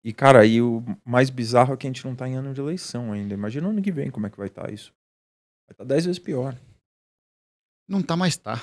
E, 0.02 0.12
cara, 0.12 0.40
aí 0.40 0.62
o 0.62 0.82
mais 1.04 1.28
bizarro 1.28 1.74
é 1.74 1.76
que 1.76 1.86
a 1.86 1.90
gente 1.90 2.04
não 2.04 2.16
tá 2.16 2.26
em 2.28 2.34
ano 2.34 2.54
de 2.54 2.60
eleição 2.60 3.12
ainda. 3.12 3.34
Imagina 3.34 3.68
ano 3.68 3.82
que 3.82 3.92
vem 3.92 4.10
como 4.10 4.26
é 4.26 4.30
que 4.30 4.38
vai 4.38 4.48
estar 4.48 4.64
tá 4.64 4.72
isso. 4.72 4.92
Vai 5.66 5.74
estar 5.74 5.84
tá 5.84 5.88
dez 5.88 6.06
vezes 6.06 6.18
pior. 6.18 6.56
Não 7.86 8.02
tá 8.02 8.16
mais 8.16 8.36
tá. 8.36 8.56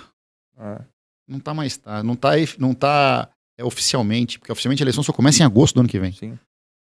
É. 0.57 0.85
Não 1.27 1.39
tá 1.39 1.53
mais 1.53 1.77
tá. 1.77 2.01
Não 2.01 2.15
tá, 2.15 2.31
não 2.57 2.73
tá 2.73 3.29
é, 3.57 3.63
oficialmente, 3.63 4.39
porque 4.39 4.51
oficialmente 4.51 4.81
a 4.81 4.85
eleição 4.85 5.03
só 5.03 5.13
começa 5.13 5.43
em 5.43 5.45
agosto 5.45 5.75
do 5.75 5.81
ano 5.81 5.89
que 5.89 5.99
vem. 5.99 6.11
Sim. 6.11 6.39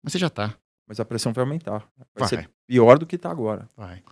Mas 0.02 0.12
você 0.12 0.18
já 0.18 0.30
tá. 0.30 0.56
Mas 0.86 0.98
a 0.98 1.04
pressão 1.04 1.32
vai 1.32 1.44
aumentar. 1.44 1.80
Vai, 1.96 2.06
vai. 2.16 2.28
ser 2.28 2.50
pior 2.66 2.98
do 2.98 3.06
que 3.06 3.18
tá 3.18 3.30
agora. 3.30 3.68
Vai. 3.76 4.02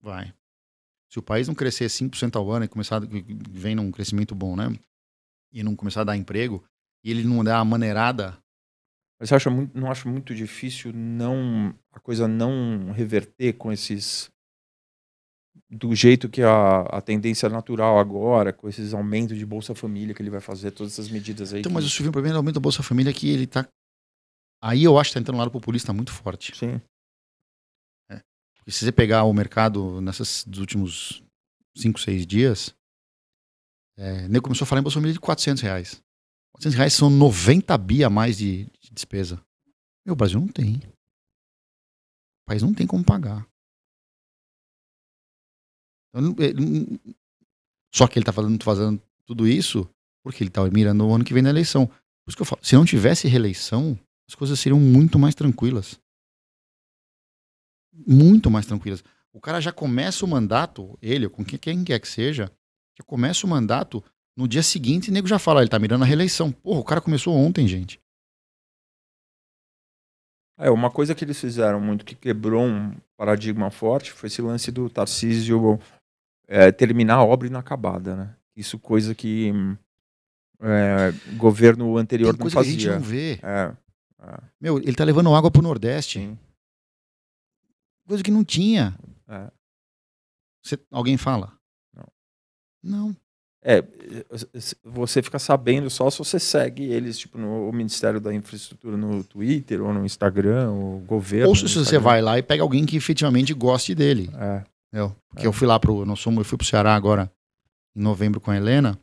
Vai. 0.00 0.34
Se 1.10 1.18
o 1.18 1.22
país 1.22 1.48
não 1.48 1.54
crescer 1.54 1.86
5% 1.86 2.36
ao 2.36 2.50
ano 2.50 2.66
e 2.66 2.68
começar, 2.68 3.00
vem 3.50 3.74
num 3.74 3.90
crescimento 3.90 4.34
bom, 4.34 4.54
né? 4.54 4.64
E 5.50 5.62
não 5.62 5.74
começar 5.74 6.02
a 6.02 6.04
dar 6.04 6.16
emprego, 6.16 6.62
e 7.02 7.10
ele 7.10 7.24
não 7.24 7.42
der 7.42 7.54
a 7.54 7.64
maneirada. 7.64 8.36
Mas 9.18 9.28
você 9.28 9.34
acha 9.34 9.50
muito, 9.50 9.76
não 9.76 9.90
acho 9.90 10.08
muito 10.08 10.34
difícil 10.34 10.92
não 10.92 11.74
a 11.92 11.98
coisa 11.98 12.28
não 12.28 12.92
reverter 12.92 13.54
com 13.54 13.72
esses 13.72 14.30
do 15.70 15.94
jeito 15.94 16.28
que 16.28 16.42
a, 16.42 16.80
a 16.82 17.00
tendência 17.00 17.48
natural 17.48 17.98
agora, 17.98 18.52
com 18.52 18.68
esses 18.68 18.94
aumentos 18.94 19.36
de 19.36 19.44
Bolsa 19.44 19.74
Família 19.74 20.14
que 20.14 20.22
ele 20.22 20.30
vai 20.30 20.40
fazer, 20.40 20.70
todas 20.70 20.92
essas 20.92 21.10
medidas 21.10 21.52
aí. 21.52 21.60
Então, 21.60 21.70
que... 21.70 21.74
mas 21.74 21.84
o 21.84 21.90
Silvio, 21.90 22.10
o 22.10 22.12
problema 22.12 22.34
do 22.34 22.38
aumento 22.38 22.54
da 22.54 22.60
Bolsa 22.60 22.82
Família 22.82 23.10
é 23.10 23.14
que 23.14 23.28
ele 23.28 23.46
tá. 23.46 23.68
Aí 24.62 24.84
eu 24.84 24.98
acho 24.98 25.10
que 25.10 25.14
tá 25.14 25.20
entrando 25.20 25.36
no 25.36 25.40
lado 25.40 25.50
populista 25.50 25.92
muito 25.92 26.12
forte. 26.12 26.56
Sim. 26.56 26.80
É. 28.10 28.20
Porque 28.56 28.70
se 28.70 28.84
você 28.84 28.92
pegar 28.92 29.24
o 29.24 29.32
mercado 29.32 30.00
nesses 30.00 30.46
últimos 30.56 31.22
5, 31.76 32.00
6 32.00 32.26
dias, 32.26 32.74
é, 33.96 34.26
nem 34.28 34.40
começou 34.40 34.64
a 34.64 34.66
falar 34.66 34.80
em 34.80 34.82
Bolsa 34.82 34.94
Família 34.94 35.12
de 35.12 35.20
400 35.20 35.62
reais. 35.62 36.00
400 36.54 36.76
reais 36.76 36.92
são 36.94 37.10
90 37.10 37.76
bi 37.78 38.02
a 38.02 38.10
mais 38.10 38.38
de 38.38 38.66
despesa. 38.98 39.42
Meu, 40.04 40.12
o 40.12 40.16
Brasil 40.16 40.40
não 40.40 40.48
tem. 40.48 40.76
O 42.42 42.46
país 42.46 42.62
não 42.62 42.74
tem 42.74 42.86
como 42.86 43.04
pagar. 43.04 43.46
Só 47.94 48.06
que 48.06 48.18
ele 48.18 48.22
está 48.22 48.32
fazendo, 48.32 48.64
fazendo 48.64 49.02
tudo 49.24 49.46
isso 49.46 49.88
porque 50.22 50.42
ele 50.42 50.50
está 50.50 50.62
mirando 50.64 51.06
o 51.06 51.14
ano 51.14 51.24
que 51.24 51.32
vem 51.32 51.42
na 51.42 51.50
eleição. 51.50 51.86
Por 51.86 52.28
isso 52.28 52.36
que 52.36 52.42
eu 52.42 52.46
falo, 52.46 52.64
se 52.64 52.74
não 52.74 52.84
tivesse 52.84 53.28
reeleição, 53.28 53.98
as 54.28 54.34
coisas 54.34 54.58
seriam 54.60 54.80
muito 54.80 55.18
mais 55.18 55.34
tranquilas. 55.34 55.98
Muito 58.06 58.50
mais 58.50 58.66
tranquilas. 58.66 59.02
O 59.32 59.40
cara 59.40 59.60
já 59.60 59.72
começa 59.72 60.24
o 60.24 60.28
mandato, 60.28 60.98
ele, 61.00 61.28
com 61.28 61.44
quem 61.44 61.84
quer 61.84 61.98
que 61.98 62.08
seja, 62.08 62.52
já 62.98 63.04
começa 63.04 63.46
o 63.46 63.48
mandato 63.48 64.04
no 64.36 64.46
dia 64.46 64.62
seguinte 64.62 65.10
o 65.10 65.12
nego 65.12 65.26
já 65.26 65.38
fala, 65.38 65.62
ele 65.62 65.68
tá 65.68 65.78
mirando 65.78 66.04
a 66.04 66.06
reeleição. 66.06 66.52
Porra, 66.52 66.78
o 66.80 66.84
cara 66.84 67.00
começou 67.00 67.34
ontem, 67.34 67.66
gente. 67.66 68.00
É, 70.58 70.70
uma 70.70 70.90
coisa 70.90 71.14
que 71.14 71.24
eles 71.24 71.40
fizeram 71.40 71.80
muito 71.80 72.04
que 72.04 72.16
quebrou 72.16 72.64
um 72.64 72.92
paradigma 73.16 73.70
forte 73.70 74.12
foi 74.12 74.26
esse 74.26 74.42
lance 74.42 74.72
do 74.72 74.90
Tarcísio 74.90 75.78
é, 76.48 76.72
terminar 76.72 77.16
a 77.16 77.24
obra 77.24 77.46
inacabada, 77.46 78.16
né? 78.16 78.36
Isso 78.56 78.76
coisa 78.76 79.14
que 79.14 79.52
é, 80.60 81.12
governo 81.36 81.96
anterior 81.96 82.34
Tem 82.34 82.44
não 82.44 82.50
fazia. 82.50 82.72
Que 82.72 82.88
a 82.88 82.92
gente 82.92 83.00
não 83.00 83.00
vê. 83.00 83.38
É, 83.40 83.72
é. 84.20 84.40
Meu, 84.60 84.78
ele 84.78 84.96
tá 84.96 85.04
levando 85.04 85.32
água 85.32 85.50
pro 85.50 85.62
Nordeste. 85.62 86.18
Sim. 86.18 86.38
Coisa 88.06 88.24
que 88.24 88.30
não 88.30 88.42
tinha. 88.42 88.98
É. 89.28 89.50
Você, 90.64 90.78
alguém 90.90 91.16
fala? 91.16 91.56
Não. 91.94 92.06
Não. 92.82 93.16
É, 93.62 93.84
você 94.84 95.20
fica 95.20 95.38
sabendo 95.38 95.90
só 95.90 96.08
se 96.10 96.18
você 96.18 96.38
segue 96.38 96.84
eles, 96.84 97.18
tipo, 97.18 97.36
no 97.36 97.70
Ministério 97.72 98.20
da 98.20 98.32
Infraestrutura 98.32 98.96
no 98.96 99.24
Twitter 99.24 99.82
ou 99.82 99.92
no 99.92 100.06
Instagram, 100.06 100.70
o 100.70 101.00
governo. 101.06 101.48
Ou 101.48 101.56
se 101.56 101.68
você 101.68 101.98
vai 101.98 102.22
lá 102.22 102.38
e 102.38 102.42
pega 102.42 102.62
alguém 102.62 102.86
que 102.86 102.96
efetivamente 102.96 103.52
goste 103.52 103.94
dele. 103.94 104.30
É. 104.34 104.64
Eu, 104.92 105.14
porque 105.28 105.44
é. 105.44 105.46
eu 105.46 105.52
fui 105.52 105.66
lá 105.66 105.78
pro. 105.78 106.06
Nós 106.06 106.20
somos, 106.20 106.38
eu 106.38 106.44
fui 106.44 106.56
pro 106.56 106.66
Ceará 106.66 106.94
agora 106.94 107.30
em 107.94 108.00
novembro 108.00 108.40
com 108.40 108.50
a 108.50 108.56
Helena. 108.56 108.98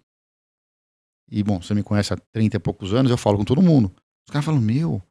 E, 1.30 1.44
bom, 1.44 1.61
você 1.61 1.73
me 1.73 1.84
conhece 1.84 2.14
há 2.14 2.18
30 2.32 2.57
e 2.57 2.60
poucos 2.60 2.94
anos, 2.94 3.11
eu 3.11 3.18
falo 3.18 3.38
com 3.38 3.45
todo 3.45 3.61
mundo. 3.61 3.91
Os 4.27 4.32
caras 4.32 4.45
falam, 4.45 4.61
meu, 4.61 5.02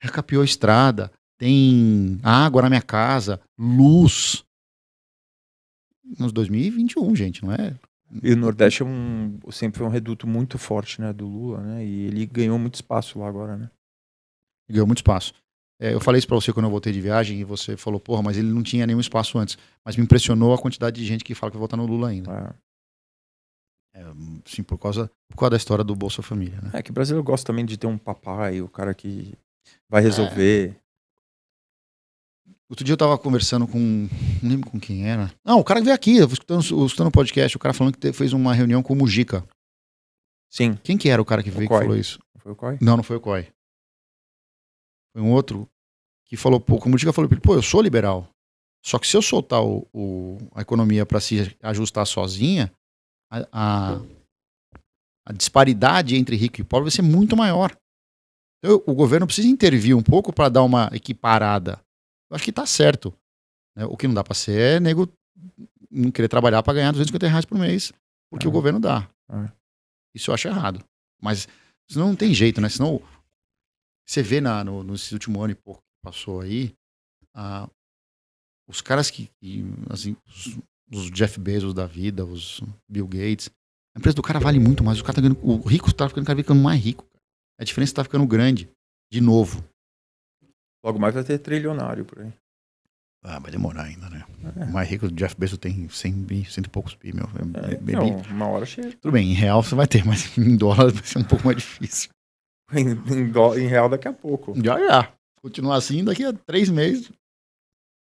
recapiou 0.00 0.42
a 0.42 0.44
estrada, 0.44 1.10
tem 1.38 2.20
água 2.22 2.62
na 2.62 2.68
minha 2.68 2.82
casa, 2.82 3.40
luz. 3.58 4.44
Nos 6.18 6.32
2021, 6.32 7.14
gente, 7.16 7.44
não 7.44 7.52
é? 7.52 7.78
E 8.22 8.32
o 8.32 8.36
Nordeste 8.36 8.82
é 8.82 8.84
um, 8.84 9.38
sempre 9.50 9.78
foi 9.78 9.86
um 9.86 9.90
reduto 9.90 10.26
muito 10.26 10.58
forte, 10.58 11.00
né, 11.00 11.12
do 11.12 11.26
Lula, 11.26 11.60
né? 11.60 11.84
E 11.84 12.06
ele 12.06 12.26
ganhou 12.26 12.58
muito 12.58 12.74
espaço 12.74 13.18
lá 13.18 13.28
agora, 13.28 13.56
né? 13.56 13.70
Ganhou 14.68 14.86
muito 14.86 14.98
espaço. 14.98 15.32
É, 15.80 15.94
eu 15.94 16.00
falei 16.00 16.18
isso 16.18 16.26
pra 16.26 16.36
você 16.36 16.52
quando 16.52 16.66
eu 16.66 16.70
voltei 16.70 16.92
de 16.92 17.00
viagem 17.00 17.40
e 17.40 17.44
você 17.44 17.76
falou, 17.76 17.98
porra, 17.98 18.22
mas 18.22 18.36
ele 18.36 18.48
não 18.52 18.62
tinha 18.62 18.86
nenhum 18.86 19.00
espaço 19.00 19.38
antes. 19.38 19.56
Mas 19.84 19.96
me 19.96 20.02
impressionou 20.02 20.52
a 20.52 20.58
quantidade 20.58 21.00
de 21.00 21.06
gente 21.06 21.24
que 21.24 21.34
fala 21.34 21.50
que 21.50 21.56
vai 21.56 21.62
votar 21.62 21.78
no 21.78 21.86
Lula 21.86 22.08
ainda. 22.08 22.30
É. 22.32 22.70
É, 24.00 24.04
sim, 24.44 24.62
por 24.62 24.78
causa, 24.78 25.10
por 25.28 25.36
causa 25.36 25.50
da 25.50 25.56
história 25.56 25.82
do 25.82 25.96
Bolsa 25.96 26.22
Família, 26.22 26.60
né? 26.60 26.70
É 26.74 26.82
que 26.82 26.90
o 26.90 26.94
brasileiro 26.94 27.24
gosta 27.24 27.46
também 27.46 27.64
de 27.64 27.76
ter 27.76 27.86
um 27.86 27.98
papai, 27.98 28.60
o 28.60 28.68
cara 28.68 28.94
que 28.94 29.34
vai 29.88 30.02
resolver. 30.02 30.70
É. 30.70 30.89
Outro 32.70 32.84
dia 32.84 32.92
eu 32.92 32.96
tava 32.96 33.18
conversando 33.18 33.66
com. 33.66 34.08
Não 34.40 34.48
lembro 34.48 34.70
com 34.70 34.78
quem 34.78 35.04
era. 35.04 35.28
Não, 35.44 35.58
o 35.58 35.64
cara 35.64 35.80
que 35.80 35.86
veio 35.86 35.94
aqui, 35.94 36.18
eu 36.18 36.28
escutando, 36.28 36.60
escutando 36.60 37.08
o 37.08 37.12
podcast, 37.12 37.56
o 37.56 37.58
cara 37.58 37.74
falando 37.74 37.98
que 37.98 38.12
fez 38.12 38.32
uma 38.32 38.54
reunião 38.54 38.80
com 38.80 38.92
o 38.92 38.96
Mujica. 38.96 39.44
Sim. 40.48 40.76
Quem 40.84 40.96
que 40.96 41.08
era 41.08 41.20
o 41.20 41.24
cara 41.24 41.42
que 41.42 41.50
veio 41.50 41.68
que 41.68 41.74
falou 41.74 41.96
isso? 41.96 42.20
Foi 42.38 42.52
o 42.52 42.56
Coi? 42.56 42.78
Não, 42.80 42.96
não 42.96 43.02
foi 43.02 43.16
o 43.16 43.20
Coi. 43.20 43.48
Foi 45.12 45.20
um 45.20 45.32
outro 45.32 45.68
que 46.26 46.36
falou, 46.36 46.60
pô, 46.60 46.76
o 46.76 46.88
Mujica 46.88 47.12
falou, 47.12 47.28
pô, 47.42 47.54
eu 47.54 47.62
sou 47.62 47.82
liberal. 47.82 48.28
Só 48.86 49.00
que 49.00 49.06
se 49.08 49.16
eu 49.16 49.22
soltar 49.22 49.64
o, 49.64 49.84
o 49.92 50.38
a 50.54 50.62
economia 50.62 51.04
para 51.04 51.20
se 51.20 51.56
ajustar 51.60 52.06
sozinha, 52.06 52.72
a, 53.28 53.46
a, 53.52 54.00
a, 55.26 55.32
disparidade 55.32 56.14
entre 56.14 56.36
rico 56.36 56.60
e 56.60 56.64
pobre 56.64 56.84
vai 56.84 56.92
ser 56.92 57.02
muito 57.02 57.36
maior. 57.36 57.76
Então, 58.58 58.80
o 58.86 58.94
governo 58.94 59.26
precisa 59.26 59.48
intervir 59.48 59.96
um 59.96 60.02
pouco 60.02 60.32
para 60.32 60.48
dar 60.48 60.62
uma 60.62 60.88
equiparada. 60.92 61.80
Eu 62.30 62.36
acho 62.36 62.44
que 62.44 62.52
tá 62.52 62.64
certo. 62.64 63.12
Né? 63.76 63.84
O 63.86 63.96
que 63.96 64.06
não 64.06 64.14
dá 64.14 64.22
para 64.22 64.34
ser 64.34 64.76
é 64.76 64.80
nego 64.80 65.08
não 65.90 66.10
querer 66.10 66.28
trabalhar 66.28 66.62
para 66.62 66.74
ganhar 66.74 66.92
250 66.92 67.26
reais 67.26 67.44
por 67.44 67.58
mês, 67.58 67.92
porque 68.30 68.46
é. 68.46 68.48
o 68.48 68.52
governo 68.52 68.78
dá. 68.78 69.10
É. 69.28 69.50
Isso 70.14 70.30
eu 70.30 70.34
acho 70.34 70.46
errado. 70.46 70.84
Mas 71.20 71.48
senão 71.90 72.08
não 72.08 72.16
tem 72.16 72.32
jeito, 72.32 72.60
né? 72.60 72.68
Senão 72.68 73.02
você 74.06 74.22
vê 74.22 74.40
na, 74.40 74.64
no, 74.64 74.82
nesse 74.82 75.12
último 75.14 75.42
ano 75.42 75.52
e 75.52 75.56
pouco 75.56 75.80
que 75.80 76.02
passou 76.02 76.40
aí, 76.40 76.74
uh, 77.36 77.70
os 78.68 78.80
caras 78.80 79.10
que, 79.10 79.28
que 79.40 79.64
assim, 79.88 80.16
os, 80.26 80.58
os, 80.90 81.10
Jeff 81.10 81.38
Bezos 81.40 81.74
da 81.74 81.86
vida, 81.86 82.24
os 82.24 82.60
Bill 82.88 83.06
Gates, 83.06 83.50
a 83.94 83.98
empresa 83.98 84.16
do 84.16 84.22
cara 84.22 84.38
vale 84.38 84.58
muito 84.58 84.84
mais. 84.84 85.00
O 85.00 85.04
cara 85.04 85.14
tá 85.14 85.20
ganhando, 85.20 85.40
o 85.44 85.58
rico 85.60 85.92
tá 85.92 86.08
ficando, 86.08 86.26
cada 86.26 86.40
ficando 86.40 86.60
mais 86.60 86.80
rico. 86.82 87.04
A 87.58 87.64
diferença 87.64 87.94
tá 87.94 88.04
ficando 88.04 88.26
grande, 88.26 88.70
de 89.12 89.20
novo. 89.20 89.64
Logo 90.84 90.98
mais 90.98 91.14
vai 91.14 91.24
ter 91.24 91.38
trilionário 91.38 92.04
por 92.04 92.20
aí. 92.20 92.32
Ah, 93.22 93.38
vai 93.38 93.50
demorar 93.50 93.84
ainda, 93.84 94.08
né? 94.08 94.24
É. 94.56 94.64
O 94.64 94.72
mais 94.72 94.88
rico 94.88 95.06
do 95.06 95.14
Jeff 95.14 95.36
Bezos 95.38 95.58
tem 95.58 95.88
100, 95.88 96.12
bi, 96.12 96.44
100 96.44 96.64
e 96.64 96.68
poucos 96.68 96.94
bi, 96.94 97.12
meu. 97.12 97.26
É, 97.26 97.74
é, 97.74 97.96
não, 97.96 98.16
uma 98.30 98.46
hora 98.48 98.64
chega. 98.64 98.92
Tudo 98.96 99.12
bem, 99.12 99.30
em 99.30 99.34
real 99.34 99.62
você 99.62 99.74
vai 99.74 99.86
ter, 99.86 100.04
mas 100.06 100.36
em 100.38 100.56
dólar 100.56 100.90
vai 100.90 101.04
ser 101.04 101.18
um 101.18 101.24
pouco 101.24 101.44
mais 101.44 101.58
difícil. 101.58 102.10
em, 102.72 102.88
em, 102.90 103.30
do, 103.30 103.58
em 103.58 103.66
real 103.66 103.90
daqui 103.90 104.08
a 104.08 104.12
pouco. 104.12 104.54
Já, 104.62 104.78
já. 104.78 105.12
Continuar 105.42 105.76
assim 105.76 106.02
daqui 106.02 106.24
a 106.24 106.32
três 106.32 106.70
meses. 106.70 107.12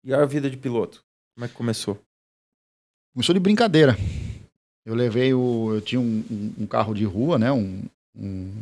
E 0.04 0.12
a 0.12 0.24
vida 0.24 0.50
de 0.50 0.56
piloto? 0.56 1.04
Como 1.34 1.44
é 1.44 1.48
que 1.48 1.54
começou? 1.54 2.00
Começou 3.14 3.32
de 3.32 3.40
brincadeira. 3.40 3.96
Eu 4.84 4.94
levei 4.94 5.34
o. 5.34 5.74
Eu 5.74 5.80
tinha 5.80 6.00
um, 6.00 6.24
um, 6.30 6.54
um 6.60 6.66
carro 6.66 6.94
de 6.94 7.04
rua, 7.04 7.38
né? 7.38 7.50
Um, 7.52 7.82
um. 8.14 8.52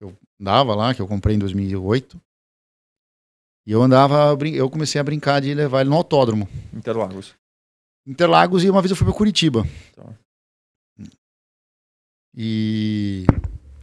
Eu 0.00 0.14
andava 0.40 0.74
lá, 0.74 0.94
que 0.94 1.00
eu 1.00 1.08
comprei 1.08 1.36
em 1.36 1.38
2008. 1.38 2.20
E 3.66 3.72
eu 3.72 3.82
andava. 3.82 4.36
Eu 4.46 4.68
comecei 4.68 5.00
a 5.00 5.04
brincar 5.04 5.40
de 5.40 5.54
levar 5.54 5.80
ele 5.80 5.90
no 5.90 5.96
autódromo. 5.96 6.48
Interlagos. 6.72 7.34
Interlagos 8.06 8.64
e 8.64 8.70
uma 8.70 8.82
vez 8.82 8.90
eu 8.90 8.96
fui 8.96 9.06
para 9.06 9.16
Curitiba. 9.16 9.64
Tá. 9.94 10.12
E. 12.34 13.24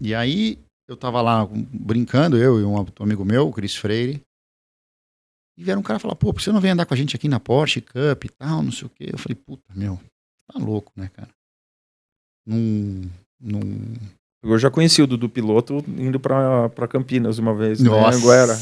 E 0.02 0.16
aí 0.16 0.58
eu 0.88 0.98
tava 0.98 1.22
lá 1.22 1.48
brincando, 1.52 2.38
eu 2.38 2.60
e 2.60 2.64
um 2.64 2.86
amigo 3.00 3.24
meu, 3.24 3.48
o 3.48 3.54
Cris 3.54 3.76
Freire. 3.76 4.22
E 5.58 5.64
vieram 5.64 5.82
um 5.82 5.84
cara 5.84 6.00
falar, 6.00 6.16
pô, 6.16 6.34
por 6.34 6.40
que 6.40 6.44
você 6.44 6.52
não 6.52 6.62
vem 6.62 6.72
andar 6.72 6.86
com 6.86 6.94
a 6.94 6.98
gente 6.98 7.16
aqui 7.16 7.28
na 7.28 7.40
Porsche 7.40 7.82
Cup 7.82 8.24
e 8.24 8.30
tal, 8.30 8.64
não 8.64 8.72
sei 8.72 8.88
o 8.88 8.90
quê. 8.90 9.10
Eu 9.12 9.18
falei, 9.18 9.36
puta, 9.36 9.64
meu, 9.76 10.00
tá 10.48 10.58
louco, 10.58 10.92
né, 10.96 11.10
cara? 11.14 11.30
Num. 12.46 13.10
num... 13.40 13.94
Eu 14.42 14.58
já 14.58 14.72
conheci 14.72 15.02
o 15.02 15.08
Dudu 15.08 15.30
Piloto 15.30 15.84
indo 15.90 16.18
pra, 16.18 16.70
pra 16.70 16.88
Campinas 16.88 17.38
uma 17.38 17.54
vez, 17.54 17.82
né, 17.82 17.90
Nossa. 17.90 18.18
né, 18.18 18.24
Anguera. 18.24 18.58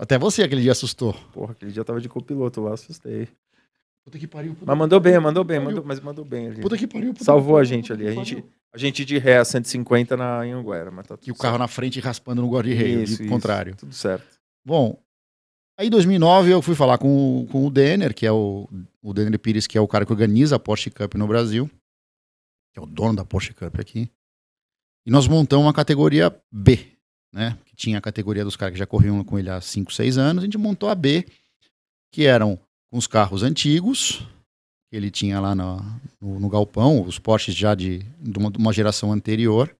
Até 0.00 0.18
você 0.18 0.42
aquele 0.42 0.62
dia 0.62 0.72
assustou. 0.72 1.14
Porra, 1.32 1.52
aquele 1.52 1.72
dia 1.72 1.80
eu 1.80 1.84
tava 1.84 2.00
de 2.00 2.08
copiloto 2.08 2.60
lá, 2.60 2.74
assustei. 2.74 3.28
Puta 4.04 4.18
que 4.18 4.26
pariu. 4.26 4.54
Puta 4.54 4.66
mas 4.66 4.78
mandou 4.78 4.98
bem, 4.98 5.18
mandou 5.20 5.44
bem, 5.44 5.60
mandou, 5.60 5.84
mas 5.84 6.00
mandou 6.00 6.24
bem 6.24 6.48
ali. 6.48 6.60
Puta 6.60 6.76
que 6.76 6.86
pariu. 6.86 7.12
Puta 7.12 7.24
Salvou 7.24 7.56
a 7.56 7.64
gente 7.64 7.92
ali. 7.92 8.08
A 8.08 8.12
gente, 8.12 8.44
a 8.72 8.78
gente 8.78 9.04
de 9.04 9.18
ré 9.18 9.38
a 9.38 9.44
150 9.44 10.16
na 10.16 10.40
Anguera. 10.40 10.90
Mas 10.90 11.06
tá 11.06 11.16
e 11.24 11.30
o 11.30 11.36
carro 11.36 11.58
na 11.58 11.68
frente 11.68 12.00
raspando 12.00 12.42
no 12.42 12.50
guarda-reio, 12.50 13.04
de 13.04 13.28
contrário. 13.28 13.76
Tudo 13.76 13.94
certo. 13.94 14.26
Bom, 14.64 15.00
aí 15.78 15.86
em 15.86 15.90
2009 15.90 16.50
eu 16.50 16.62
fui 16.62 16.74
falar 16.74 16.98
com, 16.98 17.46
com 17.50 17.66
o 17.66 17.70
Denner, 17.70 18.12
que 18.12 18.26
é 18.26 18.32
o, 18.32 18.68
o 19.00 19.12
Denner 19.12 19.38
Pires, 19.38 19.66
que 19.66 19.78
é 19.78 19.80
o 19.80 19.88
cara 19.88 20.04
que 20.04 20.12
organiza 20.12 20.56
a 20.56 20.58
Porsche 20.58 20.90
Cup 20.90 21.14
no 21.14 21.26
Brasil, 21.26 21.70
que 22.72 22.80
é 22.80 22.82
o 22.82 22.86
dono 22.86 23.14
da 23.14 23.24
Porsche 23.24 23.52
Cup 23.52 23.78
aqui. 23.78 24.10
E 25.06 25.10
nós 25.10 25.28
montamos 25.28 25.66
uma 25.66 25.72
categoria 25.72 26.34
B, 26.50 26.86
né? 27.32 27.58
Tinha 27.82 27.98
a 27.98 28.00
categoria 28.00 28.44
dos 28.44 28.54
caras 28.54 28.74
que 28.74 28.78
já 28.78 28.86
corriam 28.86 29.24
com 29.24 29.36
ele 29.36 29.50
há 29.50 29.60
5, 29.60 29.92
6 29.92 30.16
anos. 30.16 30.44
A 30.44 30.46
gente 30.46 30.56
montou 30.56 30.88
a 30.88 30.94
B, 30.94 31.26
que 32.12 32.24
eram 32.26 32.56
os 32.92 33.08
carros 33.08 33.42
antigos, 33.42 34.24
que 34.88 34.94
ele 34.94 35.10
tinha 35.10 35.40
lá 35.40 35.52
no, 35.52 35.78
no, 36.20 36.38
no 36.38 36.48
galpão, 36.48 37.02
os 37.02 37.18
Porsches 37.18 37.56
já 37.56 37.74
de, 37.74 37.98
de, 38.20 38.38
uma, 38.38 38.52
de, 38.52 38.58
uma, 38.58 38.72
geração 38.72 39.12
anterior, 39.12 39.74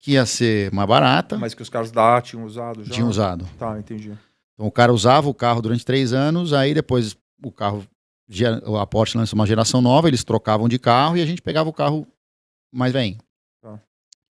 que 0.00 0.14
ia 0.14 0.26
ser 0.26 0.72
mais 0.72 0.88
barata. 0.88 1.38
Mas 1.38 1.54
que 1.54 1.62
os 1.62 1.70
caras 1.70 1.92
da 1.92 2.16
A 2.16 2.20
tinham 2.20 2.44
usado 2.44 2.82
já? 2.82 2.92
Tinham 2.92 3.08
usado. 3.08 3.48
Tá, 3.56 3.78
entendi. 3.78 4.10
Então 4.54 4.66
o 4.66 4.72
cara 4.72 4.92
usava 4.92 5.28
o 5.28 5.34
carro 5.34 5.62
durante 5.62 5.84
três 5.84 6.12
anos, 6.12 6.52
aí 6.52 6.74
depois 6.74 7.16
o 7.44 7.52
carro, 7.52 7.86
a 8.80 8.86
Porsche 8.88 9.16
lançou 9.16 9.38
uma 9.38 9.46
geração 9.46 9.80
nova, 9.80 10.08
eles 10.08 10.24
trocavam 10.24 10.68
de 10.68 10.80
carro 10.80 11.16
e 11.16 11.22
a 11.22 11.26
gente 11.26 11.40
pegava 11.40 11.70
o 11.70 11.72
carro 11.72 12.04
mais 12.72 12.92
velho. 12.92 13.16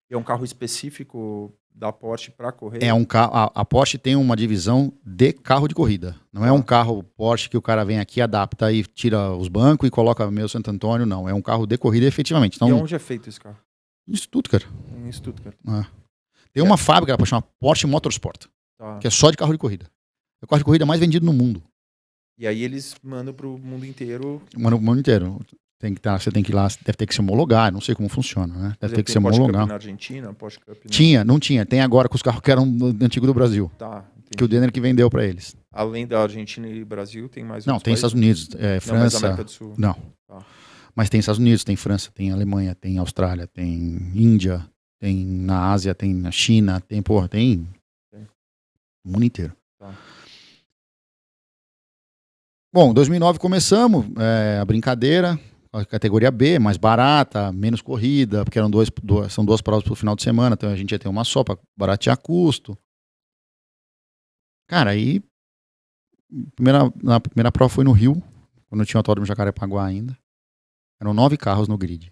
Tá. 0.09 0.15
É 0.15 0.19
um 0.19 0.23
carro 0.23 0.45
específico 0.45 1.53
da 1.75 1.93
Porsche 1.93 2.31
para 2.31 2.53
correr? 2.53 2.83
É 2.83 2.95
um 2.95 3.05
carro. 3.05 3.33
A, 3.35 3.51
a, 3.55 3.65
Porsche 3.65 3.99
tem 3.99 4.15
uma 4.15 4.37
divisão 4.37 4.93
de 5.05 5.33
carro 5.33 5.67
de 5.67 5.75
corrida. 5.75 6.15
Não 6.33 6.45
é 6.45 6.53
um 6.53 6.63
carro 6.63 7.03
Porsche 7.03 7.51
que 7.51 7.57
o 7.57 7.63
cara 7.63 7.85
vem 7.85 7.99
aqui, 7.99 8.21
adapta 8.21 8.73
e 8.73 8.85
tira 8.85 9.33
os 9.35 9.49
bancos 9.49 9.89
e 9.89 9.91
coloca 9.91 10.31
meu 10.31 10.49
Santo 10.49 10.71
Antônio. 10.71 11.05
Não, 11.05 11.29
é 11.29 11.35
um 11.35 11.43
carro 11.43 11.67
de 11.67 11.77
corrida 11.77 12.07
efetivamente. 12.07 12.57
Então, 12.57 12.69
e 12.69 12.73
onde 12.73 12.95
é 12.95 12.99
feito 12.99 13.29
esse 13.29 13.41
carro? 13.41 13.59
Em 14.07 14.15
Stuttgart. 14.15 14.67
Em 15.05 15.11
Stuttgart. 15.11 15.57
É. 15.67 15.87
Tem 16.53 16.63
uma 16.63 16.77
fábrica 16.77 17.17
para 17.17 17.27
chamar 17.27 17.43
Porsche 17.59 17.87
Motorsport, 17.87 18.47
Tá. 18.79 18.99
que 18.99 19.07
é 19.07 19.11
só 19.11 19.31
de 19.31 19.37
carro 19.37 19.53
de 19.53 19.59
corrida. 19.59 19.87
É 20.41 20.45
o 20.45 20.49
carro 20.49 20.61
de 20.61 20.65
corrida 20.65 20.87
mais 20.87 21.01
vendido 21.01 21.27
no 21.27 21.33
mundo. 21.33 21.63
E 22.39 22.47
aí 22.47 22.63
eles 22.63 22.95
mandam 23.03 23.33
pro 23.33 23.59
mundo 23.59 23.87
inteiro. 23.87 24.43
Mano, 24.57 24.77
o 24.77 24.81
mundo 24.81 25.01
inteiro. 25.01 25.41
Tem 25.79 25.93
que 25.93 26.01
tá, 26.01 26.19
você 26.19 26.31
tem 26.31 26.43
que 26.43 26.53
ir 26.53 26.55
lá, 26.55 26.69
deve 26.85 26.97
ter 26.97 27.07
que 27.07 27.15
se 27.15 27.21
homologar, 27.21 27.71
não 27.73 27.81
sei 27.81 27.95
como 27.95 28.09
funciona, 28.09 28.55
né? 28.55 28.77
Deve 28.81 28.95
ter 28.95 29.03
que 29.03 29.11
se 29.11 29.19
homologar. 29.19 29.67
na 29.67 29.75
Argentina, 29.75 30.33
Porsche 30.33 30.59
Cup 30.61 30.85
na... 30.85 30.91
Tinha, 30.91 31.25
não 31.25 31.39
tinha. 31.39 31.67
Tem 31.67 31.81
agora 31.81 32.09
com 32.09 32.15
os 32.17 32.23
carros 32.23 32.41
que 32.41 32.51
eram 32.51 32.67
do 32.71 33.05
antigo 33.05 33.27
do 33.27 33.35
Brasil, 33.35 33.71
Tá, 33.77 34.05
que 34.37 34.43
o 34.43 34.49
Denner 34.49 34.73
que 34.73 34.81
vendeu 34.81 35.11
para 35.11 35.25
eles. 35.25 35.57
Além 35.73 36.07
da 36.07 36.23
Argentina 36.23 36.69
e 36.69 36.85
Brasil, 36.85 37.29
tem 37.29 37.45
mais 37.45 37.67
Não, 37.67 37.79
tem 37.79 37.93
países? 37.93 37.99
Estados 37.99 38.15
Unidos, 38.15 38.49
é, 38.55 38.81
Não, 38.87 38.99
mas 38.99 39.19
França. 39.19 39.45
Do 39.45 39.51
Sul. 39.51 39.75
Não. 39.77 39.95
Tá. 40.27 40.39
Mas 40.95 41.11
tem 41.11 41.19
Estados 41.19 41.41
Unidos, 41.41 41.65
tem 41.65 41.75
França, 41.77 42.11
tem 42.15 42.31
Alemanha, 42.31 42.75
tem 42.75 42.99
Austrália, 42.99 43.47
tem 43.47 43.97
Índia, 44.15 44.65
tem 45.01 45.27
na 45.27 45.73
Ásia, 45.73 45.95
tem 45.95 46.15
na 46.15 46.31
China, 46.31 46.81
tem, 46.81 47.03
porra, 47.03 47.29
tem. 47.29 47.69
Tem. 48.13 48.23
O 49.05 49.11
mundo 49.11 49.25
inteiro. 49.25 49.53
Tá. 49.79 49.93
Bom, 52.73 52.95
2009 52.95 53.39
começamos 53.39 54.07
é, 54.19 54.59
a 54.61 54.65
brincadeira, 54.65 55.39
a 55.75 55.85
categoria 55.85 56.31
B, 56.31 56.59
mais 56.61 56.77
barata, 56.77 57.51
menos 57.53 57.83
corrida, 57.83 58.45
porque 58.45 58.59
eram 58.59 58.71
dois, 58.71 58.89
duas, 59.03 59.33
são 59.33 59.45
duas 59.45 59.61
provas 59.61 59.83
pro 59.83 59.97
final 59.97 60.15
de 60.15 60.23
semana, 60.23 60.55
então 60.55 60.71
a 60.71 60.77
gente 60.77 60.93
ia 60.93 60.99
ter 60.99 61.09
uma 61.09 61.25
só 61.25 61.43
para 61.43 61.59
baratear 61.77 62.17
custo. 62.17 62.79
Cara, 64.69 64.91
aí 64.91 65.21
primeira, 66.55 66.79
na 67.03 67.19
primeira 67.19 67.51
prova 67.51 67.75
foi 67.75 67.83
no 67.83 67.91
Rio, 67.91 68.23
quando 68.69 68.87
tinha 68.87 68.99
o 68.99 69.01
autódromo 69.01 69.27
Jacarepaguá 69.27 69.85
ainda. 69.85 70.17
Eram 71.01 71.13
nove 71.13 71.37
carros 71.37 71.67
no 71.67 71.77
grid. 71.77 72.09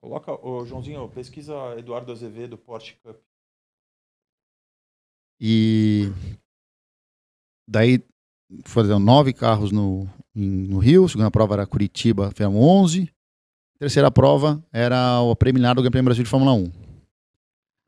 Coloca, 0.00 0.32
ô, 0.44 0.66
Joãozinho, 0.66 1.08
pesquisa 1.08 1.54
Eduardo 1.78 2.10
Azevedo, 2.10 2.58
Porsche 2.58 2.96
Cup. 2.96 3.16
E 5.40 6.06
daí 7.68 8.04
foram 8.64 8.98
nove 8.98 9.32
carros 9.32 9.70
no, 9.70 10.08
em- 10.34 10.66
no 10.68 10.78
Rio, 10.78 11.04
a 11.04 11.08
segunda 11.08 11.30
prova 11.30 11.54
era 11.54 11.66
Curitiba, 11.66 12.30
foram 12.34 12.56
11. 12.56 13.10
A 13.76 13.78
terceira 13.78 14.10
prova 14.10 14.62
era 14.72 15.20
o 15.20 15.34
preliminar 15.34 15.74
do 15.74 15.82
Grande 15.82 15.90
Prêmio 15.92 16.04
Brasil 16.06 16.24
de 16.24 16.30
Fórmula 16.30 16.52
1. 16.52 16.70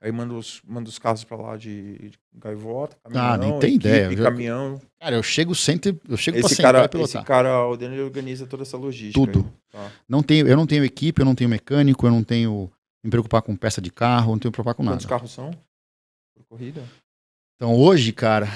Aí 0.00 0.12
manda 0.12 0.34
os, 0.34 0.60
manda 0.66 0.86
os 0.88 0.98
carros 0.98 1.24
pra 1.24 1.34
lá 1.36 1.56
de, 1.56 1.96
de 2.10 2.12
gaivota, 2.34 2.94
caminhão, 3.02 3.24
Ah, 3.24 3.38
nem 3.38 3.58
tem 3.58 3.70
equipe, 3.70 3.88
ideia. 3.88 4.04
Eu 4.12 4.16
já- 4.18 4.24
caminhão. 4.24 4.80
Cara, 5.00 5.16
eu 5.16 5.22
chego 5.22 5.54
sempre, 5.54 5.98
eu 6.06 6.16
chego 6.18 6.38
pra 6.40 6.46
Esse 6.46 6.56
sentar 6.56 6.74
cara, 6.74 6.88
pilotar. 6.88 7.22
esse 7.22 7.26
cara, 7.26 7.66
o 7.66 7.74
Daniel 7.76 8.04
organiza 8.04 8.46
toda 8.46 8.64
essa 8.64 8.76
logística. 8.76 9.18
Tudo. 9.18 9.38
aí. 9.72 9.80
Tá. 9.80 9.90
Não 10.06 10.22
tenho, 10.22 10.46
eu 10.46 10.56
não 10.58 10.66
tenho 10.66 10.84
equipe, 10.84 11.22
eu 11.22 11.24
não 11.24 11.34
tenho 11.34 11.48
mecânico, 11.48 12.06
eu 12.06 12.10
não 12.10 12.22
tenho 12.22 12.70
me 13.02 13.10
preocupar 13.10 13.40
com 13.40 13.56
peça 13.56 13.80
de 13.80 13.90
carro, 13.90 14.26
eu 14.30 14.32
não 14.32 14.38
tenho 14.38 14.50
me 14.50 14.52
preocupar 14.52 14.74
com 14.74 14.82
nada. 14.82 14.96
Quantos 14.96 15.06
carros 15.06 15.30
são 15.32 15.52
por 16.34 16.44
corrida? 16.50 16.82
Então 17.56 17.74
hoje, 17.74 18.12
cara, 18.12 18.46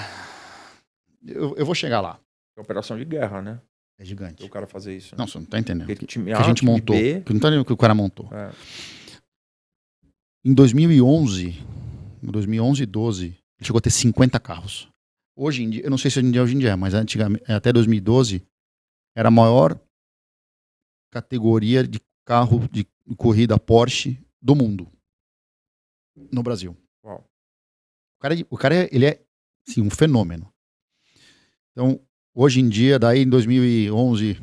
eu, 1.25 1.55
eu 1.57 1.65
vou 1.65 1.73
chegar 1.73 1.99
lá. 2.01 2.19
É 2.55 2.61
operação 2.61 2.95
de 2.97 3.05
guerra, 3.05 3.41
né? 3.41 3.59
É 3.99 4.05
gigante. 4.05 4.43
O 4.45 4.49
cara 4.49 4.65
fazer 4.65 4.95
isso. 4.95 5.13
né? 5.13 5.19
Não, 5.19 5.27
você 5.27 5.37
não 5.37 5.45
tá 5.45 5.59
entendendo. 5.59 5.85
Porque 5.87 5.99
Que, 5.99 6.05
time 6.07 6.25
que 6.25 6.31
A, 6.31 6.39
a 6.39 6.43
gente 6.43 6.63
montou. 6.63 6.95
B, 6.95 7.21
Que 7.21 7.33
não 7.33 7.39
tá 7.39 7.47
entendendo 7.49 7.61
o 7.61 7.65
que 7.65 7.73
o 7.73 7.77
cara 7.77 7.93
montou. 7.93 8.29
é, 8.33 8.51
Em 10.45 10.53
2011, 10.53 11.49
em 12.23 12.31
2011 12.31 12.83
e 12.83 12.85
12, 12.85 13.25
ele 13.25 13.35
chegou 13.61 13.77
a 13.79 13.81
ter 13.81 13.89
50 13.91 14.39
carros. 14.39 14.89
Hoje 15.35 15.63
em 15.63 15.69
dia, 15.69 15.83
eu 15.83 15.89
não 15.89 15.97
sei 15.97 16.09
se 16.09 16.17
hoje 16.19 16.27
em 16.27 16.31
dia, 16.31 16.41
hoje 16.41 16.55
em 16.55 16.59
dia 16.59 16.69
é, 16.71 16.75
mas 16.77 16.93
antigamente, 16.93 17.43
até 17.51 17.73
2012, 17.73 18.45
era 19.15 19.27
a 19.27 19.31
maior 19.31 19.77
categoria 21.11 21.85
de 21.85 21.99
carro 22.25 22.67
de 22.69 22.85
corrida 23.17 23.59
Porsche 23.59 24.17
do 24.41 24.55
mundo. 24.55 24.89
No 26.31 26.41
Brasil. 26.43 26.77
Uau. 27.03 27.19
O 28.17 28.21
cara, 28.21 28.35
o 28.49 28.57
cara 28.57 28.75
é- 28.75 28.89
ele 28.93 29.05
é, 29.05 29.21
sim, 29.67 29.81
um 29.81 29.89
fenômeno. 29.89 30.53
Então, 31.71 31.99
hoje 32.39 32.61
em 32.61 32.69
dia, 32.69 32.97
daí 32.97 33.23
em 33.23 33.29
2011, 33.29 34.41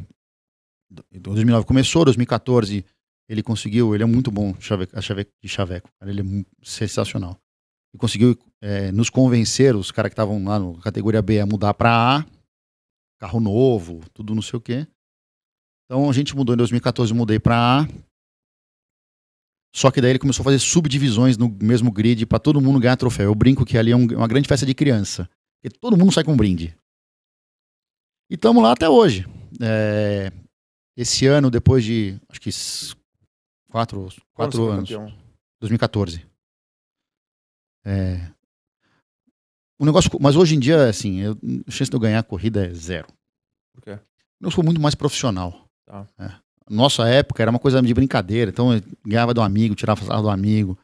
2009 1.19 1.67
começou, 1.67 2.05
2014 2.05 2.85
ele 3.29 3.43
conseguiu, 3.43 3.95
ele 3.95 4.05
é 4.05 4.07
muito 4.07 4.31
bom 4.31 4.51
a 4.51 5.01
de 5.43 5.49
chaveco, 5.49 5.89
ele 6.03 6.21
é 6.21 6.45
sensacional. 6.63 7.41
Ele 7.93 7.99
conseguiu 7.99 8.39
é, 8.61 8.93
nos 8.93 9.09
convencer, 9.11 9.75
os 9.75 9.91
caras 9.91 10.11
que 10.11 10.13
estavam 10.13 10.45
lá 10.45 10.61
na 10.61 10.81
categoria 10.81 11.23
B, 11.23 11.41
a 11.41 11.47
mudar 11.47 11.75
para 11.75 12.19
A, 12.19 12.27
carro 13.19 13.41
novo, 13.41 14.01
tudo 14.13 14.35
não 14.35 14.43
sei 14.43 14.59
o 14.59 14.61
quê. 14.61 14.87
Então 15.85 16.09
a 16.09 16.13
gente 16.13 16.37
mudou 16.37 16.55
em 16.55 16.59
2014, 16.59 17.13
eu 17.13 17.17
mudei 17.17 17.41
para 17.41 17.81
A. 17.81 17.89
Só 19.75 19.91
que 19.91 20.01
daí 20.01 20.11
ele 20.11 20.19
começou 20.19 20.43
a 20.43 20.45
fazer 20.45 20.59
subdivisões 20.59 21.37
no 21.37 21.49
mesmo 21.49 21.91
grid 21.91 22.25
para 22.27 22.39
todo 22.39 22.61
mundo 22.61 22.79
ganhar 22.79 22.97
troféu. 22.97 23.27
Eu 23.27 23.35
brinco 23.35 23.65
que 23.65 23.77
ali 23.77 23.91
é 23.91 23.97
um- 23.97 24.07
uma 24.07 24.29
grande 24.29 24.49
festa 24.49 24.65
de 24.65 24.75
criança, 24.75 25.29
porque 25.61 25.77
todo 25.79 25.97
mundo 25.97 26.13
sai 26.13 26.25
com 26.25 26.33
um 26.33 26.37
brinde. 26.37 26.77
E 28.29 28.35
estamos 28.35 28.63
lá 28.63 28.73
até 28.73 28.89
hoje. 28.89 29.27
É, 29.61 30.33
esse 30.97 31.27
ano, 31.27 31.51
depois 31.51 31.85
de 31.85 32.19
acho 32.29 32.41
que 32.41 32.51
quatro, 33.71 34.09
quando 34.09 34.23
quatro 34.35 34.69
anos, 34.69 34.91
campeão? 34.91 35.13
2014. 35.61 36.27
É, 37.85 38.33
o 39.79 39.85
negócio, 39.85 40.11
mas 40.21 40.37
hoje 40.37 40.57
em 40.57 40.59
dia, 40.59 40.89
assim, 40.89 41.21
eu, 41.21 41.37
a 41.67 41.71
chance 41.71 41.91
de 41.91 41.97
eu 41.97 42.01
ganhar 42.01 42.19
a 42.19 42.23
corrida 42.23 42.67
é 42.67 42.73
zero. 42.73 43.07
Por 43.75 43.83
quê? 43.83 43.99
Eu 44.41 44.51
sou 44.51 44.65
muito 44.65 44.81
mais 44.81 44.95
profissional. 44.95 45.69
Tá. 45.85 46.07
É. 46.19 46.33
Nossa 46.69 47.07
época 47.09 47.43
era 47.43 47.51
uma 47.51 47.59
coisa 47.59 47.81
de 47.81 47.95
brincadeira, 47.95 48.51
então 48.51 48.75
eu 48.75 48.83
ganhava 49.05 49.33
do 49.33 49.41
amigo, 49.41 49.75
tirava 49.75 50.05
sarro 50.05 50.23
do 50.23 50.31
amigo. 50.31 50.79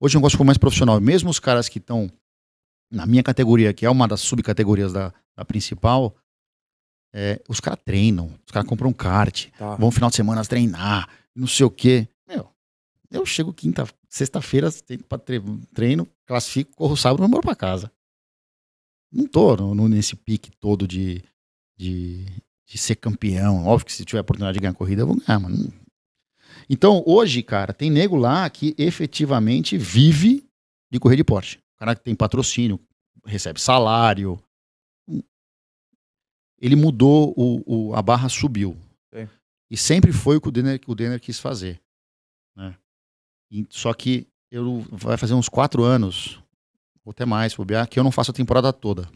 Hoje 0.00 0.16
o 0.16 0.18
negócio 0.18 0.36
ficou 0.36 0.46
mais 0.46 0.58
profissional. 0.58 1.00
Mesmo 1.00 1.30
os 1.30 1.38
caras 1.38 1.68
que 1.68 1.78
estão 1.78 2.10
na 2.90 3.06
minha 3.06 3.22
categoria, 3.22 3.72
que 3.72 3.84
é 3.84 3.90
uma 3.90 4.08
das 4.08 4.20
subcategorias 4.20 4.92
da, 4.92 5.12
da 5.36 5.44
principal, 5.44 6.16
é, 7.12 7.40
os 7.48 7.60
caras 7.60 7.80
treinam, 7.84 8.26
os 8.46 8.52
caras 8.52 8.68
compram 8.68 8.90
um 8.90 8.92
kart, 8.92 9.46
Tá. 9.58 9.76
vão 9.76 9.86
no 9.88 9.92
final 9.92 10.10
de 10.10 10.16
semana 10.16 10.44
treinar, 10.44 11.08
não 11.34 11.46
sei 11.46 11.64
o 11.66 11.70
quê. 11.70 12.06
Meu, 12.28 12.48
eu 13.10 13.24
chego 13.24 13.52
quinta, 13.52 13.86
sexta-feira 14.08 14.68
pra 15.08 15.18
treino, 15.74 16.06
classifico, 16.26 16.74
corro 16.76 16.96
sábado 16.96 17.22
e 17.22 17.26
embora 17.26 17.42
pra 17.42 17.56
casa. 17.56 17.90
Não 19.10 19.26
tô 19.26 19.56
no- 19.56 19.88
nesse 19.88 20.14
pique 20.14 20.50
todo 20.60 20.86
de, 20.86 21.22
de, 21.78 22.26
de 22.66 22.76
ser 22.78 22.96
campeão. 22.96 23.64
Óbvio 23.66 23.86
que 23.86 23.92
se 23.92 24.04
tiver 24.04 24.18
a 24.18 24.22
oportunidade 24.22 24.54
de 24.56 24.60
ganhar 24.60 24.74
corrida, 24.74 25.02
eu 25.02 25.06
vou 25.06 25.16
ganhar, 25.16 25.38
mano. 25.40 25.72
Então, 26.68 27.02
hoje, 27.06 27.42
cara, 27.42 27.72
tem 27.72 27.90
nego 27.90 28.16
lá 28.16 28.48
que 28.50 28.74
efetivamente 28.76 29.78
vive 29.78 30.44
de 30.90 30.98
correr 31.00 31.16
de 31.16 31.24
Porsche. 31.24 31.56
O 31.76 31.78
cara 31.78 31.94
que 31.94 32.02
tem 32.02 32.14
patrocínio, 32.14 32.78
recebe 33.24 33.58
salário. 33.60 34.38
Ele 36.60 36.74
mudou, 36.76 37.32
o, 37.36 37.62
o- 37.90 37.94
a 37.94 38.02
barra 38.02 38.28
subiu. 38.28 38.76
Sim. 39.14 39.28
E 39.70 39.76
sempre 39.76 40.12
foi 40.12 40.36
o 40.36 40.40
que 40.40 40.48
o 40.48 40.50
Denner, 40.50 40.80
o 40.86 40.94
Denner 40.94 41.20
quis 41.20 41.38
fazer. 41.38 41.80
Né? 42.56 42.76
E- 43.50 43.66
só 43.70 43.92
que 43.94 44.26
eu 44.50 44.80
vai 44.90 45.16
fazer 45.16 45.34
uns 45.34 45.48
quatro 45.48 45.82
anos, 45.84 46.42
ou 47.04 47.10
até 47.10 47.24
mais, 47.24 47.54
bobear, 47.54 47.88
que 47.88 47.98
eu 47.98 48.04
não 48.04 48.10
faço 48.12 48.30
a 48.30 48.34
temporada 48.34 48.72
toda. 48.72 49.08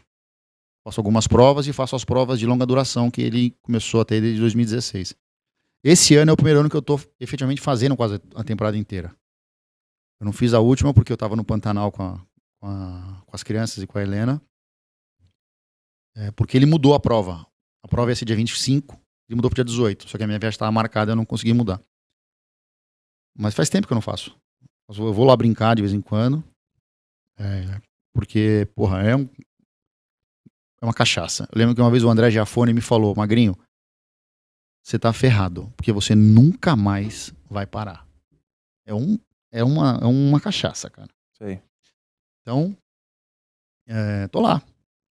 Faço 0.85 0.99
algumas 0.99 1.27
provas 1.27 1.65
e 1.67 1.73
faço 1.73 1.95
as 1.95 2.03
provas 2.05 2.39
de 2.39 2.45
longa 2.45 2.65
duração 2.65 3.09
que 3.09 3.21
ele 3.21 3.51
começou 3.61 4.01
a 4.01 4.05
ter 4.05 4.21
desde 4.21 4.39
2016. 4.39 5.15
Esse 5.83 6.15
ano 6.15 6.31
é 6.31 6.33
o 6.33 6.37
primeiro 6.37 6.59
ano 6.61 6.69
que 6.69 6.75
eu 6.77 6.81
tô 6.81 6.99
efetivamente 7.19 7.61
fazendo 7.61 7.95
quase 7.95 8.21
a 8.35 8.43
temporada 8.43 8.77
inteira. 8.77 9.13
Eu 10.19 10.25
não 10.25 10.33
fiz 10.33 10.53
a 10.53 10.59
última 10.59 10.93
porque 10.93 11.11
eu 11.11 11.17
tava 11.17 11.35
no 11.35 11.43
Pantanal 11.43 11.91
com, 11.91 12.03
a- 12.03 12.21
com, 12.59 12.67
a- 12.67 13.21
com 13.25 13.35
as 13.35 13.43
crianças 13.43 13.83
e 13.83 13.87
com 13.87 13.97
a 13.97 14.01
Helena. 14.01 14.41
É, 16.15 16.31
porque 16.31 16.57
ele 16.57 16.65
mudou 16.65 16.93
a 16.93 16.99
prova. 16.99 17.45
A 17.83 17.87
prova 17.87 18.11
ia 18.11 18.15
ser 18.15 18.25
dia 18.25 18.35
25, 18.35 18.93
ele 19.27 19.35
mudou 19.35 19.49
pro 19.49 19.55
dia 19.55 19.65
18. 19.65 20.07
Só 20.09 20.17
que 20.17 20.23
a 20.23 20.27
minha 20.27 20.39
viagem 20.39 20.55
estava 20.55 20.71
marcada 20.71 21.11
e 21.11 21.13
eu 21.13 21.15
não 21.15 21.25
consegui 21.25 21.53
mudar. 21.53 21.81
Mas 23.37 23.53
faz 23.55 23.69
tempo 23.69 23.87
que 23.87 23.93
eu 23.93 23.95
não 23.95 24.01
faço. 24.01 24.37
Eu 24.87 24.93
vou- 24.95 25.07
eu 25.07 25.13
vou 25.13 25.25
lá 25.25 25.35
brincar 25.35 25.75
de 25.75 25.81
vez 25.81 25.93
em 25.93 26.01
quando. 26.01 26.43
É, 27.37 27.81
porque, 28.13 28.67
porra, 28.75 29.01
é, 29.01 29.15
um, 29.15 29.27
é 30.81 30.85
uma 30.85 30.93
cachaça. 30.93 31.47
Eu 31.51 31.57
lembro 31.57 31.73
que 31.73 31.81
uma 31.81 31.89
vez 31.89 32.03
o 32.03 32.09
André 32.09 32.29
Giafone 32.29 32.73
me 32.73 32.81
falou, 32.81 33.15
Magrinho, 33.15 33.55
você 34.85 34.99
tá 34.99 35.11
ferrado, 35.13 35.71
porque 35.75 35.91
você 35.91 36.13
nunca 36.13 36.75
mais 36.75 37.33
vai 37.49 37.65
parar. 37.65 38.07
É, 38.85 38.93
um, 38.93 39.17
é, 39.51 39.63
uma, 39.63 39.97
é 40.01 40.05
uma 40.05 40.39
cachaça, 40.39 40.89
cara. 40.89 41.09
Sei. 41.37 41.61
Então, 42.41 42.77
é, 43.87 44.27
tô 44.27 44.41
lá. 44.41 44.61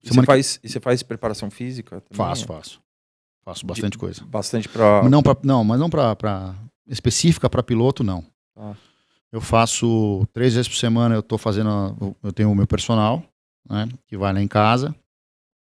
E 0.03 0.09
você, 0.09 0.23
faz, 0.23 0.61
e 0.63 0.69
você 0.69 0.81
faz 0.81 1.03
preparação 1.03 1.51
física? 1.51 2.01
Também? 2.01 2.17
Faço, 2.17 2.47
faço. 2.47 2.81
Faço 3.45 3.67
bastante 3.67 3.99
coisa. 3.99 4.25
Bastante 4.25 4.69
pra. 4.69 5.09
Não, 5.09 5.23
pra, 5.23 5.37
não, 5.43 5.65
mas 5.65 5.79
não 5.79 5.91
pra, 5.91 6.15
pra 6.17 6.55
específica 6.87 7.49
para 7.49 7.63
piloto, 7.63 8.03
não. 8.03 8.25
Ah. 8.57 8.75
Eu 9.33 9.41
faço 9.41 10.27
três 10.33 10.55
vezes 10.55 10.69
por 10.69 10.77
semana, 10.77 11.15
eu 11.15 11.23
tô 11.23 11.39
fazendo, 11.39 12.17
eu 12.23 12.33
tenho 12.33 12.51
o 12.51 12.55
meu 12.55 12.67
personal, 12.67 13.23
né, 13.69 13.89
que 14.07 14.17
vai 14.17 14.33
lá 14.33 14.43
em 14.43 14.49
casa, 14.49 14.95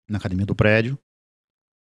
na 0.10 0.18
academia 0.18 0.45
do 0.45 0.56
prédio, 0.56 0.98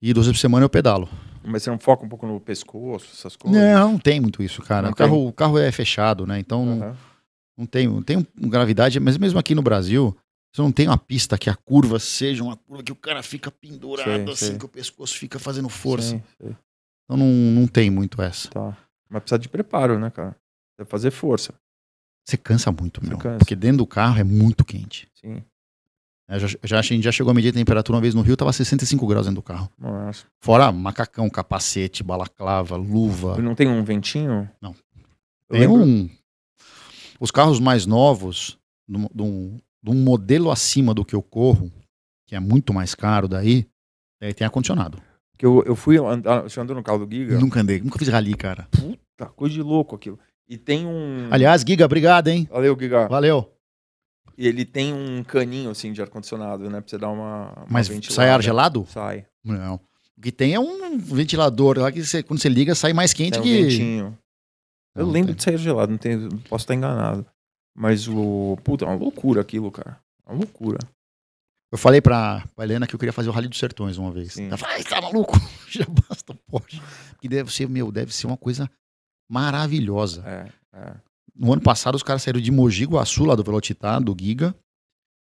e 0.01 0.13
duas 0.13 0.25
vezes 0.25 0.37
por 0.37 0.41
semana 0.41 0.63
eu 0.63 0.69
pedalo. 0.69 1.09
Mas 1.43 1.63
você 1.63 1.69
não 1.69 1.77
foca 1.77 2.05
um 2.05 2.09
pouco 2.09 2.25
no 2.25 2.39
pescoço, 2.39 3.09
essas 3.13 3.35
coisas? 3.35 3.61
Não, 3.61 3.91
não 3.91 3.99
tem 3.99 4.21
muito 4.21 4.41
isso, 4.41 4.61
cara. 4.61 4.83
Não 4.83 4.91
o, 4.91 4.95
carro, 4.95 5.27
o 5.27 5.33
carro 5.33 5.57
é 5.57 5.69
fechado, 5.69 6.25
né, 6.25 6.39
então 6.39 6.65
não, 6.65 6.81
Aham. 6.81 6.97
Não 7.59 7.65
tem, 7.65 7.89
não 7.89 8.01
tem 8.01 8.25
gravidade, 8.37 9.01
mas 9.01 9.17
mesmo 9.17 9.37
aqui 9.37 9.53
no 9.53 9.61
Brasil, 9.61 10.15
você 10.51 10.61
não 10.61 10.71
tem 10.71 10.87
uma 10.87 10.97
pista 10.97 11.37
que 11.37 11.49
a 11.49 11.55
curva 11.55 11.99
seja 11.99 12.43
uma 12.43 12.57
curva 12.57 12.83
que 12.83 12.91
o 12.91 12.95
cara 12.95 13.21
fica 13.21 13.51
pendurado 13.51 14.31
assim, 14.31 14.57
que 14.57 14.65
o 14.65 14.69
pescoço 14.69 15.17
fica 15.17 15.37
fazendo 15.37 15.69
força. 15.69 16.21
Então 16.41 17.17
não, 17.17 17.27
não 17.27 17.67
tem 17.67 17.89
muito 17.89 18.21
essa. 18.21 18.49
Tá. 18.49 18.77
Mas 19.09 19.21
precisa 19.21 19.39
de 19.39 19.49
preparo, 19.49 19.99
né, 19.99 20.09
cara? 20.09 20.35
Deve 20.77 20.89
fazer 20.89 21.11
força. 21.11 21.53
Você 22.27 22.37
cansa 22.37 22.71
muito, 22.71 23.03
meu. 23.05 23.17
Cansa. 23.17 23.39
Porque 23.39 23.55
dentro 23.55 23.79
do 23.79 23.87
carro 23.87 24.19
é 24.19 24.23
muito 24.23 24.63
quente. 24.63 25.09
Sim. 25.15 25.43
É, 26.27 26.37
já, 26.37 26.47
já, 26.63 26.79
a 26.79 26.81
gente 26.83 27.03
já 27.03 27.11
chegou 27.11 27.31
a 27.31 27.33
medir 27.33 27.49
a 27.49 27.53
temperatura 27.53 27.95
uma 27.95 28.01
vez 28.01 28.13
no 28.13 28.21
Rio, 28.21 28.37
tava 28.37 28.53
65 28.53 29.05
graus 29.07 29.25
dentro 29.25 29.41
do 29.41 29.43
carro. 29.43 29.67
Nossa. 29.79 30.25
Fora 30.39 30.71
macacão, 30.71 31.27
capacete, 31.27 32.03
balaclava, 32.03 32.75
luva. 32.75 33.41
Não 33.41 33.55
tem 33.55 33.67
um 33.67 33.83
ventinho? 33.83 34.49
Não. 34.61 34.75
tem 35.49 35.61
lembro... 35.61 35.77
um. 35.77 36.09
Os 37.19 37.31
carros 37.31 37.59
mais 37.59 37.87
novos, 37.87 38.59
de 38.87 39.23
um, 39.23 39.59
um 39.85 39.95
modelo 39.95 40.51
acima 40.51 40.93
do 40.93 41.05
que 41.05 41.15
eu 41.15 41.21
corro, 41.21 41.71
que 42.27 42.35
é 42.35 42.39
muito 42.39 42.73
mais 42.73 42.93
caro 42.93 43.27
daí, 43.27 43.67
é, 44.21 44.33
tem 44.33 44.45
ar-condicionado. 44.45 45.01
Que 45.37 45.45
eu, 45.45 45.63
eu 45.65 45.75
fui 45.75 45.97
andar, 45.97 46.43
você 46.43 46.59
andou 46.59 46.75
no 46.75 46.83
carro 46.83 47.05
do 47.05 47.15
Giga? 47.15 47.39
Nunca 47.39 47.61
andei, 47.61 47.79
nunca 47.79 47.97
fiz 47.97 48.09
rally, 48.09 48.35
cara. 48.35 48.67
Puta, 48.71 49.25
coisa 49.27 49.55
de 49.55 49.61
louco 49.61 49.95
aquilo. 49.95 50.19
E 50.47 50.57
tem 50.57 50.85
um. 50.85 51.29
Aliás, 51.31 51.61
Giga, 51.61 51.85
obrigado, 51.85 52.27
hein? 52.27 52.47
Valeu, 52.51 52.77
Giga. 52.77 53.07
Valeu. 53.07 53.49
E 54.37 54.47
ele 54.47 54.65
tem 54.65 54.93
um 54.93 55.23
caninho 55.23 55.69
assim 55.69 55.93
de 55.93 56.01
ar-condicionado, 56.01 56.69
né? 56.69 56.81
Pra 56.81 56.89
você 56.89 56.97
dar 56.97 57.09
uma. 57.09 57.53
uma 57.53 57.67
Mas 57.69 57.87
ventilada. 57.87 58.15
sai 58.15 58.29
ar 58.29 58.41
gelado? 58.41 58.85
Sai. 58.89 59.25
Não. 59.43 59.75
O 60.17 60.21
que 60.21 60.31
tem 60.31 60.53
é 60.53 60.59
um 60.59 60.97
ventilador 60.97 61.79
lá 61.79 61.91
que 61.91 62.03
você, 62.03 62.21
quando 62.21 62.41
você 62.41 62.49
liga 62.49 62.75
sai 62.75 62.91
mais 62.91 63.13
quente 63.13 63.33
tem 63.33 63.41
um 63.41 63.43
que. 63.43 63.63
Ventinho. 63.63 64.17
Eu 64.95 65.05
não, 65.05 65.11
lembro 65.13 65.27
tem. 65.27 65.35
de 65.35 65.43
sair 65.43 65.57
gelado, 65.57 65.91
não 65.91 65.97
tenho, 65.97 66.29
posso 66.49 66.63
estar 66.63 66.73
enganado. 66.75 67.25
Mas 67.79 68.09
o. 68.09 68.57
Puta, 68.61 68.83
é 68.83 68.89
uma 68.89 68.97
loucura 68.97 69.39
aquilo, 69.39 69.71
cara. 69.71 69.97
É 70.27 70.31
uma 70.31 70.39
loucura. 70.39 70.79
Eu 71.71 71.77
falei 71.77 72.01
pra, 72.01 72.45
pra 72.53 72.65
Helena 72.65 72.85
que 72.85 72.93
eu 72.93 72.99
queria 72.99 73.13
fazer 73.13 73.29
o 73.29 73.31
Rally 73.31 73.47
dos 73.47 73.57
Sertões 73.57 73.97
uma 73.97 74.11
vez. 74.11 74.33
Sim. 74.33 74.47
Ela 74.47 74.57
falou, 74.57 74.75
ai, 74.75 74.83
tá 74.83 74.99
maluco? 74.99 75.37
Já 75.69 75.85
basta, 75.85 76.35
pode. 76.47 76.81
Que 77.21 77.29
deve 77.29 77.53
ser, 77.53 77.69
meu, 77.69 77.89
deve 77.89 78.13
ser 78.13 78.27
uma 78.27 78.35
coisa 78.35 78.69
maravilhosa. 79.31 80.27
É, 80.27 80.77
é. 80.77 80.95
No 81.33 81.53
ano 81.53 81.61
passado, 81.61 81.95
os 81.95 82.03
caras 82.03 82.21
saíram 82.21 82.41
de 82.41 82.51
Mogi 82.51 82.83
Guaçu, 82.83 83.23
lá 83.23 83.33
do 83.33 83.43
Velocitar, 83.43 84.03
do 84.03 84.13
Giga, 84.19 84.53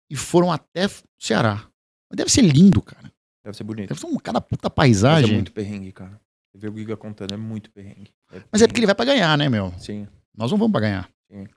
e 0.09 0.15
foram 0.15 0.51
até 0.51 0.87
Ceará. 1.19 1.69
Mas 2.09 2.17
deve 2.17 2.31
ser 2.31 2.41
lindo, 2.41 2.81
cara. 2.81 3.11
Deve 3.45 3.55
ser 3.55 3.63
bonito. 3.63 3.89
Deve 3.89 3.99
ser 3.99 4.07
uma 4.07 4.19
cada 4.19 4.41
puta 4.41 4.71
paisagem. 4.71 5.21
Mas 5.23 5.31
é 5.31 5.35
muito 5.35 5.51
perrengue, 5.51 5.91
cara. 5.91 6.19
Você 6.51 6.57
vê 6.57 6.67
o 6.67 6.75
Giga 6.75 6.97
contando, 6.97 7.31
é 7.31 7.37
muito 7.37 7.69
perrengue. 7.69 8.11
É 8.29 8.31
perrengue. 8.31 8.49
Mas 8.51 8.61
é 8.63 8.67
porque 8.67 8.79
ele 8.79 8.87
vai 8.87 8.95
pra 8.95 9.05
ganhar, 9.05 9.37
né, 9.37 9.49
meu? 9.49 9.71
Sim. 9.77 10.07
Nós 10.35 10.49
não 10.49 10.57
vamos 10.57 10.71
pra 10.71 10.81
ganhar. 10.81 11.11
Sim. 11.29 11.47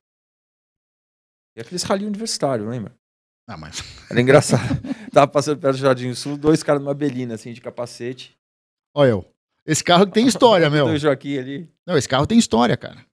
E 1.57 1.61
aqueles 1.61 1.83
rally 1.83 2.07
universitário, 2.07 2.69
lembra? 2.69 2.95
Ah, 3.47 3.57
mas. 3.57 3.83
Era 4.11 4.21
engraçado. 4.21 4.81
Tava 5.13 5.29
passando 5.29 5.59
perto 5.59 5.77
do 5.77 5.83
Jardim 5.83 6.15
Sul, 6.15 6.37
dois 6.37 6.63
caras 6.63 6.83
numa 6.83 6.95
belina, 6.95 7.35
assim, 7.35 7.53
de 7.53 7.61
capacete. 7.61 8.37
Olha 8.95 9.11
eu. 9.11 9.33
Esse 9.67 9.85
carro 9.85 10.07
tem 10.07 10.27
história, 10.27 10.69
meu. 10.71 10.87
Do 10.87 10.99
Joaquim 10.99 11.39
ali. 11.39 11.71
Não, 11.87 11.97
esse 11.97 12.09
carro 12.09 12.27
tem 12.27 12.39
história, 12.39 12.77
cara. 12.77 13.05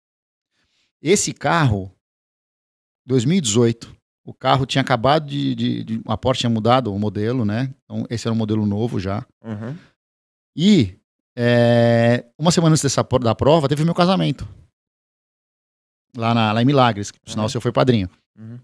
Esse 1.01 1.33
carro, 1.33 1.91
2018, 3.05 3.95
o 4.25 4.33
carro 4.33 4.65
tinha 4.65 4.81
acabado 4.81 5.27
de, 5.27 5.55
de, 5.55 5.83
de, 5.83 6.01
A 6.05 6.17
Porsche 6.17 6.41
tinha 6.41 6.49
mudado 6.49 6.93
o 6.93 6.99
modelo, 6.99 7.45
né? 7.45 7.73
Então, 7.83 8.05
esse 8.09 8.27
era 8.27 8.33
um 8.33 8.37
modelo 8.37 8.65
novo 8.65 8.99
já. 8.99 9.25
Uhum. 9.43 9.75
E 10.55 10.99
é, 11.35 12.25
uma 12.37 12.51
semana 12.51 12.73
antes 12.73 12.83
dessa, 12.83 13.01
da 13.21 13.33
prova, 13.33 13.69
teve 13.69 13.85
meu 13.85 13.95
casamento. 13.95 14.47
Lá, 16.17 16.33
na, 16.33 16.51
lá 16.51 16.61
em 16.61 16.65
Milagres, 16.65 17.11
por 17.11 17.29
sinal, 17.29 17.43
uhum. 17.43 17.47
o 17.47 17.49
senhor 17.49 17.61
foi 17.61 17.71
padrinho. 17.71 18.09
Uhum. 18.37 18.59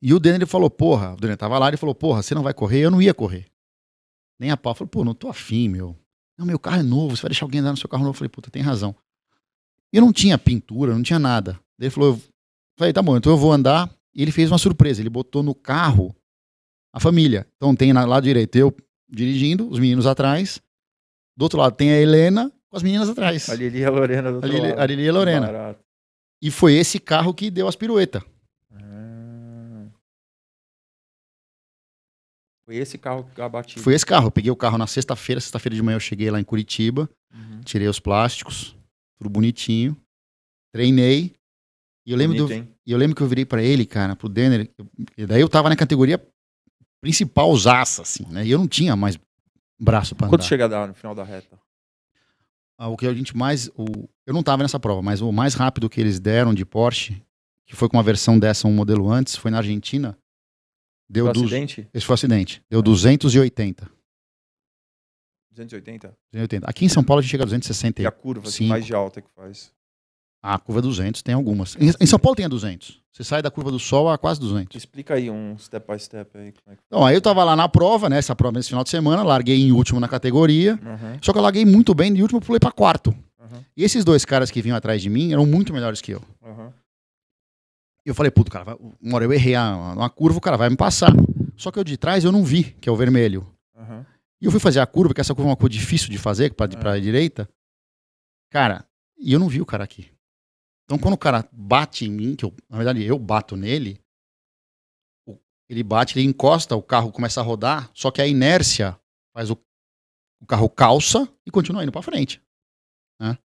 E 0.00 0.14
o 0.14 0.20
Denner 0.20 0.46
falou, 0.46 0.70
porra, 0.70 1.14
o 1.14 1.16
Denner 1.16 1.36
tava 1.36 1.58
lá, 1.58 1.68
ele 1.68 1.76
falou, 1.76 1.94
porra, 1.94 2.22
você 2.22 2.34
não 2.34 2.42
vai 2.42 2.54
correr? 2.54 2.80
Eu 2.80 2.90
não 2.90 3.02
ia 3.02 3.12
correr. 3.12 3.46
Nem 4.38 4.50
a 4.50 4.56
pau. 4.56 4.70
Eu 4.70 4.76
falei, 4.76 4.90
pô, 4.90 5.04
não 5.04 5.14
tô 5.14 5.28
afim, 5.28 5.68
meu. 5.68 5.96
Não, 6.38 6.46
meu 6.46 6.58
carro 6.58 6.78
é 6.78 6.82
novo, 6.82 7.16
você 7.16 7.22
vai 7.22 7.30
deixar 7.30 7.44
alguém 7.44 7.60
andar 7.60 7.72
no 7.72 7.76
seu 7.76 7.88
carro 7.88 8.04
novo? 8.04 8.14
Eu 8.14 8.18
falei, 8.18 8.28
puta, 8.28 8.50
tem 8.50 8.62
razão. 8.62 8.94
E 9.92 9.96
eu 9.96 10.00
não 10.00 10.12
tinha 10.12 10.38
pintura, 10.38 10.94
não 10.94 11.02
tinha 11.02 11.18
nada. 11.18 11.58
Ele 11.78 11.90
falou, 11.90 12.10
eu 12.10 12.22
falei, 12.76 12.92
tá 12.92 13.02
bom, 13.02 13.16
então 13.16 13.32
eu 13.32 13.36
vou 13.36 13.52
andar. 13.52 13.90
E 14.14 14.22
ele 14.22 14.30
fez 14.30 14.50
uma 14.50 14.58
surpresa, 14.58 15.00
ele 15.00 15.10
botou 15.10 15.42
no 15.42 15.54
carro 15.54 16.14
a 16.92 17.00
família. 17.00 17.46
Então 17.56 17.74
tem 17.74 17.92
na 17.92 18.04
lado 18.04 18.24
direito 18.24 18.56
eu 18.56 18.74
dirigindo, 19.08 19.68
os 19.68 19.78
meninos 19.78 20.06
atrás. 20.06 20.60
Do 21.36 21.42
outro 21.44 21.58
lado 21.58 21.74
tem 21.74 21.90
a 21.90 22.00
Helena 22.00 22.52
com 22.68 22.76
as 22.76 22.82
meninas 22.82 23.08
atrás. 23.08 23.48
A 23.48 23.54
Lili 23.54 23.78
e 23.80 23.84
a 23.84 23.90
Lorena 23.90 24.30
do 24.30 24.36
outro 24.36 24.50
a 24.50 24.52
Lili, 24.52 24.68
lado. 24.68 24.80
A 24.80 24.86
Lili 24.86 25.02
e 25.02 25.08
a 25.08 25.12
Lorena. 25.12 25.46
Barato. 25.46 25.84
E 26.40 26.50
foi 26.50 26.74
esse 26.74 27.00
carro 27.00 27.34
que 27.34 27.50
deu 27.50 27.66
as 27.66 27.74
piruetas. 27.74 28.22
Foi 32.68 32.76
esse 32.76 32.98
carro 32.98 33.26
que 33.34 33.40
abati. 33.40 33.78
Foi 33.78 33.94
esse 33.94 34.04
carro. 34.04 34.26
Eu 34.26 34.30
peguei 34.30 34.50
o 34.50 34.56
carro 34.56 34.76
na 34.76 34.86
sexta-feira. 34.86 35.40
Sexta-feira 35.40 35.74
de 35.74 35.82
manhã 35.82 35.96
eu 35.96 36.00
cheguei 36.00 36.30
lá 36.30 36.38
em 36.38 36.44
Curitiba. 36.44 37.08
Uhum. 37.32 37.62
Tirei 37.62 37.88
os 37.88 37.98
plásticos. 37.98 38.76
Tudo 39.16 39.30
bonitinho. 39.30 39.96
Treinei. 40.70 41.32
E 42.04 42.12
eu 42.12 42.16
lembro, 42.18 42.36
Bonito, 42.36 42.66
do, 42.66 42.74
e 42.86 42.92
eu 42.92 42.98
lembro 42.98 43.16
que 43.16 43.22
eu 43.22 43.26
virei 43.26 43.46
para 43.46 43.62
ele, 43.62 43.86
cara, 43.86 44.14
pro 44.14 44.28
Denner. 44.28 44.70
E 45.16 45.24
daí 45.24 45.40
eu 45.40 45.48
tava 45.48 45.70
na 45.70 45.76
categoria 45.76 46.22
principal 47.00 47.56
zaça, 47.56 48.02
assim, 48.02 48.26
né? 48.28 48.44
E 48.44 48.50
eu 48.50 48.58
não 48.58 48.68
tinha 48.68 48.94
mais 48.94 49.18
braço 49.80 50.14
para 50.14 50.26
andar. 50.26 50.36
Quanto 50.36 50.44
chega 50.44 50.66
a 50.66 50.68
dar 50.68 50.86
no 50.86 50.92
final 50.92 51.14
da 51.14 51.24
reta? 51.24 51.58
Ah, 52.76 52.88
o 52.88 52.98
que 52.98 53.06
a 53.06 53.14
gente 53.14 53.34
mais. 53.34 53.68
O, 53.68 53.86
eu 54.26 54.34
não 54.34 54.42
tava 54.42 54.62
nessa 54.62 54.78
prova, 54.78 55.00
mas 55.00 55.22
o 55.22 55.32
mais 55.32 55.54
rápido 55.54 55.88
que 55.88 55.98
eles 55.98 56.20
deram 56.20 56.52
de 56.52 56.66
Porsche, 56.66 57.22
que 57.66 57.74
foi 57.74 57.88
com 57.88 57.96
uma 57.96 58.02
versão 58.02 58.38
dessa, 58.38 58.68
um 58.68 58.74
modelo 58.74 59.10
antes, 59.10 59.36
foi 59.36 59.50
na 59.50 59.56
Argentina. 59.56 60.14
Deu 61.08 61.24
foi 61.32 61.44
acidente? 61.44 61.88
Esse 61.92 62.06
foi 62.06 62.14
acidente. 62.14 62.62
Deu 62.70 62.80
é. 62.80 62.82
280. 62.82 63.90
280? 65.50 66.08
280. 66.32 66.66
Aqui 66.68 66.84
em 66.84 66.88
São 66.88 67.02
Paulo 67.02 67.20
a 67.20 67.22
gente 67.22 67.30
chega 67.30 67.44
a 67.44 67.46
260. 67.46 68.02
E 68.02 68.06
a 68.06 68.10
curva 68.10 68.48
assim, 68.48 68.66
mais 68.66 68.84
de 68.84 68.94
alta 68.94 69.20
que 69.20 69.28
faz? 69.34 69.72
Ah, 70.42 70.54
a 70.54 70.58
curva 70.58 70.80
é 70.80 70.82
200, 70.82 71.20
tem 71.22 71.34
algumas. 71.34 71.76
Em, 71.76 71.90
em, 72.00 72.06
São 72.06 72.18
Paulo 72.18 72.36
tem 72.36 72.44
a 72.44 72.48
200. 72.48 73.02
Você 73.12 73.24
sai 73.24 73.42
da 73.42 73.50
curva 73.50 73.72
do 73.72 73.78
Sol 73.78 74.08
a 74.08 74.16
quase 74.16 74.38
200. 74.38 74.76
Explica 74.76 75.14
aí 75.14 75.28
um 75.28 75.58
step 75.58 75.92
by 75.92 75.98
step 75.98 76.30
aí. 76.38 76.52
Como 76.52 76.72
é 76.72 76.76
que 76.76 76.82
então, 76.86 77.04
aí 77.04 77.16
eu 77.16 77.20
tava 77.20 77.42
lá 77.42 77.56
na 77.56 77.68
prova, 77.68 78.08
né? 78.08 78.18
Essa 78.18 78.36
prova 78.36 78.56
nesse 78.56 78.68
final 78.68 78.84
de 78.84 78.90
semana, 78.90 79.24
larguei 79.24 79.60
em 79.60 79.72
último 79.72 79.98
na 79.98 80.06
categoria. 80.06 80.74
Uhum. 80.74 81.18
Só 81.20 81.32
que 81.32 81.38
eu 81.38 81.42
larguei 81.42 81.64
muito 81.64 81.92
bem, 81.92 82.12
de 82.12 82.22
último 82.22 82.40
pulei 82.40 82.60
pra 82.60 82.70
quarto. 82.70 83.10
Uhum. 83.10 83.60
E 83.76 83.82
esses 83.82 84.04
dois 84.04 84.24
caras 84.24 84.50
que 84.50 84.62
vinham 84.62 84.76
atrás 84.76 85.02
de 85.02 85.10
mim 85.10 85.32
eram 85.32 85.44
muito 85.44 85.72
melhores 85.72 86.00
que 86.00 86.12
eu. 86.12 86.22
Uhum. 86.40 86.70
E 88.08 88.10
eu 88.10 88.14
falei, 88.14 88.30
puto, 88.30 88.50
cara, 88.50 88.64
vai, 88.64 88.74
uma 89.02 89.16
hora 89.16 89.26
eu 89.26 89.32
errei 89.34 89.54
a, 89.54 89.70
uma 89.92 90.08
curva, 90.08 90.38
o 90.38 90.40
cara 90.40 90.56
vai 90.56 90.70
me 90.70 90.78
passar. 90.78 91.12
Só 91.58 91.70
que 91.70 91.78
eu 91.78 91.84
de 91.84 91.98
trás 91.98 92.24
eu 92.24 92.32
não 92.32 92.42
vi, 92.42 92.72
que 92.72 92.88
é 92.88 92.92
o 92.92 92.96
vermelho. 92.96 93.54
Uhum. 93.76 94.02
E 94.40 94.46
eu 94.46 94.50
fui 94.50 94.58
fazer 94.58 94.80
a 94.80 94.86
curva, 94.86 95.12
que 95.12 95.20
essa 95.20 95.34
curva 95.34 95.50
é 95.50 95.50
uma 95.50 95.56
curva 95.58 95.68
difícil 95.68 96.08
de 96.08 96.16
fazer, 96.16 96.54
pra, 96.54 96.64
uhum. 96.64 96.80
pra 96.80 96.98
direita. 96.98 97.46
Cara, 98.50 98.88
e 99.18 99.30
eu 99.30 99.38
não 99.38 99.46
vi 99.46 99.60
o 99.60 99.66
cara 99.66 99.84
aqui. 99.84 100.10
Então 100.84 100.98
quando 100.98 101.12
o 101.12 101.18
cara 101.18 101.46
bate 101.52 102.06
em 102.06 102.10
mim, 102.10 102.34
que 102.34 102.46
eu, 102.46 102.54
na 102.70 102.78
verdade 102.78 103.04
eu 103.04 103.18
bato 103.18 103.56
nele, 103.56 104.00
ele 105.68 105.82
bate, 105.82 106.18
ele 106.18 106.26
encosta, 106.26 106.74
o 106.74 106.82
carro 106.82 107.12
começa 107.12 107.42
a 107.42 107.44
rodar, 107.44 107.90
só 107.92 108.10
que 108.10 108.22
a 108.22 108.26
inércia 108.26 108.98
faz 109.34 109.50
o, 109.50 109.62
o 110.40 110.46
carro 110.46 110.70
calça 110.70 111.30
e 111.44 111.50
continua 111.50 111.82
indo 111.82 111.92
para 111.92 112.00
frente. 112.00 112.42
Né? 113.20 113.36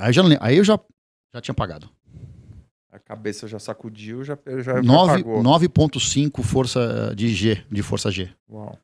Aí, 0.00 0.08
eu 0.08 0.12
já, 0.14 0.22
aí 0.40 0.56
eu 0.56 0.64
já, 0.64 0.80
já 1.34 1.42
tinha 1.42 1.54
pagado. 1.54 1.94
A 2.98 3.08
cabeça 3.08 3.46
já 3.46 3.58
sacudiu, 3.58 4.24
já, 4.24 4.36
já, 4.58 4.80
9.5 4.82 6.42
força 6.42 7.14
de 7.14 7.28
G, 7.28 7.64
de 7.70 7.82
força 7.82 8.10
G. 8.10 8.28
Uau. 8.50 8.76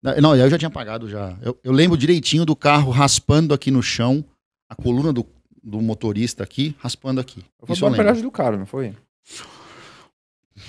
Não, 0.00 0.36
eu 0.36 0.48
já 0.48 0.56
tinha 0.56 0.70
pagado 0.70 1.08
já. 1.08 1.36
Eu, 1.42 1.58
eu, 1.64 1.72
lembro 1.72 1.96
direitinho 1.96 2.46
do 2.46 2.54
carro 2.54 2.92
raspando 2.92 3.52
aqui 3.52 3.70
no 3.70 3.82
chão, 3.82 4.24
a 4.70 4.76
coluna 4.76 5.12
do, 5.12 5.26
do 5.62 5.80
motorista 5.80 6.44
aqui, 6.44 6.76
raspando 6.78 7.20
aqui. 7.20 7.44
Foi 7.64 7.74
Isso 7.74 7.84
a 7.84 7.90
paragem 7.90 8.22
do 8.22 8.30
cara, 8.30 8.56
não 8.56 8.66
foi? 8.66 8.94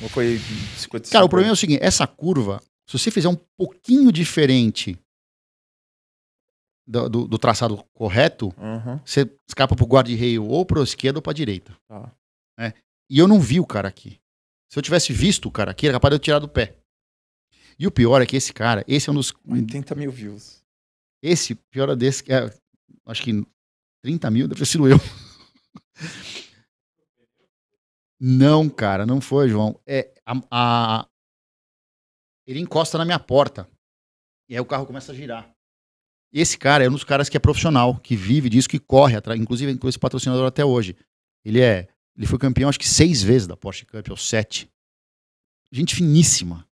Ou 0.02 0.10
foi 0.10 0.40
55? 0.78 1.12
Cara, 1.12 1.26
o 1.26 1.30
problema 1.30 1.52
é 1.52 1.54
o 1.54 1.58
seguinte, 1.58 1.84
essa 1.84 2.08
curva, 2.08 2.60
se 2.88 2.98
você 2.98 3.12
fizer 3.12 3.30
um 3.30 3.38
pouquinho 3.56 4.12
diferente 4.12 4.98
do, 6.88 7.08
do, 7.08 7.28
do 7.28 7.38
traçado 7.38 7.84
correto, 7.94 8.52
uhum. 8.58 9.00
você 9.06 9.30
escapa 9.48 9.76
pro 9.76 9.86
guarda-reio 9.86 10.44
ou 10.44 10.66
para 10.66 10.82
esquerda 10.82 11.20
ou 11.20 11.22
para 11.22 11.34
direita. 11.34 11.72
Tá. 11.88 12.12
Né? 12.60 12.74
E 13.10 13.18
eu 13.18 13.28
não 13.28 13.40
vi 13.40 13.60
o 13.60 13.66
cara 13.66 13.88
aqui. 13.88 14.20
Se 14.70 14.78
eu 14.78 14.84
tivesse 14.84 15.14
visto 15.14 15.48
o 15.48 15.52
cara 15.52 15.72
aqui, 15.72 15.88
era 15.88 15.96
capaz 15.96 16.12
de 16.12 16.16
eu 16.16 16.20
tirar 16.20 16.40
do 16.40 16.50
pé. 16.50 16.76
E 17.80 17.88
o 17.88 17.92
pior 17.92 18.22
é 18.22 18.26
que 18.26 18.36
esse 18.36 18.54
cara, 18.54 18.84
esse 18.88 19.10
é 19.10 19.12
um 19.12 19.16
dos. 19.16 19.34
80 19.48 19.96
mil 19.96 20.12
views. 20.12 20.62
Esse, 21.24 21.56
pior 21.56 21.90
é 21.90 21.96
desse, 21.96 22.24
é, 22.32 22.54
acho 23.06 23.24
que 23.24 23.32
30 24.04 24.30
mil 24.30 24.48
deve 24.48 24.60
ter 24.60 24.66
sido 24.66 24.88
eu. 24.88 24.98
Não, 28.22 28.70
cara, 28.70 29.06
não 29.06 29.22
foi, 29.22 29.48
João. 29.48 29.80
É, 29.88 30.14
a, 30.26 30.42
a, 30.52 31.08
ele 32.46 32.60
encosta 32.60 32.98
na 32.98 33.06
minha 33.06 33.18
porta. 33.18 33.66
E 34.50 34.56
aí 34.56 34.60
o 34.60 34.66
carro 34.66 34.86
começa 34.86 35.14
a 35.14 35.16
girar. 35.16 35.50
Esse 36.34 36.58
cara 36.58 36.84
é 36.84 36.90
um 36.90 36.92
dos 36.92 37.06
caras 37.06 37.30
que 37.30 37.38
é 37.38 37.40
profissional, 37.40 37.98
que 37.98 38.18
vive 38.18 38.50
disso, 38.50 38.68
que 38.68 38.78
corre 38.78 39.16
atrás, 39.16 39.40
inclusive 39.40 39.78
com 39.78 39.88
esse 39.88 39.98
patrocinador 39.98 40.46
até 40.46 40.66
hoje. 40.66 40.98
Ele 41.46 41.62
é 41.62 41.88
Ele 42.20 42.28
foi 42.28 42.38
campeão, 42.38 42.68
acho 42.68 42.78
que 42.78 42.88
seis 42.88 43.24
vezes 43.24 43.48
da 43.48 43.56
Porsche 43.56 43.86
Cup, 43.86 44.10
ou 44.10 44.18
sete. 44.18 44.70
Gente 45.72 45.96
finíssima. 45.96 46.68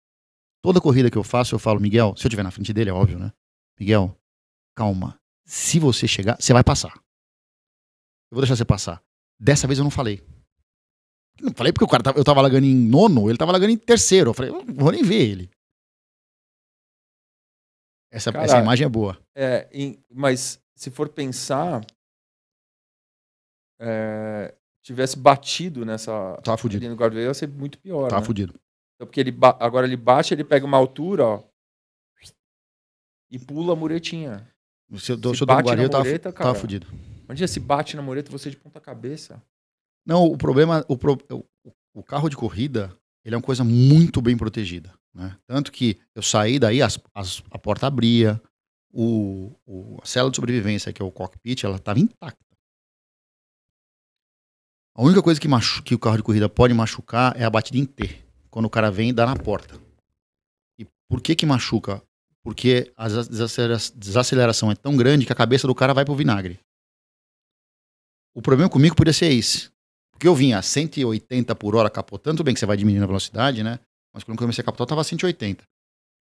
Toda 0.62 0.78
corrida 0.78 1.10
que 1.10 1.16
eu 1.16 1.24
faço, 1.24 1.54
eu 1.54 1.58
falo, 1.58 1.80
Miguel, 1.80 2.14
se 2.16 2.26
eu 2.26 2.28
estiver 2.28 2.42
na 2.42 2.50
frente 2.50 2.70
dele, 2.70 2.90
é 2.90 2.92
óbvio, 2.92 3.18
né? 3.18 3.32
Miguel, 3.80 4.14
calma. 4.76 5.18
Se 5.46 5.78
você 5.78 6.06
chegar, 6.06 6.36
você 6.38 6.52
vai 6.52 6.62
passar. 6.62 6.94
Eu 8.30 8.34
vou 8.34 8.42
deixar 8.42 8.56
você 8.56 8.64
passar. 8.66 9.02
Dessa 9.40 9.66
vez 9.66 9.78
eu 9.78 9.84
não 9.84 9.90
falei. 9.90 10.22
Não 11.40 11.54
falei 11.54 11.72
porque 11.72 11.84
o 11.84 11.88
cara 11.88 12.02
eu 12.14 12.24
tava 12.24 12.42
largando 12.42 12.66
em 12.66 12.74
nono, 12.74 13.30
ele 13.30 13.38
tava 13.38 13.52
largando 13.52 13.72
em 13.72 13.78
terceiro. 13.78 14.28
Eu 14.28 14.34
falei, 14.34 14.50
não 14.50 14.74
vou 14.74 14.92
nem 14.92 15.02
ver 15.02 15.30
ele. 15.30 15.50
Essa, 18.10 18.30
cara, 18.30 18.44
essa 18.44 18.58
imagem 18.58 18.84
é 18.84 18.88
boa. 18.88 19.18
É, 19.34 19.66
mas 20.10 20.60
se 20.74 20.90
for 20.90 21.08
pensar, 21.08 21.86
é, 23.80 24.54
tivesse 24.88 25.18
batido 25.18 25.84
nessa. 25.84 26.38
Tava 26.42 26.56
fudido. 26.56 26.88
No 26.88 26.96
guarda 26.96 27.20
ia 27.20 27.34
ser 27.34 27.46
muito 27.48 27.78
pior. 27.78 28.08
Tava 28.08 28.22
né? 28.22 28.26
fudido. 28.26 28.54
Então, 28.96 29.06
porque 29.06 29.20
ele 29.20 29.36
agora 29.60 29.86
ele 29.86 29.96
bate, 29.96 30.32
ele 30.32 30.44
pega 30.44 30.64
uma 30.64 30.76
altura, 30.76 31.24
ó. 31.24 31.44
E 33.30 33.38
pula 33.38 33.74
a 33.74 33.76
muretinha. 33.76 34.48
Se 34.96 35.12
eu, 35.12 35.34
se 35.34 35.44
bate 35.44 35.76
na 35.76 35.88
tava, 35.88 36.04
mureta, 36.04 36.32
cara, 36.32 36.50
tava 36.50 36.58
fudido. 36.58 36.86
Imagina 37.26 37.46
se 37.46 37.60
bate 37.60 37.94
na 37.94 38.02
mureta 38.02 38.32
você 38.32 38.48
de 38.48 38.56
ponta 38.56 38.80
cabeça. 38.80 39.42
Não, 40.06 40.24
o 40.24 40.38
problema. 40.38 40.82
O, 40.88 40.96
pro, 40.96 41.18
o, 41.30 41.44
o 41.92 42.02
carro 42.02 42.30
de 42.30 42.36
corrida, 42.36 42.90
ele 43.22 43.34
é 43.34 43.36
uma 43.38 43.44
coisa 43.44 43.62
muito 43.62 44.22
bem 44.22 44.38
protegida. 44.38 44.94
Né? 45.14 45.36
Tanto 45.46 45.70
que 45.70 46.00
eu 46.14 46.22
saí 46.22 46.58
daí, 46.58 46.80
as, 46.80 46.98
as, 47.14 47.42
a 47.50 47.58
porta 47.58 47.86
abria, 47.86 48.40
o, 48.90 49.54
o, 49.66 49.98
a 50.02 50.06
célula 50.06 50.30
de 50.30 50.36
sobrevivência, 50.36 50.92
que 50.94 51.02
é 51.02 51.04
o 51.04 51.12
cockpit, 51.12 51.64
ela 51.64 51.76
estava 51.76 52.00
intacta. 52.00 52.47
A 54.98 55.02
única 55.02 55.22
coisa 55.22 55.40
que, 55.40 55.46
machu 55.46 55.80
que 55.84 55.94
o 55.94 55.98
carro 55.98 56.16
de 56.16 56.24
corrida 56.24 56.48
pode 56.48 56.74
machucar 56.74 57.32
é 57.40 57.44
a 57.44 57.50
batida 57.50 57.78
em 57.78 57.84
T, 57.84 58.20
quando 58.50 58.64
o 58.64 58.70
cara 58.70 58.90
vem 58.90 59.10
e 59.10 59.12
dá 59.12 59.24
na 59.24 59.36
porta. 59.36 59.80
E 60.76 60.84
por 61.08 61.22
que 61.22 61.36
que 61.36 61.46
machuca? 61.46 62.02
Porque 62.42 62.92
a 62.96 63.06
desaceleração 63.06 64.72
é 64.72 64.74
tão 64.74 64.96
grande 64.96 65.24
que 65.24 65.32
a 65.32 65.36
cabeça 65.36 65.68
do 65.68 65.74
cara 65.74 65.94
vai 65.94 66.04
pro 66.04 66.16
vinagre. 66.16 66.58
O 68.34 68.42
problema 68.42 68.68
comigo 68.68 68.96
podia 68.96 69.12
ser 69.12 69.32
esse. 69.32 69.70
Porque 70.10 70.26
eu 70.26 70.34
vinha 70.34 70.58
a 70.58 70.62
180 70.62 71.54
por 71.54 71.76
hora 71.76 71.88
capotando, 71.88 72.38
tudo 72.38 72.46
bem 72.46 72.54
que 72.54 72.58
você 72.58 72.66
vai 72.66 72.76
diminuindo 72.76 73.04
a 73.04 73.06
velocidade, 73.06 73.62
né? 73.62 73.78
Mas 74.12 74.24
quando 74.24 74.34
eu 74.34 74.40
comecei 74.40 74.62
a 74.62 74.64
capotar, 74.64 74.82
eu 74.82 74.88
tava 74.88 75.02
a 75.02 75.04
180. 75.04 75.62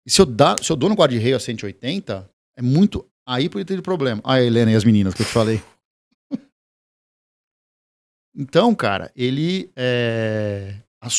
E 0.07 0.11
se 0.11 0.20
eu, 0.20 0.27
dá, 0.27 0.55
se 0.61 0.70
eu 0.70 0.77
dou 0.77 0.90
no 0.90 0.95
guarda-reio 0.95 1.36
a 1.36 1.40
180, 1.40 2.28
é 2.55 2.61
muito. 2.61 3.07
Aí 3.27 3.49
podia 3.49 3.65
ter 3.65 3.81
problema. 3.81 4.20
Ah, 4.23 4.43
Helena 4.43 4.70
e 4.73 4.74
as 4.74 4.85
meninas 4.85 5.15
que 5.15 5.23
eu 5.23 5.27
te 5.27 5.32
falei. 5.32 5.62
Então, 8.39 8.73
cara, 8.73 9.10
ele 9.16 9.69
é, 9.74 10.77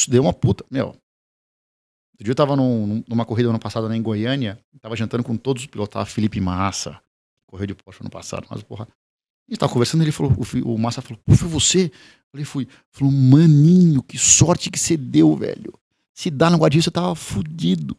deu 0.07 0.23
uma 0.23 0.31
puta. 0.31 0.63
Meu. 0.71 0.87
Outro 0.87 2.23
dia 2.23 2.31
eu 2.31 2.35
tava 2.35 2.55
num, 2.55 3.03
numa 3.09 3.25
corrida 3.25 3.49
ano 3.49 3.59
passado 3.59 3.93
em 3.93 4.01
Goiânia, 4.01 4.57
tava 4.81 4.95
jantando 4.95 5.23
com 5.23 5.35
todos 5.35 5.63
os 5.63 5.67
pilotos, 5.67 5.91
tava 5.91 6.05
Felipe 6.05 6.39
Massa, 6.39 7.01
correu 7.45 7.67
de 7.67 7.75
Porsche 7.75 8.01
ano 8.01 8.09
passado, 8.09 8.47
mas 8.49 8.63
porra. 8.63 8.85
A 8.85 9.51
gente 9.51 9.59
tava 9.59 9.73
conversando, 9.73 10.01
ele 10.01 10.13
falou, 10.13 10.31
o, 10.31 10.73
o 10.73 10.77
Massa 10.77 11.01
falou, 11.01 11.19
pô, 11.25 11.35
foi 11.35 11.49
você? 11.49 11.85
Eu 11.87 11.91
falei, 12.31 12.45
fui. 12.45 12.67
Falou, 12.89 13.11
maninho, 13.11 14.01
que 14.01 14.17
sorte 14.17 14.71
que 14.71 14.79
você 14.79 14.95
deu, 14.95 15.35
velho. 15.35 15.73
Se 16.13 16.29
dá 16.29 16.49
no 16.49 16.57
guarda 16.57 16.81
você 16.81 16.91
tava 16.91 17.15
fudido. 17.15 17.97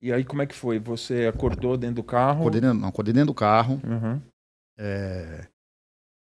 E 0.00 0.12
aí, 0.12 0.24
como 0.24 0.42
é 0.42 0.46
que 0.46 0.54
foi? 0.54 0.78
Você 0.78 1.26
acordou 1.26 1.76
dentro 1.76 1.96
do 1.96 2.04
carro? 2.04 2.40
Acordei 2.40 2.60
dentro, 2.60 2.78
não, 2.78 2.88
acordei 2.88 3.12
dentro 3.12 3.28
do 3.28 3.34
carro. 3.34 3.80
Uhum. 3.84 4.20
É, 4.78 5.46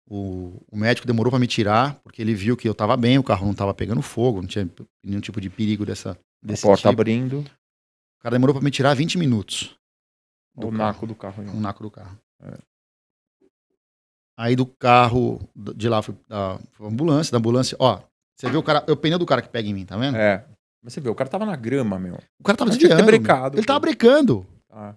o, 0.07 0.61
o, 0.71 0.77
médico 0.77 1.07
demorou 1.07 1.31
para 1.31 1.41
me 1.41 1.47
tirar, 1.47 1.95
porque 2.03 2.21
ele 2.21 2.35
viu 2.35 2.57
que 2.57 2.69
eu 2.69 2.75
tava 2.75 2.97
bem, 2.97 3.19
o 3.19 3.23
carro 3.23 3.47
não 3.47 3.55
tava 3.55 3.73
pegando 3.73 4.03
fogo, 4.03 4.43
não 4.43 4.49
tinha 4.49 4.69
nenhum 5.03 5.21
tipo 5.21 5.41
de 5.41 5.49
perigo 5.49 5.87
dessa. 5.87 6.19
Desse 6.43 6.65
A 6.65 6.69
porta 6.69 6.91
tipo. 6.91 7.01
abrindo. 7.01 7.39
O 7.39 8.23
cara 8.23 8.35
demorou 8.35 8.55
para 8.55 8.63
me 8.63 8.71
tirar 8.71 8.95
20 8.95 9.17
minutos. 9.17 9.75
O 10.55 10.71
naco 10.71 11.07
do 11.07 11.15
carro. 11.15 11.43
O 11.43 11.61
naco 11.61 11.83
do 11.83 11.91
carro. 11.91 12.19
É. 12.43 12.59
Aí 14.37 14.55
do 14.55 14.67
carro, 14.67 15.49
de 15.55 15.89
lá 15.89 16.03
fui 16.03 16.15
da 16.29 16.59
ambulância, 16.81 17.33
da 17.33 17.39
ambulância, 17.39 17.77
ó, 17.81 18.03
você 18.37 18.51
vê 18.51 18.57
o 18.57 18.63
cara, 18.63 18.85
o 18.91 18.97
pneu 18.97 19.19
do 19.19 19.27
cara 19.27 19.41
que 19.41 19.49
pega 19.49 19.69
em 19.69 19.73
mim, 19.73 19.87
tá 19.87 19.97
vendo? 19.97 20.17
É. 20.17 20.45
Mas 20.83 20.93
você 20.93 21.01
vê, 21.01 21.09
o 21.09 21.15
cara 21.15 21.31
tava 21.31 21.47
na 21.47 21.57
grama, 21.57 21.99
meu. 21.99 22.19
O 22.39 22.43
cara 22.43 22.59
tava 22.59 22.71
desviando. 22.71 23.05
Brecado, 23.07 23.57
ele 23.57 23.67
tava 23.67 23.81
brecando. 23.81 24.47
Ah. 24.69 24.95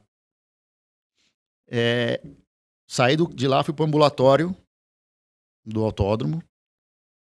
É, 1.69 2.21
saí 2.87 3.15
do, 3.15 3.27
de 3.27 3.47
lá, 3.47 3.63
fui 3.63 3.73
pro 3.73 3.85
ambulatório 3.85 4.55
do 5.67 5.83
autódromo. 5.83 6.41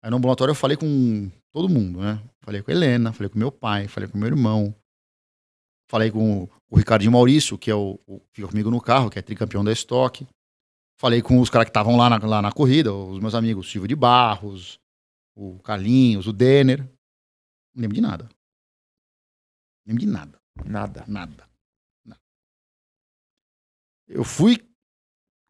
Aí 0.02 0.10
no 0.10 0.16
ambulatório 0.16 0.52
eu 0.52 0.56
falei 0.56 0.76
com 0.76 1.30
todo 1.52 1.68
mundo, 1.68 2.00
né? 2.00 2.22
Falei 2.40 2.62
com 2.62 2.70
a 2.70 2.74
Helena, 2.74 3.12
falei 3.12 3.28
com 3.28 3.38
meu 3.38 3.50
pai, 3.50 3.88
falei 3.88 4.08
com 4.08 4.16
meu 4.16 4.28
irmão. 4.28 4.74
Falei 5.90 6.10
com 6.10 6.48
o 6.70 6.76
Ricardinho 6.76 7.12
Maurício, 7.12 7.58
que 7.58 7.70
é 7.70 7.74
o, 7.74 7.98
o 8.06 8.20
fica 8.32 8.46
comigo 8.46 8.70
no 8.70 8.80
carro, 8.80 9.10
que 9.10 9.18
é 9.18 9.22
tricampeão 9.22 9.64
da 9.64 9.72
estoque. 9.72 10.26
Falei 11.00 11.22
com 11.22 11.40
os 11.40 11.48
caras 11.48 11.66
que 11.66 11.70
estavam 11.70 11.96
lá 11.96 12.10
na, 12.10 12.18
lá 12.18 12.42
na 12.42 12.52
corrida, 12.52 12.92
os 12.92 13.18
meus 13.20 13.34
amigos 13.34 13.70
Silvio 13.70 13.88
de 13.88 13.96
Barros, 13.96 14.78
o 15.34 15.58
Carlinhos, 15.60 16.26
o 16.26 16.32
Denner. 16.32 16.80
Não 17.74 17.82
lembro 17.82 17.94
de 17.94 18.00
nada 18.00 18.28
lembro 19.88 20.00
de 20.00 20.06
nada. 20.06 20.40
Nada. 20.64 21.04
Nada. 21.08 21.48
nada. 22.04 22.20
Eu 24.06 24.22
fui 24.22 24.58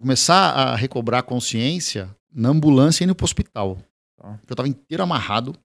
começar 0.01 0.53
a 0.53 0.77
recobrar 0.77 1.25
consciência 1.25 2.17
na 2.31 2.51
ambulância 2.51 3.05
indo 3.05 3.15
pro 3.15 3.25
hospital. 3.25 3.79
Tá. 4.17 4.41
Eu 4.49 4.57
tava 4.57 4.69
inteiro 4.69 5.03
amarrado, 5.03 5.57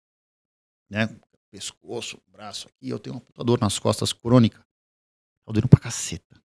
né? 0.89 1.09
Pescoço, 1.51 2.19
braço 2.31 2.67
aqui. 2.67 2.89
Eu 2.89 2.99
tenho 2.99 3.15
uma 3.15 3.21
puta 3.21 3.43
dor 3.43 3.59
nas 3.59 3.77
costas 3.77 4.11
crônica. 4.11 4.57
Tava 5.45 5.53
doendo 5.53 5.67
pra 5.67 5.79
caceta. 5.79 6.41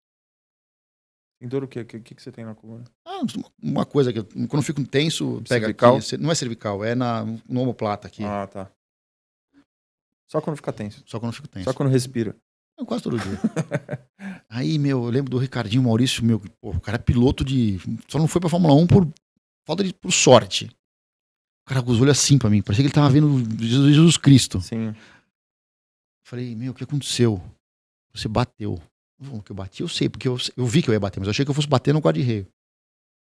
Tem 1.39 1.49
dor 1.49 1.63
o 1.63 1.67
quê? 1.67 1.81
O 1.81 1.85
que, 1.85 1.99
que, 1.99 2.15
que 2.15 2.21
você 2.21 2.31
tem 2.31 2.45
na 2.45 2.55
coluna? 2.55 2.85
Ah, 3.05 3.19
uma 3.61 3.85
coisa 3.85 4.13
que 4.13 4.19
eu, 4.19 4.25
quando 4.25 4.57
eu 4.57 4.61
fico 4.61 4.85
tenso, 4.85 5.41
pega 5.47 5.65
cervical? 5.65 5.97
aqui. 5.97 6.17
Não 6.17 6.31
é 6.31 6.35
cervical, 6.35 6.85
é 6.85 6.95
na, 6.95 7.25
no 7.25 7.61
omoplata 7.61 8.07
aqui. 8.07 8.23
Ah, 8.23 8.47
tá. 8.47 8.71
Só 10.25 10.39
quando 10.39 10.55
fica 10.55 10.71
tenso. 10.71 11.03
Só 11.05 11.19
quando 11.19 11.33
fico 11.33 11.47
tenso. 11.47 11.65
Só 11.65 11.73
quando 11.73 11.89
respira. 11.89 12.35
Eu, 12.77 12.85
quase 12.85 13.03
todo 13.03 13.19
dia. 13.19 13.37
Aí, 14.49 14.79
meu, 14.79 15.03
eu 15.03 15.09
lembro 15.09 15.29
do 15.29 15.37
Ricardinho 15.37 15.83
Maurício, 15.83 16.23
meu, 16.23 16.39
pô, 16.61 16.71
o 16.71 16.79
cara 16.79 16.95
é 16.95 16.99
piloto 16.99 17.43
de. 17.43 17.77
Só 18.07 18.17
não 18.17 18.27
foi 18.27 18.39
pra 18.39 18.49
Fórmula 18.49 18.73
1 18.73 18.87
por 18.87 19.07
falta 19.65 19.83
de 19.83 19.93
por 19.93 20.11
sorte. 20.11 20.65
O 21.65 21.69
cara 21.69 21.81
com 21.81 21.91
os 21.91 22.01
olhos 22.01 22.17
assim 22.17 22.37
pra 22.37 22.49
mim. 22.49 22.61
Parecia 22.61 22.83
que 22.83 22.87
ele 22.87 22.93
tava 22.93 23.09
vendo 23.09 23.39
Jesus 23.63 24.17
Cristo. 24.17 24.59
Sim. 24.61 24.93
Falei, 26.25 26.55
meu, 26.55 26.71
o 26.71 26.75
que 26.75 26.83
aconteceu? 26.83 27.41
Você 28.13 28.27
bateu. 28.27 28.81
O 29.31 29.41
que 29.41 29.51
eu 29.51 29.55
bati, 29.55 29.81
eu 29.81 29.87
sei, 29.87 30.09
porque 30.09 30.27
eu, 30.27 30.37
eu 30.57 30.65
vi 30.65 30.81
que 30.81 30.89
eu 30.89 30.93
ia 30.93 30.99
bater, 30.99 31.19
mas 31.19 31.27
eu 31.27 31.31
achei 31.31 31.45
que 31.45 31.51
eu 31.51 31.55
fosse 31.55 31.67
bater 31.67 31.93
no 31.93 32.01
guarda-reio. 32.01 32.45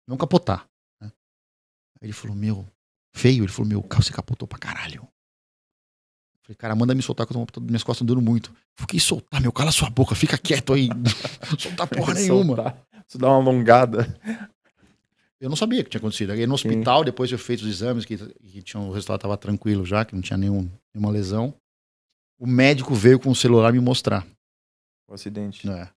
Não 0.08 0.18
capotar. 0.18 0.68
Né? 1.02 1.12
Aí 2.00 2.08
ele 2.08 2.14
falou, 2.14 2.36
meu, 2.36 2.68
feio. 3.16 3.44
Ele 3.44 3.52
falou, 3.52 3.68
meu, 3.68 3.80
o 3.80 3.84
carro 3.84 4.04
você 4.04 4.14
capotou 4.14 4.48
pra 4.48 4.60
caralho. 4.60 5.08
Falei, 6.44 6.56
cara, 6.56 6.76
manda 6.76 6.94
me 6.94 7.02
soltar 7.02 7.26
que 7.26 7.36
eu 7.36 7.46
tô, 7.48 7.62
minhas 7.62 7.84
costas 7.84 8.08
estão 8.08 8.22
muito. 8.22 8.54
Fiquei 8.78 9.00
soltar, 9.00 9.42
meu, 9.42 9.52
cala 9.52 9.72
sua 9.72 9.90
boca, 9.90 10.16
fica 10.16 10.38
quieto 10.38 10.74
aí. 10.74 10.90
soltar 11.58 11.88
porra 11.88 12.14
nenhuma. 12.16 12.56
Soltar. 12.56 12.88
Isso 13.08 13.18
dá 13.18 13.28
uma 13.28 13.38
alongada. 13.38 14.20
Eu 15.42 15.50
não 15.50 15.56
sabia 15.56 15.82
o 15.82 15.84
que 15.84 15.90
tinha 15.90 16.00
acontecido. 16.00 16.32
Aí 16.32 16.46
no 16.46 16.54
hospital, 16.54 17.00
Sim. 17.00 17.06
depois 17.06 17.32
eu 17.32 17.40
fiz 17.40 17.62
os 17.62 17.68
exames, 17.68 18.04
que, 18.04 18.18
que 18.18 18.62
tinha, 18.62 18.82
o 18.82 18.92
resultado 18.92 19.20
estava 19.20 19.38
tranquilo 19.38 19.86
já, 19.86 20.04
que 20.04 20.14
não 20.14 20.22
tinha 20.22 20.38
nenhum, 20.38 20.70
nenhuma 20.94 21.12
lesão. 21.12 21.54
O 22.38 22.46
médico 22.46 22.94
veio 22.94 23.20
com 23.20 23.30
o 23.30 23.36
celular 23.36 23.72
me 23.72 23.80
mostrar. 23.80 24.26
O 25.08 25.14
acidente. 25.14 25.70
É. 25.70 25.90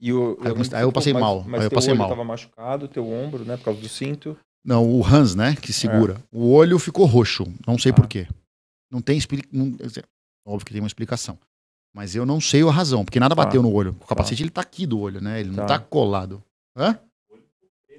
E 0.00 0.12
o, 0.12 0.38
aí, 0.40 0.48
eu, 0.48 0.56
aí 0.72 0.82
eu 0.82 0.92
passei 0.92 1.12
mal. 1.12 1.44
Mas 1.44 1.60
aí 1.60 1.66
eu 1.66 1.70
passei 1.70 1.94
mal. 1.94 2.08
tava 2.08 2.24
machucado, 2.24 2.88
teu 2.88 3.06
ombro, 3.10 3.44
né? 3.44 3.56
Por 3.56 3.64
causa 3.64 3.80
do 3.80 3.88
cinto. 3.88 4.36
Não, 4.64 4.84
o 4.84 5.04
Hans, 5.04 5.34
né? 5.34 5.54
Que 5.56 5.72
segura. 5.72 6.14
É. 6.14 6.36
O 6.36 6.50
olho 6.50 6.78
ficou 6.78 7.06
roxo. 7.06 7.46
Não 7.66 7.78
sei 7.78 7.92
ah. 7.92 7.94
porquê. 7.94 8.26
Não 8.90 9.00
tem 9.00 9.16
explicação. 9.16 10.02
Óbvio 10.46 10.66
que 10.66 10.72
tem 10.72 10.80
uma 10.80 10.86
explicação. 10.86 11.38
Mas 11.94 12.14
eu 12.14 12.26
não 12.26 12.40
sei 12.40 12.62
a 12.62 12.70
razão, 12.70 13.04
porque 13.04 13.18
nada 13.18 13.34
bateu 13.34 13.62
tá. 13.62 13.68
no 13.68 13.74
olho. 13.74 13.96
O 14.00 14.06
capacete 14.06 14.42
tá. 14.42 14.44
ele 14.44 14.50
tá 14.50 14.60
aqui 14.60 14.86
do 14.86 14.98
olho, 14.98 15.20
né? 15.20 15.40
Ele 15.40 15.50
tá. 15.50 15.56
não 15.56 15.66
tá 15.66 15.78
colado. 15.78 16.42
Hã? 16.76 16.98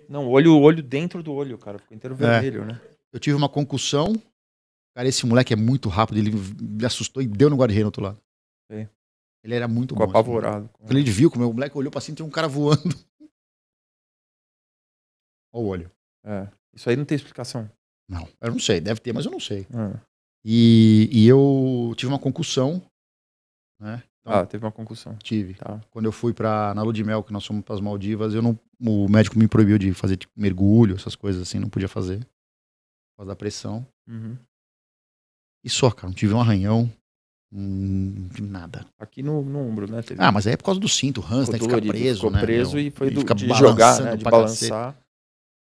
Não, 0.09 0.27
olho, 0.29 0.53
o 0.53 0.61
olho 0.61 0.81
dentro 0.81 1.21
do 1.21 1.33
olho, 1.33 1.57
cara. 1.57 1.79
Ficou 1.79 1.95
inteiro 1.95 2.15
vermelho, 2.15 2.63
é. 2.63 2.65
né? 2.65 2.81
Eu 3.11 3.19
tive 3.19 3.35
uma 3.35 3.49
concussão. 3.49 4.13
Cara, 4.95 5.07
esse 5.07 5.25
moleque 5.25 5.53
é 5.53 5.55
muito 5.55 5.89
rápido. 5.89 6.17
Ele 6.17 6.31
me 6.31 6.85
assustou 6.85 7.21
e 7.21 7.27
deu 7.27 7.49
no 7.49 7.55
guarda-reio 7.55 7.83
no 7.85 7.87
outro 7.87 8.03
lado. 8.03 8.19
É. 8.69 8.87
Ele 9.43 9.55
era 9.55 9.67
muito 9.67 9.93
Ficou 9.93 10.07
bom. 10.07 10.11
apavorado. 10.11 10.69
Quando 10.73 10.97
ele 10.97 11.09
viu, 11.09 11.29
como 11.29 11.47
o 11.47 11.53
moleque 11.53 11.77
olhou 11.77 11.91
pra 11.91 12.01
cima, 12.01 12.17
tem 12.17 12.25
um 12.25 12.29
cara 12.29 12.47
voando. 12.47 12.81
Olha 15.53 15.63
o 15.63 15.67
olho. 15.67 15.91
É. 16.25 16.47
Isso 16.73 16.89
aí 16.89 16.95
não 16.95 17.05
tem 17.05 17.15
explicação. 17.15 17.69
Não, 18.09 18.27
eu 18.41 18.51
não 18.51 18.59
sei. 18.59 18.81
Deve 18.81 18.99
ter, 18.99 19.13
mas 19.13 19.25
eu 19.25 19.31
não 19.31 19.39
sei. 19.39 19.61
É. 19.61 19.99
E, 20.43 21.09
e 21.11 21.27
eu 21.27 21.93
tive 21.97 22.11
uma 22.11 22.19
concussão, 22.19 22.81
né? 23.79 24.03
Então, 24.27 24.41
ah, 24.41 24.45
teve 24.45 24.65
uma 24.65 24.71
concussão. 24.71 25.15
Tive. 25.23 25.53
Tá. 25.53 25.79
Quando 25.89 26.05
eu 26.05 26.11
fui 26.11 26.33
para 26.33 26.73
na 26.75 26.83
lua 26.83 26.91
de 26.91 27.03
mel, 27.03 27.23
que 27.23 27.31
nós 27.31 27.45
fomos 27.45 27.63
para 27.63 27.75
as 27.75 27.81
Maldivas, 27.81 28.33
eu 28.33 28.41
não, 28.41 28.59
o 28.79 29.07
médico 29.07 29.39
me 29.39 29.47
proibiu 29.47 29.77
de 29.77 29.93
fazer 29.93 30.17
tipo, 30.17 30.33
mergulho, 30.35 30.95
essas 30.95 31.15
coisas 31.15 31.41
assim, 31.41 31.59
não 31.59 31.69
podia 31.69 31.87
fazer. 31.87 32.19
Por 32.19 33.19
causa 33.19 33.29
da 33.29 33.35
pressão. 33.37 33.87
Uhum. 34.05 34.37
E 35.63 35.69
só, 35.69 35.89
cara. 35.89 36.09
Não 36.09 36.13
tive 36.13 36.33
um 36.33 36.41
arranhão. 36.41 36.91
Hum, 37.53 38.27
nada. 38.41 38.85
Aqui 38.99 39.23
no, 39.23 39.41
no 39.41 39.59
ombro, 39.59 39.89
né? 39.89 40.01
Teve... 40.01 40.21
Ah, 40.21 40.29
mas 40.29 40.45
aí 40.45 40.53
é 40.53 40.57
por 40.57 40.65
causa 40.65 40.79
do 40.79 40.89
cinto, 40.89 41.21
o 41.21 41.25
Hans, 41.25 41.47
né? 41.47 41.57
Fica 41.57 41.81
preso, 41.81 42.15
ficou 42.15 42.31
né? 42.31 42.41
preso 42.41 42.75
meu? 42.75 42.85
e 42.85 42.91
foi 42.91 43.09
do, 43.09 43.23
de 43.23 43.47
jogar, 43.53 44.01
né? 44.01 44.17
De 44.17 44.23
balançar. 44.25 44.93
Cacete. 44.93 45.07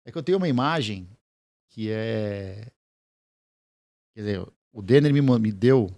É 0.04 0.10
que 0.10 0.18
eu 0.18 0.22
tenho 0.24 0.38
uma 0.38 0.48
imagem 0.48 1.08
que 1.68 1.88
é. 1.88 2.66
Quer 4.12 4.20
dizer, 4.20 4.48
o 4.72 4.82
Denner 4.82 5.12
me, 5.12 5.20
me 5.20 5.52
deu 5.52 5.88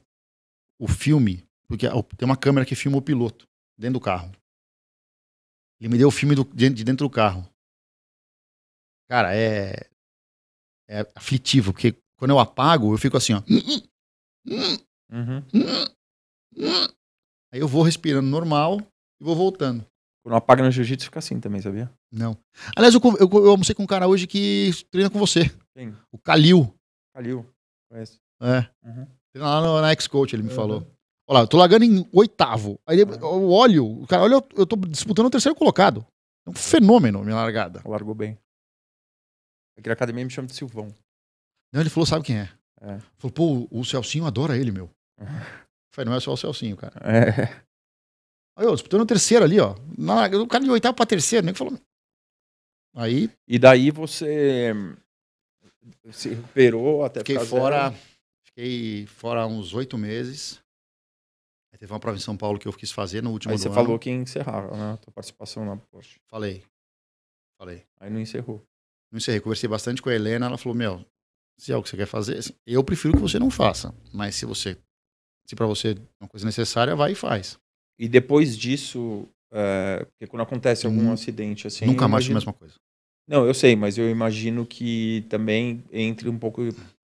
o 0.79 0.87
filme, 0.87 1.43
porque 1.73 1.89
tem 2.17 2.27
uma 2.27 2.37
câmera 2.37 2.67
que 2.67 2.75
filma 2.75 2.99
o 2.99 3.03
piloto 3.03 3.49
dentro 3.79 3.95
do 3.95 4.05
carro. 4.05 4.31
Ele 5.81 5.89
me 5.89 5.97
deu 5.97 6.09
o 6.09 6.11
filme 6.11 6.35
do, 6.35 6.45
de 6.45 6.85
dentro 6.85 7.07
do 7.07 7.11
carro. 7.11 7.49
Cara, 9.09 9.35
é. 9.35 9.89
É 10.89 11.01
aflitivo, 11.15 11.73
porque 11.73 11.97
quando 12.19 12.33
eu 12.33 12.39
apago, 12.39 12.93
eu 12.93 12.99
fico 12.99 13.17
assim, 13.17 13.33
ó. 13.33 13.43
Uhum. 15.11 15.43
Aí 17.51 17.61
eu 17.61 17.69
vou 17.69 17.83
respirando 17.83 18.29
normal 18.29 18.81
e 19.21 19.25
vou 19.25 19.35
voltando. 19.35 19.87
Quando 20.23 20.37
apaga 20.37 20.63
no 20.63 20.71
jiu-jitsu 20.71 21.07
fica 21.07 21.21
assim 21.21 21.41
também, 21.41 21.63
sabia? 21.63 21.91
Não. 22.11 22.37
Aliás, 22.77 22.95
eu, 22.95 23.01
eu, 23.19 23.29
eu 23.33 23.51
almocei 23.51 23.75
com 23.75 23.85
um 23.85 23.87
cara 23.87 24.07
hoje 24.07 24.27
que 24.27 24.71
treina 24.91 25.09
com 25.09 25.19
você. 25.19 25.51
O 26.11 26.19
Kalil. 26.19 26.75
Kalil, 27.15 27.47
conheço. 27.91 28.21
É. 28.41 28.69
Uhum. 28.87 29.07
Treina 29.33 29.49
lá 29.49 29.61
no, 29.63 29.81
na 29.81 29.91
X-Coach, 29.93 30.35
ele 30.35 30.43
me 30.43 30.51
uhum. 30.51 30.55
falou. 30.55 30.87
Olha 31.33 31.39
lá, 31.39 31.45
eu 31.45 31.49
tô 31.49 31.57
largando 31.57 31.87
em 31.87 32.07
oitavo. 32.13 32.79
Aí 32.87 33.01
eu 33.01 33.09
olho, 33.49 34.03
o 34.03 34.07
cara, 34.07 34.23
olha, 34.23 34.35
eu, 34.55 34.67
tô 34.67 34.77
disputando 34.77 35.27
o 35.27 35.31
terceiro 35.31 35.57
colocado. 35.57 36.07
É 36.47 36.51
um 36.51 36.53
fenômeno 36.53 37.25
minha 37.25 37.37
largada. 37.37 37.81
Largou 37.87 38.15
bem. 38.15 38.39
Aqui 39.79 39.89
na 39.89 39.95
academia 39.95 40.27
me 40.27 40.31
chama 40.31 40.49
de 40.49 40.55
Silvão. 40.55 40.95
Não, 41.73 41.81
ele 41.81 41.89
falou, 41.89 42.05
sabe 42.05 42.27
quem 42.27 42.37
é? 42.37 42.53
É. 42.83 42.99
Falou, 43.17 43.33
pô, 43.33 43.69
o 43.71 43.83
Celcinho 43.83 44.27
adora 44.27 44.59
ele, 44.59 44.71
meu. 44.71 44.91
Falei, 45.91 46.11
não 46.11 46.15
é 46.15 46.21
só 46.21 46.35
o 46.35 46.37
Celcinho, 46.37 46.77
cara. 46.77 47.01
É. 47.01 47.45
Aí, 48.55 48.67
eu 48.67 48.75
disputando 48.75 49.01
o 49.01 49.07
terceiro 49.07 49.43
ali, 49.43 49.59
ó. 49.59 49.75
Na, 49.97 50.27
o 50.27 50.47
cara 50.47 50.63
de 50.63 50.71
oitavo 50.71 50.95
pra 50.95 51.07
terceiro, 51.07 51.47
nem 51.47 51.55
falou. 51.55 51.79
Aí. 52.95 53.31
E 53.49 53.59
daí 53.59 53.91
você 53.91 54.75
se 56.11 56.29
recuperou 56.29 57.03
até 57.03 57.21
Fiquei 57.21 57.39
fora. 57.39 57.95
Fiquei 58.45 59.07
fora 59.07 59.47
uns 59.47 59.73
oito 59.73 59.97
meses. 59.97 60.62
Aí 61.73 61.79
teve 61.79 61.93
uma 61.93 61.99
prova 61.99 62.17
em 62.17 62.21
São 62.21 62.37
Paulo 62.37 62.59
que 62.59 62.69
eu 62.69 62.73
quis 62.73 62.93
fazer 62.93 63.23
no 63.23 63.31
último 63.31 63.53
Aí 63.53 63.59
você 63.59 63.69
ano. 63.69 63.75
falou 63.75 63.99
que 63.99 64.11
encerrava, 64.11 64.77
né? 64.77 64.93
A 64.93 64.97
tua 64.99 65.13
participação 65.13 65.65
na 65.65 65.77
Porsche. 65.77 66.21
Falei. 66.29 66.63
Falei. 67.59 67.85
Aí 67.99 68.11
não 68.11 68.21
encerrou. 68.21 68.63
Não 69.11 69.17
encerrei. 69.17 69.41
Conversei 69.41 69.69
bastante 69.69 70.03
com 70.03 70.11
a 70.11 70.15
Helena. 70.15 70.47
Ela 70.47 70.59
falou: 70.59 70.77
Meu, 70.77 71.05
se 71.57 71.73
é 71.73 71.77
o 71.77 71.83
que 71.83 71.89
você 71.89 71.97
quer 71.97 72.07
fazer, 72.07 72.39
assim, 72.39 72.53
eu 72.67 72.85
prefiro 72.85 73.15
que 73.15 73.21
você 73.21 73.39
não 73.39 73.51
faça. 73.51 73.95
Mas 74.13 74.37
se 74.37 74.45
você. 74.45 74.77
Se 75.47 75.57
para 75.57 75.67
você 75.67 75.93
é 75.93 76.25
uma 76.25 76.29
coisa 76.29 76.45
necessária, 76.45 76.95
vai 76.95 77.13
e 77.13 77.15
faz. 77.15 77.59
E 77.99 78.09
depois 78.09 78.57
disso, 78.57 79.29
é, 79.53 80.05
porque 80.05 80.27
quando 80.27 80.43
acontece 80.43 80.87
algum 80.87 81.09
hum, 81.09 81.13
acidente 81.13 81.67
assim. 81.67 81.87
Nunca 81.87 82.07
mais 82.07 82.25
imagino... 82.25 82.37
a 82.37 82.41
mesma 82.41 82.53
coisa. 82.53 82.75
Não, 83.29 83.47
eu 83.47 83.55
sei, 83.55 83.77
mas 83.77 83.97
eu 83.97 84.11
imagino 84.11 84.67
que 84.67 85.25
também 85.29 85.83
entre 85.93 86.29
um 86.29 86.39
pouco, 86.39 86.63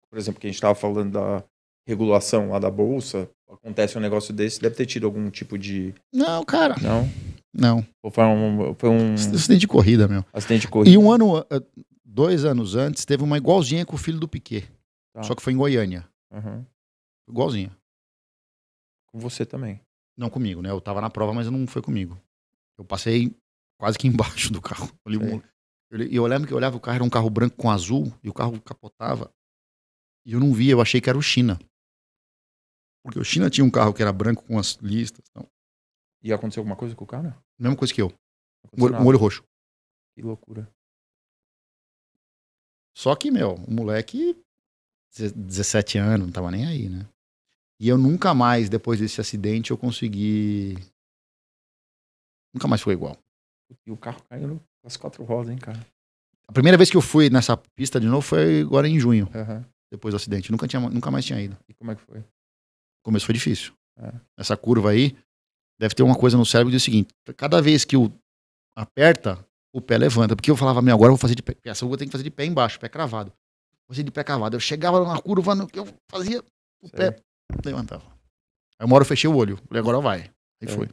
por 0.10 0.18
exemplo, 0.18 0.41
que 0.41 0.48
a 0.48 0.49
gente 0.49 0.56
estava 0.56 0.76
falando 0.76 1.14
da 1.14 1.44
regulação 1.88 2.49
lá 2.49 2.60
da 2.60 2.72
bolsa, 2.72 3.30
acontece 3.49 3.98
um 3.98 4.02
negócio 4.02 4.34
desse, 4.34 4.61
deve 4.61 4.76
ter 4.76 4.86
tido 4.86 5.06
algum 5.06 5.30
tipo 5.30 5.57
de. 5.57 5.94
Não, 6.14 6.44
cara. 6.44 6.76
Não? 6.82 7.10
Não. 7.53 7.88
Ou 8.03 8.11
foi 8.11 8.24
um. 8.26 8.76
Foi 8.76 8.90
um... 8.90 9.14
Acidente 9.14 9.61
de 9.61 9.68
corrida, 9.68 10.07
meu. 10.07 10.26
Acidente 10.34 10.61
de 10.61 10.68
corrida. 10.68 10.94
E 10.94 10.98
um 10.98 11.11
ano, 11.11 11.40
eh, 11.40 11.61
dois 12.06 12.45
anos 12.45 12.76
antes, 12.76 13.06
teve 13.06 13.24
uma 13.24 13.38
igualzinha 13.38 13.86
com 13.86 13.95
o 13.95 13.99
filho 13.99 14.19
do 14.19 14.28
Piquet. 14.28 14.69
Tá. 15.14 15.24
Só 15.24 15.34
que 15.34 15.41
foi 15.41 15.53
em 15.53 15.57
Goiânia. 15.57 16.07
Uhum. 16.32 16.65
Igualzinha. 17.30 17.72
Com 19.11 19.19
você 19.19 19.45
também. 19.45 19.82
Não 20.18 20.30
comigo, 20.30 20.61
né? 20.61 20.69
Eu 20.69 20.82
tava 20.82 21.02
na 21.02 21.10
prova, 21.10 21.34
mas 21.34 21.49
não 21.49 21.65
foi 21.68 21.82
comigo. 21.82 22.19
Eu 22.78 22.86
passei 22.86 23.36
quase 23.80 23.98
que 23.98 24.07
embaixo 24.07 24.52
do 24.52 24.61
carro. 24.61 24.91
E 26.10 26.15
eu, 26.15 26.26
lembro 26.26 26.48
que 26.48 26.53
eu 26.53 26.57
olhava 26.57 26.76
o 26.76 26.80
carro, 26.80 26.95
era 26.95 27.03
um 27.03 27.10
carro 27.10 27.30
branco 27.30 27.56
com 27.56 27.72
azul, 27.72 28.11
e 28.24 28.30
o 28.30 28.34
carro 28.34 28.60
capotava. 28.61 29.32
E 30.26 30.34
eu 30.34 30.40
não 30.40 30.53
via, 30.53 30.74
eu 30.74 30.82
achei 30.82 30.99
que 30.99 31.10
era 31.10 31.18
o 31.18 31.22
China. 31.22 31.57
Porque 33.07 33.19
o 33.19 33.23
China 33.23 33.49
tinha 33.49 33.63
um 33.63 33.71
carro 33.71 33.93
que 33.93 34.01
era 34.01 34.11
branco 34.11 34.43
com 34.43 34.59
as 34.59 34.75
listas. 34.81 35.23
Então. 35.29 35.49
E 36.21 36.34
aconteceu 36.34 36.59
alguma 36.59 36.75
coisa 36.75 36.93
com 36.93 37.05
o 37.05 37.07
cara? 37.07 37.41
Mesma 37.57 37.77
coisa 37.77 37.93
que 37.93 38.01
eu. 38.01 38.11
Um 38.77 38.84
olho, 38.84 38.95
um 38.95 39.05
olho 39.05 39.17
roxo. 39.17 39.45
Que 40.13 40.21
loucura. 40.21 40.69
Só 42.93 43.15
que, 43.15 43.31
meu, 43.31 43.53
o 43.53 43.71
moleque, 43.71 44.35
17 45.17 45.97
anos, 45.97 46.27
não 46.27 46.34
tava 46.34 46.51
nem 46.51 46.65
aí, 46.65 46.89
né? 46.89 47.07
E 47.79 47.88
eu 47.88 47.97
nunca 47.97 48.34
mais, 48.34 48.67
depois 48.67 48.99
desse 48.99 49.21
acidente, 49.21 49.71
eu 49.71 49.77
consegui. 49.77 50.75
Nunca 52.53 52.67
mais 52.67 52.81
foi 52.81 52.91
igual. 52.91 53.17
E 53.85 53.91
o 53.91 53.95
carro 53.95 54.21
caiu 54.27 54.61
nas 54.84 54.97
quatro 54.97 55.23
rodas, 55.23 55.49
hein, 55.49 55.57
cara? 55.57 55.79
A 56.45 56.51
primeira 56.51 56.77
vez 56.77 56.89
que 56.89 56.97
eu 56.97 57.01
fui 57.01 57.29
nessa 57.29 57.55
pista 57.55 58.01
de 58.01 58.07
novo 58.07 58.21
foi 58.21 58.63
agora 58.63 58.85
em 58.85 58.99
junho. 58.99 59.29
Uhum. 59.34 59.63
Depois 59.89 60.11
do 60.11 60.17
acidente. 60.17 60.51
Nunca, 60.51 60.67
tinha, 60.67 60.81
nunca 60.89 61.09
mais 61.09 61.23
tinha 61.23 61.39
ido. 61.39 61.57
E 61.69 61.73
como 61.73 61.91
é 61.91 61.95
que 61.95 62.01
foi? 62.01 62.21
Começo 63.07 63.25
foi 63.25 63.31
difícil. 63.31 63.71
É. 63.97 64.11
Essa 64.35 64.57
curva 64.57 64.91
aí 64.91 65.15
deve 65.79 65.95
ter 65.95 66.03
uma 66.03 66.13
coisa 66.13 66.38
no 66.38 66.45
cérebro 66.45 66.69
que 66.69 66.75
diz 66.75 66.81
o 66.81 66.85
seguinte: 66.85 67.07
cada 67.38 67.61
vez 67.61 67.85
que 67.85 67.95
o 67.95 68.11
aperta, 68.75 69.39
o 69.73 69.79
pé 69.79 69.97
levanta. 69.97 70.35
Porque 70.35 70.51
eu 70.51 70.57
falava, 70.57 70.81
meu, 70.81 70.93
agora 70.93 71.07
eu 71.07 71.15
vou 71.15 71.17
fazer 71.17 71.34
de 71.34 71.41
pé. 71.41 71.55
Essa 71.63 71.85
eu 71.85 71.97
ter 71.97 72.05
que 72.05 72.11
fazer 72.11 72.25
de 72.25 72.29
pé 72.29 72.43
embaixo, 72.43 72.77
pé 72.77 72.89
cravado. 72.89 73.31
Vou 73.88 73.95
fazer 73.95 74.03
de 74.03 74.11
pé 74.11 74.25
cravado. 74.25 74.57
Eu 74.57 74.59
chegava 74.59 75.05
na 75.05 75.21
curva, 75.21 75.55
no 75.55 75.67
que 75.67 75.79
eu 75.79 75.88
fazia, 76.11 76.43
o 76.84 76.89
Sei. 76.89 76.97
pé 76.97 77.15
levantava. 77.63 78.03
Aí 78.77 78.85
uma 78.85 78.93
hora 78.95 79.03
eu 79.03 79.07
fechei 79.07 79.29
o 79.29 79.38
olho. 79.38 79.57
Falei, 79.69 79.79
agora 79.79 80.01
vai. 80.01 80.19
Aí 80.61 80.67
Sei. 80.67 80.75
foi. 80.75 80.89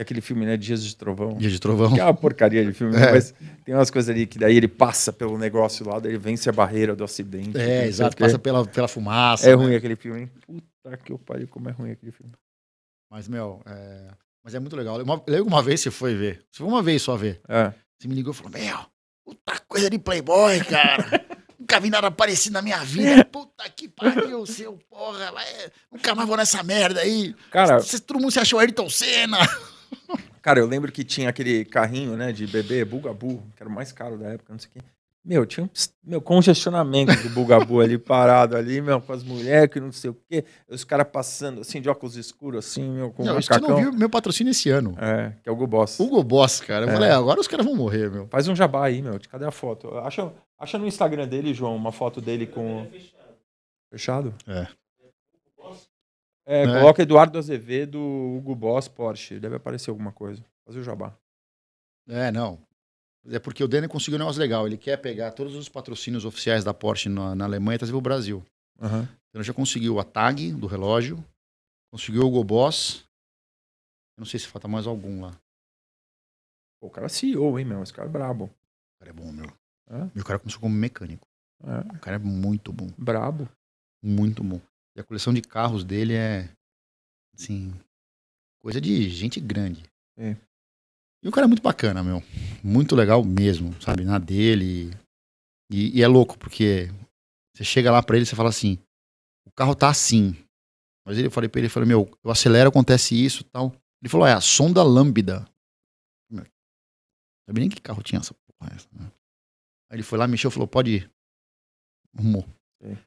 E 0.00 0.02
aquele 0.02 0.22
filme, 0.22 0.46
né? 0.46 0.56
Dias 0.56 0.82
de 0.82 0.96
Trovão. 0.96 1.36
Dias 1.36 1.52
de 1.52 1.60
Trovão. 1.60 1.92
Que 1.92 2.00
é 2.00 2.04
uma 2.04 2.14
porcaria 2.14 2.64
de 2.64 2.72
filme, 2.72 2.96
é. 2.96 3.12
mas 3.12 3.34
tem 3.66 3.74
umas 3.74 3.90
coisas 3.90 4.08
ali 4.08 4.26
que 4.26 4.38
daí 4.38 4.56
ele 4.56 4.66
passa 4.66 5.12
pelo 5.12 5.36
negócio 5.36 5.86
lá, 5.86 5.98
daí 5.98 6.12
ele 6.12 6.18
vence 6.18 6.48
a 6.48 6.52
barreira 6.52 6.96
do 6.96 7.04
acidente. 7.04 7.58
É, 7.58 7.86
exato, 7.86 8.16
passa 8.16 8.38
pela, 8.38 8.64
pela 8.64 8.88
fumaça. 8.88 9.46
É 9.46 9.54
né? 9.54 9.62
ruim 9.62 9.74
aquele 9.74 9.96
filme, 9.96 10.22
hein? 10.22 10.30
Puta 10.46 10.96
que 10.96 11.12
eu 11.12 11.18
pariu, 11.18 11.46
como 11.48 11.68
é 11.68 11.72
ruim 11.72 11.90
aquele 11.90 12.12
filme. 12.12 12.32
Mas, 13.10 13.28
meu, 13.28 13.60
é... 13.66 14.08
Mas 14.42 14.54
é 14.54 14.58
muito 14.58 14.74
legal. 14.74 14.96
Lembro 14.96 15.22
uma 15.46 15.62
vez 15.62 15.82
você 15.82 15.90
foi 15.90 16.14
ver. 16.14 16.46
Você 16.50 16.60
foi 16.60 16.66
uma 16.66 16.82
vez 16.82 17.02
só 17.02 17.14
ver. 17.14 17.42
É. 17.46 17.74
Você 17.98 18.08
me 18.08 18.14
ligou 18.14 18.32
e 18.32 18.34
falou: 18.34 18.52
Meu, 18.52 18.78
puta 19.22 19.60
coisa 19.68 19.90
de 19.90 19.98
playboy, 19.98 20.64
cara. 20.64 21.26
nunca 21.70 21.78
vi 21.78 21.90
nada 21.90 22.10
parecido 22.10 22.54
na 22.54 22.62
minha 22.62 22.78
vida. 22.78 23.24
Puta 23.26 23.68
que 23.68 23.88
pariu, 23.88 24.44
seu 24.44 24.78
porra. 24.88 25.32
É, 25.42 25.70
nunca 25.92 26.14
mais 26.14 26.26
vou 26.26 26.36
nessa 26.36 26.62
merda 26.62 27.00
aí. 27.00 27.34
Cara. 27.50 27.80
Todo 28.06 28.18
mundo 28.18 28.32
se 28.32 28.40
achou 28.40 28.58
Ayrton 28.58 28.88
Senna. 28.90 29.38
Cara, 30.42 30.58
eu 30.58 30.66
lembro 30.66 30.90
que 30.90 31.04
tinha 31.04 31.28
aquele 31.28 31.64
carrinho, 31.64 32.16
né, 32.16 32.32
de 32.32 32.46
bebê, 32.46 32.84
Bugabu, 32.84 33.42
que 33.56 33.62
era 33.62 33.68
o 33.68 33.72
mais 33.72 33.92
caro 33.92 34.16
da 34.16 34.28
época, 34.28 34.52
não 34.52 34.58
sei 34.58 34.70
o 34.70 34.72
quê. 34.72 34.80
Meu, 35.22 35.44
tinha 35.44 35.64
um 35.64 35.70
meu, 36.02 36.20
congestionamento 36.20 37.14
do 37.22 37.28
Bugabu 37.28 37.80
ali 37.80 37.98
parado 37.98 38.56
ali, 38.56 38.80
meu, 38.80 39.02
com 39.02 39.12
as 39.12 39.22
mulheres 39.22 39.70
que 39.70 39.78
não 39.78 39.92
sei 39.92 40.08
o 40.10 40.16
quê. 40.28 40.46
Os 40.66 40.82
caras 40.82 41.06
passando 41.12 41.60
assim, 41.60 41.78
de 41.78 41.90
óculos 41.90 42.16
escuros, 42.16 42.64
assim, 42.64 42.88
meu, 42.88 43.10
com 43.10 43.22
não, 43.22 43.32
um 43.32 43.36
macacão. 43.36 43.68
não 43.68 43.76
viu 43.76 43.92
meu 43.92 44.08
patrocínio 44.08 44.50
esse 44.50 44.70
ano. 44.70 44.96
É, 44.98 45.34
que 45.42 45.48
é 45.48 45.52
o 45.52 45.54
Hugo 45.54 45.66
Boss. 45.66 46.00
Hugo 46.00 46.24
Boss, 46.24 46.60
cara. 46.60 46.86
Eu 46.86 46.90
é. 46.90 46.92
falei, 46.94 47.10
agora 47.10 47.38
os 47.38 47.46
caras 47.46 47.66
vão 47.66 47.76
morrer, 47.76 48.10
meu. 48.10 48.26
Faz 48.28 48.48
um 48.48 48.56
jabá 48.56 48.86
aí, 48.86 49.02
meu. 49.02 49.20
Cadê 49.30 49.44
a 49.44 49.50
foto? 49.50 49.94
Acha, 49.98 50.32
acha 50.58 50.78
no 50.78 50.86
Instagram 50.86 51.28
dele, 51.28 51.52
João, 51.52 51.76
uma 51.76 51.92
foto 51.92 52.18
dele 52.22 52.46
com. 52.46 52.86
Fechado? 53.90 54.34
É. 54.46 54.68
É, 56.50 56.62
é. 56.62 56.66
coloca 56.66 57.00
Eduardo 57.00 57.38
Azevedo, 57.38 58.00
Hugo 58.00 58.56
Boss, 58.56 58.88
Porsche. 58.88 59.38
Deve 59.38 59.54
aparecer 59.54 59.88
alguma 59.90 60.10
coisa. 60.10 60.44
Fazer 60.66 60.80
o 60.80 60.82
jabá. 60.82 61.16
É, 62.08 62.32
não. 62.32 62.58
É 63.28 63.38
porque 63.38 63.62
o 63.62 63.68
Denner 63.68 63.88
conseguiu 63.88 64.16
um 64.16 64.18
negócio 64.18 64.40
legal. 64.40 64.66
Ele 64.66 64.76
quer 64.76 64.96
pegar 64.96 65.30
todos 65.30 65.54
os 65.54 65.68
patrocínios 65.68 66.24
oficiais 66.24 66.64
da 66.64 66.74
Porsche 66.74 67.08
na, 67.08 67.36
na 67.36 67.44
Alemanha 67.44 67.76
e 67.76 67.78
trazer 67.78 67.92
para 67.92 67.98
o 67.98 68.02
Brasil. 68.02 68.44
Uhum. 68.80 69.06
Então 69.28 69.44
já 69.44 69.54
conseguiu 69.54 70.00
a 70.00 70.04
tag 70.04 70.52
do 70.54 70.66
relógio, 70.66 71.24
conseguiu 71.92 72.22
o 72.22 72.30
GoBoss. 72.30 73.04
Eu 74.16 74.22
não 74.22 74.26
sei 74.26 74.40
se 74.40 74.48
falta 74.48 74.66
mais 74.66 74.88
algum 74.88 75.20
lá. 75.20 75.30
Pô, 76.80 76.88
o 76.88 76.90
cara 76.90 77.06
é 77.06 77.10
CEO, 77.10 77.60
hein, 77.60 77.64
meu? 77.64 77.80
Esse 77.80 77.92
cara 77.92 78.08
é 78.08 78.10
brabo. 78.10 78.46
O 78.46 78.98
cara 78.98 79.10
é 79.10 79.12
bom, 79.12 79.30
meu. 79.30 79.46
É? 79.88 80.10
Meu 80.14 80.24
cara 80.24 80.40
começou 80.40 80.60
como 80.60 80.74
mecânico. 80.74 81.28
É. 81.62 81.96
O 81.96 82.00
cara 82.00 82.16
é 82.16 82.18
muito 82.18 82.72
bom. 82.72 82.88
Brabo. 82.98 83.48
Muito 84.02 84.42
bom. 84.42 84.60
E 85.00 85.02
a 85.02 85.04
coleção 85.04 85.32
de 85.32 85.40
carros 85.40 85.82
dele 85.82 86.12
é, 86.12 86.46
assim, 87.34 87.72
coisa 88.60 88.78
de 88.78 89.08
gente 89.08 89.40
grande. 89.40 89.82
É. 90.18 90.36
E 91.22 91.28
o 91.28 91.32
cara 91.32 91.46
é 91.46 91.48
muito 91.48 91.62
bacana, 91.62 92.02
meu. 92.02 92.22
Muito 92.62 92.94
legal 92.94 93.24
mesmo, 93.24 93.72
sabe? 93.80 94.04
Na 94.04 94.18
dele. 94.18 94.90
E, 95.70 95.98
e 95.98 96.02
é 96.02 96.06
louco, 96.06 96.38
porque 96.38 96.90
você 97.54 97.64
chega 97.64 97.90
lá 97.90 98.02
pra 98.02 98.16
ele 98.16 98.24
e 98.24 98.26
você 98.26 98.36
fala 98.36 98.50
assim: 98.50 98.78
o 99.46 99.50
carro 99.50 99.74
tá 99.74 99.88
assim. 99.88 100.36
Mas 101.06 101.16
ele, 101.16 101.28
eu 101.28 101.30
falei 101.30 101.48
pra 101.48 101.60
ele, 101.60 101.68
eu 101.68 101.70
falei, 101.70 101.88
meu, 101.88 102.10
eu 102.22 102.30
acelero, 102.30 102.68
acontece 102.68 103.14
isso 103.14 103.42
tal. 103.44 103.74
Ele 104.02 104.10
falou, 104.10 104.26
é 104.26 104.34
a 104.34 104.40
sonda 104.40 104.82
lambda. 104.82 105.48
Não 106.30 106.44
sabia 107.48 107.60
nem 107.60 107.70
que 107.70 107.80
carro 107.80 108.02
tinha 108.02 108.20
essa 108.20 108.34
porra 108.34 108.74
essa, 108.74 108.88
né? 108.92 109.10
Aí 109.88 109.96
ele 109.96 110.02
foi 110.02 110.18
lá, 110.18 110.28
mexeu, 110.28 110.50
falou, 110.50 110.68
pode 110.68 110.90
ir. 110.96 111.10
arrumou. 112.14 112.46
Sim. 112.82 112.98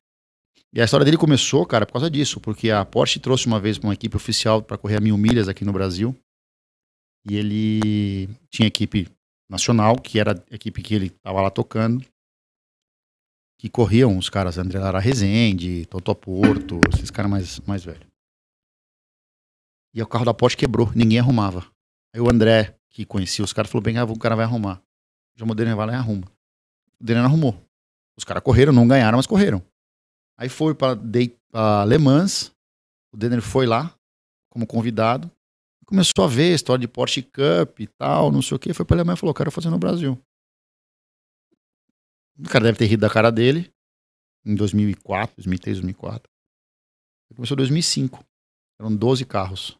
E 0.73 0.81
a 0.81 0.85
história 0.85 1.05
dele 1.05 1.17
começou, 1.17 1.63
cara, 1.67 1.85
por 1.85 1.93
causa 1.93 2.09
disso, 2.09 2.39
porque 2.39 2.71
a 2.71 2.83
Porsche 2.83 3.19
trouxe 3.19 3.45
uma 3.45 3.59
vez 3.59 3.77
uma 3.77 3.93
equipe 3.93 4.17
oficial 4.17 4.59
para 4.59 4.75
correr 4.75 4.97
a 4.97 4.99
mil 4.99 5.15
milhas 5.15 5.47
aqui 5.47 5.63
no 5.63 5.71
Brasil. 5.71 6.15
E 7.29 7.35
ele 7.35 8.27
tinha 8.49 8.67
equipe 8.67 9.07
nacional, 9.47 9.95
que 9.95 10.19
era 10.19 10.33
a 10.51 10.55
equipe 10.55 10.81
que 10.81 10.95
ele 10.95 11.05
estava 11.07 11.41
lá 11.41 11.51
tocando, 11.51 12.03
que 13.59 13.69
corriam 13.69 14.17
os 14.17 14.29
caras 14.29 14.57
André 14.57 14.79
Lara 14.79 14.99
Rezende, 14.99 15.85
Toto 15.85 16.15
Porto, 16.15 16.79
esses 16.91 17.11
caras 17.11 17.29
mais, 17.29 17.59
mais 17.61 17.85
velhos. 17.85 18.07
E 19.93 20.01
o 20.01 20.07
carro 20.07 20.25
da 20.25 20.33
Porsche 20.33 20.57
quebrou, 20.57 20.91
ninguém 20.95 21.19
arrumava. 21.19 21.71
Aí 22.15 22.19
o 22.19 22.29
André, 22.31 22.75
que 22.89 23.05
conhecia 23.05 23.45
os 23.45 23.53
caras, 23.53 23.69
falou: 23.69 23.83
bem, 23.83 23.97
ah, 23.97 24.05
o 24.05 24.17
cara 24.17 24.35
vai 24.35 24.43
arrumar. 24.43 24.81
Já 25.35 25.45
o 25.45 25.53
Daniel 25.53 25.77
vai 25.77 25.85
lá 25.85 25.93
e 25.93 25.95
arruma. 25.97 26.25
O 26.99 27.03
Daniel 27.03 27.25
arrumou. 27.25 27.63
Os 28.17 28.23
caras 28.23 28.41
correram, 28.41 28.73
não 28.73 28.87
ganharam, 28.87 29.17
mas 29.17 29.27
correram. 29.27 29.63
Aí 30.43 30.49
foi 30.49 30.75
para 30.75 30.99
Le 31.85 31.97
Mans, 31.97 32.53
o 33.13 33.17
Denner 33.17 33.41
foi 33.41 33.65
lá 33.65 33.97
como 34.51 34.67
convidado, 34.67 35.31
começou 35.85 36.25
a 36.25 36.27
ver 36.27 36.51
a 36.51 36.55
história 36.55 36.81
de 36.81 36.87
Porsche 36.87 37.23
Cup 37.23 37.79
e 37.79 37.87
tal, 37.87 38.29
não 38.29 38.41
sei 38.41 38.57
o 38.57 38.59
que, 38.59 38.73
foi 38.73 38.83
para 38.83 38.97
Alemanha 38.97 39.15
e 39.15 39.17
falou, 39.17 39.33
quero 39.33 39.49
fazer 39.49 39.69
no 39.69 39.79
Brasil. 39.79 40.21
O 42.37 42.49
cara 42.49 42.65
deve 42.65 42.77
ter 42.77 42.87
rido 42.87 42.99
da 42.99 43.09
cara 43.09 43.31
dele 43.31 43.71
em 44.45 44.53
2004, 44.53 45.33
2003, 45.37 45.77
2004. 45.77 46.29
Começou 47.37 47.55
em 47.55 47.59
2005. 47.59 48.21
Eram 48.81 48.93
12 48.93 49.25
carros. 49.25 49.79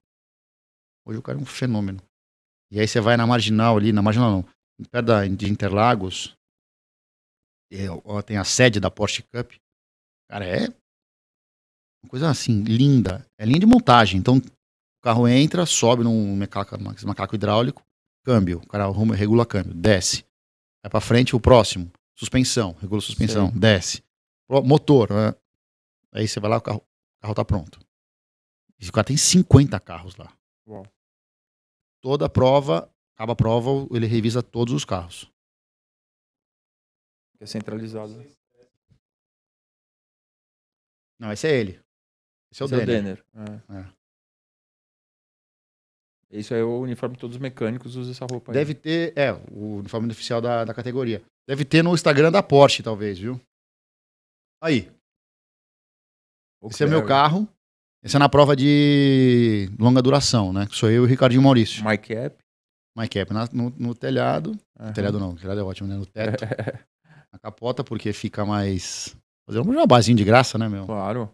Hoje 1.06 1.20
o 1.20 1.22
cara 1.22 1.38
é 1.38 1.42
um 1.42 1.46
fenômeno. 1.46 2.02
E 2.72 2.80
aí 2.80 2.88
você 2.88 3.02
vai 3.02 3.18
na 3.18 3.28
marginal 3.28 3.76
ali, 3.76 3.92
na 3.92 4.02
marginal 4.02 4.32
não, 4.32 4.44
perto 4.90 5.08
da, 5.08 5.28
de 5.28 5.50
Interlagos, 5.50 6.38
é, 7.70 7.88
tem 8.26 8.38
a 8.38 8.46
sede 8.46 8.80
da 8.80 8.90
Porsche 8.90 9.24
Cup. 9.24 9.62
Cara, 10.30 10.46
é 10.46 10.68
uma 12.04 12.10
coisa 12.10 12.30
assim, 12.30 12.64
linda. 12.64 13.26
É 13.38 13.46
linha 13.46 13.60
de 13.60 13.66
montagem. 13.66 14.20
Então, 14.20 14.38
o 14.38 15.02
carro 15.02 15.28
entra, 15.28 15.66
sobe 15.66 16.04
num 16.04 16.36
macaco, 16.36 16.76
macaco 17.06 17.36
hidráulico, 17.36 17.84
câmbio. 18.24 18.60
O 18.60 18.68
cara 18.68 18.86
arruma, 18.86 19.16
regula 19.16 19.46
câmbio, 19.46 19.74
desce. 19.74 20.26
Vai 20.84 20.90
pra 20.90 21.02
frente, 21.02 21.36
o 21.36 21.40
próximo. 21.40 21.92
Suspensão, 22.16 22.74
regula 22.74 23.02
suspensão, 23.02 23.50
Sim. 23.52 23.60
desce. 23.60 24.04
Motor, 24.50 25.10
né? 25.12 25.36
Aí 26.12 26.28
você 26.28 26.40
vai 26.40 26.50
lá, 26.50 26.58
o 26.58 26.62
carro, 26.62 26.78
o 26.78 27.22
carro 27.22 27.34
tá 27.34 27.46
pronto. 27.46 27.80
Esse 28.80 28.92
cara 28.92 29.06
tem 29.06 29.18
50 29.18 29.80
carros 29.80 30.16
lá. 30.16 30.32
Uau. 30.68 30.86
Toda 32.02 32.30
prova, 32.30 32.92
acaba 33.16 33.34
a 33.34 33.36
prova, 33.36 33.88
ele 33.96 34.06
revisa 34.06 34.44
todos 34.44 34.74
os 34.74 34.84
carros. 34.84 35.32
É 37.40 37.46
centralizado. 37.46 38.14
Não, 41.24 41.32
esse 41.32 41.48
é 41.48 41.58
ele. 41.58 41.80
Esse 42.52 42.62
é 42.62 42.66
o 42.66 42.68
esse 42.68 42.86
Denner. 42.86 43.24
É 43.34 43.40
o 43.40 43.46
Denner. 43.46 43.64
É. 43.70 43.80
É. 43.80 43.86
Isso 46.38 46.54
é 46.54 46.62
o 46.62 46.82
uniforme 46.82 47.16
que 47.16 47.22
todos 47.22 47.38
os 47.38 47.42
mecânicos 47.42 47.96
usam 47.96 48.12
essa 48.12 48.26
roupa 48.30 48.52
aí. 48.52 48.56
Deve 48.56 48.74
ter, 48.74 49.18
é, 49.18 49.32
o 49.32 49.78
uniforme 49.78 50.12
oficial 50.12 50.42
da, 50.42 50.66
da 50.66 50.74
categoria. 50.74 51.24
Deve 51.48 51.64
ter 51.64 51.82
no 51.82 51.94
Instagram 51.94 52.30
da 52.30 52.44
Porsche, 52.44 52.84
talvez, 52.84 53.18
viu? 53.18 53.40
Aí. 54.62 54.92
Esse 56.66 56.84
é 56.84 56.88
o 56.88 56.90
meu 56.90 57.06
carro. 57.06 57.48
Esse 58.04 58.18
é 58.18 58.20
na 58.20 58.28
prova 58.28 58.54
de 58.54 59.70
longa 59.80 60.02
duração, 60.02 60.52
né? 60.52 60.68
Que 60.68 60.76
sou 60.76 60.90
eu 60.90 61.04
e 61.04 61.06
o 61.06 61.10
Ricardinho 61.10 61.42
Maurício. 61.42 61.86
My 61.86 61.98
cap. 61.98 62.36
My 62.98 63.08
cap 63.08 63.34
na, 63.34 63.48
no, 63.54 63.70
no, 63.70 63.96
telhado. 63.96 64.50
Uhum. 64.78 64.88
No 64.88 64.94
telhado 64.94 65.20
não, 65.20 65.32
o 65.32 65.38
telhado 65.38 65.62
é 65.62 65.64
ótimo, 65.64 65.88
né? 65.88 65.96
No 65.96 66.06
teto. 66.06 66.44
na 67.32 67.40
capota, 67.40 67.82
porque 67.82 68.12
fica 68.12 68.46
mais 68.46 69.16
Fazer 69.46 69.60
um 69.60 69.74
jabazinho 69.74 70.18
de 70.18 70.24
graça, 70.24 70.58
né, 70.58 70.70
meu? 70.70 70.86
Claro. 70.86 71.30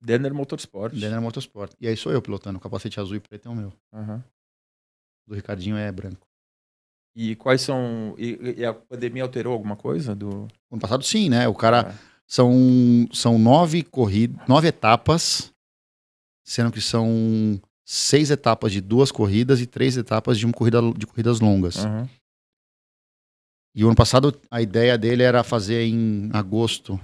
Denner 0.00 0.32
Motorsport. 0.32 0.94
Denner 0.94 1.20
Motorsport. 1.20 1.72
E 1.80 1.86
aí 1.86 1.96
sou 1.96 2.12
eu 2.12 2.22
pilotando. 2.22 2.58
O 2.58 2.60
capacete 2.60 2.98
azul 2.98 3.16
e 3.16 3.20
preto 3.20 3.48
é 3.48 3.52
o 3.52 3.54
meu. 3.54 3.72
Uhum. 3.92 4.22
Do 5.26 5.34
Ricardinho 5.34 5.76
é 5.76 5.90
branco. 5.92 6.26
E 7.14 7.36
quais 7.36 7.60
são. 7.60 8.14
E, 8.16 8.56
e, 8.58 8.64
a 8.64 8.72
pandemia 8.72 9.22
alterou 9.22 9.52
alguma 9.52 9.76
coisa? 9.76 10.14
Do... 10.14 10.48
Ano 10.70 10.80
passado, 10.80 11.04
sim, 11.04 11.28
né? 11.28 11.46
O 11.48 11.54
cara. 11.54 11.92
É. 12.06 12.10
São, 12.26 13.08
são 13.12 13.40
nove 13.40 13.82
corridas, 13.82 14.46
nove 14.46 14.68
etapas, 14.68 15.52
sendo 16.44 16.70
que 16.70 16.80
são 16.80 17.60
seis 17.84 18.30
etapas 18.30 18.70
de 18.70 18.80
duas 18.80 19.10
corridas 19.10 19.60
e 19.60 19.66
três 19.66 19.96
etapas 19.96 20.38
de 20.38 20.46
uma 20.46 20.52
corrida 20.52 20.80
de 20.96 21.08
corridas 21.08 21.40
longas. 21.40 21.84
Uhum. 21.84 22.08
E 23.74 23.84
o 23.84 23.86
ano 23.86 23.96
passado 23.96 24.40
a 24.50 24.60
ideia 24.60 24.98
dele 24.98 25.22
era 25.22 25.44
fazer 25.44 25.84
em 25.84 26.28
agosto. 26.32 27.00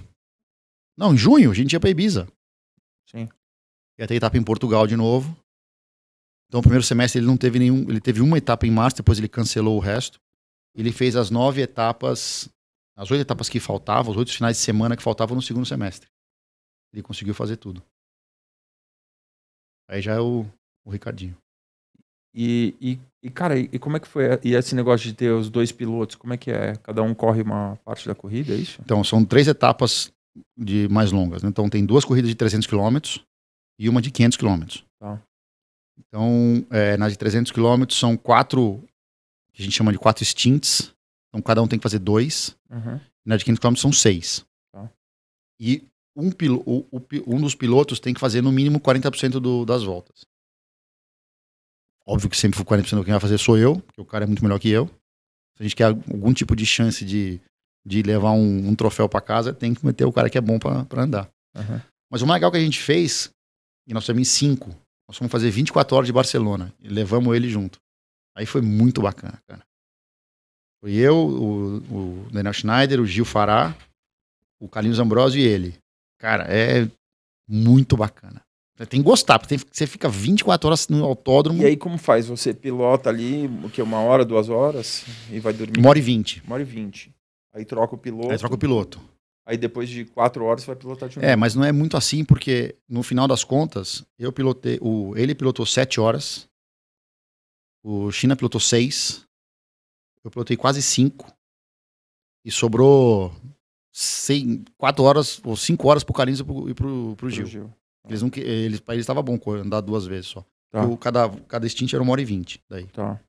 Não, 0.97 1.13
em 1.13 1.17
junho, 1.17 1.51
a 1.51 1.53
gente 1.53 1.73
ia 1.73 1.79
pra 1.79 1.89
Ibiza. 1.89 2.27
Sim. 3.09 3.29
Ia 3.97 4.07
ter 4.07 4.15
etapa 4.15 4.37
em 4.37 4.43
Portugal 4.43 4.85
de 4.85 4.95
novo. 4.95 5.37
Então, 6.47 6.59
o 6.59 6.63
primeiro 6.63 6.83
semestre 6.83 7.19
ele 7.19 7.27
não 7.27 7.37
teve 7.37 7.59
nenhum. 7.59 7.89
Ele 7.89 8.01
teve 8.01 8.21
uma 8.21 8.37
etapa 8.37 8.65
em 8.65 8.71
março, 8.71 8.97
depois 8.97 9.17
ele 9.17 9.27
cancelou 9.27 9.77
o 9.77 9.81
resto. 9.81 10.19
Ele 10.75 10.91
fez 10.91 11.15
as 11.15 11.29
nove 11.29 11.61
etapas, 11.61 12.49
as 12.95 13.09
oito 13.11 13.21
etapas 13.21 13.49
que 13.49 13.59
faltavam, 13.59 14.11
os 14.11 14.17
oito 14.17 14.33
finais 14.33 14.57
de 14.57 14.63
semana 14.63 14.95
que 14.95 15.03
faltavam 15.03 15.35
no 15.35 15.41
segundo 15.41 15.65
semestre. 15.65 16.09
Ele 16.93 17.01
conseguiu 17.01 17.33
fazer 17.33 17.57
tudo. 17.57 17.83
Aí 19.89 20.01
já 20.01 20.13
é 20.13 20.19
o, 20.19 20.45
o 20.85 20.91
Ricardinho. 20.91 21.37
E, 22.39 22.75
e, 22.79 22.99
e, 23.23 23.31
cara, 23.31 23.57
e 23.57 23.79
como 23.79 23.97
é 23.97 23.99
que 23.99 24.07
foi? 24.07 24.25
E 24.43 24.53
esse 24.53 24.75
negócio 24.75 25.07
de 25.07 25.15
ter 25.15 25.31
os 25.31 25.49
dois 25.49 25.71
pilotos, 25.71 26.15
como 26.15 26.33
é 26.33 26.37
que 26.37 26.51
é? 26.51 26.75
Cada 26.83 27.01
um 27.01 27.15
corre 27.15 27.41
uma 27.41 27.77
parte 27.83 28.07
da 28.07 28.13
corrida, 28.13 28.53
é 28.53 28.57
isso? 28.57 28.79
Então, 28.85 29.03
são 29.03 29.25
três 29.25 29.47
etapas 29.47 30.13
de 30.55 30.87
mais 30.89 31.11
longas. 31.11 31.41
Né? 31.41 31.49
Então, 31.49 31.67
tem 31.67 31.83
duas 31.83 32.05
corridas 32.05 32.29
de 32.29 32.35
300 32.35 32.67
km 32.67 32.97
e 33.79 33.89
uma 33.89 34.03
de 34.03 34.11
500 34.11 34.37
km. 34.37 34.65
Tá. 34.99 35.19
Então, 35.97 36.63
é, 36.69 36.95
nas 36.95 37.13
de 37.13 37.17
300 37.17 37.51
km 37.51 37.85
são 37.89 38.15
quatro, 38.15 38.83
que 39.51 39.63
a 39.63 39.65
gente 39.65 39.75
chama 39.75 39.91
de 39.91 39.97
quatro 39.97 40.23
stints. 40.23 40.93
Então, 41.29 41.41
cada 41.41 41.63
um 41.63 41.67
tem 41.67 41.79
que 41.79 41.83
fazer 41.83 41.97
dois. 41.97 42.55
Uhum. 42.69 42.97
E 43.25 43.29
na 43.29 43.35
de 43.35 43.45
500 43.45 43.59
km 43.59 43.75
são 43.77 43.91
seis. 43.91 44.45
Tá. 44.71 44.87
E 45.59 45.83
um, 46.15 46.29
o, 46.67 46.85
o, 46.91 47.01
um 47.25 47.41
dos 47.41 47.55
pilotos 47.55 47.99
tem 47.99 48.13
que 48.13 48.19
fazer 48.19 48.43
no 48.43 48.51
mínimo 48.51 48.79
40% 48.79 49.39
do, 49.39 49.65
das 49.65 49.83
voltas. 49.83 50.27
Óbvio 52.07 52.29
que 52.29 52.37
sempre 52.37 52.57
40% 52.63 53.03
quem 53.03 53.11
vai 53.11 53.19
fazer 53.19 53.37
sou 53.37 53.57
eu, 53.57 53.81
porque 53.81 53.99
o 53.99 54.05
cara 54.05 54.23
é 54.23 54.27
muito 54.27 54.43
melhor 54.43 54.59
que 54.59 54.69
eu. 54.69 54.87
Se 55.57 55.61
a 55.61 55.63
gente 55.63 55.75
quer 55.75 55.85
algum 55.85 56.33
tipo 56.33 56.55
de 56.55 56.65
chance 56.65 57.03
de, 57.03 57.41
de 57.85 58.01
levar 58.01 58.31
um, 58.31 58.69
um 58.69 58.75
troféu 58.75 59.09
para 59.09 59.19
casa, 59.19 59.53
tem 59.53 59.73
que 59.73 59.85
meter 59.85 60.05
o 60.05 60.13
cara 60.13 60.29
que 60.29 60.37
é 60.37 60.41
bom 60.41 60.57
para 60.57 61.03
andar. 61.03 61.29
Uhum. 61.55 61.81
Mas 62.09 62.21
o 62.21 62.27
mais 62.27 62.37
legal 62.37 62.51
que 62.51 62.57
a 62.57 62.61
gente 62.61 62.79
fez, 62.79 63.29
e 63.85 63.93
nós 63.93 64.07
em 64.07 64.23
cinco, 64.23 64.69
nós 65.07 65.17
fomos 65.17 65.31
fazer 65.31 65.49
24 65.49 65.95
horas 65.97 66.07
de 66.07 66.13
Barcelona 66.13 66.73
e 66.79 66.87
levamos 66.87 67.35
ele 67.35 67.49
junto. 67.49 67.79
Aí 68.35 68.45
foi 68.45 68.61
muito 68.61 69.01
bacana, 69.01 69.41
cara. 69.47 69.63
Foi 70.79 70.93
eu, 70.93 71.17
o, 71.17 71.77
o 71.77 72.29
Daniel 72.31 72.53
Schneider, 72.53 73.01
o 73.01 73.05
Gil 73.05 73.25
Fará, 73.25 73.75
o 74.61 74.69
Carlinhos 74.69 74.99
Ambrosio 74.99 75.41
e 75.41 75.45
ele. 75.45 75.77
Cara, 76.19 76.43
é 76.43 76.89
muito 77.47 77.97
bacana. 77.97 78.41
Tem 78.85 79.01
que 79.01 79.05
gostar, 79.05 79.39
porque 79.39 79.57
você 79.71 79.87
fica 79.87 80.07
24 80.07 80.67
horas 80.67 80.87
no 80.87 81.03
autódromo. 81.03 81.63
E 81.63 81.65
aí 81.65 81.75
como 81.75 81.97
faz? 81.97 82.27
Você 82.27 82.53
pilota 82.53 83.09
ali, 83.09 83.47
o 83.63 83.69
que, 83.69 83.81
uma 83.81 83.99
hora, 83.99 84.23
duas 84.23 84.49
horas, 84.49 85.03
e 85.31 85.39
vai 85.39 85.51
dormir? 85.51 85.79
Uma 85.79 85.89
hora 85.89 85.97
e 85.97 86.01
vinte. 86.01 86.43
Uma 86.45 86.53
hora 86.55 86.61
e 86.61 86.65
vinte. 86.65 87.11
Aí 87.53 87.65
troca 87.65 87.95
o 87.95 87.97
piloto. 87.97 88.31
Aí 88.31 88.37
troca 88.37 88.53
o 88.53 88.57
piloto. 88.57 89.01
Aí 89.47 89.57
depois 89.57 89.89
de 89.89 90.05
quatro 90.05 90.43
horas 90.43 90.61
você 90.61 90.67
vai 90.67 90.75
pilotar 90.75 91.09
de 91.09 91.15
novo. 91.15 91.25
É, 91.25 91.35
mas 91.35 91.55
não 91.55 91.63
é 91.63 91.71
muito 91.71 91.97
assim, 91.97 92.23
porque 92.23 92.75
no 92.87 93.01
final 93.01 93.27
das 93.27 93.43
contas, 93.43 94.05
eu 94.19 94.31
pilotei. 94.31 94.77
O, 94.79 95.15
ele 95.17 95.33
pilotou 95.33 95.65
sete 95.65 95.99
horas. 95.99 96.47
O 97.81 98.11
China 98.11 98.35
pilotou 98.35 98.59
seis. 98.59 99.25
Eu 100.23 100.29
pilotei 100.29 100.57
quase 100.57 100.83
cinco. 100.83 101.33
E 102.45 102.51
sobrou 102.51 103.33
seis, 103.91 104.61
quatro 104.77 105.03
horas 105.03 105.41
ou 105.43 105.55
cinco 105.55 105.87
horas 105.87 106.03
pro 106.03 106.13
Carlinhos 106.13 106.41
e 106.41 106.43
pro, 106.43 106.69
e 106.69 106.73
pro, 106.73 107.15
pro 107.15 107.29
Gil. 107.29 107.45
Gil. 107.47 107.73
Eles 108.07 108.21
não 108.21 108.31
eles, 108.35 108.79
pra 108.79 108.95
eles 108.95 109.03
estava 109.03 109.21
bom 109.21 109.39
andar 109.53 109.81
duas 109.81 110.05
vezes 110.05 110.27
só. 110.27 110.45
Tá. 110.69 110.85
O, 110.85 110.97
cada, 110.97 111.29
cada 111.47 111.67
stint 111.67 111.93
era 111.93 112.03
uma 112.03 112.11
hora 112.11 112.21
e 112.21 112.25
vinte. 112.25 112.63
Daí. 112.69 112.87
Tá. 112.87 113.19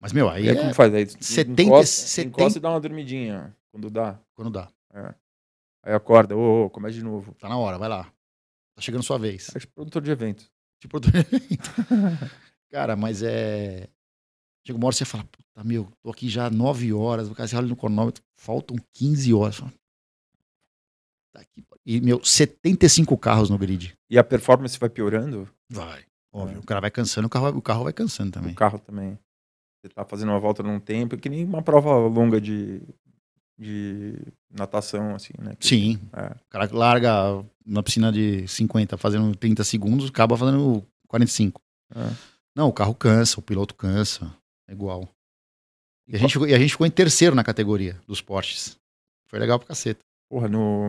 Mas, 0.00 0.12
meu, 0.12 0.28
aí. 0.28 0.48
Aí 0.48 0.56
é 0.56 0.60
como 0.60 0.74
faz? 0.74 0.94
Aí 0.94 1.06
70, 1.06 1.62
encosta, 1.62 2.06
70... 2.06 2.28
encosta 2.28 2.58
e 2.58 2.62
dá 2.62 2.70
uma 2.70 2.80
dormidinha. 2.80 3.56
Quando 3.70 3.90
dá. 3.90 4.18
Quando 4.34 4.50
dá. 4.50 4.68
É. 4.92 5.14
Aí 5.82 5.94
acorda, 5.94 6.36
ô, 6.36 6.66
ô, 6.66 6.70
começa 6.70 6.94
de 6.94 7.02
novo. 7.04 7.34
Tá 7.34 7.48
na 7.48 7.58
hora, 7.58 7.78
vai 7.78 7.88
lá. 7.88 8.04
Tá 8.74 8.80
chegando 8.80 9.02
sua 9.02 9.18
vez. 9.18 9.54
É 9.54 9.58
tipo 9.58 9.74
produtor 9.74 10.02
de 10.02 10.10
evento. 10.10 10.50
Tipo 10.80 11.00
produtor 11.00 11.22
de 11.24 11.36
evento. 11.36 11.70
Cara, 12.70 12.96
mas 12.96 13.22
é. 13.22 13.88
Chega 14.66 14.78
uma 14.78 14.86
hora 14.86 14.94
você 14.94 15.04
fala, 15.04 15.24
puta, 15.24 15.64
meu, 15.64 15.90
tô 16.02 16.10
aqui 16.10 16.28
já 16.28 16.50
nove 16.50 16.92
horas, 16.92 17.30
o 17.30 17.34
cara 17.34 17.48
olha 17.56 17.66
no 17.66 17.74
cronômetro, 17.76 18.22
faltam 18.36 18.76
15 18.92 19.32
horas. 19.32 19.56
Fala, 19.56 19.72
Tá 21.32 21.40
aqui. 21.40 21.62
E, 21.86 22.00
meu, 22.00 22.22
75 22.22 23.16
carros 23.16 23.50
no 23.50 23.58
grid. 23.58 23.94
E 24.08 24.18
a 24.18 24.24
performance 24.24 24.78
vai 24.78 24.88
piorando? 24.88 25.48
Vai, 25.70 26.04
óbvio. 26.32 26.56
É. 26.56 26.60
O 26.60 26.66
cara 26.66 26.80
vai 26.80 26.90
cansando, 26.90 27.26
o 27.26 27.30
carro, 27.30 27.48
o 27.56 27.62
carro 27.62 27.84
vai 27.84 27.92
cansando 27.92 28.32
também. 28.32 28.52
O 28.52 28.56
carro 28.56 28.78
também. 28.78 29.18
Você 29.80 29.88
tá 29.94 30.04
fazendo 30.04 30.28
uma 30.28 30.38
volta 30.38 30.62
num 30.62 30.78
tempo, 30.78 31.16
que 31.16 31.28
nem 31.28 31.44
uma 31.44 31.62
prova 31.62 31.96
longa 31.96 32.40
de 32.40 32.82
de 33.60 34.14
natação, 34.50 35.14
assim, 35.14 35.34
né? 35.38 35.54
Que, 35.56 35.66
Sim. 35.66 36.00
É. 36.14 36.28
O 36.28 36.48
cara 36.48 36.68
larga 36.72 37.44
na 37.64 37.82
piscina 37.82 38.10
de 38.10 38.48
50 38.48 38.96
fazendo 38.96 39.36
30 39.36 39.62
segundos, 39.64 40.08
acaba 40.08 40.36
fazendo 40.36 40.84
45. 41.06 41.60
É. 41.94 41.98
Não, 42.56 42.68
o 42.68 42.72
carro 42.72 42.94
cansa, 42.94 43.38
o 43.38 43.42
piloto 43.42 43.74
cansa. 43.74 44.34
É 44.66 44.72
igual. 44.72 45.06
E 46.08 46.16
a, 46.16 46.18
gente, 46.18 46.38
e 46.38 46.54
a 46.54 46.58
gente 46.58 46.70
ficou 46.70 46.86
em 46.86 46.90
terceiro 46.90 47.36
na 47.36 47.44
categoria 47.44 48.00
dos 48.06 48.22
Porsches. 48.22 48.76
Foi 49.28 49.38
legal 49.38 49.58
pra 49.58 49.68
caceta. 49.68 50.00
Porra, 50.30 50.48
no. 50.48 50.88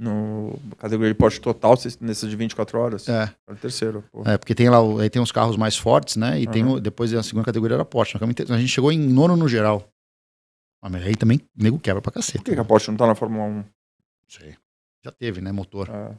No 0.00 0.56
categoria 0.78 1.12
de 1.12 1.18
Porsche 1.18 1.40
total, 1.40 1.74
nessa 2.00 2.28
de 2.28 2.36
24 2.36 2.78
horas. 2.78 3.08
É. 3.08 3.22
Era 3.22 3.34
o 3.48 3.56
terceiro. 3.56 4.04
Porra. 4.12 4.34
É, 4.34 4.38
porque 4.38 4.54
tem 4.54 4.68
lá 4.68 4.78
aí 5.02 5.10
tem 5.10 5.20
os 5.20 5.32
carros 5.32 5.56
mais 5.56 5.76
fortes, 5.76 6.14
né? 6.14 6.40
E 6.40 6.46
uhum. 6.46 6.52
tem 6.52 6.64
o, 6.64 6.80
depois 6.80 7.12
a 7.12 7.20
segunda 7.20 7.44
categoria 7.44 7.74
era 7.74 7.84
Porsche. 7.84 8.16
A 8.16 8.58
gente 8.58 8.68
chegou 8.68 8.92
em 8.92 8.98
nono 9.00 9.36
no 9.36 9.48
geral. 9.48 9.92
Ah, 10.80 10.88
mas 10.88 11.04
aí 11.04 11.16
também 11.16 11.40
nego 11.52 11.80
quebra 11.80 12.00
pra 12.00 12.12
caceta. 12.12 12.38
Por 12.38 12.44
que, 12.44 12.54
que 12.54 12.60
a 12.60 12.64
Porsche 12.64 12.92
não 12.92 12.96
tá 12.96 13.08
na 13.08 13.16
Fórmula 13.16 13.44
1? 13.44 13.54
Não 13.56 13.64
sei. 14.28 14.56
Já 15.04 15.10
teve, 15.10 15.40
né? 15.40 15.50
Motor. 15.50 15.90
É. 15.90 16.16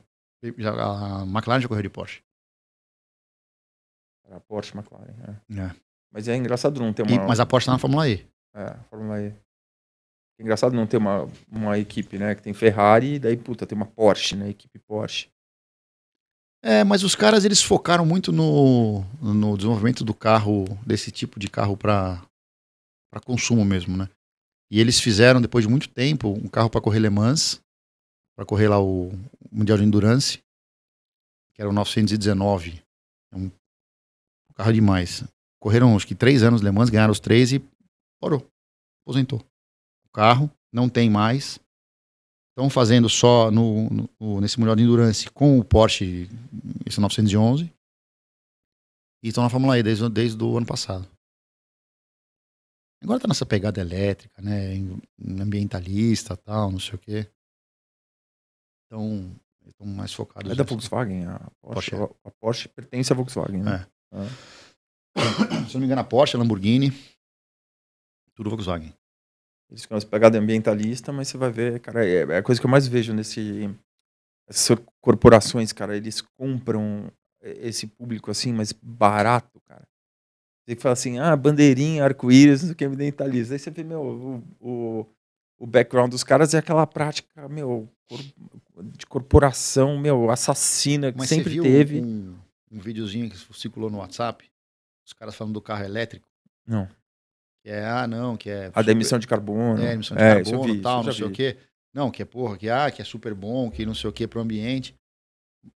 Já, 0.58 0.74
a 0.74 1.24
McLaren 1.24 1.62
já 1.62 1.70
correu 1.70 1.84
de 1.84 1.90
Porsche. 1.90 2.22
A 4.30 4.42
Porsche 4.42 4.78
McLaren, 4.78 5.16
é. 5.26 5.60
é. 5.62 5.76
Mas 6.12 6.28
é 6.28 6.36
engraçado 6.36 6.82
não 6.82 6.92
ter 6.92 7.04
uma. 7.04 7.12
E, 7.12 7.20
mas 7.20 7.40
a 7.40 7.46
Porsche 7.46 7.68
tá 7.68 7.72
na 7.72 7.80
Fórmula 7.80 8.10
E. 8.10 8.28
É, 8.54 8.76
Fórmula 8.90 9.22
E. 9.22 9.34
Engraçado 10.40 10.74
não 10.74 10.88
ter 10.88 10.98
uma, 10.98 11.28
uma 11.52 11.78
equipe, 11.78 12.18
né? 12.18 12.34
Que 12.34 12.42
tem 12.42 12.54
Ferrari 12.54 13.16
e 13.16 13.20
daí, 13.20 13.36
puta, 13.36 13.68
tem 13.68 13.76
uma 13.76 13.86
Porsche, 13.86 14.38
né? 14.38 14.50
Equipe 14.50 14.80
Porsche. 14.80 15.30
É, 16.64 16.84
mas 16.84 17.04
os 17.04 17.14
caras 17.14 17.44
eles 17.44 17.62
focaram 17.62 18.06
muito 18.06 18.32
no, 18.32 19.04
no 19.22 19.58
desenvolvimento 19.58 20.04
do 20.04 20.14
carro, 20.14 20.66
desse 20.86 21.12
tipo 21.12 21.40
de 21.40 21.50
carro 21.50 21.76
para 21.76 22.22
consumo 23.26 23.66
mesmo, 23.66 23.98
né? 23.98 24.10
E 24.72 24.80
eles 24.80 25.00
fizeram, 25.00 25.42
depois 25.42 25.66
de 25.66 25.70
muito 25.70 25.90
tempo, 25.90 26.30
um 26.30 26.48
carro 26.48 26.70
para 26.70 26.82
correr 26.82 27.00
Le 27.00 27.10
Mans, 27.10 27.62
para 28.36 28.46
correr 28.46 28.68
lá 28.68 28.80
o 28.80 29.12
Mundial 29.52 29.78
de 29.78 29.84
Endurance, 29.84 30.38
que 31.54 31.62
era 31.62 31.70
o 31.70 31.74
919. 31.74 32.82
É 33.34 33.38
um 33.38 33.52
carro 34.56 34.72
demais. 34.72 35.24
Correram 35.60 35.96
acho 35.96 36.08
que 36.08 36.16
três 36.16 36.44
anos 36.44 36.62
Le 36.62 36.72
Mans, 36.72 36.90
ganharam 36.90 37.12
os 37.12 37.20
três 37.20 37.52
e 37.52 37.62
parou. 38.22 38.46
Aposentou. 39.04 39.49
Carro 40.20 40.52
não 40.70 40.90
tem 40.90 41.10
mais. 41.10 41.62
Estão 42.52 42.70
fazendo 42.70 43.08
só 43.08 43.50
no, 43.50 43.90
no, 44.20 44.42
nesse 44.42 44.60
Mundial 44.60 44.76
de 44.76 44.84
Endurance 44.84 45.30
com 45.30 45.58
o 45.58 45.64
Porsche, 45.64 46.28
esse 46.86 47.00
911. 47.00 47.74
E 49.24 49.30
estão 49.30 49.42
na 49.42 49.50
Fórmula 49.50 49.80
E 49.80 49.84
desde, 49.84 50.10
desde 50.10 50.44
o 50.44 50.58
ano 50.58 50.66
passado. 50.66 51.08
Agora 53.02 53.18
tá 53.18 53.30
nessa 53.30 53.46
pegada 53.46 53.80
elétrica, 53.80 54.42
né? 54.42 54.74
Ambientalista 55.42 56.36
tal, 56.36 56.70
não 56.70 56.80
sei 56.80 56.96
o 56.96 57.00
quê. 57.00 57.32
Então, 58.86 59.34
estão 59.66 59.88
mais 59.88 60.12
focados. 60.12 60.52
É 60.52 60.56
da 60.56 60.66
Volkswagen, 60.66 61.28
a 61.28 61.50
Porsche, 61.62 61.92
Porsche. 61.92 62.16
A 62.26 62.32
Porsche 62.32 62.68
pertence 62.68 63.14
à 63.14 63.16
Volkswagen, 63.16 63.64
né? 63.64 63.88
É. 64.12 64.18
É. 64.20 65.66
Se 65.70 65.76
não 65.76 65.80
me 65.80 65.86
engano, 65.86 66.02
a 66.02 66.04
Porsche, 66.04 66.36
a 66.36 66.40
Lamborghini, 66.40 66.92
tudo 68.36 68.50
Volkswagen. 68.50 68.94
Eles 69.70 69.84
ficam 69.84 69.96
nessa 69.96 70.08
pegada 70.08 70.38
ambientalista, 70.38 71.12
mas 71.12 71.28
você 71.28 71.38
vai 71.38 71.52
ver, 71.52 71.80
cara, 71.80 72.06
é, 72.06 72.24
é 72.24 72.38
a 72.38 72.44
coisa 72.44 72.60
que 72.60 72.66
eu 72.66 72.72
mais 72.72 72.88
vejo 72.88 73.14
nesse. 73.14 73.70
Essas 74.48 74.78
corporações, 75.00 75.72
cara, 75.72 75.96
eles 75.96 76.22
compram 76.22 77.12
esse 77.42 77.86
público 77.86 78.32
assim, 78.32 78.52
mas 78.52 78.74
barato, 78.74 79.62
cara. 79.68 79.88
Você 80.68 80.76
fala 80.76 80.94
assim, 80.94 81.20
ah, 81.20 81.36
bandeirinha, 81.36 82.04
arco-íris, 82.04 82.62
não 82.62 82.68
sei 82.68 82.74
o 82.74 82.76
que, 82.76 82.86
ambientalista. 82.86 83.54
Aí 83.54 83.60
você 83.60 83.72
vê, 83.72 83.84
meu, 83.84 84.02
o, 84.02 84.44
o, 84.60 85.06
o 85.60 85.68
background 85.68 86.12
dos 86.12 86.24
caras 86.24 86.54
é 86.54 86.60
aquela 86.60 86.86
prática, 86.86 87.48
meu, 87.48 87.88
de 88.96 89.06
corporação, 89.06 89.98
meu, 89.98 90.30
assassina, 90.30 91.12
que 91.12 91.18
Mas 91.18 91.30
sempre 91.30 91.46
você 91.46 91.50
viu 91.50 91.64
teve. 91.64 92.02
Um, 92.02 92.36
um 92.72 92.80
videozinho 92.80 93.30
que 93.30 93.38
circulou 93.54 93.90
no 93.90 93.98
WhatsApp, 93.98 94.50
os 95.06 95.14
caras 95.14 95.36
falando 95.36 95.54
do 95.54 95.62
carro 95.62 95.84
elétrico. 95.84 96.28
Não. 96.68 96.88
Que 97.64 97.70
é, 97.70 97.86
ah, 97.86 98.08
não, 98.08 98.38
que 98.38 98.50
é. 98.50 98.72
A 98.74 98.82
da 98.82 98.92
emissão 98.92 99.20
de 99.20 99.28
carbono. 99.28 99.82
É, 99.84 99.94
emissão 99.94 100.16
de 100.16 100.24
é, 100.24 100.36
carbono 100.36 100.74
e 100.74 100.82
tal, 100.82 101.04
não 101.04 101.12
sei 101.12 101.26
vi. 101.26 101.32
o 101.32 101.36
quê. 101.36 101.58
Não, 101.94 102.12
que 102.12 102.22
é 102.22 102.26
porra, 102.26 102.58
que, 102.58 102.70
ah, 102.70 102.90
que 102.92 103.02
é 103.02 103.06
super 103.06 103.34
bom, 103.34 103.70
que 103.70 103.86
não 103.86 103.96
sei 103.96 104.10
o 104.10 104.14
quê 104.14 104.28
pro 104.28 104.40
ambiente. 104.40 104.96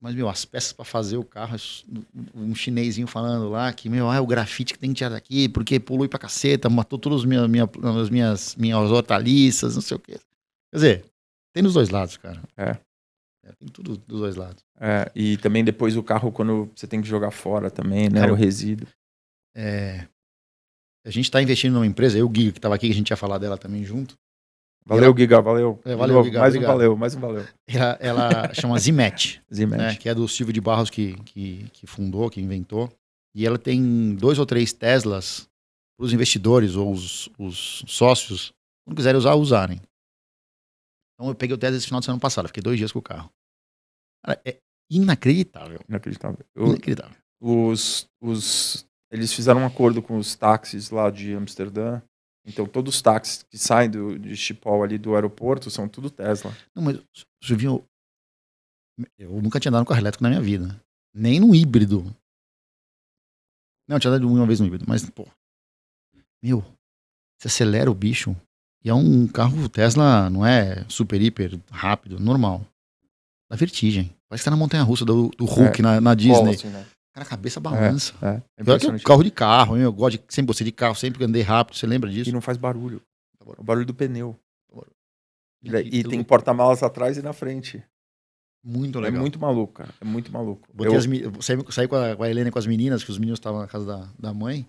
Mas, 0.00 0.14
meu, 0.14 0.28
as 0.28 0.44
peças 0.44 0.72
para 0.72 0.84
fazer 0.84 1.16
o 1.16 1.24
carro, 1.24 1.56
um 2.34 2.54
chinesinho 2.54 3.06
falando 3.06 3.48
lá 3.48 3.72
que, 3.72 3.88
meu, 3.88 4.10
ah, 4.10 4.16
é 4.16 4.20
o 4.20 4.26
grafite 4.26 4.74
que 4.74 4.78
tem 4.78 4.90
que 4.90 4.96
tirar 4.96 5.10
daqui, 5.10 5.48
porque 5.48 5.80
polui 5.80 6.06
pra 6.08 6.18
caceta, 6.18 6.68
matou 6.68 6.98
todas 6.98 7.20
as 7.20 7.24
minhas, 7.24 7.48
minhas, 7.48 8.10
minhas, 8.10 8.56
minhas 8.56 8.90
hortaliças, 8.90 9.74
não 9.74 9.82
sei 9.82 9.96
o 9.96 10.00
quê. 10.00 10.20
Quer 10.70 10.76
dizer, 10.76 11.04
tem 11.52 11.62
nos 11.62 11.74
dois 11.74 11.88
lados, 11.88 12.16
cara. 12.16 12.42
É. 12.56 12.76
é 13.46 13.52
tem 13.58 13.68
tudo 13.68 13.96
dos 13.96 14.20
dois 14.20 14.36
lados. 14.36 14.62
É, 14.78 15.10
e 15.14 15.36
também 15.38 15.64
depois 15.64 15.96
o 15.96 16.02
carro, 16.02 16.30
quando 16.30 16.70
você 16.74 16.86
tem 16.86 17.00
que 17.00 17.08
jogar 17.08 17.30
fora 17.30 17.70
também, 17.70 18.08
né? 18.10 18.20
Cara, 18.20 18.32
o 18.32 18.36
resíduo. 18.36 18.86
É. 19.54 20.06
A 21.04 21.10
gente 21.10 21.24
está 21.24 21.42
investindo 21.42 21.74
numa 21.74 21.86
empresa, 21.86 22.18
eu, 22.18 22.26
o 22.26 22.28
Gui, 22.28 22.52
que 22.52 22.58
estava 22.58 22.74
aqui, 22.74 22.86
que 22.86 22.92
a 22.92 22.96
gente 22.96 23.10
ia 23.10 23.16
falar 23.16 23.38
dela 23.38 23.56
também 23.56 23.84
junto. 23.84 24.16
Valeu, 24.84 25.04
ela... 25.04 25.18
Giga, 25.18 25.40
valeu. 25.40 25.80
É, 25.84 25.94
valeu, 25.94 26.24
Giga. 26.24 26.40
Mais 26.40 26.54
obrigado. 26.54 26.70
um 26.70 26.78
valeu, 26.78 26.96
mais 26.96 27.14
um 27.14 27.20
valeu. 27.20 27.46
Ela, 27.66 27.98
ela 28.00 28.54
chama 28.54 28.78
Zimet. 28.78 29.42
Zimet. 29.52 29.78
Né, 29.78 29.94
que 29.94 30.08
é 30.08 30.14
do 30.14 30.26
Silvio 30.26 30.52
de 30.52 30.60
Barros 30.60 30.90
que, 30.90 31.14
que, 31.22 31.68
que 31.72 31.86
fundou, 31.86 32.28
que 32.30 32.40
inventou. 32.40 32.92
E 33.34 33.46
ela 33.46 33.58
tem 33.58 34.14
dois 34.14 34.38
ou 34.38 34.46
três 34.46 34.72
Teslas 34.72 35.48
para 35.96 36.06
os 36.06 36.12
investidores 36.12 36.76
ou 36.76 36.92
os, 36.92 37.28
os 37.38 37.84
sócios, 37.86 38.52
quando 38.84 38.96
quiserem 38.96 39.18
usar, 39.18 39.34
usarem. 39.34 39.80
Então 41.14 41.28
eu 41.28 41.34
peguei 41.34 41.54
o 41.54 41.58
Tesla 41.58 41.76
esse 41.76 41.86
final 41.86 42.00
de 42.00 42.06
semana 42.06 42.20
passado, 42.20 42.48
fiquei 42.48 42.62
dois 42.62 42.78
dias 42.78 42.90
com 42.90 42.98
o 42.98 43.02
carro. 43.02 43.30
Cara, 44.24 44.40
é 44.44 44.58
inacreditável. 44.90 45.78
Inacreditável. 45.88 46.38
Eu, 46.54 46.68
inacreditável. 46.68 47.16
Os, 47.40 48.08
os, 48.20 48.86
eles 49.10 49.32
fizeram 49.32 49.62
um 49.62 49.66
acordo 49.66 50.02
com 50.02 50.16
os 50.16 50.34
táxis 50.34 50.90
lá 50.90 51.10
de 51.10 51.34
Amsterdã 51.34 52.00
então, 52.46 52.66
todos 52.66 52.96
os 52.96 53.02
táxis 53.02 53.42
que 53.42 53.58
saem 53.58 53.90
do, 53.90 54.18
de 54.18 54.36
Schiphol 54.36 54.82
ali 54.82 54.98
do 54.98 55.14
aeroporto 55.14 55.70
são 55.70 55.88
tudo 55.88 56.10
Tesla. 56.10 56.56
Não, 56.74 56.82
mas 56.82 57.00
viu? 57.42 57.84
Eu 59.18 59.40
nunca 59.42 59.60
tinha 59.60 59.70
andado 59.70 59.82
no 59.82 59.86
carro 59.86 60.00
elétrico 60.00 60.22
na 60.22 60.30
minha 60.30 60.40
vida. 60.40 60.80
Nem 61.14 61.40
no 61.40 61.54
híbrido. 61.54 62.04
Não, 63.88 63.96
eu 63.96 64.00
tinha 64.00 64.12
andado 64.12 64.28
uma 64.28 64.46
vez 64.46 64.60
no 64.60 64.66
híbrido, 64.66 64.84
mas, 64.88 65.08
pô. 65.10 65.26
Meu, 66.42 66.62
você 67.38 67.48
acelera 67.48 67.90
o 67.90 67.94
bicho. 67.94 68.34
E 68.82 68.88
é 68.88 68.94
um 68.94 69.28
carro 69.28 69.68
Tesla, 69.68 70.30
não 70.30 70.44
é 70.44 70.88
super, 70.88 71.20
hiper 71.20 71.58
rápido, 71.70 72.18
normal. 72.18 72.64
Dá 73.50 73.56
vertigem. 73.56 74.14
Parece 74.28 74.42
que 74.42 74.44
tá 74.46 74.50
na 74.50 74.56
montanha 74.56 74.82
russa 74.82 75.04
do, 75.04 75.28
do 75.30 75.44
Hulk 75.44 75.80
é, 75.80 75.82
na, 75.82 76.00
na, 76.00 76.14
Disney. 76.14 76.54
Assim, 76.54 76.68
né? 76.68 76.86
Cara, 77.12 77.26
a 77.26 77.28
cabeça 77.28 77.58
balança. 77.58 78.14
É, 78.22 78.26
é. 78.26 78.74
é 78.74 78.78
que 78.78 78.86
é 78.86 78.98
carro 79.00 79.24
de 79.24 79.30
carro, 79.30 79.76
hein? 79.76 79.82
eu 79.82 79.92
gosto 79.92 80.18
de 80.18 80.24
sempre 80.32 80.48
gostei 80.48 80.64
de 80.64 80.72
carro, 80.72 80.94
sempre 80.94 81.24
andei 81.24 81.42
rápido, 81.42 81.76
você 81.76 81.86
lembra 81.86 82.08
disso? 82.08 82.30
E 82.30 82.32
não 82.32 82.40
faz 82.40 82.56
barulho. 82.56 83.02
O 83.58 83.64
barulho 83.64 83.86
do 83.86 83.94
pneu. 83.94 84.38
E, 85.62 85.70
e, 85.70 85.98
e 85.98 86.04
tem 86.04 86.22
porta-malas 86.22 86.82
atrás 86.82 87.16
e 87.16 87.22
na 87.22 87.32
frente. 87.32 87.82
Muito 88.64 88.98
é 88.98 89.02
legal. 89.02 89.18
É 89.18 89.20
muito 89.20 89.38
maluco, 89.38 89.72
cara. 89.74 89.90
É 90.00 90.04
muito 90.04 90.30
maluco. 90.32 90.68
Botei 90.72 90.94
eu... 90.94 90.98
as, 90.98 91.44
saí, 91.44 91.58
saí 91.70 91.88
com, 91.88 91.96
a, 91.96 92.14
com 92.14 92.22
a 92.22 92.30
Helena 92.30 92.48
e 92.48 92.52
com 92.52 92.58
as 92.58 92.66
meninas, 92.66 93.02
que 93.02 93.10
os 93.10 93.18
meninos 93.18 93.38
estavam 93.38 93.60
na 93.60 93.66
casa 93.66 93.86
da, 93.86 94.08
da 94.18 94.34
mãe. 94.34 94.66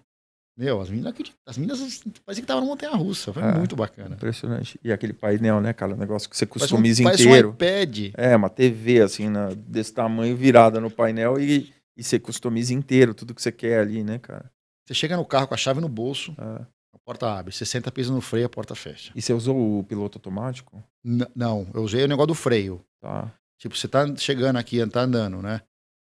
Meu, 0.57 0.81
as 0.81 0.89
meninas, 0.89 1.13
as 1.45 1.57
meninas 1.57 1.79
parecia 2.25 2.41
que 2.41 2.41
estavam 2.41 2.61
na 2.63 2.67
montanha 2.67 2.95
russa. 2.95 3.33
Foi 3.33 3.41
é, 3.41 3.53
muito 3.53 3.75
bacana. 3.75 4.15
Impressionante. 4.15 4.79
E 4.83 4.91
aquele 4.91 5.13
painel, 5.13 5.61
né, 5.61 5.73
cara? 5.73 5.93
O 5.93 5.97
negócio 5.97 6.29
que 6.29 6.37
você 6.37 6.45
customiza 6.45 7.03
parece 7.03 7.23
um, 7.23 7.27
inteiro. 7.27 7.55
Parece 7.57 7.79
um 7.79 7.83
iPad. 7.83 8.13
É, 8.17 8.35
uma 8.35 8.49
TV, 8.49 9.01
assim, 9.01 9.29
na, 9.29 9.49
desse 9.53 9.93
tamanho, 9.93 10.35
virada 10.35 10.79
no 10.79 10.91
painel 10.91 11.39
e 11.39 11.73
e 11.97 12.03
você 12.03 12.19
customiza 12.19 12.73
inteiro 12.73 13.13
tudo 13.13 13.33
que 13.33 13.41
você 13.41 13.51
quer 13.51 13.79
ali, 13.79 14.03
né, 14.03 14.19
cara? 14.19 14.51
Você 14.85 14.93
chega 14.93 15.15
no 15.15 15.25
carro 15.25 15.47
com 15.47 15.53
a 15.53 15.57
chave 15.57 15.79
no 15.79 15.89
bolso, 15.89 16.35
é. 16.37 16.65
a 16.93 16.99
porta 17.05 17.31
abre. 17.31 17.53
Você 17.53 17.65
senta, 17.65 17.91
pisa 17.91 18.11
no 18.11 18.21
freio, 18.21 18.45
a 18.45 18.49
porta 18.49 18.75
fecha. 18.75 19.11
E 19.15 19.21
você 19.21 19.33
usou 19.33 19.79
o 19.79 19.83
piloto 19.83 20.17
automático? 20.17 20.83
N 21.03 21.25
não, 21.35 21.69
eu 21.73 21.83
usei 21.83 22.03
o 22.03 22.07
negócio 22.07 22.27
do 22.27 22.35
freio. 22.35 22.83
Tá. 22.99 23.31
Tipo, 23.59 23.75
você 23.75 23.87
tá 23.87 24.15
chegando 24.15 24.57
aqui, 24.57 24.85
tá 24.87 25.01
andando, 25.01 25.41
né? 25.41 25.61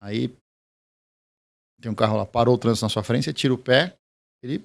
Aí 0.02 0.34
tem 1.80 1.90
um 1.90 1.94
carro 1.94 2.16
lá, 2.16 2.26
parou 2.26 2.54
o 2.54 2.58
trânsito 2.58 2.84
na 2.84 2.90
sua 2.90 3.02
frente, 3.02 3.24
você 3.24 3.32
tira 3.32 3.52
o 3.52 3.58
pé, 3.58 3.96
ele 4.42 4.64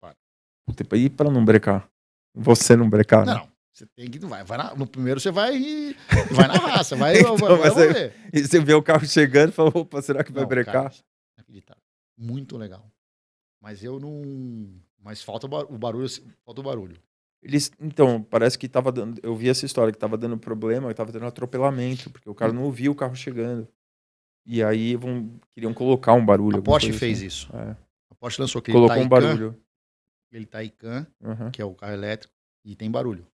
para. 0.00 0.96
E 0.96 1.10
pra 1.10 1.30
não 1.30 1.44
brecar? 1.44 1.88
Você 2.34 2.76
não 2.76 2.88
brecar, 2.88 3.24
né? 3.24 3.49
Você 3.72 3.86
tem 3.86 4.10
que. 4.10 4.18
Vai, 4.18 4.44
vai 4.44 4.58
na, 4.58 4.74
no 4.74 4.86
primeiro 4.86 5.20
você 5.20 5.30
vai 5.30 5.52
vai 6.32 6.48
na 6.48 6.54
raça, 6.54 6.96
vai, 6.96 7.18
então, 7.18 7.36
vai, 7.36 7.56
vai 7.56 7.70
você, 7.70 8.12
E 8.32 8.40
você 8.40 8.60
vê 8.60 8.74
o 8.74 8.82
carro 8.82 9.06
chegando 9.06 9.50
e 9.50 9.52
fala, 9.52 9.70
opa, 9.74 10.02
será 10.02 10.24
que 10.24 10.32
vai 10.32 10.42
não, 10.42 10.48
brecar? 10.48 10.92
Muito 12.16 12.56
legal. 12.58 12.90
Mas 13.60 13.82
eu 13.82 13.98
não. 13.98 14.68
Mas 15.02 15.22
falta 15.22 15.46
o 15.46 15.78
barulho, 15.78 16.08
falta 16.44 16.60
o 16.60 16.64
barulho. 16.64 16.96
Eles, 17.42 17.72
então, 17.80 18.22
parece 18.22 18.58
que 18.58 18.68
tava 18.68 18.92
dando. 18.92 19.18
Eu 19.22 19.34
vi 19.34 19.48
essa 19.48 19.64
história 19.64 19.92
que 19.92 19.98
tava 19.98 20.18
dando 20.18 20.36
problema, 20.36 20.92
tava 20.92 21.10
tendo 21.10 21.24
atropelamento, 21.24 22.10
porque 22.10 22.28
o 22.28 22.34
cara 22.34 22.52
não 22.52 22.64
ouvia 22.64 22.90
o 22.90 22.94
carro 22.94 23.16
chegando. 23.16 23.66
E 24.44 24.62
aí 24.62 24.94
vão, 24.96 25.30
queriam 25.52 25.72
colocar 25.72 26.12
um 26.12 26.24
barulho. 26.24 26.58
A 26.58 26.62
Porsche 26.62 26.92
fez 26.92 27.18
assim. 27.18 27.26
isso. 27.26 27.56
É. 27.56 27.76
A 28.10 28.14
Porsche 28.14 28.40
lançou 28.40 28.58
aquele 28.58 28.74
Colocou 28.74 28.96
Taycan, 28.96 29.06
um 29.06 29.08
barulho. 29.08 29.62
Ele 30.30 30.46
Taycan, 30.46 31.06
uhum. 31.22 31.50
que 31.50 31.62
é 31.62 31.64
o 31.64 31.74
carro 31.74 31.94
elétrico 31.94 32.34
e 32.64 32.76
tem 32.76 32.90
barulho. 32.90 33.26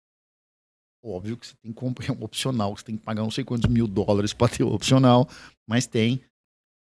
Óbvio 1.08 1.38
que 1.38 1.46
você 1.46 1.54
tem 1.62 1.72
que 1.72 1.78
comprar 1.78 2.12
um 2.12 2.24
opcional, 2.24 2.76
você 2.76 2.84
tem 2.84 2.98
que 2.98 3.04
pagar 3.04 3.22
não 3.22 3.30
sei 3.30 3.44
quantos 3.44 3.70
mil 3.70 3.86
dólares 3.86 4.34
para 4.34 4.52
ter 4.52 4.64
o 4.64 4.74
opcional, 4.74 5.30
mas 5.68 5.86
tem 5.86 6.20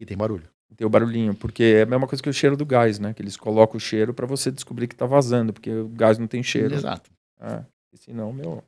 e 0.00 0.06
tem 0.06 0.16
barulho. 0.16 0.48
Tem 0.76 0.86
o 0.86 0.90
barulhinho, 0.90 1.34
porque 1.34 1.62
é 1.62 1.82
a 1.82 1.86
mesma 1.86 2.06
coisa 2.06 2.22
que 2.22 2.28
o 2.28 2.32
cheiro 2.32 2.56
do 2.56 2.64
gás, 2.64 3.00
né? 3.00 3.12
Que 3.12 3.20
eles 3.20 3.36
colocam 3.36 3.76
o 3.76 3.80
cheiro 3.80 4.14
para 4.14 4.24
você 4.24 4.50
descobrir 4.50 4.86
que 4.86 4.94
tá 4.94 5.06
vazando, 5.06 5.52
porque 5.52 5.70
o 5.70 5.88
gás 5.88 6.18
não 6.18 6.28
tem 6.28 6.42
cheiro. 6.42 6.72
Exato. 6.72 7.10
É, 7.40 7.64
senão, 7.96 8.32
meu. 8.32 8.64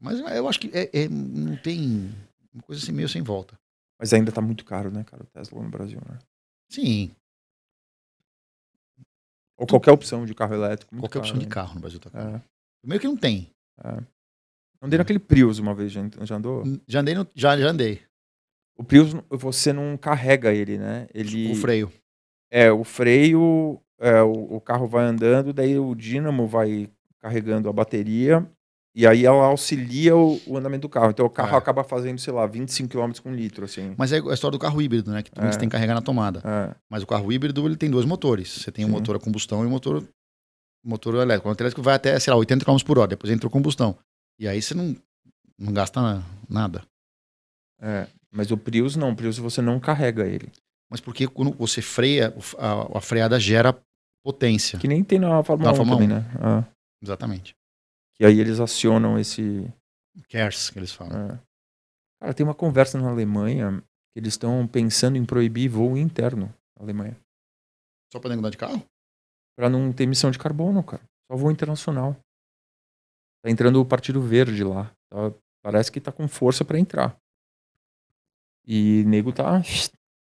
Mas 0.00 0.18
eu 0.18 0.48
acho 0.48 0.58
que 0.58 0.70
é, 0.72 0.90
é, 0.92 1.08
não 1.08 1.56
tem 1.58 2.10
uma 2.54 2.62
coisa 2.62 2.82
assim 2.82 2.90
meio 2.90 3.08
sem 3.08 3.22
volta. 3.22 3.56
Mas 4.00 4.14
ainda 4.14 4.32
tá 4.32 4.40
muito 4.40 4.64
caro, 4.64 4.90
né, 4.90 5.04
cara, 5.04 5.22
o 5.22 5.26
Tesla 5.26 5.62
no 5.62 5.68
Brasil, 5.68 6.00
né? 6.08 6.18
Sim. 6.70 7.14
Ou 9.58 9.66
qualquer 9.66 9.92
opção 9.92 10.24
de 10.24 10.34
carro 10.34 10.54
elétrico. 10.54 10.96
Qualquer 10.96 11.20
caro, 11.20 11.26
opção 11.26 11.38
de 11.38 11.44
né? 11.44 11.50
carro 11.50 11.74
no 11.74 11.80
Brasil 11.80 12.00
tá 12.00 12.10
caro. 12.10 12.36
É, 12.36 12.42
Primeiro 12.80 13.00
que 13.00 13.06
não 13.08 13.16
tem. 13.16 13.50
é. 13.84 14.21
Andei 14.82 14.98
naquele 14.98 15.18
Prius 15.18 15.58
uma 15.58 15.74
vez, 15.74 15.92
já, 15.92 16.02
já 16.22 16.36
andou? 16.36 16.64
Já 16.88 17.00
andei, 17.00 17.14
no, 17.14 17.26
já, 17.34 17.56
já 17.56 17.68
andei. 17.68 18.00
O 18.76 18.82
Prius, 18.82 19.14
você 19.30 19.72
não 19.72 19.96
carrega 19.96 20.52
ele, 20.52 20.76
né? 20.78 21.06
Ele, 21.14 21.52
O 21.52 21.54
freio. 21.54 21.92
É, 22.50 22.70
o 22.72 22.82
freio, 22.84 23.80
é, 24.00 24.20
o, 24.22 24.56
o 24.56 24.60
carro 24.60 24.86
vai 24.88 25.04
andando, 25.04 25.52
daí 25.52 25.78
o 25.78 25.94
dínamo 25.94 26.46
vai 26.46 26.90
carregando 27.20 27.68
a 27.68 27.72
bateria 27.72 28.44
e 28.94 29.06
aí 29.06 29.24
ela 29.24 29.44
auxilia 29.46 30.14
o, 30.16 30.38
o 30.46 30.56
andamento 30.58 30.82
do 30.82 30.88
carro. 30.88 31.10
Então 31.10 31.24
o 31.24 31.30
carro 31.30 31.54
É. 31.54 31.58
acaba 31.58 31.84
fazendo, 31.84 32.18
sei 32.18 32.32
lá, 32.32 32.44
25 32.46 32.90
km 32.90 33.12
com 33.22 33.32
litro, 33.32 33.64
assim. 33.64 33.94
Mas 33.96 34.12
é 34.12 34.16
a 34.18 34.34
história 34.34 34.50
do 34.52 34.58
carro 34.58 34.82
híbrido, 34.82 35.10
né? 35.12 35.22
Que 35.22 35.30
também 35.30 35.48
É. 35.48 35.52
você 35.52 35.58
tem 35.58 35.68
que 35.68 35.72
carregar 35.72 35.94
na 35.94 36.02
tomada. 36.02 36.42
É, 36.44 36.74
Mas 36.90 37.02
o 37.02 37.06
carro 37.06 37.32
híbrido 37.32 37.64
ele 37.66 37.76
tem 37.76 37.90
dois 37.90 38.04
motores. 38.04 38.48
Você 38.50 38.72
tem 38.72 38.84
um 38.84 38.88
Sim. 38.88 38.94
motor 38.94 39.16
a 39.16 39.20
combustão 39.20 39.62
e 39.62 39.66
um 39.66 39.70
motor, 39.70 40.02
motor 40.84 41.14
elétrico. 41.14 41.48
O 41.48 41.50
motor 41.50 41.62
elétrico 41.62 41.82
vai 41.82 41.94
até, 41.94 42.18
sei 42.18 42.32
lá, 42.32 42.38
80 42.38 42.64
km 42.64 42.76
por 42.84 42.98
hora. 42.98 43.08
Depois 43.08 43.32
entra 43.32 43.48
a 43.48 43.50
combustão. 43.52 43.96
E 44.38 44.48
aí 44.48 44.60
você 44.60 44.74
não, 44.74 44.96
não 45.58 45.72
gasta 45.72 46.00
na- 46.00 46.22
nada. 46.48 46.82
é. 47.80 48.06
Mas 48.34 48.50
o 48.50 48.56
Prius 48.56 48.96
não, 48.96 49.10
o 49.10 49.16
Prius 49.16 49.36
você 49.36 49.60
não 49.60 49.78
carrega 49.78 50.26
ele. 50.26 50.50
Mas 50.90 51.02
porque 51.02 51.28
quando 51.28 51.52
você 51.52 51.82
freia, 51.82 52.32
a, 52.58 52.96
a 52.96 53.00
freada 53.02 53.38
gera 53.38 53.78
potência. 54.24 54.78
Que 54.78 54.88
nem 54.88 55.04
tem 55.04 55.18
na 55.18 55.42
Fórmula 55.44 55.68
Na 55.70 55.74
1 55.74 55.76
Fórmula 55.76 55.98
também, 56.00 56.16
1. 56.16 56.20
né? 56.20 56.64
É. 56.66 56.72
Exatamente. 57.02 57.54
Que 58.16 58.24
aí 58.24 58.40
eles 58.40 58.58
acionam 58.58 59.18
esse... 59.18 59.70
Cares, 60.30 60.70
que 60.70 60.78
eles 60.78 60.92
falam. 60.92 61.12
é. 61.30 61.40
Cara, 62.20 62.32
tem 62.32 62.44
uma 62.46 62.54
conversa 62.54 62.98
na 62.98 63.10
Alemanha 63.10 63.82
que 64.14 64.20
eles 64.20 64.32
estão 64.32 64.66
pensando 64.66 65.18
em 65.18 65.26
proibir 65.26 65.68
voo 65.68 65.94
interno 65.98 66.46
na 66.78 66.84
Alemanha. 66.84 67.14
Só 68.10 68.18
pra 68.18 68.32
andar 68.32 68.48
de 68.48 68.56
carro? 68.56 68.82
Pra 69.58 69.68
não 69.68 69.92
ter 69.92 70.04
emissão 70.04 70.30
de 70.30 70.38
carbono, 70.38 70.82
cara. 70.82 71.02
Só 71.30 71.36
voo 71.36 71.50
internacional. 71.50 72.16
Tá 73.42 73.50
entrando 73.50 73.80
o 73.80 73.84
Partido 73.86 74.20
Verde 74.20 74.62
lá. 74.64 74.94
Tá- 75.10 75.32
parece 75.62 75.90
que 75.90 76.00
tá 76.00 76.12
com 76.12 76.28
força 76.28 76.64
pra 76.64 76.78
entrar. 76.78 77.16
E 78.66 79.02
nego 79.04 79.32
tá. 79.32 79.60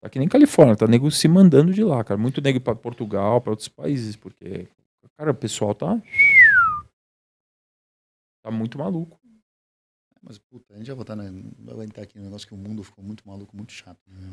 Tá 0.03 0.09
que 0.09 0.17
nem 0.17 0.27
Califórnia, 0.27 0.75
tá 0.75 0.87
nego 0.87 1.11
se 1.11 1.27
mandando 1.27 1.71
de 1.71 1.83
lá, 1.83 2.03
cara. 2.03 2.19
Muito 2.19 2.41
nego 2.41 2.59
pra 2.59 2.73
Portugal, 2.75 3.39
pra 3.39 3.51
outros 3.51 3.67
países, 3.67 4.15
porque. 4.15 4.67
Cara, 5.15 5.29
o 5.31 5.35
pessoal 5.35 5.75
tá. 5.75 6.01
Tá 8.43 8.49
muito 8.49 8.77
maluco. 8.79 9.19
Mas, 10.23 10.37
puta, 10.37 10.73
a 10.73 10.77
gente 10.77 10.87
vai 10.87 10.95
voltar, 10.95 11.15
na, 11.15 11.23
vai 11.75 11.85
entrar 11.85 12.03
aqui 12.03 12.17
no 12.17 12.23
negócio 12.23 12.47
que 12.47 12.53
o 12.53 12.57
mundo 12.57 12.83
ficou 12.83 13.03
muito 13.03 13.27
maluco, 13.27 13.55
muito 13.55 13.71
chato. 13.71 13.99
Né? 14.07 14.31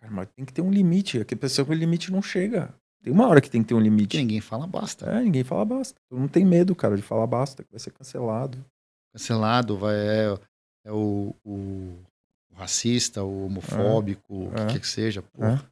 Cara, 0.00 0.12
mas 0.12 0.28
tem 0.34 0.44
que 0.44 0.52
ter 0.52 0.62
um 0.62 0.70
limite. 0.70 1.20
Aqui 1.20 1.34
a 1.34 1.38
pessoa 1.38 1.66
com 1.66 1.72
limite 1.72 2.10
não 2.12 2.22
chega. 2.22 2.74
Tem 3.02 3.12
uma 3.12 3.26
hora 3.28 3.40
que 3.40 3.48
tem 3.50 3.62
que 3.62 3.68
ter 3.68 3.74
um 3.74 3.78
Que 3.78 3.84
limite. 3.84 4.16
ninguém 4.18 4.40
fala 4.40 4.66
basta. 4.66 5.06
É, 5.06 5.22
ninguém 5.22 5.42
fala 5.42 5.64
basta. 5.64 5.98
Mundo 6.10 6.30
tem 6.30 6.44
medo, 6.44 6.74
cara, 6.74 6.96
de 6.96 7.02
falar 7.02 7.26
basta, 7.26 7.64
que 7.64 7.70
vai 7.70 7.80
ser 7.80 7.90
cancelado. 7.92 8.62
Cancelado, 9.12 9.76
vai, 9.78 9.94
é, 9.96 10.38
é 10.84 10.92
o, 10.92 11.34
o, 11.44 11.98
o 12.50 12.54
racista, 12.54 13.22
o 13.24 13.46
homofóbico, 13.46 14.48
o 14.48 14.50
que 14.52 14.60
é. 14.60 14.66
quer 14.66 14.80
que 14.80 14.86
seja. 14.86 15.22
Porra. 15.22 15.64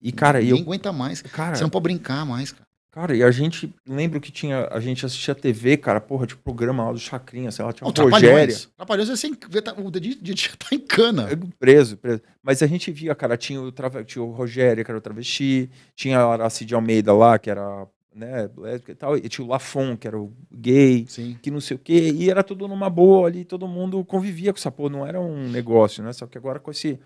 E, 0.00 0.12
cara, 0.12 0.40
ninguém 0.40 0.56
eu. 0.58 0.62
aguenta 0.62 0.92
mais. 0.92 1.20
Cara, 1.22 1.54
Você 1.56 1.62
não 1.62 1.70
pode 1.70 1.84
brincar 1.84 2.24
mais, 2.24 2.52
cara. 2.52 2.66
Cara, 2.96 3.14
e 3.14 3.22
a 3.22 3.30
gente 3.30 3.70
lembro 3.86 4.18
que 4.18 4.32
tinha. 4.32 4.68
A 4.70 4.80
gente 4.80 5.04
assistia 5.04 5.34
TV, 5.34 5.76
cara, 5.76 6.00
porra, 6.00 6.26
tipo 6.26 6.42
programa 6.42 6.82
lá 6.82 6.92
do 6.92 6.98
Chacrinha, 6.98 7.50
sei 7.52 7.62
lá, 7.62 7.70
tinha 7.70 7.86
o 7.86 7.90
Rogéria. 7.90 8.56
Trapalhões. 8.74 9.10
É 9.10 9.16
sem, 9.16 9.32
o 9.32 10.34
já 10.34 10.52
tá 10.56 10.68
em 10.72 10.78
cana. 10.78 11.28
Preso, 11.58 11.98
preso. 11.98 12.22
Mas 12.42 12.62
a 12.62 12.66
gente 12.66 12.90
via, 12.90 13.14
cara, 13.14 13.36
tinha 13.36 13.60
o, 13.60 13.70
trave, 13.70 14.02
tinha 14.02 14.24
o 14.24 14.30
Rogério, 14.30 14.82
que 14.82 14.90
era 14.90 14.96
o 14.96 15.02
travesti, 15.02 15.68
tinha 15.94 16.20
a 16.20 16.32
Aracide 16.32 16.74
Almeida 16.74 17.12
lá, 17.12 17.38
que 17.38 17.50
era, 17.50 17.86
né, 18.14 18.48
lésbica 18.56 18.92
e 18.92 18.94
tal, 18.94 19.14
e 19.14 19.28
tinha 19.28 19.44
o 19.44 19.50
Lafon, 19.50 19.94
que 19.94 20.08
era 20.08 20.18
o 20.18 20.32
gay, 20.50 21.04
Sim. 21.06 21.36
que 21.42 21.50
não 21.50 21.60
sei 21.60 21.76
o 21.76 21.78
quê, 21.78 22.14
e 22.16 22.30
era 22.30 22.42
tudo 22.42 22.66
numa 22.66 22.88
boa 22.88 23.28
ali, 23.28 23.44
todo 23.44 23.68
mundo 23.68 24.02
convivia 24.06 24.54
com 24.54 24.58
essa 24.58 24.70
porra, 24.70 24.88
não 24.88 25.06
era 25.06 25.20
um 25.20 25.50
negócio, 25.50 26.02
né? 26.02 26.14
Só 26.14 26.26
que 26.26 26.38
agora 26.38 26.58
com 26.58 26.70
esse 26.70 26.98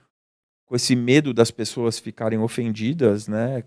com 0.71 0.77
esse 0.77 0.95
medo 0.95 1.35
das 1.35 1.51
pessoas 1.51 1.99
ficarem 1.99 2.39
ofendidas, 2.39 3.27
né, 3.27 3.61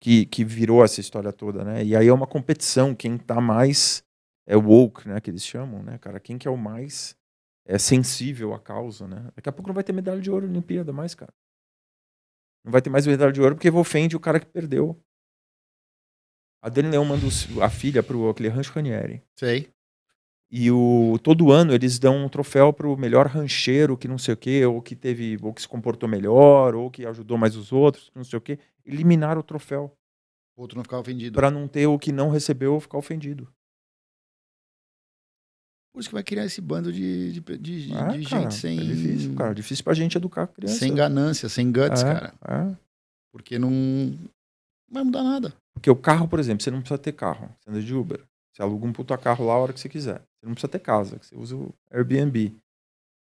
que, 0.00 0.26
que 0.26 0.44
virou 0.44 0.82
essa 0.82 1.00
história 1.00 1.32
toda, 1.32 1.62
né? 1.62 1.84
E 1.84 1.94
aí 1.94 2.08
é 2.08 2.12
uma 2.12 2.26
competição, 2.26 2.96
quem 2.96 3.16
tá 3.16 3.40
mais 3.40 4.02
é 4.44 4.56
woke, 4.56 5.06
né, 5.06 5.20
que 5.20 5.30
eles 5.30 5.46
chamam, 5.46 5.84
né, 5.84 5.98
cara, 5.98 6.18
quem 6.18 6.36
que 6.36 6.48
é 6.48 6.50
o 6.50 6.56
mais 6.56 7.16
é 7.64 7.78
sensível 7.78 8.52
à 8.54 8.58
causa, 8.58 9.06
né? 9.06 9.30
Daqui 9.36 9.48
a 9.48 9.52
pouco 9.52 9.68
não 9.68 9.74
vai 9.74 9.84
ter 9.84 9.92
medalha 9.92 10.20
de 10.20 10.32
ouro 10.32 10.46
na 10.46 10.52
Olimpíada 10.52 10.92
mais, 10.92 11.14
cara. 11.14 11.32
Não 12.64 12.72
vai 12.72 12.82
ter 12.82 12.90
mais 12.90 13.06
medalha 13.06 13.30
de 13.30 13.40
ouro 13.40 13.54
porque 13.54 13.70
ofende 13.70 14.16
o 14.16 14.20
cara 14.20 14.40
que 14.40 14.46
perdeu. 14.46 15.00
A 16.60 16.68
Dani 16.68 16.88
Leão 16.88 17.04
manda 17.04 17.24
a 17.62 17.70
filha 17.70 18.02
pro 18.02 18.30
aquele 18.30 18.48
Rancho 18.48 18.72
Ranieri. 18.72 19.22
Sei. 19.38 19.72
E 20.50 20.70
o, 20.70 21.18
todo 21.22 21.52
ano 21.52 21.74
eles 21.74 21.98
dão 21.98 22.24
um 22.24 22.28
troféu 22.28 22.72
pro 22.72 22.96
melhor 22.96 23.26
rancheiro 23.26 23.98
que 23.98 24.08
não 24.08 24.16
sei 24.16 24.32
o 24.32 24.36
quê, 24.36 24.64
ou 24.64 24.80
que 24.80 24.96
teve, 24.96 25.36
ou 25.42 25.52
que 25.52 25.60
se 25.60 25.68
comportou 25.68 26.08
melhor, 26.08 26.74
ou 26.74 26.90
que 26.90 27.04
ajudou 27.04 27.36
mais 27.36 27.54
os 27.54 27.70
outros, 27.70 28.08
que 28.08 28.16
não 28.16 28.24
sei 28.24 28.38
o 28.38 28.40
quê. 28.40 28.58
Eliminaram 28.84 29.40
o 29.40 29.44
troféu 29.44 29.92
O 30.56 30.62
outro 30.62 30.76
não 30.76 30.82
ficar 30.84 30.98
ofendido. 30.98 31.34
Pra 31.38 31.50
não 31.50 31.68
ter 31.68 31.86
o 31.86 31.98
que 31.98 32.10
não 32.12 32.30
recebeu 32.30 32.80
ficar 32.80 32.96
ofendido. 32.96 33.46
Por 35.92 36.00
isso 36.00 36.08
que 36.08 36.14
vai 36.14 36.22
criar 36.22 36.44
esse 36.44 36.60
bando 36.60 36.92
de, 36.92 37.32
de, 37.32 37.40
de- 37.58 37.86
de 37.88 37.94
Ah, 37.96 38.10
gente 38.12 38.30
cara, 38.30 38.50
sem. 38.50 38.78
É 38.78 38.82
difícil, 38.84 39.34
cara. 39.34 39.54
Difícil 39.54 39.84
pra 39.84 39.94
gente 39.94 40.16
educar 40.16 40.44
a 40.44 40.46
criança. 40.46 40.78
Sem 40.78 40.94
ganância, 40.94 41.48
sem 41.48 41.72
guts, 41.72 42.02
É, 42.02 42.04
cara. 42.14 42.34
é. 42.46 42.76
Porque 43.32 43.58
não, 43.58 43.70
não 43.70 44.18
vai 44.90 45.04
mudar 45.04 45.22
nada. 45.22 45.52
Porque 45.74 45.90
o 45.90 45.96
carro, 45.96 46.28
por 46.28 46.38
exemplo, 46.38 46.62
você 46.62 46.70
não 46.70 46.80
precisa 46.80 46.98
ter 46.98 47.12
carro. 47.12 47.54
Você 47.60 47.70
anda 47.70 47.82
de 47.82 47.94
Uber. 47.94 48.22
Você 48.54 48.62
aluga 48.62 48.86
um 48.86 48.92
puta 48.92 49.16
carro 49.18 49.44
lá 49.46 49.54
a 49.54 49.58
hora 49.58 49.72
que 49.72 49.80
você 49.80 49.88
quiser. 49.88 50.22
Você 50.40 50.46
não 50.46 50.52
precisa 50.54 50.68
ter 50.70 50.78
casa. 50.78 51.18
Você 51.20 51.34
usa 51.36 51.56
o 51.56 51.74
Airbnb. 51.90 52.56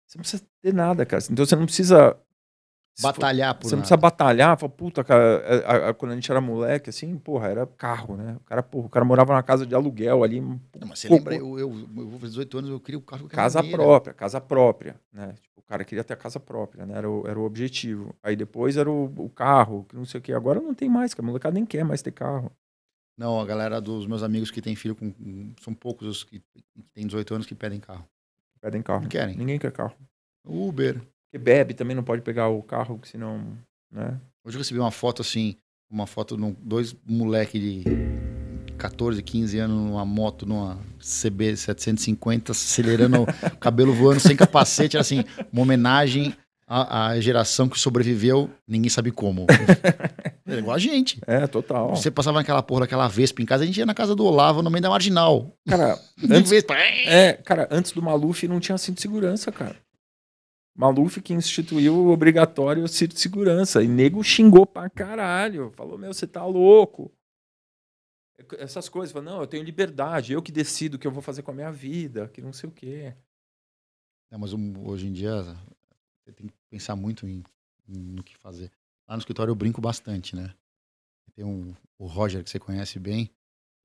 Você 0.07 0.17
não 0.17 0.21
precisa 0.23 0.43
ter 0.61 0.73
nada, 0.73 1.05
cara. 1.05 1.23
Então 1.29 1.45
você 1.45 1.55
não 1.55 1.65
precisa. 1.65 2.17
Batalhar 3.01 3.55
por 3.55 3.63
Você 3.63 3.75
não 3.75 3.77
nada. 3.79 3.81
precisa 3.81 3.97
batalhar, 3.97 4.55
fala, 4.55 4.71
puta, 4.71 5.03
cara, 5.03 5.43
a- 5.65 5.71
a- 5.71 5.89
a- 5.89 5.93
quando 5.95 6.11
a 6.11 6.15
gente 6.15 6.29
era 6.29 6.39
moleque, 6.39 6.91
assim, 6.91 7.17
porra, 7.17 7.47
era 7.47 7.65
carro, 7.65 8.15
né? 8.15 8.35
O 8.39 8.39
cara, 8.41 8.61
porra, 8.61 8.85
o 8.85 8.89
cara 8.89 9.03
morava 9.03 9.33
na 9.33 9.41
casa 9.41 9.65
de 9.65 9.73
aluguel 9.73 10.23
ali, 10.23 10.39
Não, 10.39 10.59
mas 10.87 10.99
você 10.99 11.07
cocô. 11.07 11.15
lembra, 11.31 11.35
eu, 11.35 11.57
eu, 11.57 11.71
eu 11.71 12.07
vou 12.07 12.19
fazer 12.19 12.29
18 12.33 12.57
anos, 12.59 12.69
eu 12.69 12.79
queria 12.79 12.99
o 12.99 13.01
carro 13.01 13.27
que 13.27 13.33
casa 13.35 13.59
maneira. 13.59 13.77
própria, 13.81 14.13
casa 14.13 14.39
própria, 14.39 14.95
né? 15.11 15.33
Tipo, 15.41 15.59
o 15.59 15.63
cara 15.63 15.83
queria 15.83 16.03
ter 16.03 16.13
a 16.13 16.17
casa 16.17 16.39
própria, 16.39 16.85
né? 16.85 16.95
Era 16.95 17.09
o, 17.09 17.27
era 17.27 17.39
o 17.39 17.43
objetivo. 17.45 18.13
Aí 18.21 18.35
depois 18.35 18.77
era 18.77 18.91
o, 18.91 19.05
o 19.17 19.27
carro, 19.27 19.85
que 19.89 19.95
não 19.95 20.05
sei 20.05 20.19
o 20.19 20.21
que. 20.21 20.31
Agora 20.31 20.61
não 20.61 20.75
tem 20.75 20.87
mais, 20.87 21.15
cara. 21.15 21.25
A 21.25 21.27
molecada 21.29 21.55
nem 21.55 21.65
quer 21.65 21.83
mais 21.83 22.03
ter 22.03 22.11
carro. 22.11 22.51
Não, 23.17 23.39
a 23.39 23.45
galera 23.45 23.79
dos 23.79 24.07
meus 24.07 24.23
amigos 24.23 24.49
que 24.49 24.61
tem 24.61 24.75
filho 24.75 24.95
com. 24.95 25.13
São 25.61 25.73
poucos 25.73 26.07
os 26.07 26.23
que, 26.23 26.39
que 26.39 26.83
têm 26.93 27.05
18 27.05 27.35
anos 27.35 27.47
que 27.47 27.53
pedem 27.53 27.79
carro. 27.79 28.07
Pedem 28.59 28.81
carro. 28.81 29.01
Não 29.01 29.09
querem. 29.09 29.35
Ninguém 29.35 29.59
quer 29.59 29.71
carro. 29.71 29.95
Uber. 30.45 30.99
Porque 31.25 31.37
bebe 31.37 31.73
também 31.73 31.95
não 31.95 32.03
pode 32.03 32.21
pegar 32.21 32.47
o 32.49 32.61
carro, 32.61 32.99
senão, 33.03 33.57
né? 33.91 34.19
Hoje 34.43 34.57
eu 34.57 34.59
recebi 34.59 34.79
uma 34.79 34.91
foto 34.91 35.21
assim, 35.21 35.55
uma 35.89 36.05
foto 36.05 36.35
de 36.35 36.51
dois 36.61 36.95
moleque 37.05 37.59
de 37.59 37.83
14, 38.77 39.21
15 39.21 39.59
anos 39.59 39.77
numa 39.77 40.05
moto, 40.05 40.45
numa 40.45 40.77
CB 40.99 41.55
750, 41.55 42.51
acelerando 42.51 43.23
o 43.23 43.57
cabelo 43.57 43.93
voando 43.93 44.19
sem 44.19 44.35
capacete, 44.35 44.97
era 44.97 45.01
assim, 45.01 45.23
uma 45.51 45.61
homenagem 45.61 46.35
à, 46.67 47.07
à 47.07 47.19
geração 47.19 47.69
que 47.69 47.79
sobreviveu, 47.79 48.49
ninguém 48.67 48.89
sabe 48.89 49.11
como. 49.11 49.45
É 50.55 50.59
igual 50.59 50.75
a 50.75 50.79
gente. 50.79 51.19
É, 51.27 51.45
total. 51.47 51.95
Você 51.95 52.09
passava 52.11 52.37
naquela 52.39 52.61
porra 52.63 52.81
daquela 52.81 53.07
Vespa 53.07 53.41
em 53.41 53.45
casa, 53.45 53.63
a 53.63 53.67
gente 53.67 53.77
ia 53.77 53.85
na 53.85 53.93
casa 53.93 54.15
do 54.15 54.25
Olavo, 54.25 54.61
no 54.61 54.69
meio 54.69 54.81
da 54.81 54.89
marginal. 54.89 55.57
Cara, 55.67 55.99
antes, 56.31 56.49
Vespa. 56.51 56.75
é, 56.75 57.33
cara, 57.33 57.67
antes 57.71 57.91
do 57.91 58.01
Maluf 58.01 58.47
não 58.47 58.59
tinha 58.59 58.77
cinto 58.77 58.95
de 58.95 59.01
segurança, 59.01 59.51
cara. 59.51 59.75
Maluf 60.75 61.21
que 61.21 61.33
instituiu 61.33 61.93
o 61.95 62.09
obrigatório 62.11 62.87
cinto 62.87 63.13
de 63.13 63.19
segurança. 63.19 63.83
E 63.83 63.87
nego 63.87 64.23
xingou 64.23 64.65
pra 64.65 64.89
caralho. 64.89 65.71
Falou, 65.75 65.97
meu, 65.99 66.11
você 66.13 66.25
tá 66.25 66.43
louco. 66.45 67.11
Essas 68.57 68.89
coisas. 68.89 69.13
Falou, 69.13 69.31
não, 69.31 69.41
eu 69.41 69.47
tenho 69.47 69.63
liberdade. 69.63 70.33
Eu 70.33 70.41
que 70.41 70.51
decido 70.51 70.95
o 70.95 70.99
que 70.99 71.05
eu 71.05 71.11
vou 71.11 71.21
fazer 71.21 71.43
com 71.43 71.51
a 71.51 71.53
minha 71.53 71.71
vida. 71.71 72.27
Que 72.29 72.41
não 72.41 72.51
sei 72.51 72.69
o 72.69 72.73
quê. 72.73 73.13
Não, 74.31 74.39
mas 74.39 74.51
hoje 74.51 75.05
em 75.07 75.13
dia 75.13 75.43
você 76.25 76.31
tem 76.33 76.47
que 76.47 76.53
pensar 76.71 76.95
muito 76.95 77.27
em- 77.27 77.43
no 77.87 78.23
que 78.23 78.35
fazer. 78.37 78.71
Lá 79.13 79.17
no 79.17 79.21
escritório 79.21 79.51
eu 79.51 79.55
brinco 79.55 79.79
bastante, 79.79 80.35
né? 80.35 80.51
Tem 81.35 81.45
um, 81.45 81.75
o 81.99 82.07
Roger 82.07 82.43
que 82.43 82.49
você 82.49 82.57
conhece 82.57 82.97
bem. 82.97 83.29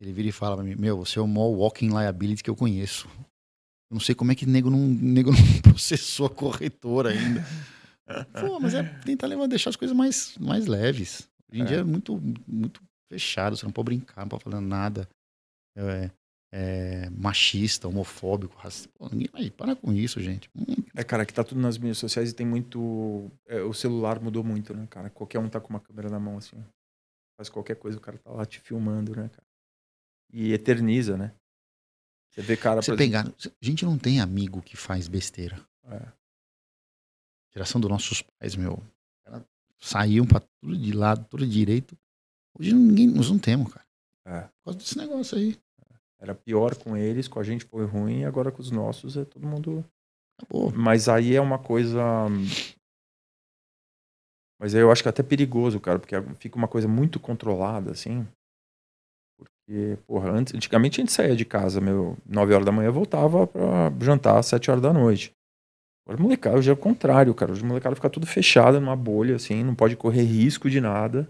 Ele 0.01 0.11
vira 0.11 0.29
e 0.29 0.33
fala 0.33 0.57
pra 0.57 0.65
mim, 0.65 0.75
meu, 0.75 0.97
você 0.97 1.19
é 1.19 1.23
o 1.23 1.29
maior 1.29 1.51
walking 1.51 1.91
liability 1.91 2.43
que 2.43 2.49
eu 2.49 2.57
conheço. 2.57 3.07
Eu 3.91 3.95
não 3.95 4.01
sei 4.01 4.15
como 4.15 4.33
é 4.33 4.35
que 4.35 4.47
nego 4.47 4.71
não, 4.71 4.79
nego 4.89 5.31
não 5.31 5.39
processou 5.61 6.25
a 6.25 6.31
corretora 6.31 7.11
ainda. 7.11 7.45
Pô, 8.41 8.59
mas 8.59 8.73
é 8.73 8.83
tentar 8.83 9.27
levar, 9.27 9.47
deixar 9.47 9.69
as 9.69 9.77
coisas 9.77 9.95
mais, 9.95 10.35
mais 10.39 10.67
leves. 10.67 11.29
Hoje 11.53 11.61
em 11.61 11.65
é. 11.65 11.67
dia 11.67 11.77
é 11.81 11.85
muito, 11.85 12.19
muito 12.47 12.81
fechado, 13.13 13.55
você 13.55 13.67
não 13.67 13.73
pode 13.73 13.85
brincar, 13.85 14.23
não 14.23 14.31
pode 14.31 14.45
falar 14.45 14.63
nada. 14.63 15.07
É, 15.77 16.11
é, 16.51 17.11
machista, 17.11 17.89
homofóbico, 17.89 18.57
racista. 18.57 18.89
Pô, 18.97 19.09
ninguém 19.09 19.29
vai 19.31 19.51
para 19.51 19.77
com 19.77 19.93
isso, 19.93 20.21
gente. 20.21 20.51
Hum. 20.57 20.65
É, 20.95 21.05
cara, 21.05 21.27
que 21.27 21.33
tá 21.33 21.45
tudo 21.45 21.61
nas 21.61 21.77
mídias 21.77 21.99
sociais 21.99 22.31
e 22.31 22.35
tem 22.35 22.47
muito. 22.47 23.31
É, 23.47 23.61
o 23.61 23.75
celular 23.75 24.21
mudou 24.21 24.43
muito, 24.43 24.75
né, 24.75 24.87
cara? 24.89 25.11
Qualquer 25.11 25.39
um 25.39 25.49
tá 25.49 25.61
com 25.61 25.69
uma 25.71 25.81
câmera 25.81 26.09
na 26.09 26.19
mão, 26.19 26.39
assim. 26.39 26.57
Faz 27.37 27.49
qualquer 27.49 27.77
coisa, 27.77 27.99
o 27.99 28.01
cara 28.01 28.19
tá 28.19 28.31
lá 28.31 28.45
te 28.45 28.61
filmando, 28.61 29.15
né, 29.15 29.29
cara? 29.29 29.47
E 30.33 30.53
eterniza, 30.53 31.17
né? 31.17 31.35
Você 32.31 32.43
vê 32.43 32.57
cara. 32.57 32.83
Você 32.83 32.97
pegar. 32.97 33.21
Exemplo... 33.21 33.57
A 33.61 33.65
gente 33.65 33.85
não 33.85 33.99
tem 33.99 34.21
amigo 34.21 34.63
que 34.63 34.77
faz 34.77 35.09
besteira. 35.09 35.61
É. 35.85 36.13
Geração 37.53 37.81
dos 37.81 37.91
nossos 37.91 38.23
pais, 38.23 38.57
meu. 38.57 38.83
Saíam 39.81 40.27
pra 40.27 40.41
tudo 40.41 40.77
de 40.77 40.93
lado, 40.93 41.25
tudo 41.27 41.47
direito. 41.47 41.97
Hoje 42.59 42.73
ninguém, 42.73 43.07
nós 43.07 43.31
não 43.31 43.39
temos, 43.39 43.73
cara. 43.73 43.87
É. 44.27 44.41
Por 44.43 44.65
causa 44.65 44.79
desse 44.79 44.99
negócio 44.99 45.39
aí. 45.39 45.57
Era 46.21 46.35
pior 46.35 46.75
com 46.75 46.97
eles, 46.97 47.29
com 47.29 47.39
a 47.39 47.45
gente 47.45 47.65
foi 47.65 47.85
ruim, 47.87 48.25
agora 48.25 48.51
com 48.51 48.61
os 48.61 48.71
nossos 48.71 49.17
é 49.17 49.25
todo 49.25 49.47
mundo. 49.47 49.85
Acabou. 50.41 50.73
Mas 50.73 51.09
aí 51.09 51.35
é 51.35 51.41
uma 51.41 51.59
coisa. 51.59 52.03
Mas 54.61 54.75
aí 54.75 54.81
eu 54.81 54.91
acho 54.91 55.03
que 55.03 55.09
é 55.09 55.11
até 55.11 55.23
perigoso, 55.23 55.79
cara, 55.79 55.99
porque 55.99 56.21
fica 56.39 56.57
uma 56.57 56.67
coisa 56.67 56.89
muito 56.89 57.21
controlada, 57.21 57.93
assim. 57.93 58.27
Porque, 59.39 59.97
porra, 60.07 60.31
antes, 60.31 60.55
antigamente 60.55 61.01
a 61.01 61.03
gente 61.03 61.13
saía 61.13 61.37
de 61.37 61.45
casa, 61.45 61.81
meu, 61.81 62.17
9 62.27 62.53
horas 62.53 62.67
da 62.67 62.73
manhã, 62.73 62.91
voltava 62.91 63.47
pra 63.47 63.93
jantar 64.01 64.39
às 64.39 64.47
7 64.47 64.71
horas 64.71 64.83
da 64.83 64.93
noite. 64.93 65.33
Agora, 66.05 66.21
molecada, 66.21 66.59
hoje 66.59 66.71
é 66.71 66.73
o 66.73 66.77
contrário, 66.77 67.33
cara. 67.35 67.53
Hoje 67.53 67.63
o 67.63 67.67
molecada 67.67 67.95
fica 67.95 68.11
tudo 68.11 68.27
fechado 68.27 68.81
numa 68.81 68.97
bolha, 68.97 69.37
assim, 69.37 69.63
não 69.63 69.75
pode 69.75 69.95
correr 69.95 70.23
risco 70.23 70.69
de 70.69 70.81
nada. 70.81 71.29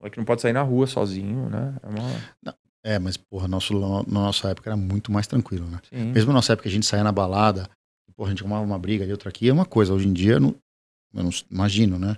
O 0.00 0.10
que 0.10 0.18
não 0.18 0.24
pode 0.24 0.42
sair 0.42 0.52
na 0.52 0.62
rua 0.62 0.86
sozinho, 0.86 1.48
né? 1.48 1.76
É 1.82 1.88
uma... 1.88 2.54
Não, 2.84 2.92
é, 2.92 2.98
mas, 2.98 3.16
porra, 3.16 3.48
nosso, 3.48 3.72
na 3.78 4.02
nossa 4.04 4.50
época 4.50 4.70
era 4.70 4.76
muito 4.76 5.10
mais 5.10 5.26
tranquilo, 5.26 5.66
né? 5.68 5.80
Sim. 5.88 6.12
Mesmo 6.12 6.28
na 6.28 6.34
nossa 6.34 6.52
época 6.52 6.68
a 6.68 6.72
gente 6.72 6.86
saía 6.86 7.02
na 7.02 7.12
balada, 7.12 7.68
porra, 8.14 8.28
a 8.28 8.30
gente 8.30 8.42
arrumava 8.42 8.64
uma 8.64 8.78
briga 8.78 9.04
ali, 9.04 9.12
outra 9.12 9.28
aqui, 9.28 9.48
é 9.48 9.52
uma 9.52 9.66
coisa. 9.66 9.92
Hoje 9.92 10.06
em 10.06 10.12
dia, 10.12 10.38
não, 10.38 10.54
eu 11.14 11.24
não 11.24 11.30
imagino, 11.50 11.98
né? 11.98 12.16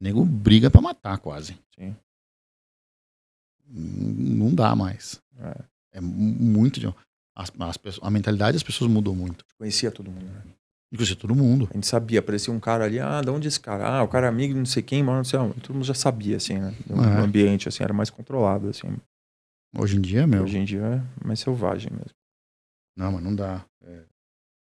O 0.00 0.04
nego 0.04 0.24
briga 0.24 0.70
pra 0.70 0.80
matar 0.80 1.18
quase. 1.18 1.56
Sim. 1.74 1.96
Não 3.68 4.54
dá 4.54 4.76
mais. 4.76 5.20
É, 5.38 5.64
é 5.94 6.00
muito. 6.00 6.78
De... 6.78 6.86
As, 7.34 7.50
as, 7.58 7.98
a 8.02 8.10
mentalidade 8.10 8.52
das 8.52 8.62
pessoas 8.62 8.90
mudou 8.90 9.14
muito. 9.14 9.44
Conhecia 9.58 9.90
todo 9.90 10.10
mundo, 10.10 10.26
né? 10.26 10.42
Conhecia 10.94 11.16
todo 11.16 11.34
mundo. 11.34 11.66
A 11.70 11.74
gente 11.74 11.86
sabia, 11.86 12.18
aparecia 12.18 12.52
um 12.52 12.60
cara 12.60 12.84
ali, 12.84 13.00
ah, 13.00 13.22
de 13.22 13.30
onde 13.30 13.46
é 13.46 13.48
esse 13.48 13.58
cara? 13.58 13.88
Ah, 13.88 14.02
o 14.02 14.08
cara 14.08 14.26
é 14.26 14.28
amigo 14.28 14.52
de 14.52 14.58
não 14.58 14.66
sei 14.66 14.82
quem, 14.82 15.02
mano, 15.02 15.18
não 15.18 15.24
sei 15.24 15.38
onde. 15.38 15.58
Todo 15.60 15.72
mundo 15.72 15.86
já 15.86 15.94
sabia, 15.94 16.36
assim, 16.36 16.58
né? 16.58 16.74
O 16.90 17.00
é. 17.00 17.20
ambiente, 17.22 17.66
assim, 17.66 17.82
era 17.82 17.94
mais 17.94 18.10
controlado, 18.10 18.68
assim. 18.68 18.94
Hoje 19.78 19.96
em 19.96 20.00
dia, 20.00 20.26
meu. 20.26 20.42
Hoje 20.42 20.58
em 20.58 20.64
dia 20.64 20.82
é 20.82 21.26
mais 21.26 21.40
selvagem 21.40 21.90
mesmo. 21.90 22.14
Não, 22.96 23.12
mas 23.12 23.22
não 23.22 23.34
dá. 23.34 23.64
É, 23.82 24.06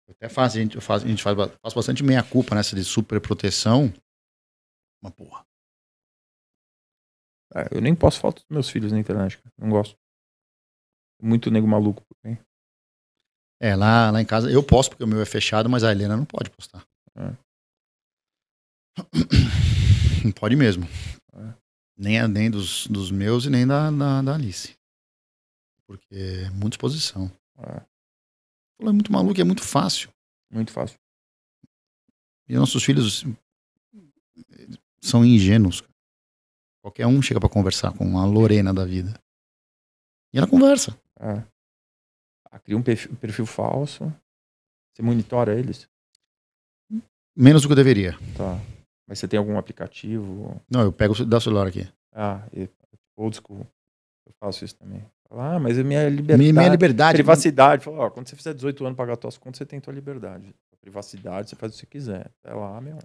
até 0.10 0.30
faz, 0.30 0.56
a 0.56 0.60
gente, 0.60 0.80
faz, 0.80 1.04
a 1.04 1.08
gente 1.08 1.24
faz, 1.24 1.36
faz 1.36 1.74
bastante 1.74 2.04
meia-culpa 2.04 2.54
nessa 2.54 2.76
de 2.76 2.84
super 2.84 3.20
proteção. 3.20 3.92
Uma 5.02 5.12
porra. 5.12 5.44
É, 7.54 7.76
eu 7.76 7.82
nem 7.82 7.96
posso 7.96 8.20
foto 8.20 8.42
dos 8.42 8.50
meus 8.50 8.70
filhos 8.70 8.92
na 8.92 9.00
internet, 9.00 9.38
cara. 9.38 9.52
Não 9.58 9.70
gosto. 9.70 9.98
Muito 11.22 11.50
nego 11.50 11.68
maluco. 11.68 12.04
Hein? 12.24 12.38
É, 13.60 13.76
lá, 13.76 14.12
lá 14.12 14.22
em 14.22 14.26
casa 14.26 14.52
eu 14.52 14.64
posso 14.64 14.90
porque 14.90 15.04
o 15.04 15.08
meu 15.08 15.22
é 15.22 15.26
fechado, 15.26 15.70
mas 15.70 15.84
a 15.84 15.92
Helena 15.92 16.16
não 16.16 16.26
pode 16.26 16.50
postar. 16.52 16.86
É. 17.16 17.36
Não 20.24 20.32
pode 20.32 20.56
mesmo. 20.56 20.84
É. 21.34 21.54
Nem, 21.98 22.28
nem 22.28 22.52
dos, 22.52 22.86
dos 22.86 23.10
meus 23.10 23.46
e 23.46 23.50
nem 23.50 23.66
da, 23.66 23.90
da, 23.90 24.22
da 24.22 24.36
Alice. 24.36 24.76
Porque 25.92 26.16
é 26.16 26.50
muita 26.52 26.76
exposição. 26.76 27.30
É. 27.58 27.82
É 28.80 28.92
muito 28.94 29.12
maluco, 29.12 29.42
é 29.42 29.44
muito 29.44 29.62
fácil. 29.62 30.10
Muito 30.50 30.72
fácil. 30.72 30.98
E 32.48 32.56
nossos 32.56 32.82
filhos 32.82 33.26
são 35.02 35.26
ingênuos. 35.26 35.84
Qualquer 36.82 37.08
um 37.08 37.22
chega 37.22 37.42
para 37.42 37.50
conversar 37.50 37.92
com 37.92 38.18
a 38.18 38.26
Lorena 38.26 38.74
da 38.74 38.86
vida. 38.86 39.22
E 40.34 40.38
ela 40.38 40.48
conversa. 40.48 40.98
É. 41.20 41.44
Ah, 42.50 42.60
cria 42.60 42.78
um 42.78 42.82
perfil, 42.82 43.14
perfil, 43.18 43.46
falso. 43.46 44.06
Você 44.96 45.02
monitora 45.02 45.60
eles? 45.60 45.90
Menos 47.36 47.64
do 47.64 47.68
que 47.68 47.74
eu 47.74 47.76
deveria. 47.76 48.14
Tá. 48.38 48.58
Mas 49.06 49.20
você 49.20 49.28
tem 49.28 49.38
algum 49.38 49.58
aplicativo? 49.58 50.62
Não, 50.70 50.84
eu 50.84 50.94
pego 50.94 51.26
da 51.26 51.42
celular 51.42 51.68
aqui. 51.68 51.86
Ah, 52.14 52.48
e, 52.54 52.70
old 53.18 53.36
school. 53.36 53.68
Eu 54.26 54.34
faço 54.40 54.64
isso 54.64 54.76
também. 54.78 55.06
Ah, 55.34 55.60
mas 55.60 55.80
a 55.80 55.84
minha 55.84 56.10
liberdade. 56.10 56.52
Minha 56.52 56.70
liberdade. 56.70 57.16
Privacidade. 57.16 57.86
Fala, 57.86 58.00
ó, 58.00 58.10
quando 58.10 58.28
você 58.28 58.36
fizer 58.36 58.54
18 58.54 58.86
anos 58.86 58.98
pagar 58.98 59.18
suas 59.20 59.38
contas, 59.38 59.60
você 59.60 59.66
tem 59.66 59.80
tua 59.80 59.94
liberdade. 59.94 60.54
Privacidade, 60.82 61.50
você 61.50 61.56
faz 61.56 61.72
o 61.72 61.76
que 61.76 61.80
você 61.80 61.86
quiser. 61.86 62.32
Até 62.44 62.54
lá, 62.54 62.82
meu. 62.82 62.98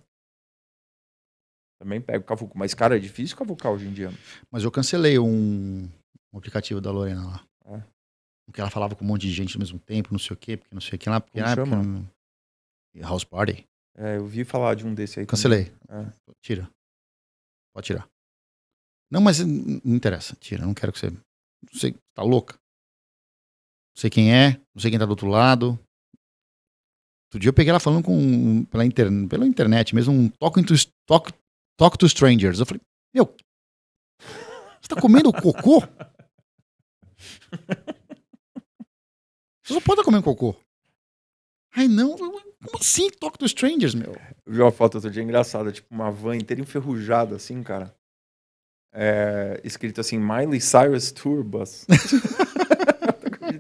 Também 1.80 2.00
pego 2.00 2.24
o 2.24 2.26
cavuco. 2.26 2.58
Mas, 2.58 2.74
cara, 2.74 2.96
é 2.96 2.98
difícil 2.98 3.36
cavucar 3.36 3.70
hoje 3.70 3.86
em 3.86 3.92
dia. 3.92 4.10
Mas 4.50 4.64
eu 4.64 4.72
cancelei 4.72 5.18
um, 5.18 5.88
um 6.32 6.38
aplicativo 6.38 6.80
da 6.80 6.90
Lorena 6.90 7.24
lá. 7.24 7.46
É. 7.66 7.82
Porque 8.46 8.60
ela 8.60 8.70
falava 8.70 8.96
com 8.96 9.04
um 9.04 9.08
monte 9.08 9.22
de 9.22 9.32
gente 9.32 9.54
ao 9.54 9.60
mesmo 9.60 9.78
tempo, 9.78 10.08
não 10.10 10.18
sei 10.18 10.34
o 10.34 10.38
quê, 10.38 10.56
porque 10.56 10.74
não 10.74 10.80
sei 10.80 10.96
o 10.96 10.98
que 10.98 11.08
lá. 11.08 11.20
Porque, 11.20 11.40
Como 11.40 11.54
chama? 11.54 12.12
Porque, 12.92 13.06
House 13.06 13.24
Party. 13.24 13.64
É, 13.96 14.16
eu 14.16 14.26
vi 14.26 14.44
falar 14.44 14.74
de 14.74 14.86
um 14.86 14.94
desse 14.94 15.20
aí. 15.20 15.26
Cancelei. 15.26 15.72
É. 15.88 16.12
Tira. 16.42 16.68
Pode 17.72 17.86
tirar. 17.86 18.08
Não, 19.10 19.20
mas 19.20 19.38
não 19.38 19.94
interessa. 19.94 20.34
Tira. 20.40 20.64
Não 20.64 20.74
quero 20.74 20.92
que 20.92 20.98
você 20.98 21.12
não 21.72 21.80
sei, 21.80 21.94
tá 22.14 22.22
louca? 22.22 22.54
Não 22.54 24.00
sei 24.00 24.10
quem 24.10 24.34
é, 24.34 24.60
não 24.74 24.80
sei 24.80 24.90
quem 24.90 24.98
tá 24.98 25.06
do 25.06 25.10
outro 25.10 25.28
lado. 25.28 25.78
Outro 27.28 27.40
dia 27.40 27.48
eu 27.48 27.54
peguei 27.54 27.70
ela 27.70 27.80
falando 27.80 28.04
com, 28.04 28.64
pela, 28.66 28.84
inter, 28.84 29.08
pela 29.28 29.46
internet 29.46 29.94
mesmo, 29.94 30.12
um 30.12 30.28
talk, 30.28 30.60
into, 30.60 30.74
talk, 31.06 31.32
talk 31.78 31.98
to 31.98 32.06
strangers. 32.06 32.60
Eu 32.60 32.66
falei, 32.66 32.80
meu, 33.14 33.34
você 34.80 34.88
tá 34.88 35.00
comendo 35.00 35.32
cocô? 35.32 35.80
Você 39.62 39.74
só 39.74 39.80
pode 39.80 40.00
estar 40.00 40.04
comendo 40.04 40.22
cocô. 40.22 40.54
Ai, 41.74 41.88
não, 41.88 42.16
como 42.16 42.40
assim 42.78 43.10
talk 43.10 43.36
to 43.36 43.46
strangers, 43.46 43.94
meu? 43.94 44.14
Eu 44.46 44.52
vi 44.52 44.60
uma 44.60 44.70
foto 44.70 44.94
outro 44.94 45.10
dia 45.10 45.22
engraçada, 45.22 45.72
tipo 45.72 45.92
uma 45.92 46.10
van 46.10 46.36
inteira 46.36 46.62
enferrujada, 46.62 47.34
assim, 47.34 47.62
cara 47.62 47.92
é, 48.98 49.60
escrito 49.62 50.00
assim, 50.00 50.18
Miley 50.18 50.60
Cyrus 50.60 51.12
Tour 51.12 51.44
Bus. 51.44 51.86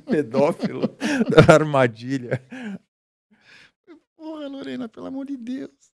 pedófilo 0.06 0.88
da 1.28 1.54
armadilha. 1.54 2.42
Porra, 4.16 4.48
Lorena, 4.48 4.88
pelo 4.88 5.06
amor 5.06 5.26
de 5.26 5.36
Deus. 5.36 5.92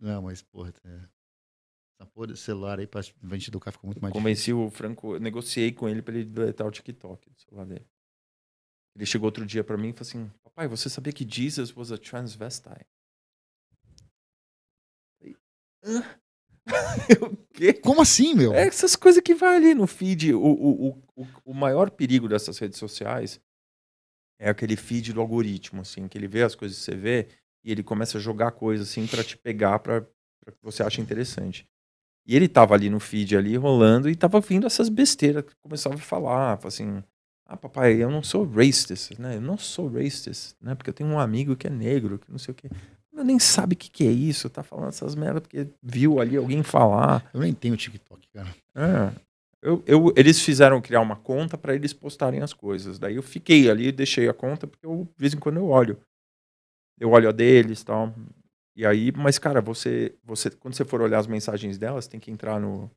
Não, 0.00 0.22
mas, 0.22 0.42
porra, 0.42 0.72
é... 0.84 1.08
essa 1.94 2.06
porra 2.06 2.28
desse 2.28 2.42
celular 2.42 2.78
aí 2.78 2.86
pra 2.86 3.02
gente 3.02 3.48
educar 3.48 3.72
ficou 3.72 3.88
muito 3.88 4.00
mais 4.00 4.12
Convenci 4.12 4.52
difícil. 4.52 4.64
o 4.64 4.70
Franco, 4.70 5.18
negociei 5.18 5.72
com 5.72 5.88
ele 5.88 6.02
pra 6.02 6.14
ele 6.14 6.24
deletar 6.24 6.66
o 6.66 6.70
TikTok 6.70 7.30
do 7.30 7.40
celular 7.40 7.66
dele. 7.66 7.86
Ele 8.96 9.06
chegou 9.06 9.26
outro 9.26 9.46
dia 9.46 9.62
pra 9.62 9.76
mim 9.76 9.90
e 9.90 9.92
falou 9.92 10.08
assim: 10.08 10.30
Papai, 10.42 10.66
você 10.66 10.90
sabia 10.90 11.12
que 11.12 11.28
Jesus 11.28 11.74
was 11.74 11.92
a 11.92 11.98
transvestite? 11.98 12.86
Hã? 15.84 16.02
Como 17.82 18.02
assim, 18.02 18.34
meu? 18.34 18.54
É 18.54 18.66
essas 18.66 18.94
coisas 18.94 19.22
que 19.22 19.34
vai 19.34 19.56
ali 19.56 19.74
no 19.74 19.86
feed. 19.86 20.34
O, 20.34 20.40
o, 20.40 20.88
o, 21.16 21.26
o 21.44 21.54
maior 21.54 21.90
perigo 21.90 22.28
dessas 22.28 22.58
redes 22.58 22.78
sociais 22.78 23.40
é 24.38 24.48
aquele 24.48 24.76
feed 24.76 25.12
do 25.12 25.20
algoritmo, 25.20 25.80
assim, 25.80 26.06
que 26.06 26.16
ele 26.16 26.28
vê 26.28 26.42
as 26.42 26.54
coisas 26.54 26.78
que 26.78 26.84
você 26.84 26.94
vê 26.94 27.28
e 27.64 27.72
ele 27.72 27.82
começa 27.82 28.18
a 28.18 28.20
jogar 28.20 28.52
coisas 28.52 28.88
assim 28.88 29.06
para 29.06 29.24
te 29.24 29.36
pegar 29.36 29.80
para 29.80 30.02
que 30.02 30.62
você 30.62 30.82
ache 30.82 31.00
interessante. 31.00 31.66
E 32.24 32.36
ele 32.36 32.48
tava 32.48 32.74
ali 32.74 32.88
no 32.88 33.00
feed 33.00 33.36
ali 33.36 33.56
rolando 33.56 34.08
e 34.08 34.14
tava 34.14 34.40
vindo 34.40 34.66
essas 34.66 34.88
besteiras 34.88 35.44
que 35.44 35.54
começava 35.56 35.96
a 35.96 35.98
falar, 35.98 36.58
assim, 36.62 37.02
ah, 37.46 37.56
papai, 37.56 37.94
eu 38.02 38.10
não 38.10 38.22
sou 38.22 38.44
racist, 38.44 39.18
né? 39.18 39.36
Eu 39.36 39.40
não 39.40 39.56
sou 39.56 39.88
racist, 39.88 40.54
né? 40.60 40.74
Porque 40.74 40.90
eu 40.90 40.94
tenho 40.94 41.08
um 41.08 41.18
amigo 41.18 41.56
que 41.56 41.66
é 41.66 41.70
negro, 41.70 42.18
que 42.18 42.30
não 42.30 42.38
sei 42.38 42.52
o 42.52 42.54
quê 42.54 42.68
nem 43.24 43.38
sabe 43.38 43.74
o 43.74 43.76
que, 43.76 43.90
que 43.90 44.06
é 44.06 44.10
isso, 44.10 44.48
tá 44.48 44.62
falando 44.62 44.88
essas 44.88 45.14
merdas 45.14 45.42
porque 45.42 45.66
viu 45.82 46.20
ali 46.20 46.36
alguém 46.36 46.62
falar. 46.62 47.28
Eu 47.32 47.40
nem 47.40 47.52
tenho 47.52 47.76
TikTok, 47.76 48.28
cara. 48.32 48.54
É. 48.74 49.28
Eu, 49.60 49.82
eu, 49.86 50.12
eles 50.16 50.40
fizeram 50.40 50.80
criar 50.80 51.00
uma 51.00 51.16
conta 51.16 51.58
para 51.58 51.74
eles 51.74 51.92
postarem 51.92 52.40
as 52.40 52.52
coisas. 52.52 52.98
Daí 52.98 53.16
eu 53.16 53.22
fiquei 53.22 53.68
ali, 53.68 53.90
deixei 53.90 54.28
a 54.28 54.34
conta, 54.34 54.66
porque 54.66 54.86
eu, 54.86 55.08
de 55.16 55.20
vez 55.20 55.34
em 55.34 55.38
quando 55.38 55.56
eu 55.56 55.66
olho. 55.66 55.98
Eu 56.98 57.10
olho 57.10 57.28
a 57.28 57.32
deles 57.32 57.80
e 57.80 57.84
tal. 57.84 58.14
E 58.76 58.86
aí, 58.86 59.10
mas 59.12 59.38
cara, 59.38 59.60
você, 59.60 60.14
você, 60.24 60.50
quando 60.50 60.74
você 60.74 60.84
for 60.84 61.02
olhar 61.02 61.18
as 61.18 61.26
mensagens 61.26 61.76
delas, 61.76 62.06
tem 62.06 62.20
que 62.20 62.30
entrar 62.30 62.60
no, 62.60 62.88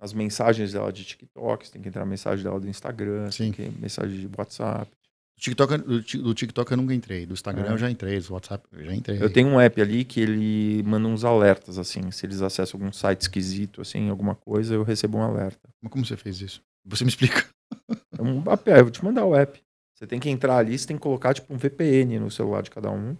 as 0.00 0.14
mensagens 0.14 0.72
dela 0.72 0.90
de 0.90 1.04
TikTok, 1.04 1.70
tem 1.70 1.82
que 1.82 1.88
entrar 1.88 2.00
na 2.00 2.10
mensagem 2.10 2.42
dela 2.42 2.58
do 2.58 2.66
Instagram, 2.66 3.30
Sim. 3.30 3.52
tem 3.52 3.70
que, 3.70 3.78
mensagem 3.78 4.18
de 4.18 4.30
WhatsApp. 4.36 4.90
TikTok, 5.40 5.78
do, 5.78 6.02
Ti- 6.02 6.18
do 6.18 6.34
TikTok 6.34 6.70
eu 6.70 6.76
nunca 6.76 6.94
entrei. 6.94 7.26
Do 7.26 7.32
Instagram 7.32 7.66
É. 7.68 7.72
eu 7.72 7.78
já 7.78 7.90
entrei. 7.90 8.20
Do 8.20 8.32
WhatsApp 8.34 8.64
eu 8.72 8.84
já 8.84 8.94
entrei. 8.94 9.22
Eu 9.22 9.32
tenho 9.32 9.48
um 9.48 9.60
app 9.60 9.80
ali 9.80 10.04
que 10.04 10.20
ele 10.20 10.82
manda 10.84 11.08
uns 11.08 11.24
alertas, 11.24 11.78
assim. 11.78 12.10
Se 12.10 12.26
eles 12.26 12.42
acessam 12.42 12.78
algum 12.78 12.92
site 12.92 13.22
esquisito, 13.22 13.80
assim, 13.80 14.08
alguma 14.10 14.34
coisa, 14.34 14.74
eu 14.74 14.82
recebo 14.82 15.18
um 15.18 15.22
alerta. 15.22 15.68
Mas 15.82 15.90
como 15.92 16.04
você 16.04 16.16
fez 16.16 16.40
isso? 16.40 16.62
Você 16.84 17.04
me 17.04 17.10
explica. 17.10 17.44
É 18.18 18.22
um 18.22 18.40
app, 18.52 18.70
eu 18.70 18.82
vou 18.82 18.90
te 18.90 19.02
mandar 19.04 19.24
o 19.24 19.34
app. 19.34 19.58
Você 19.96 20.06
tem 20.06 20.20
que 20.20 20.28
entrar 20.28 20.58
ali, 20.58 20.78
você 20.78 20.86
tem 20.86 20.96
que 20.96 21.02
colocar 21.02 21.32
tipo 21.32 21.52
um 21.54 21.56
VPN 21.56 22.18
no 22.18 22.30
celular 22.30 22.62
de 22.62 22.70
cada 22.70 22.90
um. 22.90 23.16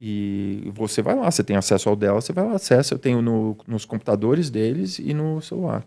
E 0.00 0.70
você 0.74 1.00
vai 1.02 1.14
lá, 1.14 1.30
você 1.30 1.44
tem 1.44 1.54
acesso 1.56 1.88
ao 1.88 1.94
dela, 1.94 2.20
você 2.20 2.32
vai 2.32 2.44
lá, 2.44 2.54
acessa. 2.54 2.94
Eu 2.94 2.98
tenho 2.98 3.22
no- 3.22 3.56
nos 3.66 3.84
computadores 3.84 4.50
deles 4.50 4.98
e 4.98 5.14
no 5.14 5.40
celular. 5.40 5.86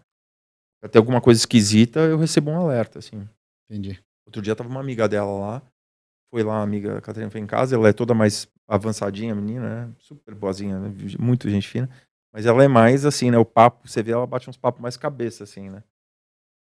Se 0.84 0.90
tem 0.90 1.00
alguma 1.00 1.20
coisa 1.20 1.40
esquisita, 1.40 2.00
eu 2.02 2.18
recebo 2.18 2.52
um 2.52 2.58
alerta, 2.58 3.00
assim. 3.00 3.28
Entendi. 3.70 4.00
Outro 4.36 4.42
dia 4.42 4.54
tava 4.54 4.70
uma 4.70 4.82
amiga 4.82 5.08
dela 5.08 5.32
lá. 5.32 5.62
Foi 6.30 6.44
lá, 6.44 6.58
a 6.58 6.62
amiga 6.62 6.98
a 6.98 7.02
Catarina 7.02 7.32
foi 7.32 7.40
em 7.40 7.48
casa. 7.48 7.74
Ela 7.74 7.88
é 7.88 7.94
toda 7.94 8.14
mais 8.14 8.50
avançadinha, 8.68 9.34
menina, 9.34 9.88
né? 9.88 9.94
Super 9.98 10.36
boazinha, 10.36 10.78
né? 10.78 10.94
Muito 11.18 11.50
gente 11.50 11.70
fina. 11.70 11.90
Mas 12.34 12.46
ela 12.46 12.62
é 12.62 12.68
mais 12.68 13.06
assim, 13.06 13.32
né? 13.32 13.38
O 13.38 13.46
papo, 13.46 13.88
você 13.88 14.04
vê, 14.04 14.12
ela 14.12 14.28
bate 14.28 14.50
uns 14.50 14.58
papos 14.58 14.82
mais 14.82 14.98
cabeça, 14.98 15.46
assim, 15.46 15.70
né? 15.70 15.82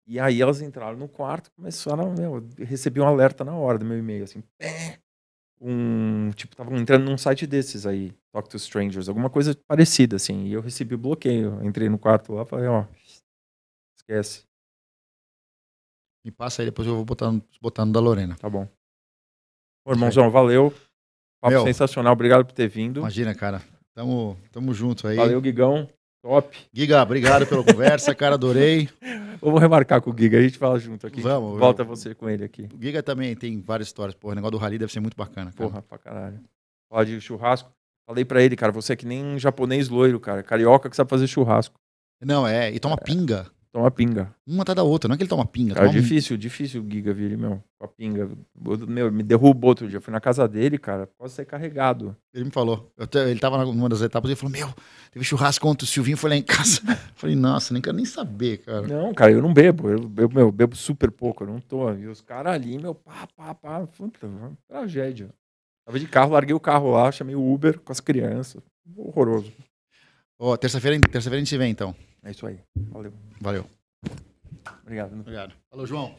E 0.06 0.20
aí 0.20 0.42
elas 0.42 0.60
entraram 0.60 0.98
no 0.98 1.08
quarto, 1.08 1.50
começaram, 1.52 2.12
meu, 2.12 2.46
eu 2.58 2.66
recebi 2.66 3.00
um 3.00 3.06
alerta 3.06 3.42
na 3.42 3.56
hora 3.56 3.78
do 3.78 3.86
meu 3.86 3.98
e-mail, 3.98 4.24
assim, 4.24 4.42
pé! 4.58 4.98
Um, 5.58 6.30
tipo, 6.32 6.52
estavam 6.52 6.76
entrando 6.76 7.06
num 7.06 7.16
site 7.16 7.46
desses 7.46 7.86
aí, 7.86 8.12
Talk 8.30 8.46
to 8.50 8.58
Strangers, 8.58 9.08
alguma 9.08 9.30
coisa 9.30 9.56
parecida, 9.66 10.16
assim, 10.16 10.44
e 10.44 10.52
eu 10.52 10.60
recebi 10.60 10.94
o 10.94 10.98
bloqueio. 10.98 11.64
Entrei 11.64 11.88
no 11.88 11.98
quarto 11.98 12.34
lá, 12.34 12.44
falei, 12.44 12.66
ó, 12.66 12.84
esquece, 13.96 14.44
Me 16.24 16.30
passa 16.30 16.62
aí, 16.62 16.66
depois 16.66 16.88
eu 16.88 16.94
vou 16.96 17.04
botar 17.04 17.30
no, 17.30 17.42
botar 17.60 17.84
no 17.84 17.92
da 17.92 18.00
Lorena. 18.00 18.34
tá 18.36 18.48
bom. 18.48 18.66
Ô, 19.86 19.92
irmãozão, 19.92 20.30
valeu. 20.30 20.72
Papo 21.40 21.54
Meu. 21.56 21.64
sensacional, 21.64 22.12
obrigado 22.14 22.44
por 22.46 22.52
ter 22.52 22.66
vindo. 22.68 23.00
Imagina, 23.00 23.34
cara. 23.34 23.62
Tamo, 23.94 24.36
tamo 24.50 24.72
junto 24.72 25.06
aí. 25.06 25.16
Valeu, 25.16 25.42
Gigão. 25.42 25.88
Top. 26.22 26.56
Giga, 26.72 27.02
obrigado 27.02 27.46
pela 27.46 27.62
conversa, 27.62 28.14
cara. 28.14 28.34
Adorei. 28.36 28.88
Vamos 29.42 29.60
remarcar 29.60 30.00
com 30.00 30.10
o 30.10 30.16
Giga, 30.18 30.38
a 30.38 30.42
gente 30.42 30.56
fala 30.56 30.78
junto 30.78 31.06
aqui. 31.06 31.20
Vamos. 31.20 31.58
Volta 31.58 31.82
eu- 31.82 31.86
você 31.86 32.14
com 32.14 32.30
ele 32.30 32.44
aqui. 32.44 32.66
O 32.74 32.82
Giga 32.82 33.02
também 33.02 33.36
tem 33.36 33.60
várias 33.60 33.88
histórias. 33.88 34.14
Porra, 34.14 34.32
o 34.32 34.36
negócio 34.36 34.52
do 34.52 34.56
rally 34.58 34.78
deve 34.78 34.90
ser 34.90 35.00
muito 35.00 35.16
bacana. 35.18 35.52
Cara. 35.52 35.68
Porra, 35.68 35.82
pra 35.82 35.98
caralho. 35.98 36.40
Falar 36.90 37.04
de 37.04 37.20
churrasco. 37.20 37.70
Falei 38.08 38.24
pra 38.24 38.42
ele, 38.42 38.56
cara, 38.56 38.72
você 38.72 38.94
é 38.94 38.96
que 38.96 39.04
nem 39.04 39.22
um 39.22 39.38
japonês 39.38 39.90
loiro, 39.90 40.18
cara. 40.18 40.42
Carioca 40.42 40.88
que 40.88 40.96
sabe 40.96 41.10
fazer 41.10 41.26
churrasco. 41.26 41.74
Não, 42.22 42.46
é. 42.46 42.70
E 42.72 42.80
toma 42.80 42.96
pinga. 42.96 43.46
Toma 43.74 43.90
pinga. 43.90 44.32
Uma 44.46 44.62
atrás 44.62 44.76
da 44.76 44.84
outra. 44.84 45.08
Não 45.08 45.14
é 45.14 45.16
que 45.16 45.24
ele 45.24 45.28
toma 45.28 45.44
pinga. 45.44 45.74
Cara, 45.74 45.88
toma 45.88 45.98
um- 45.98 46.00
difícil, 46.00 46.36
difícil 46.36 46.80
o 46.80 46.88
Giga 46.88 47.12
vir, 47.12 47.36
meu, 47.36 47.60
com 47.76 47.84
a 47.84 47.88
pinga. 47.88 48.30
Meu, 48.86 49.10
me 49.10 49.24
derrubou 49.24 49.70
outro 49.70 49.88
dia. 49.88 50.00
Fui 50.00 50.12
na 50.12 50.20
casa 50.20 50.46
dele, 50.46 50.78
cara, 50.78 51.08
quase 51.18 51.34
sair 51.34 51.44
carregado. 51.44 52.16
Ele 52.32 52.44
me 52.44 52.50
falou. 52.52 52.92
Eu 52.96 53.08
ele 53.28 53.40
tava 53.40 53.64
numa 53.64 53.88
das 53.88 54.00
etapas 54.00 54.28
e 54.28 54.32
ele 54.32 54.38
falou: 54.40 54.52
Meu, 54.52 54.72
teve 55.10 55.24
churrasco 55.24 55.66
ontem, 55.66 55.82
o 55.82 55.88
Silvinho 55.88 56.16
foi 56.16 56.30
lá 56.30 56.36
em 56.36 56.42
casa. 56.42 56.80
Eu 56.86 56.96
falei, 57.16 57.34
nossa, 57.34 57.72
nem 57.72 57.82
quero 57.82 57.96
nem 57.96 58.04
saber, 58.04 58.58
cara. 58.58 58.86
Não, 58.86 59.12
cara, 59.12 59.32
eu 59.32 59.42
não 59.42 59.52
bebo. 59.52 59.88
Eu, 59.88 60.12
eu, 60.18 60.28
meu, 60.28 60.52
bebo 60.52 60.76
super 60.76 61.10
pouco, 61.10 61.42
eu 61.42 61.48
não 61.48 61.58
tô. 61.58 61.92
E 61.94 62.06
os 62.06 62.20
caras 62.20 62.52
ali, 62.52 62.78
meu, 62.78 62.94
pá, 62.94 63.26
pá, 63.36 63.54
pá. 63.54 63.86
Puta, 63.86 64.28
tragédia. 64.68 65.30
Tava 65.84 65.98
de 65.98 66.06
carro, 66.06 66.32
larguei 66.32 66.54
o 66.54 66.60
carro 66.60 66.92
lá, 66.92 67.10
chamei 67.10 67.34
o 67.34 67.52
Uber 67.52 67.80
com 67.80 67.90
as 67.90 67.98
crianças. 68.00 68.62
Horroroso. 68.96 69.52
Ó, 70.38 70.56
terça-feira 70.56 70.98
terça 71.10 71.30
a 71.30 71.38
gente 71.38 71.48
se 71.48 71.58
vê 71.58 71.66
então. 71.66 71.94
É 72.22 72.30
isso 72.30 72.46
aí. 72.46 72.58
Valeu. 72.90 73.12
Valeu. 73.40 73.66
Obrigado. 74.82 75.12
Obrigado. 75.12 75.54
Falou, 75.70 75.86
João. 75.86 76.14